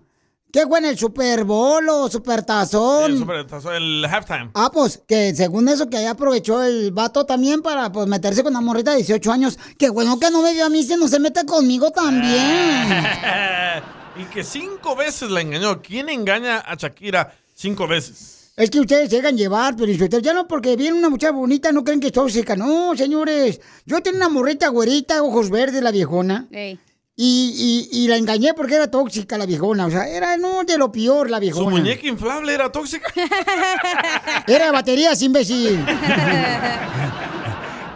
¿Qué 0.53 0.67
fue 0.67 0.77
en 0.77 0.85
el 0.85 0.95
Super 0.99 1.45
Bowl 1.45 1.89
o 1.89 2.07
Super 2.11 2.43
Tazón? 2.43 3.11
El, 3.11 3.17
super- 3.17 3.43
el 3.73 4.05
halftime. 4.05 4.51
Ah, 4.53 4.69
pues 4.71 5.01
que 5.07 5.33
según 5.33 5.67
eso 5.67 5.89
que 5.89 5.97
ahí 5.97 6.05
aprovechó 6.05 6.61
el 6.61 6.91
vato 6.91 7.25
también 7.25 7.63
para 7.63 7.91
pues 7.91 8.05
meterse 8.05 8.43
con 8.43 8.53
una 8.53 8.61
morrita 8.61 8.91
de 8.91 8.97
18 8.97 9.31
años. 9.31 9.57
Qué 9.79 9.89
bueno 9.89 10.19
que 10.19 10.29
no 10.29 10.43
me 10.43 10.53
vio 10.53 10.67
a 10.67 10.69
mí 10.69 10.83
si 10.83 10.95
no 10.95 11.07
se 11.07 11.19
mete 11.19 11.43
conmigo 11.47 11.89
también. 11.89 12.87
y 14.15 14.25
que 14.31 14.43
cinco 14.43 14.95
veces 14.95 15.31
la 15.31 15.41
engañó. 15.41 15.81
¿Quién 15.81 16.07
engaña 16.09 16.59
a 16.59 16.75
Shakira 16.75 17.33
cinco 17.55 17.87
veces? 17.87 18.51
Es 18.55 18.69
que 18.69 18.79
ustedes 18.79 19.09
se 19.09 19.15
dejan 19.15 19.35
llevar, 19.35 19.75
pero 19.75 19.91
ustedes 19.91 20.21
ya 20.21 20.35
no 20.35 20.47
porque 20.47 20.75
viene 20.75 20.95
una 20.95 21.09
muchacha 21.09 21.31
bonita 21.31 21.71
no 21.71 21.83
creen 21.83 21.99
que 21.99 22.07
es 22.07 22.13
tóxica. 22.13 22.55
No, 22.55 22.95
señores. 22.95 23.59
Yo 23.87 24.01
tenía 24.03 24.17
una 24.19 24.29
morrita 24.29 24.67
güerita, 24.67 25.23
ojos 25.23 25.49
verdes, 25.49 25.81
la 25.81 25.89
viejona. 25.89 26.47
Y, 27.15 27.87
y, 27.91 28.05
y 28.05 28.07
la 28.07 28.15
engañé 28.17 28.55
porque 28.55 28.73
era 28.75 28.89
tóxica 28.89 29.37
la 29.37 29.45
viejona. 29.45 29.85
O 29.85 29.91
sea, 29.91 30.07
era 30.07 30.35
no 30.37 30.63
de 30.63 30.77
lo 30.79 30.91
peor 30.91 31.29
la 31.29 31.37
¿Su 31.37 31.41
viejona. 31.41 31.69
muñeca 31.69 32.07
inflable 32.07 32.53
era 32.53 32.71
tóxica? 32.71 33.07
Era 34.47 34.65
de 34.65 34.71
baterías, 34.71 35.21
imbécil. 35.21 35.85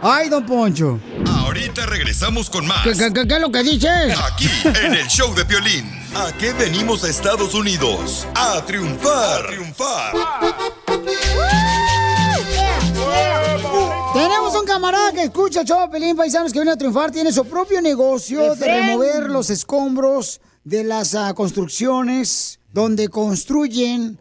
Ay, 0.00 0.28
don 0.28 0.46
Poncho. 0.46 1.00
Ahorita 1.26 1.84
regresamos 1.86 2.48
con 2.48 2.66
más. 2.66 2.82
¿Qué, 2.84 2.92
qué- 2.92 3.12
qué- 3.12 3.26
qué 3.26 3.34
es 3.34 3.40
lo 3.40 3.50
que 3.50 3.62
dices? 3.64 4.16
Aquí, 4.32 4.48
en 4.84 4.94
el 4.94 5.06
show 5.08 5.34
de 5.34 5.44
Piolín. 5.44 5.90
¿A 6.14 6.32
qué 6.38 6.52
venimos 6.52 7.02
a 7.04 7.08
Estados 7.08 7.54
Unidos? 7.54 8.26
A 8.34 8.64
triunfar. 8.64 9.44
A 9.44 9.48
triunfar. 9.48 10.12
Un 14.58 14.66
camarada 14.66 15.12
que 15.12 15.22
escucha 15.24 15.60
el 15.60 15.90
Pelín 15.90 16.16
Paisanos 16.16 16.52
que 16.52 16.58
viene 16.58 16.72
a 16.72 16.76
triunfar. 16.76 17.12
Tiene 17.12 17.32
su 17.32 17.44
propio 17.44 17.80
negocio 17.80 18.56
de 18.56 18.66
remover 18.66 19.30
los 19.30 19.50
escombros 19.50 20.40
de 20.64 20.82
las 20.82 21.14
ah, 21.14 21.32
construcciones 21.34 22.58
donde 22.72 23.08
construyen 23.08 24.18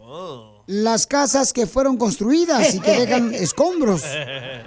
las 0.67 1.07
casas 1.07 1.53
que 1.53 1.65
fueron 1.65 1.97
construidas 1.97 2.75
y 2.75 2.79
que 2.79 2.91
dejan 2.91 3.33
escombros. 3.33 4.03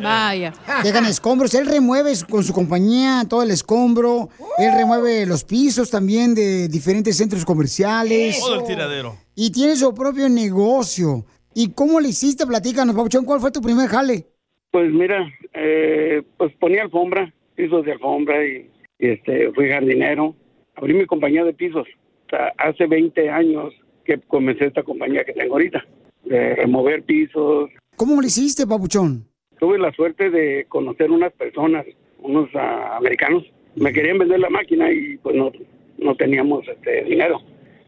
Vaya. 0.02 0.52
Dejan 0.82 1.06
escombros. 1.06 1.54
Él 1.54 1.66
remueve 1.66 2.14
con 2.28 2.42
su 2.42 2.52
compañía 2.52 3.24
todo 3.28 3.42
el 3.42 3.52
escombro. 3.52 4.28
Él 4.58 4.72
remueve 4.74 5.24
los 5.24 5.44
pisos 5.44 5.88
también 5.88 6.34
de 6.34 6.68
diferentes 6.68 7.16
centros 7.16 7.44
comerciales. 7.44 8.40
Todo 8.40 8.56
el 8.56 8.64
tiradero. 8.64 9.16
Y 9.36 9.50
tiene 9.50 9.76
su 9.76 9.94
propio 9.94 10.28
negocio. 10.28 11.24
¿Y 11.54 11.68
cómo 11.70 12.00
le 12.00 12.08
hiciste? 12.08 12.46
Platícanos, 12.46 12.96
Pabuchón. 12.96 13.24
¿Cuál 13.24 13.40
fue 13.40 13.52
tu 13.52 13.60
primer 13.60 13.88
jale? 13.88 14.30
Pues 14.70 14.92
mira, 14.92 15.32
eh, 15.54 16.22
pues 16.36 16.52
ponía 16.56 16.82
alfombra, 16.82 17.32
pisos 17.54 17.84
de 17.84 17.92
alfombra 17.92 18.46
y, 18.46 18.70
y, 18.98 19.08
este, 19.08 19.50
fui 19.52 19.68
jardinero. 19.68 20.34
Abrí 20.76 20.94
mi 20.94 21.06
compañía 21.06 21.44
de 21.44 21.52
pisos. 21.52 21.86
O 22.26 22.30
sea, 22.30 22.52
hace 22.58 22.86
20 22.86 23.28
años 23.28 23.74
que 24.04 24.18
comencé 24.28 24.66
esta 24.66 24.82
compañía 24.82 25.24
que 25.24 25.32
tengo 25.32 25.54
ahorita, 25.54 25.84
de 26.24 26.54
remover 26.54 27.02
pisos. 27.02 27.70
¿Cómo 27.96 28.20
le 28.20 28.28
hiciste, 28.28 28.66
Pabuchón? 28.66 29.26
Tuve 29.58 29.78
la 29.78 29.92
suerte 29.92 30.30
de 30.30 30.64
conocer 30.68 31.10
unas 31.10 31.32
personas, 31.32 31.84
unos 32.18 32.48
ah, 32.54 32.96
americanos. 32.96 33.44
Me 33.76 33.92
querían 33.92 34.18
vender 34.18 34.40
la 34.40 34.50
máquina 34.50 34.90
y 34.90 35.18
pues 35.18 35.36
no, 35.36 35.52
no 35.98 36.14
teníamos 36.14 36.66
este, 36.66 37.04
dinero. 37.04 37.40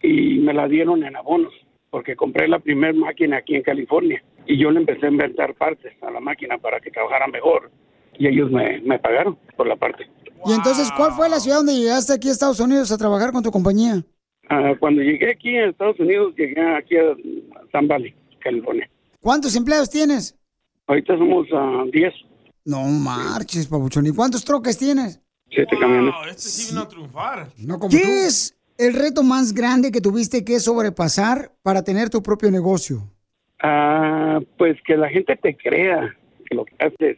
Y 0.02 0.38
me 0.40 0.52
la 0.52 0.68
dieron 0.68 1.04
en 1.04 1.16
abonos, 1.16 1.54
porque 1.90 2.16
compré 2.16 2.48
la 2.48 2.58
primera 2.58 2.92
máquina 2.92 3.38
aquí 3.38 3.54
en 3.54 3.62
California. 3.62 4.22
Y 4.46 4.58
yo 4.58 4.70
le 4.70 4.80
empecé 4.80 5.06
a 5.06 5.10
inventar 5.10 5.54
partes 5.54 5.92
a 6.02 6.10
la 6.10 6.20
máquina 6.20 6.58
para 6.58 6.80
que 6.80 6.90
trabajara 6.90 7.26
mejor. 7.28 7.70
Y 8.18 8.26
ellos 8.26 8.50
me, 8.50 8.80
me 8.80 8.98
pagaron 8.98 9.38
por 9.56 9.66
la 9.66 9.76
parte. 9.76 10.08
Y 10.44 10.52
entonces, 10.52 10.90
¿cuál 10.96 11.12
fue 11.12 11.28
la 11.28 11.40
ciudad 11.40 11.58
donde 11.58 11.74
llegaste 11.74 12.12
aquí 12.12 12.28
a 12.28 12.32
Estados 12.32 12.60
Unidos 12.60 12.90
a 12.90 12.98
trabajar 12.98 13.32
con 13.32 13.42
tu 13.42 13.50
compañía? 13.50 14.04
Ah, 14.48 14.74
cuando 14.78 15.02
llegué 15.02 15.30
aquí 15.30 15.56
a 15.56 15.66
Estados 15.66 15.98
Unidos, 16.00 16.34
llegué 16.36 16.60
aquí 16.76 16.96
a 16.96 17.14
San 17.70 17.86
Valley, 17.86 18.14
California. 18.40 18.90
¿Cuántos 19.20 19.54
empleados 19.54 19.88
tienes? 19.88 20.36
Ahorita 20.86 21.16
somos 21.16 21.46
ah, 21.54 21.84
10, 21.92 22.12
No 22.64 22.82
marches, 22.82 23.68
Pabuchón. 23.68 24.06
¿Y 24.06 24.10
cuántos 24.10 24.44
troques 24.44 24.76
tienes? 24.76 25.20
7 25.50 25.76
camiones. 25.78 26.14
Este 26.28 26.40
sí 26.42 26.70
vino 26.70 26.82
a 26.82 26.88
triunfar. 26.88 27.48
¿Qué 27.88 28.26
es 28.26 28.56
el 28.78 28.94
reto 28.94 29.22
más 29.22 29.52
grande 29.54 29.92
que 29.92 30.00
tuviste 30.00 30.44
que 30.44 30.58
sobrepasar 30.58 31.52
para 31.62 31.84
tener 31.84 32.10
tu 32.10 32.22
propio 32.22 32.50
negocio? 32.50 33.08
Ah, 33.62 34.40
pues 34.58 34.76
que 34.82 34.96
la 34.96 35.08
gente 35.08 35.36
te 35.36 35.56
crea 35.56 36.14
que 36.48 36.54
lo 36.54 36.64
que 36.64 36.74
haces. 36.80 37.16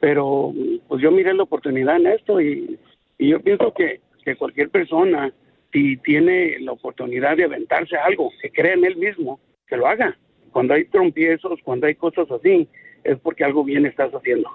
Pero 0.00 0.52
pues 0.88 1.02
yo 1.02 1.10
miré 1.10 1.34
la 1.34 1.42
oportunidad 1.44 1.96
en 1.96 2.06
esto 2.06 2.40
y, 2.40 2.78
y 3.18 3.28
yo 3.28 3.40
pienso 3.40 3.72
que, 3.74 4.00
que 4.24 4.34
cualquier 4.36 4.70
persona, 4.70 5.32
si 5.70 5.98
tiene 5.98 6.58
la 6.60 6.72
oportunidad 6.72 7.36
de 7.36 7.44
aventarse 7.44 7.96
a 7.96 8.06
algo, 8.06 8.30
que 8.40 8.50
crea 8.50 8.72
en 8.72 8.84
él 8.84 8.96
mismo, 8.96 9.38
que 9.68 9.76
lo 9.76 9.86
haga. 9.86 10.16
Cuando 10.50 10.74
hay 10.74 10.86
trompiezos, 10.86 11.60
cuando 11.62 11.86
hay 11.86 11.94
cosas 11.94 12.30
así, 12.30 12.68
es 13.04 13.18
porque 13.20 13.44
algo 13.44 13.62
bien 13.62 13.86
estás 13.86 14.12
haciendo. 14.12 14.48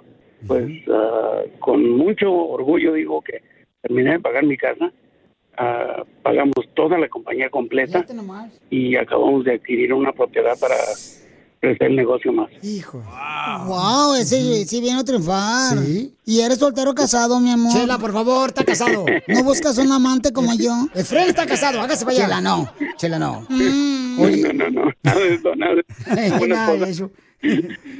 Pues 0.47 0.65
ah, 0.91 1.43
con 1.59 1.89
mucho 1.89 2.34
orgullo 2.34 2.93
digo 2.93 3.22
que 3.22 3.41
terminé 3.81 4.14
de 4.14 4.19
pagar 4.19 4.43
mi 4.43 4.57
casa, 4.57 4.91
ah, 5.57 6.03
pagamos 6.23 6.68
toda 6.73 6.97
la 6.97 7.09
compañía 7.09 7.49
completa 7.49 8.05
y 8.69 8.95
acabamos 8.95 9.45
de 9.45 9.53
adquirir 9.53 9.93
una 9.93 10.11
propiedad 10.11 10.57
para 10.59 10.76
crecer 11.59 11.88
el 11.88 11.95
negocio 11.95 12.31
más. 12.31 12.49
Hijo. 12.61 13.03
Wow, 13.65 14.15
ese 14.15 14.65
sí 14.65 14.81
viene 14.81 14.99
a 14.99 15.03
triunfar. 15.03 15.77
¿Sí? 15.84 16.13
¿Y 16.25 16.41
eres 16.41 16.57
soltero 16.59 16.93
casado, 16.93 17.39
mi 17.39 17.51
amor? 17.51 17.73
Chela, 17.73 17.97
por 17.97 18.13
favor, 18.13 18.49
está 18.49 18.63
casado. 18.63 19.05
¿No 19.27 19.43
buscas 19.43 19.77
un 19.77 19.91
amante 19.91 20.31
como 20.31 20.53
yo? 20.53 20.88
Efraín 20.93 21.29
está 21.29 21.45
casado, 21.45 21.81
hágase 21.81 22.05
para 22.05 22.17
allá. 22.17 22.25
Chela, 22.25 22.41
no. 22.41 22.71
Chela, 22.97 23.19
no. 23.19 23.47
No, 24.17 24.25
no, 24.51 24.71
no, 24.71 24.91
nada 25.03 25.19
de 25.19 25.35
eso, 25.35 25.55
nada 25.55 25.75
de 25.75 26.27
eso. 26.27 26.47
Nada 26.47 26.75
de 26.75 26.89
eso. 26.89 27.11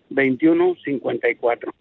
818-652-2154. 0.09 1.71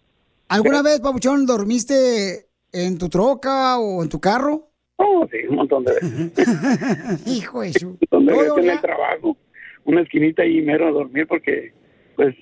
¿Alguna 0.49 0.81
vez, 0.81 0.99
papuchón, 1.01 1.45
dormiste 1.45 2.45
en 2.71 2.97
tu 2.97 3.09
troca 3.09 3.77
o 3.79 4.01
en 4.01 4.09
tu 4.09 4.19
carro? 4.19 4.69
Oh, 4.95 5.27
sí, 5.29 5.37
un 5.49 5.57
montón 5.57 5.83
de 5.83 5.93
veces. 5.93 7.27
Hijo 7.27 7.61
de 7.61 7.73
su... 7.73 7.97
en 8.11 8.25
ya- 8.65 8.73
el 8.73 8.81
trabajo, 8.81 9.37
una 9.85 10.01
esquinita 10.01 10.41
ahí 10.43 10.61
mero 10.61 10.87
a 10.87 10.91
dormir 10.91 11.27
porque 11.27 11.73
pues 12.15 12.33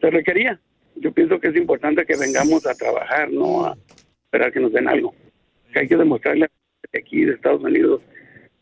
se 0.00 0.10
requería. 0.10 0.60
Yo 0.96 1.12
pienso 1.12 1.38
que 1.40 1.48
es 1.48 1.56
importante 1.56 2.04
que 2.04 2.16
vengamos 2.16 2.66
a 2.66 2.74
trabajar, 2.74 3.30
no 3.30 3.66
a 3.66 3.76
esperar 4.24 4.52
que 4.52 4.60
nos 4.60 4.72
den 4.72 4.88
algo. 4.88 5.14
Que 5.72 5.80
hay 5.80 5.88
que 5.88 5.96
demostrarle 5.96 6.48
aquí 6.92 7.24
de 7.24 7.34
Estados 7.34 7.62
Unidos 7.62 8.02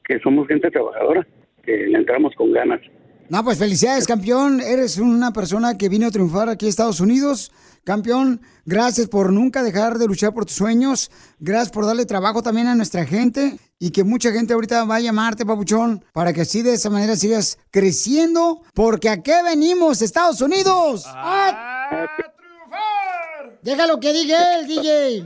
que 0.05 0.19
somos 0.21 0.49
gente 0.49 0.71
trabajadora, 0.71 1.27
que 1.63 1.87
le 1.87 1.99
entramos 1.99 2.35
con 2.35 2.53
ganas. 2.53 2.81
No, 3.29 3.45
pues 3.45 3.59
felicidades, 3.59 4.07
campeón. 4.07 4.61
Eres 4.61 4.97
una 4.97 5.33
persona 5.33 5.77
que 5.77 5.91
vino 5.91 6.07
a 6.07 6.11
triunfar 6.11 6.49
aquí 6.49 6.65
a 6.65 6.69
Estados 6.71 7.01
Unidos. 7.01 7.53
Campeón, 7.85 8.41
gracias 8.65 9.09
por 9.09 9.33
nunca 9.33 9.63
dejar 9.63 9.99
de 9.99 10.07
luchar 10.07 10.35
por 10.35 10.45
tus 10.45 10.57
sueños. 10.57 11.11
Gracias 11.39 11.71
por 11.71 11.87
darle 11.87 12.05
trabajo 12.07 12.43
también 12.43 12.67
a 12.69 12.75
nuestra 12.75 13.07
gente. 13.07 13.59
Y 13.79 13.91
que 13.91 14.05
mucha 14.05 14.33
gente 14.33 14.55
ahorita 14.55 14.85
va 14.85 14.97
a 14.97 15.01
llamarte, 15.01 15.47
papuchón, 15.47 16.05
para 16.13 16.33
que 16.33 16.41
así 16.41 16.63
de 16.63 16.75
esa 16.75 16.91
manera 16.91 17.17
sigas 17.17 17.59
creciendo. 17.71 18.63
Porque 18.75 19.09
¿a 19.09 19.23
qué 19.23 19.43
venimos, 19.43 20.03
Estados 20.03 20.41
Unidos? 20.41 21.05
¡A 21.07 22.07
triunfar! 22.37 23.59
Déjalo 23.63 24.01
que 24.01 24.13
diga 24.13 24.59
él, 24.59 24.67
DJ. 24.67 25.25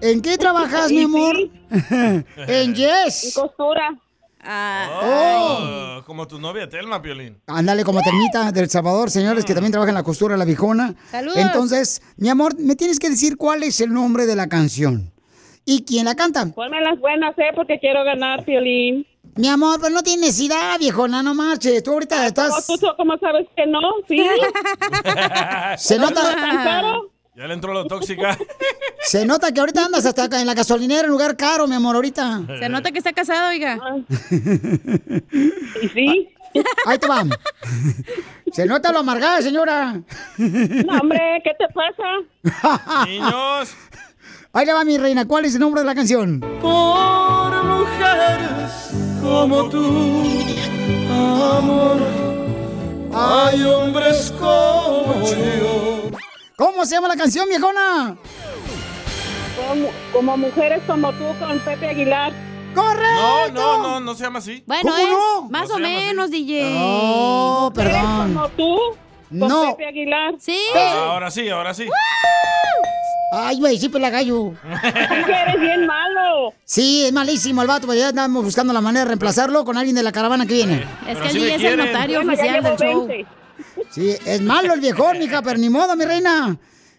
¿En 0.01 0.21
qué 0.23 0.39
trabajas, 0.39 0.91
mi 0.91 1.03
amor? 1.03 1.35
en 2.47 2.73
Yes. 2.73 3.25
En 3.25 3.43
costura. 3.43 3.95
Oh, 4.43 6.01
como 6.07 6.27
tu 6.27 6.39
novia 6.39 6.67
Telma, 6.67 6.99
Piolín. 6.99 7.37
Ándale 7.45 7.83
como 7.83 8.01
termita 8.01 8.51
del 8.51 8.71
Salvador, 8.71 9.11
señores, 9.11 9.45
que 9.45 9.53
también 9.53 9.71
trabaja 9.71 9.91
en 9.91 9.95
la 9.95 10.03
costura 10.03 10.35
La 10.35 10.45
Viejona. 10.45 10.95
Saludos. 11.11 11.37
Entonces, 11.37 12.01
mi 12.17 12.27
amor, 12.29 12.59
me 12.59 12.75
tienes 12.75 12.97
que 12.97 13.11
decir 13.11 13.37
cuál 13.37 13.61
es 13.61 13.81
el 13.81 13.93
nombre 13.93 14.25
de 14.25 14.35
la 14.35 14.49
canción. 14.49 15.11
¿Y 15.63 15.85
quién 15.85 16.05
la 16.05 16.15
canta? 16.15 16.47
Ponme 16.47 16.81
las 16.81 16.99
buenas, 16.99 17.37
¿eh? 17.37 17.51
Porque 17.55 17.77
quiero 17.79 18.03
ganar, 18.03 18.43
Piolín. 18.45 19.05
Mi 19.35 19.47
amor, 19.47 19.79
pues 19.79 19.91
no 19.91 20.03
tiene 20.03 20.27
necesidad, 20.27 20.77
viejona, 20.77 21.23
no 21.23 21.33
marches. 21.33 21.81
Tú 21.81 21.91
ahorita 21.91 22.27
estás... 22.27 22.65
¿Cómo, 22.67 22.77
tú, 22.77 22.87
¿Cómo 22.97 23.17
sabes 23.17 23.47
que 23.55 23.65
no? 23.65 23.79
¿Sí? 24.07 24.23
Se 25.77 25.97
¿No 25.97 26.09
nota... 26.09 27.01
Ya 27.35 27.47
le 27.47 27.55
entró 27.55 27.73
la 27.73 27.87
tóxica. 27.87 28.37
Se 29.01 29.25
nota 29.25 29.51
que 29.51 29.59
ahorita 29.59 29.85
andas 29.85 30.05
hasta 30.05 30.25
acá 30.25 30.39
en 30.39 30.45
la 30.45 30.53
gasolinera, 30.53 31.05
en 31.05 31.09
lugar 31.09 31.35
caro, 31.35 31.67
mi 31.67 31.73
amor, 31.73 31.95
ahorita. 31.95 32.41
Se 32.59 32.69
nota 32.69 32.91
que 32.91 32.99
está 32.99 33.11
casado, 33.11 33.49
oiga. 33.49 33.79
¿Y 35.81 35.89
sí? 35.89 36.29
Ahí 36.85 36.99
te 36.99 37.07
va. 37.07 37.23
Se 38.51 38.67
nota 38.67 38.91
lo 38.91 38.99
amargada, 38.99 39.41
señora. 39.41 39.99
No, 40.37 40.97
hombre, 41.01 41.41
¿qué 41.43 41.51
te 41.57 41.65
pasa? 41.73 43.05
Niños. 43.07 43.75
Ahí 44.53 44.67
le 44.67 44.73
va, 44.73 44.85
mi 44.85 44.99
reina. 44.99 45.27
¿Cuál 45.27 45.45
es 45.45 45.55
el 45.55 45.61
nombre 45.61 45.81
de 45.81 45.87
la 45.87 45.95
canción? 45.95 46.39
Por 46.61 47.63
mujeres 47.63 49.02
como 49.23 49.69
tú, 49.69 50.23
amor, 51.09 51.97
hay 53.15 53.63
hombres 53.63 54.33
como 54.37 55.23
yo. 55.25 56.09
¿Cómo 56.57 56.85
se 56.85 56.95
llama 56.95 57.07
la 57.07 57.15
canción, 57.15 57.47
viejona? 57.47 58.15
Como, 59.67 59.89
como 60.11 60.37
mujeres 60.37 60.81
como 60.85 61.11
tú 61.13 61.23
con 61.39 61.59
Pepe 61.59 61.87
Aguilar. 61.89 62.33
¡Correcto! 62.75 63.53
No, 63.53 63.77
no, 63.77 63.81
no, 63.83 63.99
no 63.99 64.15
se 64.15 64.23
llama 64.23 64.39
así. 64.39 64.63
Bueno, 64.65 64.83
¿Cómo 64.91 64.97
es 64.97 65.09
no? 65.09 65.41
más 65.49 65.69
No 65.69 65.75
o 65.75 65.77
así. 65.77 65.83
menos, 65.83 66.31
DJ. 66.31 66.75
Oh, 66.79 67.71
perdón. 67.73 68.33
Como 68.33 68.49
tú 68.49 68.77
con 69.29 69.47
No. 69.47 69.61
Pepe 69.75 69.87
Aguilar. 69.87 70.35
Sí. 70.39 70.57
Ah, 70.75 71.09
ahora 71.11 71.29
sí, 71.31 71.49
ahora 71.49 71.73
sí. 71.73 71.87
Ay, 73.35 73.59
güey, 73.59 73.79
sí, 73.79 73.89
la 73.89 74.11
gallo. 74.11 74.53
Es 74.83 75.25
que 75.25 75.31
eres 75.31 75.59
bien 75.59 75.87
malo. 75.87 76.53
Sí, 76.65 77.05
es 77.05 77.11
malísimo 77.11 77.63
el 77.63 77.67
vato, 77.67 77.87
pero 77.87 77.99
ya 77.99 78.09
andamos 78.09 78.43
buscando 78.43 78.73
la 78.73 78.81
manera 78.81 79.05
de 79.05 79.07
reemplazarlo 79.09 79.65
con 79.65 79.75
alguien 79.75 79.95
de 79.95 80.03
la 80.03 80.11
caravana 80.11 80.45
que 80.45 80.53
viene. 80.53 80.85
Es 81.07 81.17
que 81.17 81.27
el 81.29 81.31
sí 81.31 81.49
es 81.49 81.63
el 81.63 81.77
notario 81.77 82.19
Bueno, 82.19 82.33
oficial 82.33 82.63
del 82.63 82.77
show. 82.77 83.07
20. 83.07 83.25
Sí, 83.89 84.15
es 84.25 84.41
malo 84.41 84.73
el 84.75 84.79
viejón, 84.81 85.17
mija, 85.17 85.41
pero 85.41 85.57
ni 85.57 85.69
modo, 85.69 85.95
mi 85.95 86.05
reina. 86.05 86.55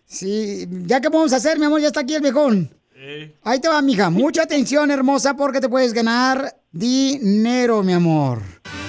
Sí, 0.07 0.67
ya 0.87 1.01
qué 1.01 1.09
podemos 1.09 1.33
hacer, 1.33 1.59
mi 1.59 1.67
amor, 1.67 1.81
ya 1.81 1.87
está 1.89 2.01
aquí 2.01 2.15
el 2.15 2.23
viejón. 2.23 2.69
Eh, 2.97 3.35
Ahí 3.45 3.61
te 3.61 3.69
va, 3.69 3.81
mija. 3.81 4.11
Mucha 4.11 4.43
atención, 4.43 4.91
hermosa, 4.91 5.35
porque 5.37 5.61
te 5.61 5.69
puedes 5.69 5.93
ganar 5.93 6.53
dinero, 6.73 7.85
mi 7.85 7.93
amor. 7.93 8.43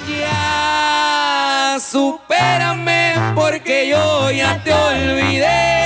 Ya, 0.10 1.78
supérame 1.80 3.14
porque 3.36 3.88
yo 3.90 4.32
ya 4.32 4.64
te 4.64 4.74
olvidé. 4.74 5.85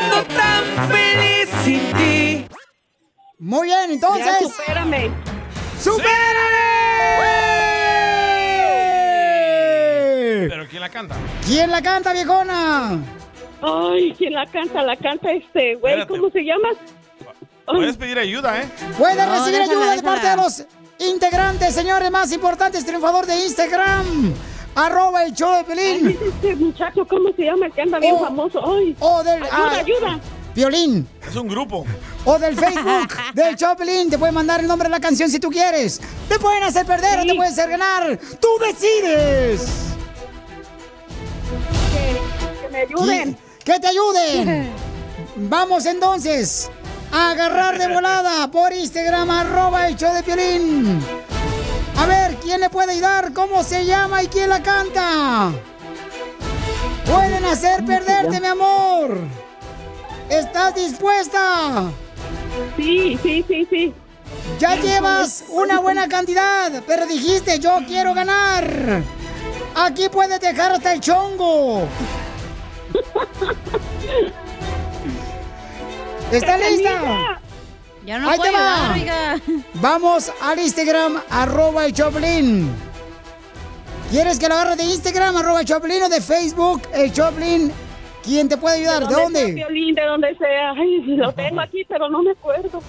Ando 0.00 0.24
tan 0.34 0.88
feliz 0.88 1.48
sin 1.64 1.92
ti. 1.92 2.46
Muy 3.38 3.66
bien, 3.68 3.88
Ya, 3.88 3.94
entonces. 3.94 4.52
supérame. 4.56 5.10
¡Supérale! 5.80 6.68
Pero 10.48 10.66
¿quién 10.68 10.80
la 10.80 10.88
canta? 10.88 11.14
¿Quién 11.46 11.70
la 11.70 11.82
canta, 11.82 12.12
viejona? 12.12 12.98
Ay, 13.62 14.14
¿quién 14.16 14.32
la 14.34 14.46
canta? 14.46 14.82
La 14.82 14.96
canta 14.96 15.30
este, 15.32 15.74
güey, 15.76 15.94
Espérate. 16.00 16.08
¿cómo 16.20 16.30
se 16.30 16.40
llama? 16.40 16.68
Puedes 17.66 17.96
pedir 17.96 18.18
ayuda, 18.18 18.60
¿eh? 18.62 18.68
Puede 18.98 19.14
No, 19.26 19.32
recibir 19.32 19.60
déjala, 19.60 19.80
ayuda 19.80 19.96
de 19.96 20.02
parte 20.02 20.28
de 20.28 20.36
los 20.36 20.64
integrantes, 20.98 21.74
señores, 21.74 22.10
más 22.10 22.32
importantes, 22.32 22.84
triunfador 22.84 23.26
de 23.26 23.36
Instagram. 23.44 24.34
Arroba 24.74 25.24
el 25.24 25.34
show 25.34 25.52
de 25.56 25.64
Pelín. 25.64 26.08
dice 26.08 26.28
este 26.28 26.56
muchacho, 26.56 27.06
¿cómo 27.06 27.30
se 27.36 27.42
llama? 27.44 27.66
El 27.66 27.72
que 27.72 27.82
anda 27.82 27.98
bien 27.98 28.14
Oh. 28.18 28.24
famoso. 28.24 28.60
Ay, 28.74 28.96
O 29.00 29.22
del. 29.22 29.42
ayuda, 29.42 29.48
ah, 29.52 29.76
ayuda. 29.78 30.20
Violín. 30.54 31.08
Es 31.28 31.36
un 31.36 31.48
grupo. 31.48 31.84
O 32.24 32.38
del 32.38 32.56
Facebook 32.56 33.08
del 33.34 33.56
Choplin. 33.56 34.10
Te 34.10 34.18
pueden 34.18 34.34
mandar 34.34 34.60
el 34.60 34.66
nombre 34.66 34.88
de 34.88 34.90
la 34.92 35.00
canción 35.00 35.28
si 35.30 35.38
tú 35.38 35.48
quieres. 35.50 36.00
Te 36.28 36.38
pueden 36.38 36.62
hacer 36.62 36.86
perder 36.86 37.20
o 37.20 37.22
te 37.24 37.34
pueden 37.34 37.52
hacer 37.52 37.68
ganar. 37.70 38.18
¡Tú 38.40 38.48
decides! 38.64 39.62
Que, 41.92 42.62
que 42.62 42.68
me 42.72 42.78
ayuden. 42.82 43.38
¡Que 43.64 43.78
te 43.80 43.86
ayuden! 43.88 44.70
Vamos 45.36 45.86
entonces 45.86 46.70
a 47.12 47.30
agarrar 47.30 47.78
de 47.78 47.88
volada 47.92 48.48
por 48.50 48.72
Instagram, 48.72 49.30
arroba 49.30 49.88
el 49.88 49.96
show 49.96 50.12
de 50.14 50.22
Piolín. 50.22 51.00
A 52.00 52.06
ver, 52.06 52.36
¿quién 52.36 52.60
le 52.60 52.70
puede 52.70 52.92
ayudar? 52.92 53.34
¿Cómo 53.34 53.62
se 53.62 53.84
llama 53.84 54.22
y 54.22 54.28
quién 54.28 54.48
la 54.48 54.62
canta? 54.62 55.52
Pueden 57.04 57.44
hacer 57.44 57.84
perderte, 57.84 58.40
mi 58.40 58.46
amor. 58.46 59.18
¿Estás 60.30 60.74
dispuesta? 60.74 61.90
Sí, 62.78 63.18
sí, 63.22 63.44
sí, 63.46 63.66
sí. 63.68 63.94
Ya 64.58 64.76
llevas 64.76 65.44
una 65.50 65.80
buena 65.80 66.08
cantidad, 66.08 66.82
pero 66.86 67.04
dijiste 67.04 67.58
yo 67.58 67.80
quiero 67.86 68.14
ganar. 68.14 69.02
Aquí 69.74 70.08
puedes 70.08 70.40
dejar 70.40 70.72
hasta 70.72 70.94
el 70.94 71.00
chongo. 71.00 71.86
¿Está 76.32 76.56
lista? 76.56 77.39
Ya 78.10 78.18
no 78.18 78.28
Ahí 78.28 78.40
te 78.40 78.50
puedo 78.50 78.56
ayudar, 78.58 78.90
va. 78.90 78.94
oiga. 78.94 79.40
Vamos 79.74 80.32
al 80.42 80.58
Instagram, 80.58 81.22
arroba 81.30 81.86
el 81.86 81.92
Choplin. 81.92 82.68
¿Quieres 84.10 84.36
que 84.40 84.48
lo 84.48 84.54
agarre 84.54 84.74
de 84.74 84.82
Instagram, 84.82 85.36
arroba 85.36 85.60
el 85.60 85.66
Choplin 85.66 86.02
o 86.02 86.08
de 86.08 86.20
Facebook, 86.20 86.82
el 86.92 87.12
Choplin? 87.12 87.70
¿Quién 88.24 88.48
te 88.48 88.56
puede 88.56 88.78
ayudar? 88.78 89.06
¿De 89.06 89.14
dónde? 89.14 89.52
Violín, 89.52 89.94
de 89.94 90.04
donde 90.06 90.34
sea. 90.34 90.72
Ay, 90.72 91.02
lo 91.02 91.32
tengo 91.34 91.60
aquí, 91.60 91.84
pero 91.88 92.08
no 92.10 92.20
me 92.24 92.32
acuerdo. 92.32 92.82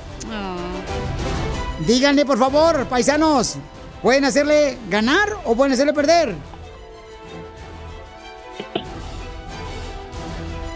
Díganle, 1.85 2.25
por 2.25 2.39
favor, 2.39 2.87
paisanos. 2.87 3.57
¿Pueden 4.01 4.25
hacerle 4.25 4.79
ganar 4.89 5.37
o 5.45 5.55
pueden 5.55 5.73
hacerle 5.73 5.93
perder? 5.93 6.33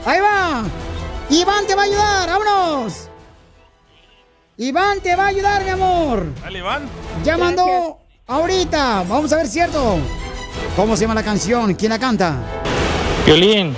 Ahí 0.05 0.19
va. 0.19 0.65
Iván 1.31 1.65
te 1.65 1.73
va 1.73 1.81
a 1.81 1.85
ayudar, 1.85 2.30
vámonos. 2.30 3.09
Iván 4.57 5.02
te 5.02 5.15
va 5.15 5.26
a 5.26 5.27
ayudar, 5.27 5.64
mi 5.64 5.69
amor. 5.69 6.27
Dale, 6.41 6.60
Iván. 6.60 6.84
Ya 7.23 7.38
mandó 7.38 7.98
ahorita. 8.26 9.03
Vamos 9.07 9.34
a 9.34 9.38
ver, 9.38 9.48
cierto. 9.48 9.98
¿Cómo 10.76 10.95
se 10.95 11.02
llama 11.02 11.15
la 11.15 11.23
canción? 11.23 11.73
¿Quién 11.73 11.90
la 11.90 11.99
canta? 11.99 12.38
Violín, 13.26 13.73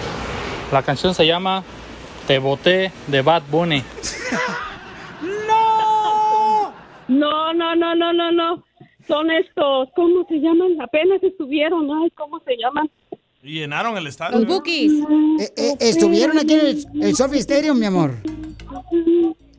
la 0.71 0.83
canción 0.83 1.15
se 1.15 1.25
llama 1.25 1.63
Te 2.27 2.37
boté 2.37 2.91
de 3.07 3.21
Bad 3.21 3.43
Bunny. 3.49 3.83
No, 7.09 7.53
no, 7.53 7.75
no, 7.75 7.95
no, 7.95 8.13
no, 8.13 8.31
no. 8.31 8.63
Son 9.07 9.31
estos, 9.31 9.87
¿cómo 9.95 10.25
se 10.27 10.35
llaman? 10.35 10.79
Apenas 10.81 11.23
estuvieron, 11.23 11.87
ay, 12.03 12.11
¿cómo 12.11 12.39
se 12.45 12.57
llaman? 12.57 12.89
Y 13.41 13.59
llenaron 13.59 13.97
el 13.97 14.07
estadio. 14.07 14.37
Los 14.39 14.47
Bookies. 14.47 14.91
Eh, 15.39 15.53
eh, 15.55 15.75
estuvieron 15.79 16.37
aquí 16.37 16.53
en 16.53 16.59
el, 16.67 16.85
el 17.01 17.15
Sophie 17.15 17.39
Stadium, 17.39 17.79
mi 17.79 17.85
amor. 17.85 18.15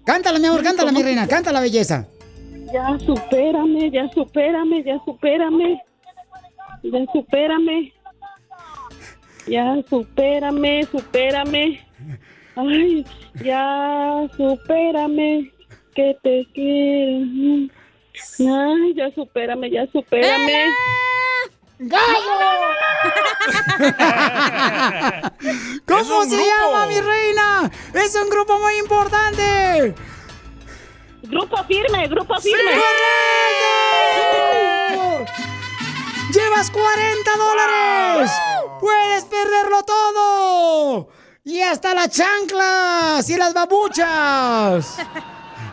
Cántala, 0.09 0.39
mi 0.39 0.47
amor, 0.47 0.63
cántala, 0.63 0.91
mi 0.91 1.03
reina, 1.03 1.29
cántala, 1.29 1.61
belleza. 1.61 2.07
Ya 2.73 2.99
supérame, 2.99 3.91
ya 3.91 4.09
supérame, 4.09 4.83
ya 4.83 4.99
supérame. 5.05 5.83
Ya 6.83 7.05
supérame. 7.13 7.93
Ya 9.47 9.65
supérame, 9.91 10.85
supérame. 10.91 11.87
Ay, 12.57 13.05
ya 13.45 14.27
supérame, 14.35 15.53
que 15.95 16.17
te 16.23 16.47
quiero. 16.55 17.69
Ay, 18.41 18.95
ya 18.97 19.11
supérame, 19.15 19.71
ya 19.71 19.87
supérame. 19.93 20.59
¿Cómo 25.87 26.25
se 26.25 26.45
llama, 26.45 26.87
mi 26.87 27.01
reina? 27.01 27.71
Es 27.95 28.17
un 28.17 28.29
grupo 28.29 28.59
muy 28.59 28.79
importante. 28.79 29.95
Grupo 31.23 31.63
firme, 31.65 32.09
grupo 32.09 32.35
firme. 32.41 32.73
¡Correcto! 34.91 35.33
¡Llevas 36.33 36.69
40 36.73 37.31
dólares! 37.37 38.33
¡Puedes 38.81 39.25
perderlo 39.27 39.85
todo! 39.85 41.11
¡Y 41.45 41.63
hasta 41.63 41.95
las 41.95 42.11
chanclas 42.11 43.31
y 43.31 43.37
las 43.37 43.55
babuchas! 43.55 44.97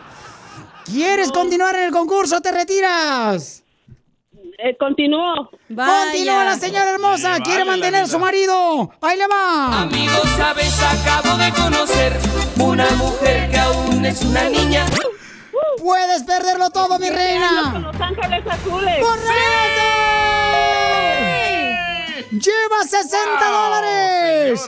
¿Quieres 0.84 1.32
continuar 1.32 1.74
en 1.74 1.82
el 1.82 1.90
concurso 1.90 2.36
o 2.36 2.40
te 2.40 2.52
retiras? 2.52 3.64
Eh, 4.58 4.76
continúo. 4.78 5.50
Continúa 5.68 6.44
la 6.44 6.56
señora 6.56 6.92
hermosa. 6.92 7.38
Quiere 7.40 7.64
mantener 7.64 8.04
a 8.04 8.06
su 8.06 8.18
marido. 8.18 8.90
Ahí 9.02 9.18
le 9.18 9.26
va. 9.26 9.82
Amigos, 9.82 10.28
sabes, 10.36 10.82
acabo 10.82 11.36
de 11.36 11.52
conocer 11.52 12.12
una 12.58 12.90
mujer 12.92 13.50
que 13.50 13.58
aún 13.58 14.04
es 14.04 14.22
una 14.22 14.48
niña. 14.48 14.86
Puedes 15.82 16.22
perderlo 16.24 16.70
todo, 16.70 16.98
mi 16.98 17.08
reina. 17.10 17.70
Con 17.72 17.82
Los 17.82 18.00
Ángeles 18.00 18.46
Azules. 18.46 18.98
¡Correcto! 19.00 20.05
¡Lleva 22.30 22.82
60 22.88 23.50
dólares! 23.50 24.60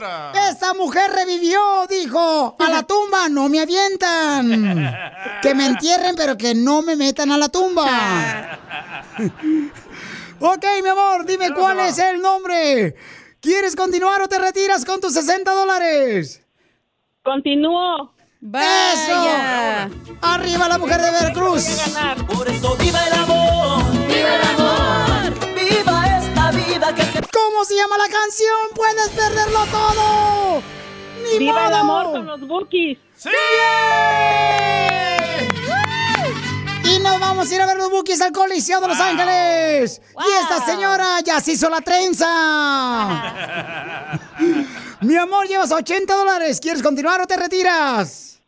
Esta 0.49 0.73
mujer 0.73 1.11
revivió, 1.11 1.59
dijo. 1.89 2.55
A 2.59 2.69
la 2.69 2.83
tumba 2.83 3.29
no 3.29 3.49
me 3.49 3.61
avientan. 3.61 4.95
Que 5.41 5.53
me 5.55 5.65
entierren, 5.67 6.15
pero 6.15 6.37
que 6.37 6.53
no 6.53 6.81
me 6.81 6.95
metan 6.95 7.31
a 7.31 7.37
la 7.37 7.47
tumba. 7.49 8.59
ok, 10.39 10.65
mi 10.83 10.89
amor, 10.89 11.25
dime 11.25 11.53
cuál 11.53 11.79
es 11.79 11.97
el 11.97 12.21
nombre. 12.21 12.95
¿Quieres 13.39 13.75
continuar 13.75 14.21
o 14.21 14.27
te 14.27 14.37
retiras 14.37 14.83
con 14.83 14.99
tus 14.99 15.13
60 15.13 15.49
dólares? 15.53 16.41
Continúo. 17.23 18.13
¡Eso! 18.41 19.27
¡Arriba 20.21 20.67
la 20.69 20.77
mujer 20.77 21.01
de 21.01 21.11
Veracruz! 21.11 21.65
Por 22.27 22.47
eso 22.49 22.75
viva 22.77 22.99
el 23.07 23.13
amor, 23.13 23.83
viva 24.07 24.35
el 24.35 24.41
amor, 24.41 25.55
viva 25.55 25.98
¿Cómo 27.51 27.65
se 27.65 27.75
llama 27.75 27.97
la 27.97 28.07
canción? 28.07 28.57
¡Puedes 28.75 29.09
perderlo 29.09 29.65
todo! 29.71 30.61
¡Ni 31.23 31.39
Viva 31.39 31.65
el 31.65 31.71
modo! 31.71 31.75
amor 31.77 32.11
con 32.11 32.25
los 32.27 32.47
bookies. 32.47 32.99
¡Sí! 33.15 33.29
Y 36.83 36.99
nos 36.99 37.19
vamos 37.19 37.51
a 37.51 37.55
ir 37.55 37.61
a 37.61 37.65
ver 37.65 37.77
los 37.77 37.89
bookies 37.89 38.21
al 38.21 38.31
Coliseo 38.31 38.79
de 38.79 38.87
Los 38.87 38.99
Ángeles. 38.99 39.99
Y 40.15 40.43
esta 40.43 40.63
señora 40.63 41.21
ya 41.25 41.39
se 41.41 41.53
hizo 41.53 41.71
la 41.71 41.81
trenza. 41.81 42.27
Mi 45.01 45.15
amor, 45.17 45.47
llevas 45.47 45.71
80 45.71 46.15
dólares. 46.15 46.59
¿Quieres 46.61 46.83
continuar 46.83 47.19
o 47.21 47.25
te 47.25 47.35
retiras? 47.35 48.43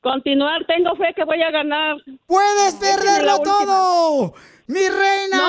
Continuar, 0.00 0.64
tengo 0.66 0.96
fe 0.96 1.12
que 1.14 1.24
voy 1.24 1.42
a 1.42 1.50
ganar. 1.50 1.96
¡Puedes 2.26 2.74
perderlo 2.76 3.40
todo! 3.40 4.32
¡Mi 4.68 4.88
reina! 4.88 5.41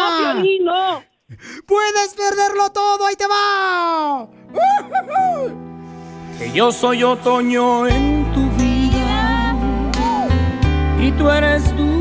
No, 1.74 1.80
no. 1.80 1.94
¡Puedes 1.94 2.14
perderlo 2.14 2.70
todo! 2.72 3.08
¡Ahí 3.08 3.16
te 3.16 3.26
va! 3.26 4.28
Que 6.38 6.52
yo 6.52 6.72
soy 6.72 7.04
otoño 7.04 7.88
en 7.88 8.32
tu 8.32 8.48
vida 8.52 9.56
y 11.00 11.12
tú 11.14 11.28
eres 11.30 11.76
dulce 11.76 11.96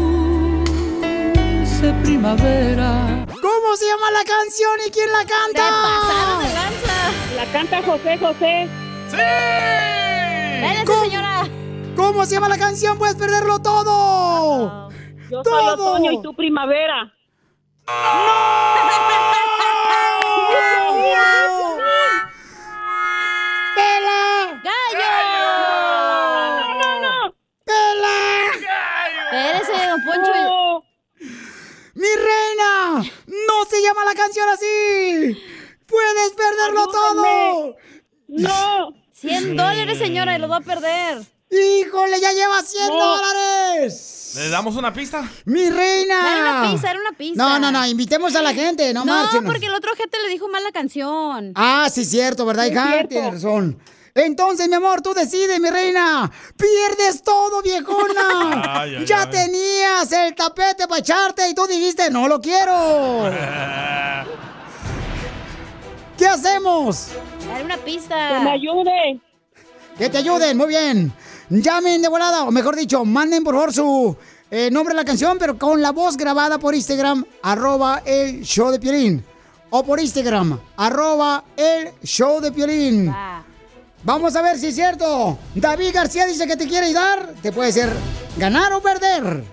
primavera. 2.03 3.25
¿Cómo 3.41 3.77
se 3.77 3.87
llama 3.87 4.11
la 4.11 4.25
canción 4.25 4.79
y 4.87 4.91
quién 4.91 5.11
la 5.11 5.25
canta? 5.25 5.71
pasaron 5.83 6.43
de 6.43 6.53
La 7.37 7.47
canta 7.51 7.83
José 7.83 8.19
José. 8.19 8.69
¡Sí! 9.09 9.17
¿Cómo, 10.87 11.05
señora! 11.05 11.49
¿Cómo 11.97 12.27
se 12.27 12.35
llama 12.35 12.51
la 12.51 12.59
canción? 12.59 12.99
¡Puedes 12.99 13.17
perderlo 13.17 13.59
todo! 13.61 14.91
Yo 15.31 15.43
soy 15.43 15.69
otoño 15.69 16.13
y 16.13 16.21
tú 16.21 16.35
primavera. 16.35 17.15
¡Pela! 17.87 19.39
reina! 32.17 33.11
¡No 33.27 33.65
se 33.69 33.83
llama 33.83 34.05
la 34.05 34.15
canción 34.15 34.49
así! 34.49 35.43
¡Puedes 35.87 36.33
perderlo 36.33 36.87
todo! 36.89 37.77
No. 38.29 38.95
100 39.13 39.57
dólares, 39.57 39.99
señora, 39.99 40.37
y 40.37 40.41
los 40.41 40.51
va 40.51 40.57
a 40.57 40.61
perder. 40.61 41.23
¡Híjole, 41.51 42.19
ya 42.21 42.33
lleva 42.33 42.63
100 42.63 42.89
dólares! 42.89 44.33
¿Le 44.35 44.49
damos 44.49 44.75
una 44.77 44.93
pista? 44.93 45.31
¡Mi 45.45 45.69
reina! 45.69 46.39
Era 46.39 46.51
una 46.61 46.73
pista, 46.73 46.91
era 46.91 47.01
una 47.01 47.13
pista. 47.13 47.37
No, 47.37 47.59
no, 47.59 47.71
no, 47.71 47.87
invitemos 47.87 48.35
a 48.35 48.43
la 48.43 48.55
gente, 48.55 48.93
no, 48.95 49.05
No, 49.05 49.13
marchen. 49.23 49.45
porque 49.45 49.67
el 49.67 49.75
otro 49.75 49.95
gente 49.95 50.17
le 50.23 50.31
dijo 50.31 50.49
mal 50.49 50.65
la 50.65 50.73
canción. 50.73 51.53
Ah, 51.55 51.89
sí, 51.93 52.05
cierto, 52.05 52.47
¿verdad, 52.47 52.67
hija? 52.67 52.87
cierto. 52.89 53.09
Tienes 53.11 53.33
razón. 53.35 53.79
Entonces, 54.15 54.69
mi 54.69 54.75
amor, 54.75 55.01
tú 55.01 55.15
decides, 55.15 55.59
mi 55.59 55.71
reina. 55.71 56.31
Pierdes 56.57 57.23
todo, 57.23 57.63
viejona. 57.63 58.63
Ay, 58.83 58.97
ay, 58.97 59.07
ya 59.07 59.23
ay. 59.23 59.31
tenías 59.31 60.13
el 60.13 60.35
tapete 60.35 60.87
para 60.87 61.01
echarte 61.01 61.49
y 61.49 61.55
tú 61.55 61.67
dijiste, 61.67 62.11
no 62.11 62.29
lo 62.29 62.41
quiero. 62.41 63.31
¿Qué 66.19 66.27
hacemos? 66.27 67.09
Dale 67.49 67.65
una 67.65 67.79
pista. 67.79 68.15
Que 68.29 68.45
me 68.45 68.51
ayude. 68.51 69.21
Que 69.97 70.11
te 70.11 70.19
ayuden, 70.19 70.57
muy 70.57 70.69
bien. 70.69 71.13
Llamen 71.49 72.01
de 72.03 72.09
volada, 72.09 72.45
o 72.45 72.51
mejor 72.51 72.77
dicho, 72.77 73.05
manden 73.05 73.43
por 73.43 73.55
favor 73.55 73.73
su 73.73 74.17
eh, 74.51 74.71
nombre 74.71 74.95
de 74.95 75.01
la 75.01 75.05
canción, 75.05 75.39
pero 75.39 75.59
con 75.59 75.81
la 75.83 75.91
voz 75.93 76.17
grabada 76.17 76.59
por 76.59 76.75
Instagram, 76.75 77.25
arroba 77.43 78.03
el 78.05 78.43
show 78.43 78.71
de 78.71 78.79
Piolín. 78.79 79.25
O 79.71 79.83
por 79.83 79.99
Instagram, 80.01 80.61
arroba 80.77 81.45
el 81.57 81.93
show 82.05 82.41
de 82.41 82.53
Piolín. 82.53 83.15
Vamos 84.05 84.35
a 84.35 84.43
ver 84.43 84.59
si 84.59 84.67
es 84.69 84.75
cierto. 84.75 85.39
David 85.55 85.95
García 85.95 86.27
dice 86.27 86.47
que 86.47 86.57
te 86.57 86.67
quiere 86.67 86.87
ayudar. 86.87 87.35
Te 87.41 87.53
puede 87.53 87.71
ser 87.73 87.91
ganar 88.37 88.73
o 88.73 88.81
perder. 88.83 89.45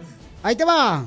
Ahí 0.41 0.55
te 0.55 0.65
va. 0.65 1.05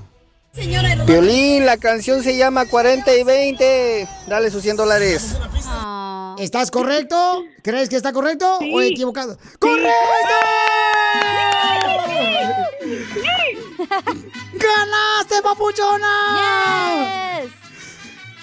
Violín, 1.07 1.65
la 1.65 1.79
canción 1.79 2.23
se 2.23 2.37
llama 2.37 2.67
40 2.67 3.15
y 3.17 3.25
20. 3.25 4.09
Dale 4.29 4.51
sus 4.51 4.63
100 4.63 4.77
dólares. 4.77 5.37
¿Estás 6.39 6.71
correcto? 6.71 7.43
¿Crees 7.63 7.89
que 7.89 7.97
está 7.97 8.13
correcto 8.13 8.59
o 8.59 8.81
equivocado? 8.83 9.39
¡Correcto! 9.59 9.91
¡Ganaste, 14.53 15.43
papuchona! 15.43 17.41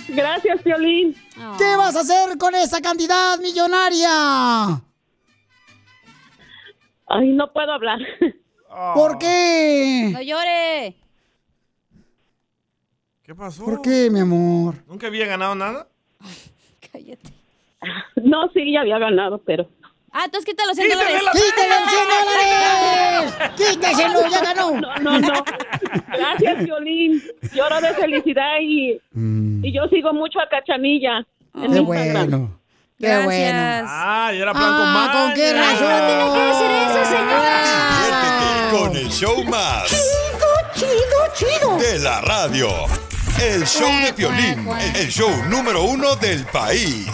Gracias, 0.09 0.63
Violín. 0.63 1.15
¿Qué 1.57 1.76
vas 1.76 1.95
a 1.95 2.01
hacer 2.01 2.38
con 2.38 2.55
esa 2.55 2.81
cantidad 2.81 3.38
millonaria? 3.39 4.81
Ay, 7.10 7.30
no 7.30 7.52
puedo 7.52 7.72
hablar. 7.72 7.99
¿Por 8.94 9.18
qué? 9.18 10.10
No 10.14 10.22
llore. 10.22 10.95
¿Qué 13.23 13.36
pasó? 13.36 13.64
¿Por 13.65 13.81
qué, 13.81 14.10
mi 14.11 14.19
amor? 14.22 14.76
¿Nunca 14.88 15.07
había 15.07 15.26
ganado 15.26 15.56
nada? 15.56 15.88
Cállate. 16.91 17.34
No, 18.23 18.49
sí, 18.53 18.73
ya 18.73 18.81
había 18.81 18.98
ganado, 18.99 19.38
pero 19.40 19.68
Ah, 20.11 20.23
entonces 20.26 20.49
quita 20.49 20.65
los 20.65 20.76
100 20.76 20.90
dólares. 20.90 21.22
¡Quítale 21.34 21.69
los 21.69 21.90
100 21.91 22.03
dólares! 22.10 23.52
¡Quítaselo! 23.57 24.30
¡Ya 24.31 24.41
ganó! 24.44 24.72
No, 24.81 24.95
no, 24.98 25.19
no. 25.19 25.44
Gracias, 26.07 26.64
Violín. 26.65 27.22
Lloro 27.53 27.80
de 27.80 27.94
felicidad 27.94 28.57
y, 28.60 28.99
y 29.14 29.72
yo 29.72 29.88
sigo 29.90 30.11
mucho 30.14 30.40
a 30.40 30.49
Cachanilla. 30.49 31.19
en 31.53 31.72
Qué 31.72 31.77
Instagram. 31.77 31.86
bueno. 32.30 32.60
Qué 32.99 33.17
bueno. 33.23 33.85
Ah, 33.88 34.30
y 34.34 34.41
era 34.41 34.51
plan 34.51 34.73
con 34.76 34.88
Ah, 34.88 35.09
¿con 35.13 35.34
qué 35.34 35.53
razón? 35.53 36.05
tiene 36.05 36.34
que 36.34 36.39
decir 36.47 36.69
eso, 36.69 37.05
señora. 37.09 37.63
Diviértete 37.95 38.45
con 38.77 38.91
el 38.97 39.09
show 39.09 39.41
más. 39.45 39.88
Chido, 39.88 40.49
chido, 40.76 41.19
chido. 41.34 41.77
De 41.77 41.97
la 41.99 42.19
radio. 42.19 42.67
El 43.41 43.65
show 43.65 43.89
de 44.03 44.11
Piolín. 44.11 44.67
El 44.95 45.07
show 45.07 45.31
número 45.47 45.84
uno 45.84 46.17
del 46.17 46.43
país. 46.47 47.07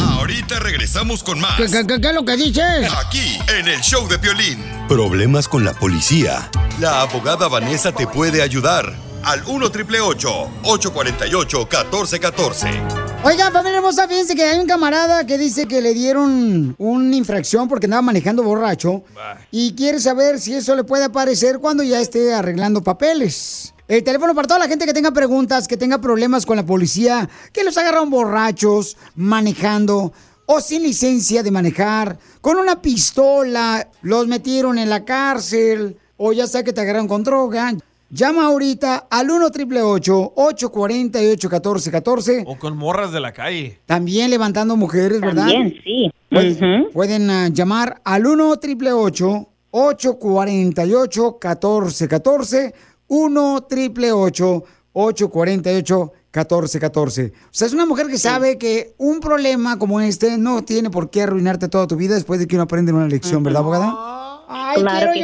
Ahorita 0.00 0.58
regresamos 0.58 1.22
con 1.22 1.38
más. 1.38 1.54
¿Qué, 1.56 1.66
qué, 1.70 1.86
qué, 1.86 2.00
qué 2.00 2.08
es 2.08 2.14
lo 2.14 2.24
que 2.24 2.36
dices? 2.36 2.92
Aquí, 3.06 3.38
en 3.56 3.68
el 3.68 3.80
show 3.82 4.08
de 4.08 4.18
Piolín. 4.18 4.60
Problemas 4.88 5.46
con 5.46 5.64
la 5.64 5.74
policía. 5.74 6.50
La 6.80 7.02
abogada 7.02 7.46
Vanessa 7.46 7.92
te 7.92 8.08
puede 8.08 8.42
ayudar. 8.42 8.92
Al 9.22 9.44
1 9.46 9.66
848 9.66 10.50
1414 10.62 13.09
Oigan, 13.22 13.52
familia 13.52 13.76
hermosa, 13.76 14.08
fíjense 14.08 14.34
que 14.34 14.44
hay 14.44 14.58
un 14.58 14.66
camarada 14.66 15.26
que 15.26 15.36
dice 15.36 15.66
que 15.66 15.82
le 15.82 15.92
dieron 15.92 16.74
una 16.78 17.14
infracción 17.14 17.68
porque 17.68 17.84
andaba 17.84 18.00
manejando 18.00 18.42
borracho 18.42 19.04
y 19.50 19.74
quiere 19.74 20.00
saber 20.00 20.40
si 20.40 20.54
eso 20.54 20.74
le 20.74 20.84
puede 20.84 21.04
aparecer 21.04 21.58
cuando 21.58 21.82
ya 21.82 22.00
esté 22.00 22.32
arreglando 22.32 22.82
papeles. 22.82 23.74
El 23.88 24.02
teléfono 24.04 24.34
para 24.34 24.48
toda 24.48 24.60
la 24.60 24.68
gente 24.68 24.86
que 24.86 24.94
tenga 24.94 25.10
preguntas, 25.10 25.68
que 25.68 25.76
tenga 25.76 26.00
problemas 26.00 26.46
con 26.46 26.56
la 26.56 26.64
policía, 26.64 27.28
que 27.52 27.62
los 27.62 27.76
agarraron 27.76 28.08
borrachos, 28.08 28.96
manejando 29.16 30.14
o 30.46 30.60
sin 30.62 30.82
licencia 30.82 31.42
de 31.42 31.50
manejar, 31.50 32.18
con 32.40 32.56
una 32.56 32.80
pistola, 32.80 33.86
los 34.00 34.28
metieron 34.28 34.78
en 34.78 34.88
la 34.88 35.04
cárcel 35.04 35.98
o 36.16 36.32
ya 36.32 36.46
sea 36.46 36.64
que 36.64 36.72
te 36.72 36.80
agarraron 36.80 37.06
con 37.06 37.22
droga. 37.22 37.74
Llama 38.12 38.46
ahorita 38.46 39.06
al 39.08 39.30
1 39.30 39.46
888 39.46 40.32
848 40.34 41.48
1414 41.48 42.44
O 42.46 42.58
con 42.58 42.76
morras 42.76 43.12
de 43.12 43.20
la 43.20 43.32
calle. 43.32 43.78
también 43.86 44.30
levantando 44.30 44.76
mujeres, 44.76 45.20
¿verdad? 45.20 45.46
También, 45.46 45.74
sí. 45.84 46.10
Pues, 46.28 46.58
Pueden 46.92 47.30
ah, 47.30 47.48
llamar 47.48 48.00
al 48.04 48.26
1 48.26 48.50
888 48.50 49.48
848 49.70 51.38
1414 51.40 52.74
1 53.08 53.54
888 53.54 54.64
848 54.92 56.12
1414 56.32 57.32
O 57.32 57.48
sea, 57.50 57.66
es 57.66 57.72
una 57.72 57.86
mujer 57.86 58.06
que 58.06 58.18
sabe 58.18 58.58
que 58.58 58.94
un 58.98 59.20
problema 59.20 59.78
como 59.78 60.00
este 60.00 60.38
no 60.38 60.62
tiene 60.64 60.90
por 60.90 61.10
qué 61.10 61.22
arruinarte 61.22 61.68
toda 61.68 61.86
tu 61.86 61.96
vida 61.96 62.14
después 62.14 62.38
de 62.40 62.46
que 62.46 62.56
uno 62.56 62.64
aprende 62.64 62.92
una 62.92 63.06
lección, 63.08 63.42
¿verdad, 63.42 63.62
abogada? 63.62 64.19
Ay, 64.52 64.82
claro 64.82 65.12
que 65.12 65.22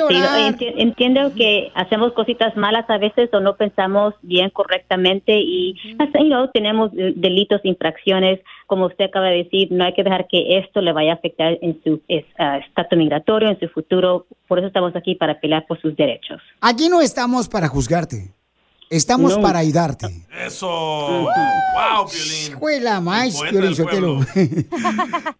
sí. 0.58 0.72
Entiendo 0.78 1.32
que 1.34 1.72
hacemos 1.74 2.12
cositas 2.12 2.56
malas 2.56 2.88
a 2.88 2.98
veces 2.98 3.28
o 3.32 3.40
no 3.40 3.56
pensamos 3.56 4.14
bien 4.22 4.50
correctamente 4.50 5.36
y 5.38 5.74
you 5.82 5.96
know, 6.28 6.48
tenemos 6.52 6.92
eh, 6.96 7.12
delitos, 7.16 7.60
infracciones. 7.64 8.40
Como 8.68 8.86
usted 8.86 9.06
acaba 9.06 9.26
de 9.26 9.44
decir, 9.44 9.68
no 9.72 9.84
hay 9.84 9.94
que 9.94 10.04
dejar 10.04 10.26
que 10.28 10.58
esto 10.58 10.80
le 10.80 10.92
vaya 10.92 11.12
a 11.12 11.14
afectar 11.16 11.58
en 11.60 11.80
su 11.82 12.00
es, 12.08 12.24
estatus 12.66 12.98
migratorio, 12.98 13.48
en 13.48 13.58
su 13.58 13.68
futuro. 13.68 14.26
Por 14.46 14.58
eso 14.58 14.68
estamos 14.68 14.94
aquí 14.94 15.14
para 15.16 15.40
pelear 15.40 15.66
por 15.66 15.80
sus 15.80 15.96
derechos. 15.96 16.40
Aquí 16.60 16.88
no 16.88 17.00
estamos 17.00 17.48
para 17.48 17.68
juzgarte. 17.68 18.32
Estamos 18.88 19.36
No. 19.36 19.42
para 19.42 19.58
ayudarte. 19.58 20.06
Eso. 20.46 20.68
Wow, 20.68 22.06
Piolín. 22.08 22.52
Escuela, 22.52 23.00
más, 23.00 23.40
Piolín. 23.50 23.74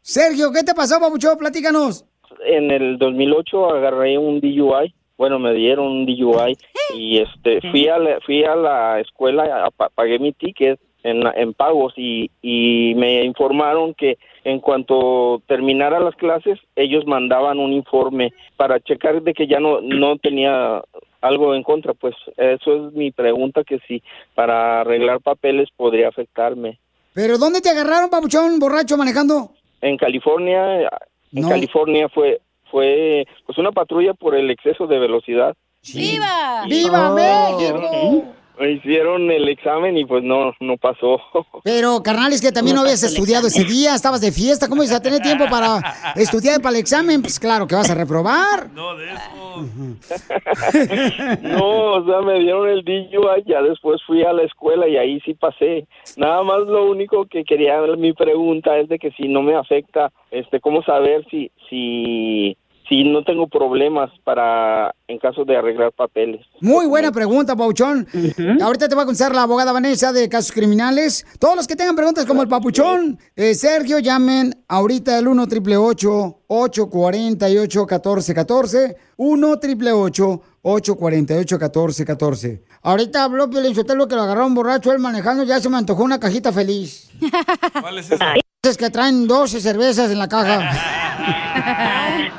Sergio, 0.02 0.50
¿qué 0.52 0.64
te 0.64 0.74
pasó, 0.74 0.98
papucho? 0.98 1.36
Platícanos. 1.38 2.04
En 2.44 2.70
el 2.70 2.98
2008 2.98 3.70
agarré 3.74 4.18
un 4.18 4.40
DUI. 4.40 4.94
Bueno, 5.18 5.38
me 5.38 5.54
dieron 5.54 5.86
un 5.86 6.06
DUI 6.06 6.56
y 6.94 7.18
este 7.18 7.60
fui 7.70 7.88
a 7.88 7.98
la, 7.98 8.20
fui 8.20 8.44
a 8.44 8.54
la 8.54 9.00
escuela, 9.00 9.64
a- 9.66 9.70
pa- 9.70 9.88
pagué 9.88 10.18
mi 10.18 10.32
ticket 10.32 10.78
en, 11.02 11.22
en 11.36 11.54
pagos 11.54 11.94
y, 11.96 12.30
y 12.42 12.94
me 12.96 13.24
informaron 13.24 13.94
que 13.94 14.18
en 14.44 14.60
cuanto 14.60 15.40
terminara 15.46 16.00
las 16.00 16.14
clases 16.16 16.58
ellos 16.76 17.06
mandaban 17.06 17.58
un 17.58 17.72
informe 17.72 18.32
para 18.56 18.78
checar 18.80 19.22
de 19.22 19.32
que 19.34 19.46
ya 19.46 19.58
no 19.58 19.80
no 19.80 20.18
tenía 20.18 20.82
algo 21.22 21.54
en 21.54 21.62
contra. 21.62 21.94
Pues 21.94 22.14
eso 22.36 22.88
es 22.88 22.92
mi 22.92 23.10
pregunta 23.10 23.64
que 23.64 23.78
si 23.88 24.02
para 24.34 24.82
arreglar 24.82 25.20
papeles 25.20 25.68
podría 25.76 26.08
afectarme. 26.08 26.78
¿Pero 27.14 27.38
dónde 27.38 27.60
te 27.62 27.70
agarraron, 27.70 28.10
papuchón, 28.10 28.58
borracho, 28.58 28.96
manejando? 28.98 29.50
En 29.80 29.96
California, 29.96 30.88
en 31.32 31.42
No. 31.42 31.48
California 31.48 32.08
fue 32.08 32.40
fue 32.70 33.26
pues 33.46 33.58
una 33.58 33.70
patrulla 33.72 34.12
por 34.14 34.34
el 34.34 34.50
exceso 34.50 34.86
de 34.86 34.98
velocidad. 34.98 35.54
¡Viva! 35.94 36.64
¡Viva 36.68 37.10
Oh, 37.10 37.14
México! 37.14 38.24
Me 38.58 38.72
hicieron 38.72 39.30
el 39.30 39.48
examen 39.48 39.98
y 39.98 40.04
pues 40.04 40.24
no 40.24 40.52
no 40.60 40.76
pasó. 40.76 41.20
Pero, 41.64 42.02
carnal, 42.02 42.32
es 42.32 42.40
que 42.40 42.52
también 42.52 42.76
no 42.76 42.82
habías 42.82 43.02
estudiado 43.02 43.48
ese 43.48 43.64
día, 43.64 43.94
estabas 43.94 44.20
de 44.20 44.32
fiesta, 44.32 44.68
¿cómo 44.68 44.82
ibas 44.82 44.96
a 44.96 45.02
tener 45.02 45.20
tiempo 45.20 45.44
para 45.50 45.80
estudiar 46.16 46.60
para 46.60 46.76
el 46.76 46.80
examen? 46.80 47.20
Pues 47.20 47.38
claro 47.38 47.66
que 47.66 47.74
vas 47.74 47.90
a 47.90 47.94
reprobar. 47.94 48.70
No, 48.72 48.96
de 48.96 49.06
eso. 49.06 49.46
No, 51.42 51.94
o 51.94 52.04
sea, 52.04 52.20
me 52.20 52.38
dieron 52.40 52.68
el 52.68 52.84
DUI, 52.84 53.44
ya 53.46 53.62
después 53.62 54.02
fui 54.06 54.22
a 54.22 54.32
la 54.32 54.42
escuela 54.42 54.86
y 54.88 54.96
ahí 54.96 55.20
sí 55.20 55.34
pasé. 55.34 55.86
Nada 56.16 56.42
más 56.42 56.60
lo 56.66 56.90
único 56.90 57.26
que 57.26 57.44
quería, 57.44 57.80
mi 57.96 58.12
pregunta 58.12 58.76
es 58.78 58.88
de 58.88 58.98
que 58.98 59.10
si 59.12 59.28
no 59.28 59.42
me 59.42 59.54
afecta, 59.54 60.12
este, 60.30 60.60
¿cómo 60.60 60.82
saber 60.82 61.24
si, 61.30 61.50
si, 61.68 62.56
si 62.88 63.04
no 63.04 63.24
tengo 63.24 63.48
problemas 63.48 64.10
para, 64.24 64.94
en 65.08 65.18
caso 65.18 65.44
de 65.44 65.56
arreglar 65.56 65.92
papeles? 65.92 66.44
Muy 66.60 66.86
buena 66.86 67.10
pregunta, 67.12 67.56
Pauchón. 67.56 68.06
Ahorita 68.62 68.88
te 68.88 68.94
va 68.94 69.02
a 69.02 69.04
contestar 69.04 69.34
la 69.34 69.42
abogada 69.42 69.72
Vanessa 69.72 70.12
de 70.12 70.28
casos 70.28 70.52
criminales. 70.52 71.26
Todos 71.38 71.56
los 71.56 71.66
que 71.66 71.76
tengan 71.76 71.96
preguntas 71.96 72.26
como 72.26 72.42
el 72.42 72.48
Papuchón, 72.48 73.18
eh, 73.34 73.54
Sergio, 73.54 73.98
llamen 73.98 74.54
ahorita 74.68 75.18
al 75.18 75.28
1 75.28 75.42
888 75.42 76.38
848 76.48 77.80
1414 77.80 78.96
1 79.16 79.50
888 79.50 80.42
848 80.62 81.56
1414 81.56 82.65
Ahorita 82.86 83.24
habló 83.24 83.50
Piolín 83.50 83.74
Sotelo 83.74 84.06
que 84.06 84.14
lo 84.14 84.22
agarraron 84.22 84.54
borracho 84.54 84.92
él 84.92 85.00
manejando, 85.00 85.42
ya 85.42 85.58
se 85.58 85.68
me 85.68 85.76
antojó 85.76 86.04
una 86.04 86.20
cajita 86.20 86.52
feliz. 86.52 87.10
¿Cuál 87.80 87.98
es 87.98 88.12
esa? 88.12 88.34
Es 88.62 88.76
que 88.76 88.90
traen 88.90 89.26
12 89.26 89.60
cervezas 89.60 90.08
en 90.12 90.20
la 90.20 90.28
caja. 90.28 90.70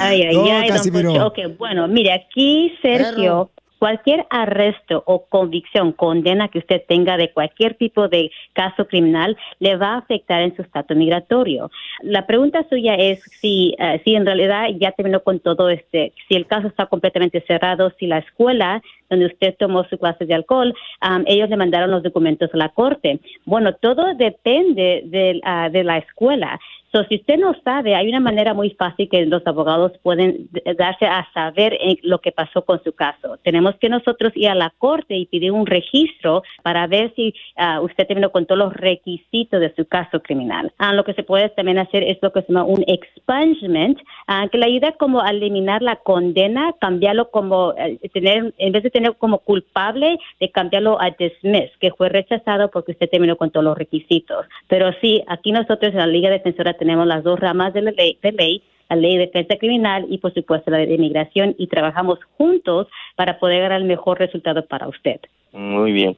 Ay, 0.00 0.22
ay, 0.22 0.36
No, 0.36 0.44
ay, 0.44 0.70
don 0.70 1.56
bueno, 1.58 1.86
mire, 1.86 2.14
aquí, 2.14 2.72
Sergio, 2.80 3.50
cualquier 3.84 4.24
arresto 4.30 5.02
o 5.04 5.26
convicción, 5.26 5.92
condena 5.92 6.48
que 6.48 6.60
usted 6.60 6.80
tenga 6.88 7.18
de 7.18 7.30
cualquier 7.32 7.74
tipo 7.74 8.08
de 8.08 8.30
caso 8.54 8.86
criminal, 8.86 9.36
le 9.58 9.76
va 9.76 9.88
a 9.88 9.98
afectar 9.98 10.40
en 10.40 10.56
su 10.56 10.62
estatus 10.62 10.96
migratorio. 10.96 11.70
La 12.02 12.26
pregunta 12.26 12.64
suya 12.70 12.94
es 12.94 13.20
si, 13.42 13.74
eh, 13.78 14.00
si 14.02 14.14
en 14.14 14.24
realidad 14.24 14.68
ya 14.80 14.92
terminó 14.92 15.20
con 15.20 15.38
todo 15.38 15.68
este, 15.68 16.14
si 16.26 16.34
el 16.34 16.46
caso 16.46 16.68
está 16.68 16.86
completamente 16.86 17.44
cerrado, 17.46 17.92
si 17.98 18.06
la 18.06 18.20
escuela 18.20 18.80
donde 19.10 19.26
usted 19.26 19.54
tomó 19.58 19.84
su 19.84 19.98
clase 19.98 20.24
de 20.24 20.32
alcohol, 20.32 20.74
am, 21.00 21.24
ellos 21.26 21.50
le 21.50 21.58
mandaron 21.58 21.90
los 21.90 22.02
documentos 22.02 22.48
a 22.54 22.56
la 22.56 22.70
corte. 22.70 23.20
Bueno, 23.44 23.74
todo 23.74 24.14
depende 24.14 25.02
de, 25.04 25.42
ah, 25.44 25.68
de 25.68 25.84
la 25.84 25.98
escuela. 25.98 26.58
So, 26.94 27.02
si 27.08 27.16
usted 27.16 27.38
no 27.38 27.56
sabe, 27.64 27.96
hay 27.96 28.08
una 28.08 28.20
manera 28.20 28.54
muy 28.54 28.70
fácil 28.70 29.08
que 29.08 29.26
los 29.26 29.44
abogados 29.48 29.90
pueden 30.00 30.48
darse 30.78 31.06
a 31.06 31.26
saber 31.34 31.76
lo 32.02 32.20
que 32.20 32.30
pasó 32.30 32.64
con 32.64 32.80
su 32.84 32.92
caso. 32.92 33.36
Tenemos 33.42 33.74
que 33.80 33.88
nosotros 33.88 34.30
ir 34.36 34.48
a 34.48 34.54
la 34.54 34.72
corte 34.78 35.16
y 35.16 35.26
pedir 35.26 35.50
un 35.50 35.66
registro 35.66 36.44
para 36.62 36.86
ver 36.86 37.12
si 37.16 37.34
ah, 37.56 37.80
usted 37.80 38.06
terminó 38.06 38.30
con 38.30 38.46
todos 38.46 38.60
los 38.60 38.74
requisitos 38.74 39.60
de 39.60 39.74
su 39.74 39.86
caso 39.86 40.20
criminal. 40.20 40.72
Ah, 40.78 40.92
lo 40.92 41.02
que 41.02 41.14
se 41.14 41.24
puede 41.24 41.48
también 41.48 41.78
hacer 41.78 42.04
es 42.04 42.18
lo 42.22 42.32
que 42.32 42.42
se 42.42 42.52
llama 42.52 42.62
un 42.62 42.84
expungement, 42.86 43.98
ah, 44.28 44.46
que 44.52 44.58
le 44.58 44.66
ayuda 44.66 44.92
como 44.92 45.20
a 45.20 45.30
eliminar 45.30 45.82
la 45.82 45.96
condena, 45.96 46.74
cambiarlo 46.80 47.28
como, 47.32 47.74
eh, 47.76 47.98
tener, 48.12 48.54
en 48.56 48.72
vez 48.72 48.84
de 48.84 48.90
tener 48.90 49.16
como 49.16 49.38
culpable, 49.38 50.16
de 50.38 50.48
cambiarlo 50.52 51.00
a 51.00 51.10
dismiss, 51.10 51.76
que 51.80 51.90
fue 51.90 52.08
rechazado 52.08 52.70
porque 52.70 52.92
usted 52.92 53.10
terminó 53.10 53.34
con 53.34 53.50
todos 53.50 53.64
los 53.64 53.76
requisitos. 53.76 54.46
Pero 54.68 54.92
sí, 55.00 55.24
aquí 55.26 55.50
nosotros 55.50 55.90
en 55.90 55.98
la 55.98 56.06
Liga 56.06 56.30
Defensora 56.30 56.74
tenemos 56.84 57.06
las 57.06 57.24
dos 57.24 57.40
ramas 57.40 57.72
de 57.72 57.80
la 57.80 57.92
ley, 57.92 58.18
de 58.22 58.32
ley 58.32 58.62
la 58.90 58.96
ley 58.96 59.16
de 59.16 59.26
defensa 59.26 59.56
criminal 59.56 60.04
y 60.10 60.18
por 60.18 60.34
supuesto 60.34 60.70
la 60.70 60.78
de 60.78 60.94
inmigración 60.94 61.54
y 61.56 61.68
trabajamos 61.68 62.18
juntos 62.36 62.88
para 63.16 63.38
poder 63.38 63.62
dar 63.62 63.80
el 63.80 63.84
mejor 63.84 64.18
resultado 64.18 64.66
para 64.66 64.86
usted. 64.86 65.20
Muy 65.52 65.92
bien. 65.92 66.14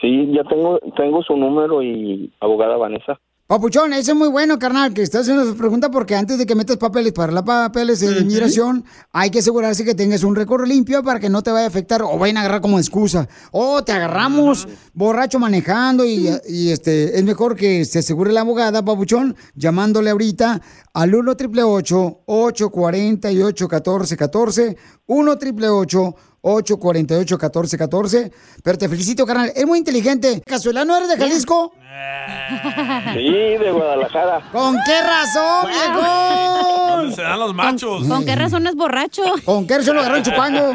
Sí, 0.00 0.30
ya 0.32 0.42
tengo, 0.44 0.78
tengo 0.96 1.22
su 1.22 1.36
número 1.36 1.82
y 1.82 2.30
abogada 2.40 2.78
Vanessa. 2.78 3.20
Papuchón, 3.50 3.92
eso 3.94 4.12
es 4.12 4.16
muy 4.16 4.28
bueno, 4.28 4.60
carnal, 4.60 4.94
que 4.94 5.02
estás 5.02 5.22
haciendo 5.22 5.42
esa 5.42 5.56
pregunta 5.56 5.90
porque 5.90 6.14
antes 6.14 6.38
de 6.38 6.46
que 6.46 6.54
metas 6.54 6.76
papeles 6.76 7.12
para 7.12 7.32
la 7.32 7.44
papeles 7.44 7.98
de 7.98 8.20
inmigración, 8.20 8.84
hay 9.10 9.28
que 9.30 9.40
asegurarse 9.40 9.84
que 9.84 9.96
tengas 9.96 10.22
un 10.22 10.36
récord 10.36 10.68
limpio 10.68 11.02
para 11.02 11.18
que 11.18 11.28
no 11.28 11.42
te 11.42 11.50
vaya 11.50 11.64
a 11.64 11.68
afectar 11.68 12.00
o 12.00 12.16
vayan 12.16 12.36
a 12.36 12.40
agarrar 12.42 12.60
como 12.60 12.78
excusa. 12.78 13.28
O 13.50 13.82
te 13.82 13.90
agarramos 13.90 14.68
borracho 14.94 15.40
manejando 15.40 16.04
y, 16.04 16.30
y, 16.48 16.70
este 16.70 17.18
es 17.18 17.24
mejor 17.24 17.56
que 17.56 17.84
se 17.84 17.98
asegure 17.98 18.32
la 18.32 18.42
abogada, 18.42 18.84
Papuchón, 18.84 19.34
llamándole 19.56 20.10
ahorita 20.10 20.62
al 20.94 21.12
1 21.12 21.32
888 21.32 22.20
848 22.26 23.64
1414 23.64 24.76
1 25.06 25.32
888 25.32 26.14
848-1414. 26.42 28.32
Pero 28.62 28.78
te 28.78 28.88
felicito, 28.88 29.26
carnal. 29.26 29.52
Es 29.54 29.66
muy 29.66 29.78
inteligente. 29.78 30.42
¿Casuelano 30.46 30.96
eres 30.96 31.08
de 31.08 31.16
Jalisco? 31.16 31.72
Sí, 33.14 33.30
de 33.30 33.70
Guadalajara. 33.72 34.40
¿Con 34.52 34.76
qué 34.86 35.02
razón? 35.02 35.70
¿Dónde 36.88 37.14
se 37.14 37.22
dan 37.22 37.38
los 37.38 37.54
machos? 37.54 38.06
¿Con 38.06 38.24
qué 38.24 38.36
razón 38.36 38.66
es 38.66 38.74
borracho? 38.74 39.22
¿Con 39.44 39.66
qué 39.66 39.78
razón 39.78 39.94
lo 39.96 40.00
agarraron 40.00 40.24
chupando? 40.24 40.72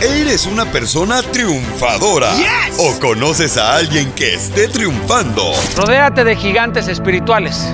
¿Eres 0.00 0.46
una 0.46 0.64
persona 0.66 1.22
triunfadora? 1.22 2.30
¿O 2.78 2.98
conoces 3.00 3.56
a 3.56 3.76
alguien 3.76 4.12
que 4.12 4.34
esté 4.34 4.68
triunfando? 4.68 5.52
Rodéate 5.76 6.24
de 6.24 6.36
gigantes 6.36 6.88
espirituales 6.88 7.66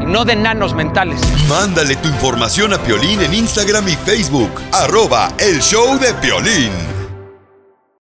y 0.00 0.06
no 0.06 0.24
de 0.24 0.32
enanos 0.34 0.74
mentales. 0.74 1.20
Mándale 1.48 1.96
tu 1.96 2.08
información 2.08 2.72
a 2.72 2.78
Piolín 2.78 3.20
en 3.20 3.34
Instagram 3.34 3.88
y 3.88 3.96
Facebook. 3.96 4.50
Arroba 4.72 5.32
El 5.38 5.60
Show 5.60 5.98
de 5.98 6.12
Piolín. 6.14 6.72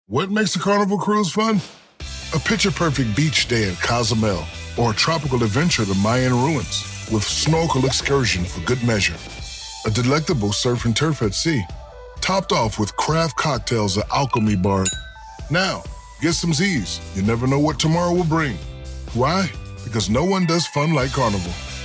What 0.06 0.30
makes 0.30 0.56
a 0.56 0.58
carnival 0.58 0.98
cruise 0.98 1.30
fun? 1.30 1.60
A 2.34 2.38
picture 2.38 2.70
perfect 2.70 3.14
beach 3.14 3.46
day 3.46 3.68
at 3.68 3.80
Cozumel 3.80 4.42
or 4.78 4.92
a 4.92 4.94
tropical 4.94 5.42
adventure 5.42 5.84
to 5.84 5.94
Mayan 5.96 6.32
ruins 6.32 6.84
with 7.12 7.22
snorkel 7.22 7.84
excursion 7.84 8.44
for 8.44 8.60
good 8.60 8.82
measure. 8.84 9.16
A 9.86 9.90
delectable 9.90 10.52
surf 10.52 10.84
and 10.84 10.96
turf 10.96 11.22
at 11.22 11.34
sea, 11.34 11.62
topped 12.20 12.52
off 12.52 12.78
with 12.78 12.96
craft 12.96 13.36
cocktails 13.36 13.98
at 13.98 14.10
Alchemy 14.10 14.56
Bar. 14.56 14.84
Now, 15.50 15.82
get 16.20 16.34
some 16.34 16.52
Z's. 16.52 17.00
You 17.14 17.22
never 17.22 17.46
know 17.46 17.58
what 17.58 17.78
tomorrow 17.78 18.12
will 18.12 18.24
bring. 18.24 18.56
Why? 19.14 19.50
Because 19.84 20.10
no 20.10 20.24
one 20.24 20.46
does 20.46 20.66
fun 20.66 20.92
like 20.94 21.12
Carnival. 21.12 21.52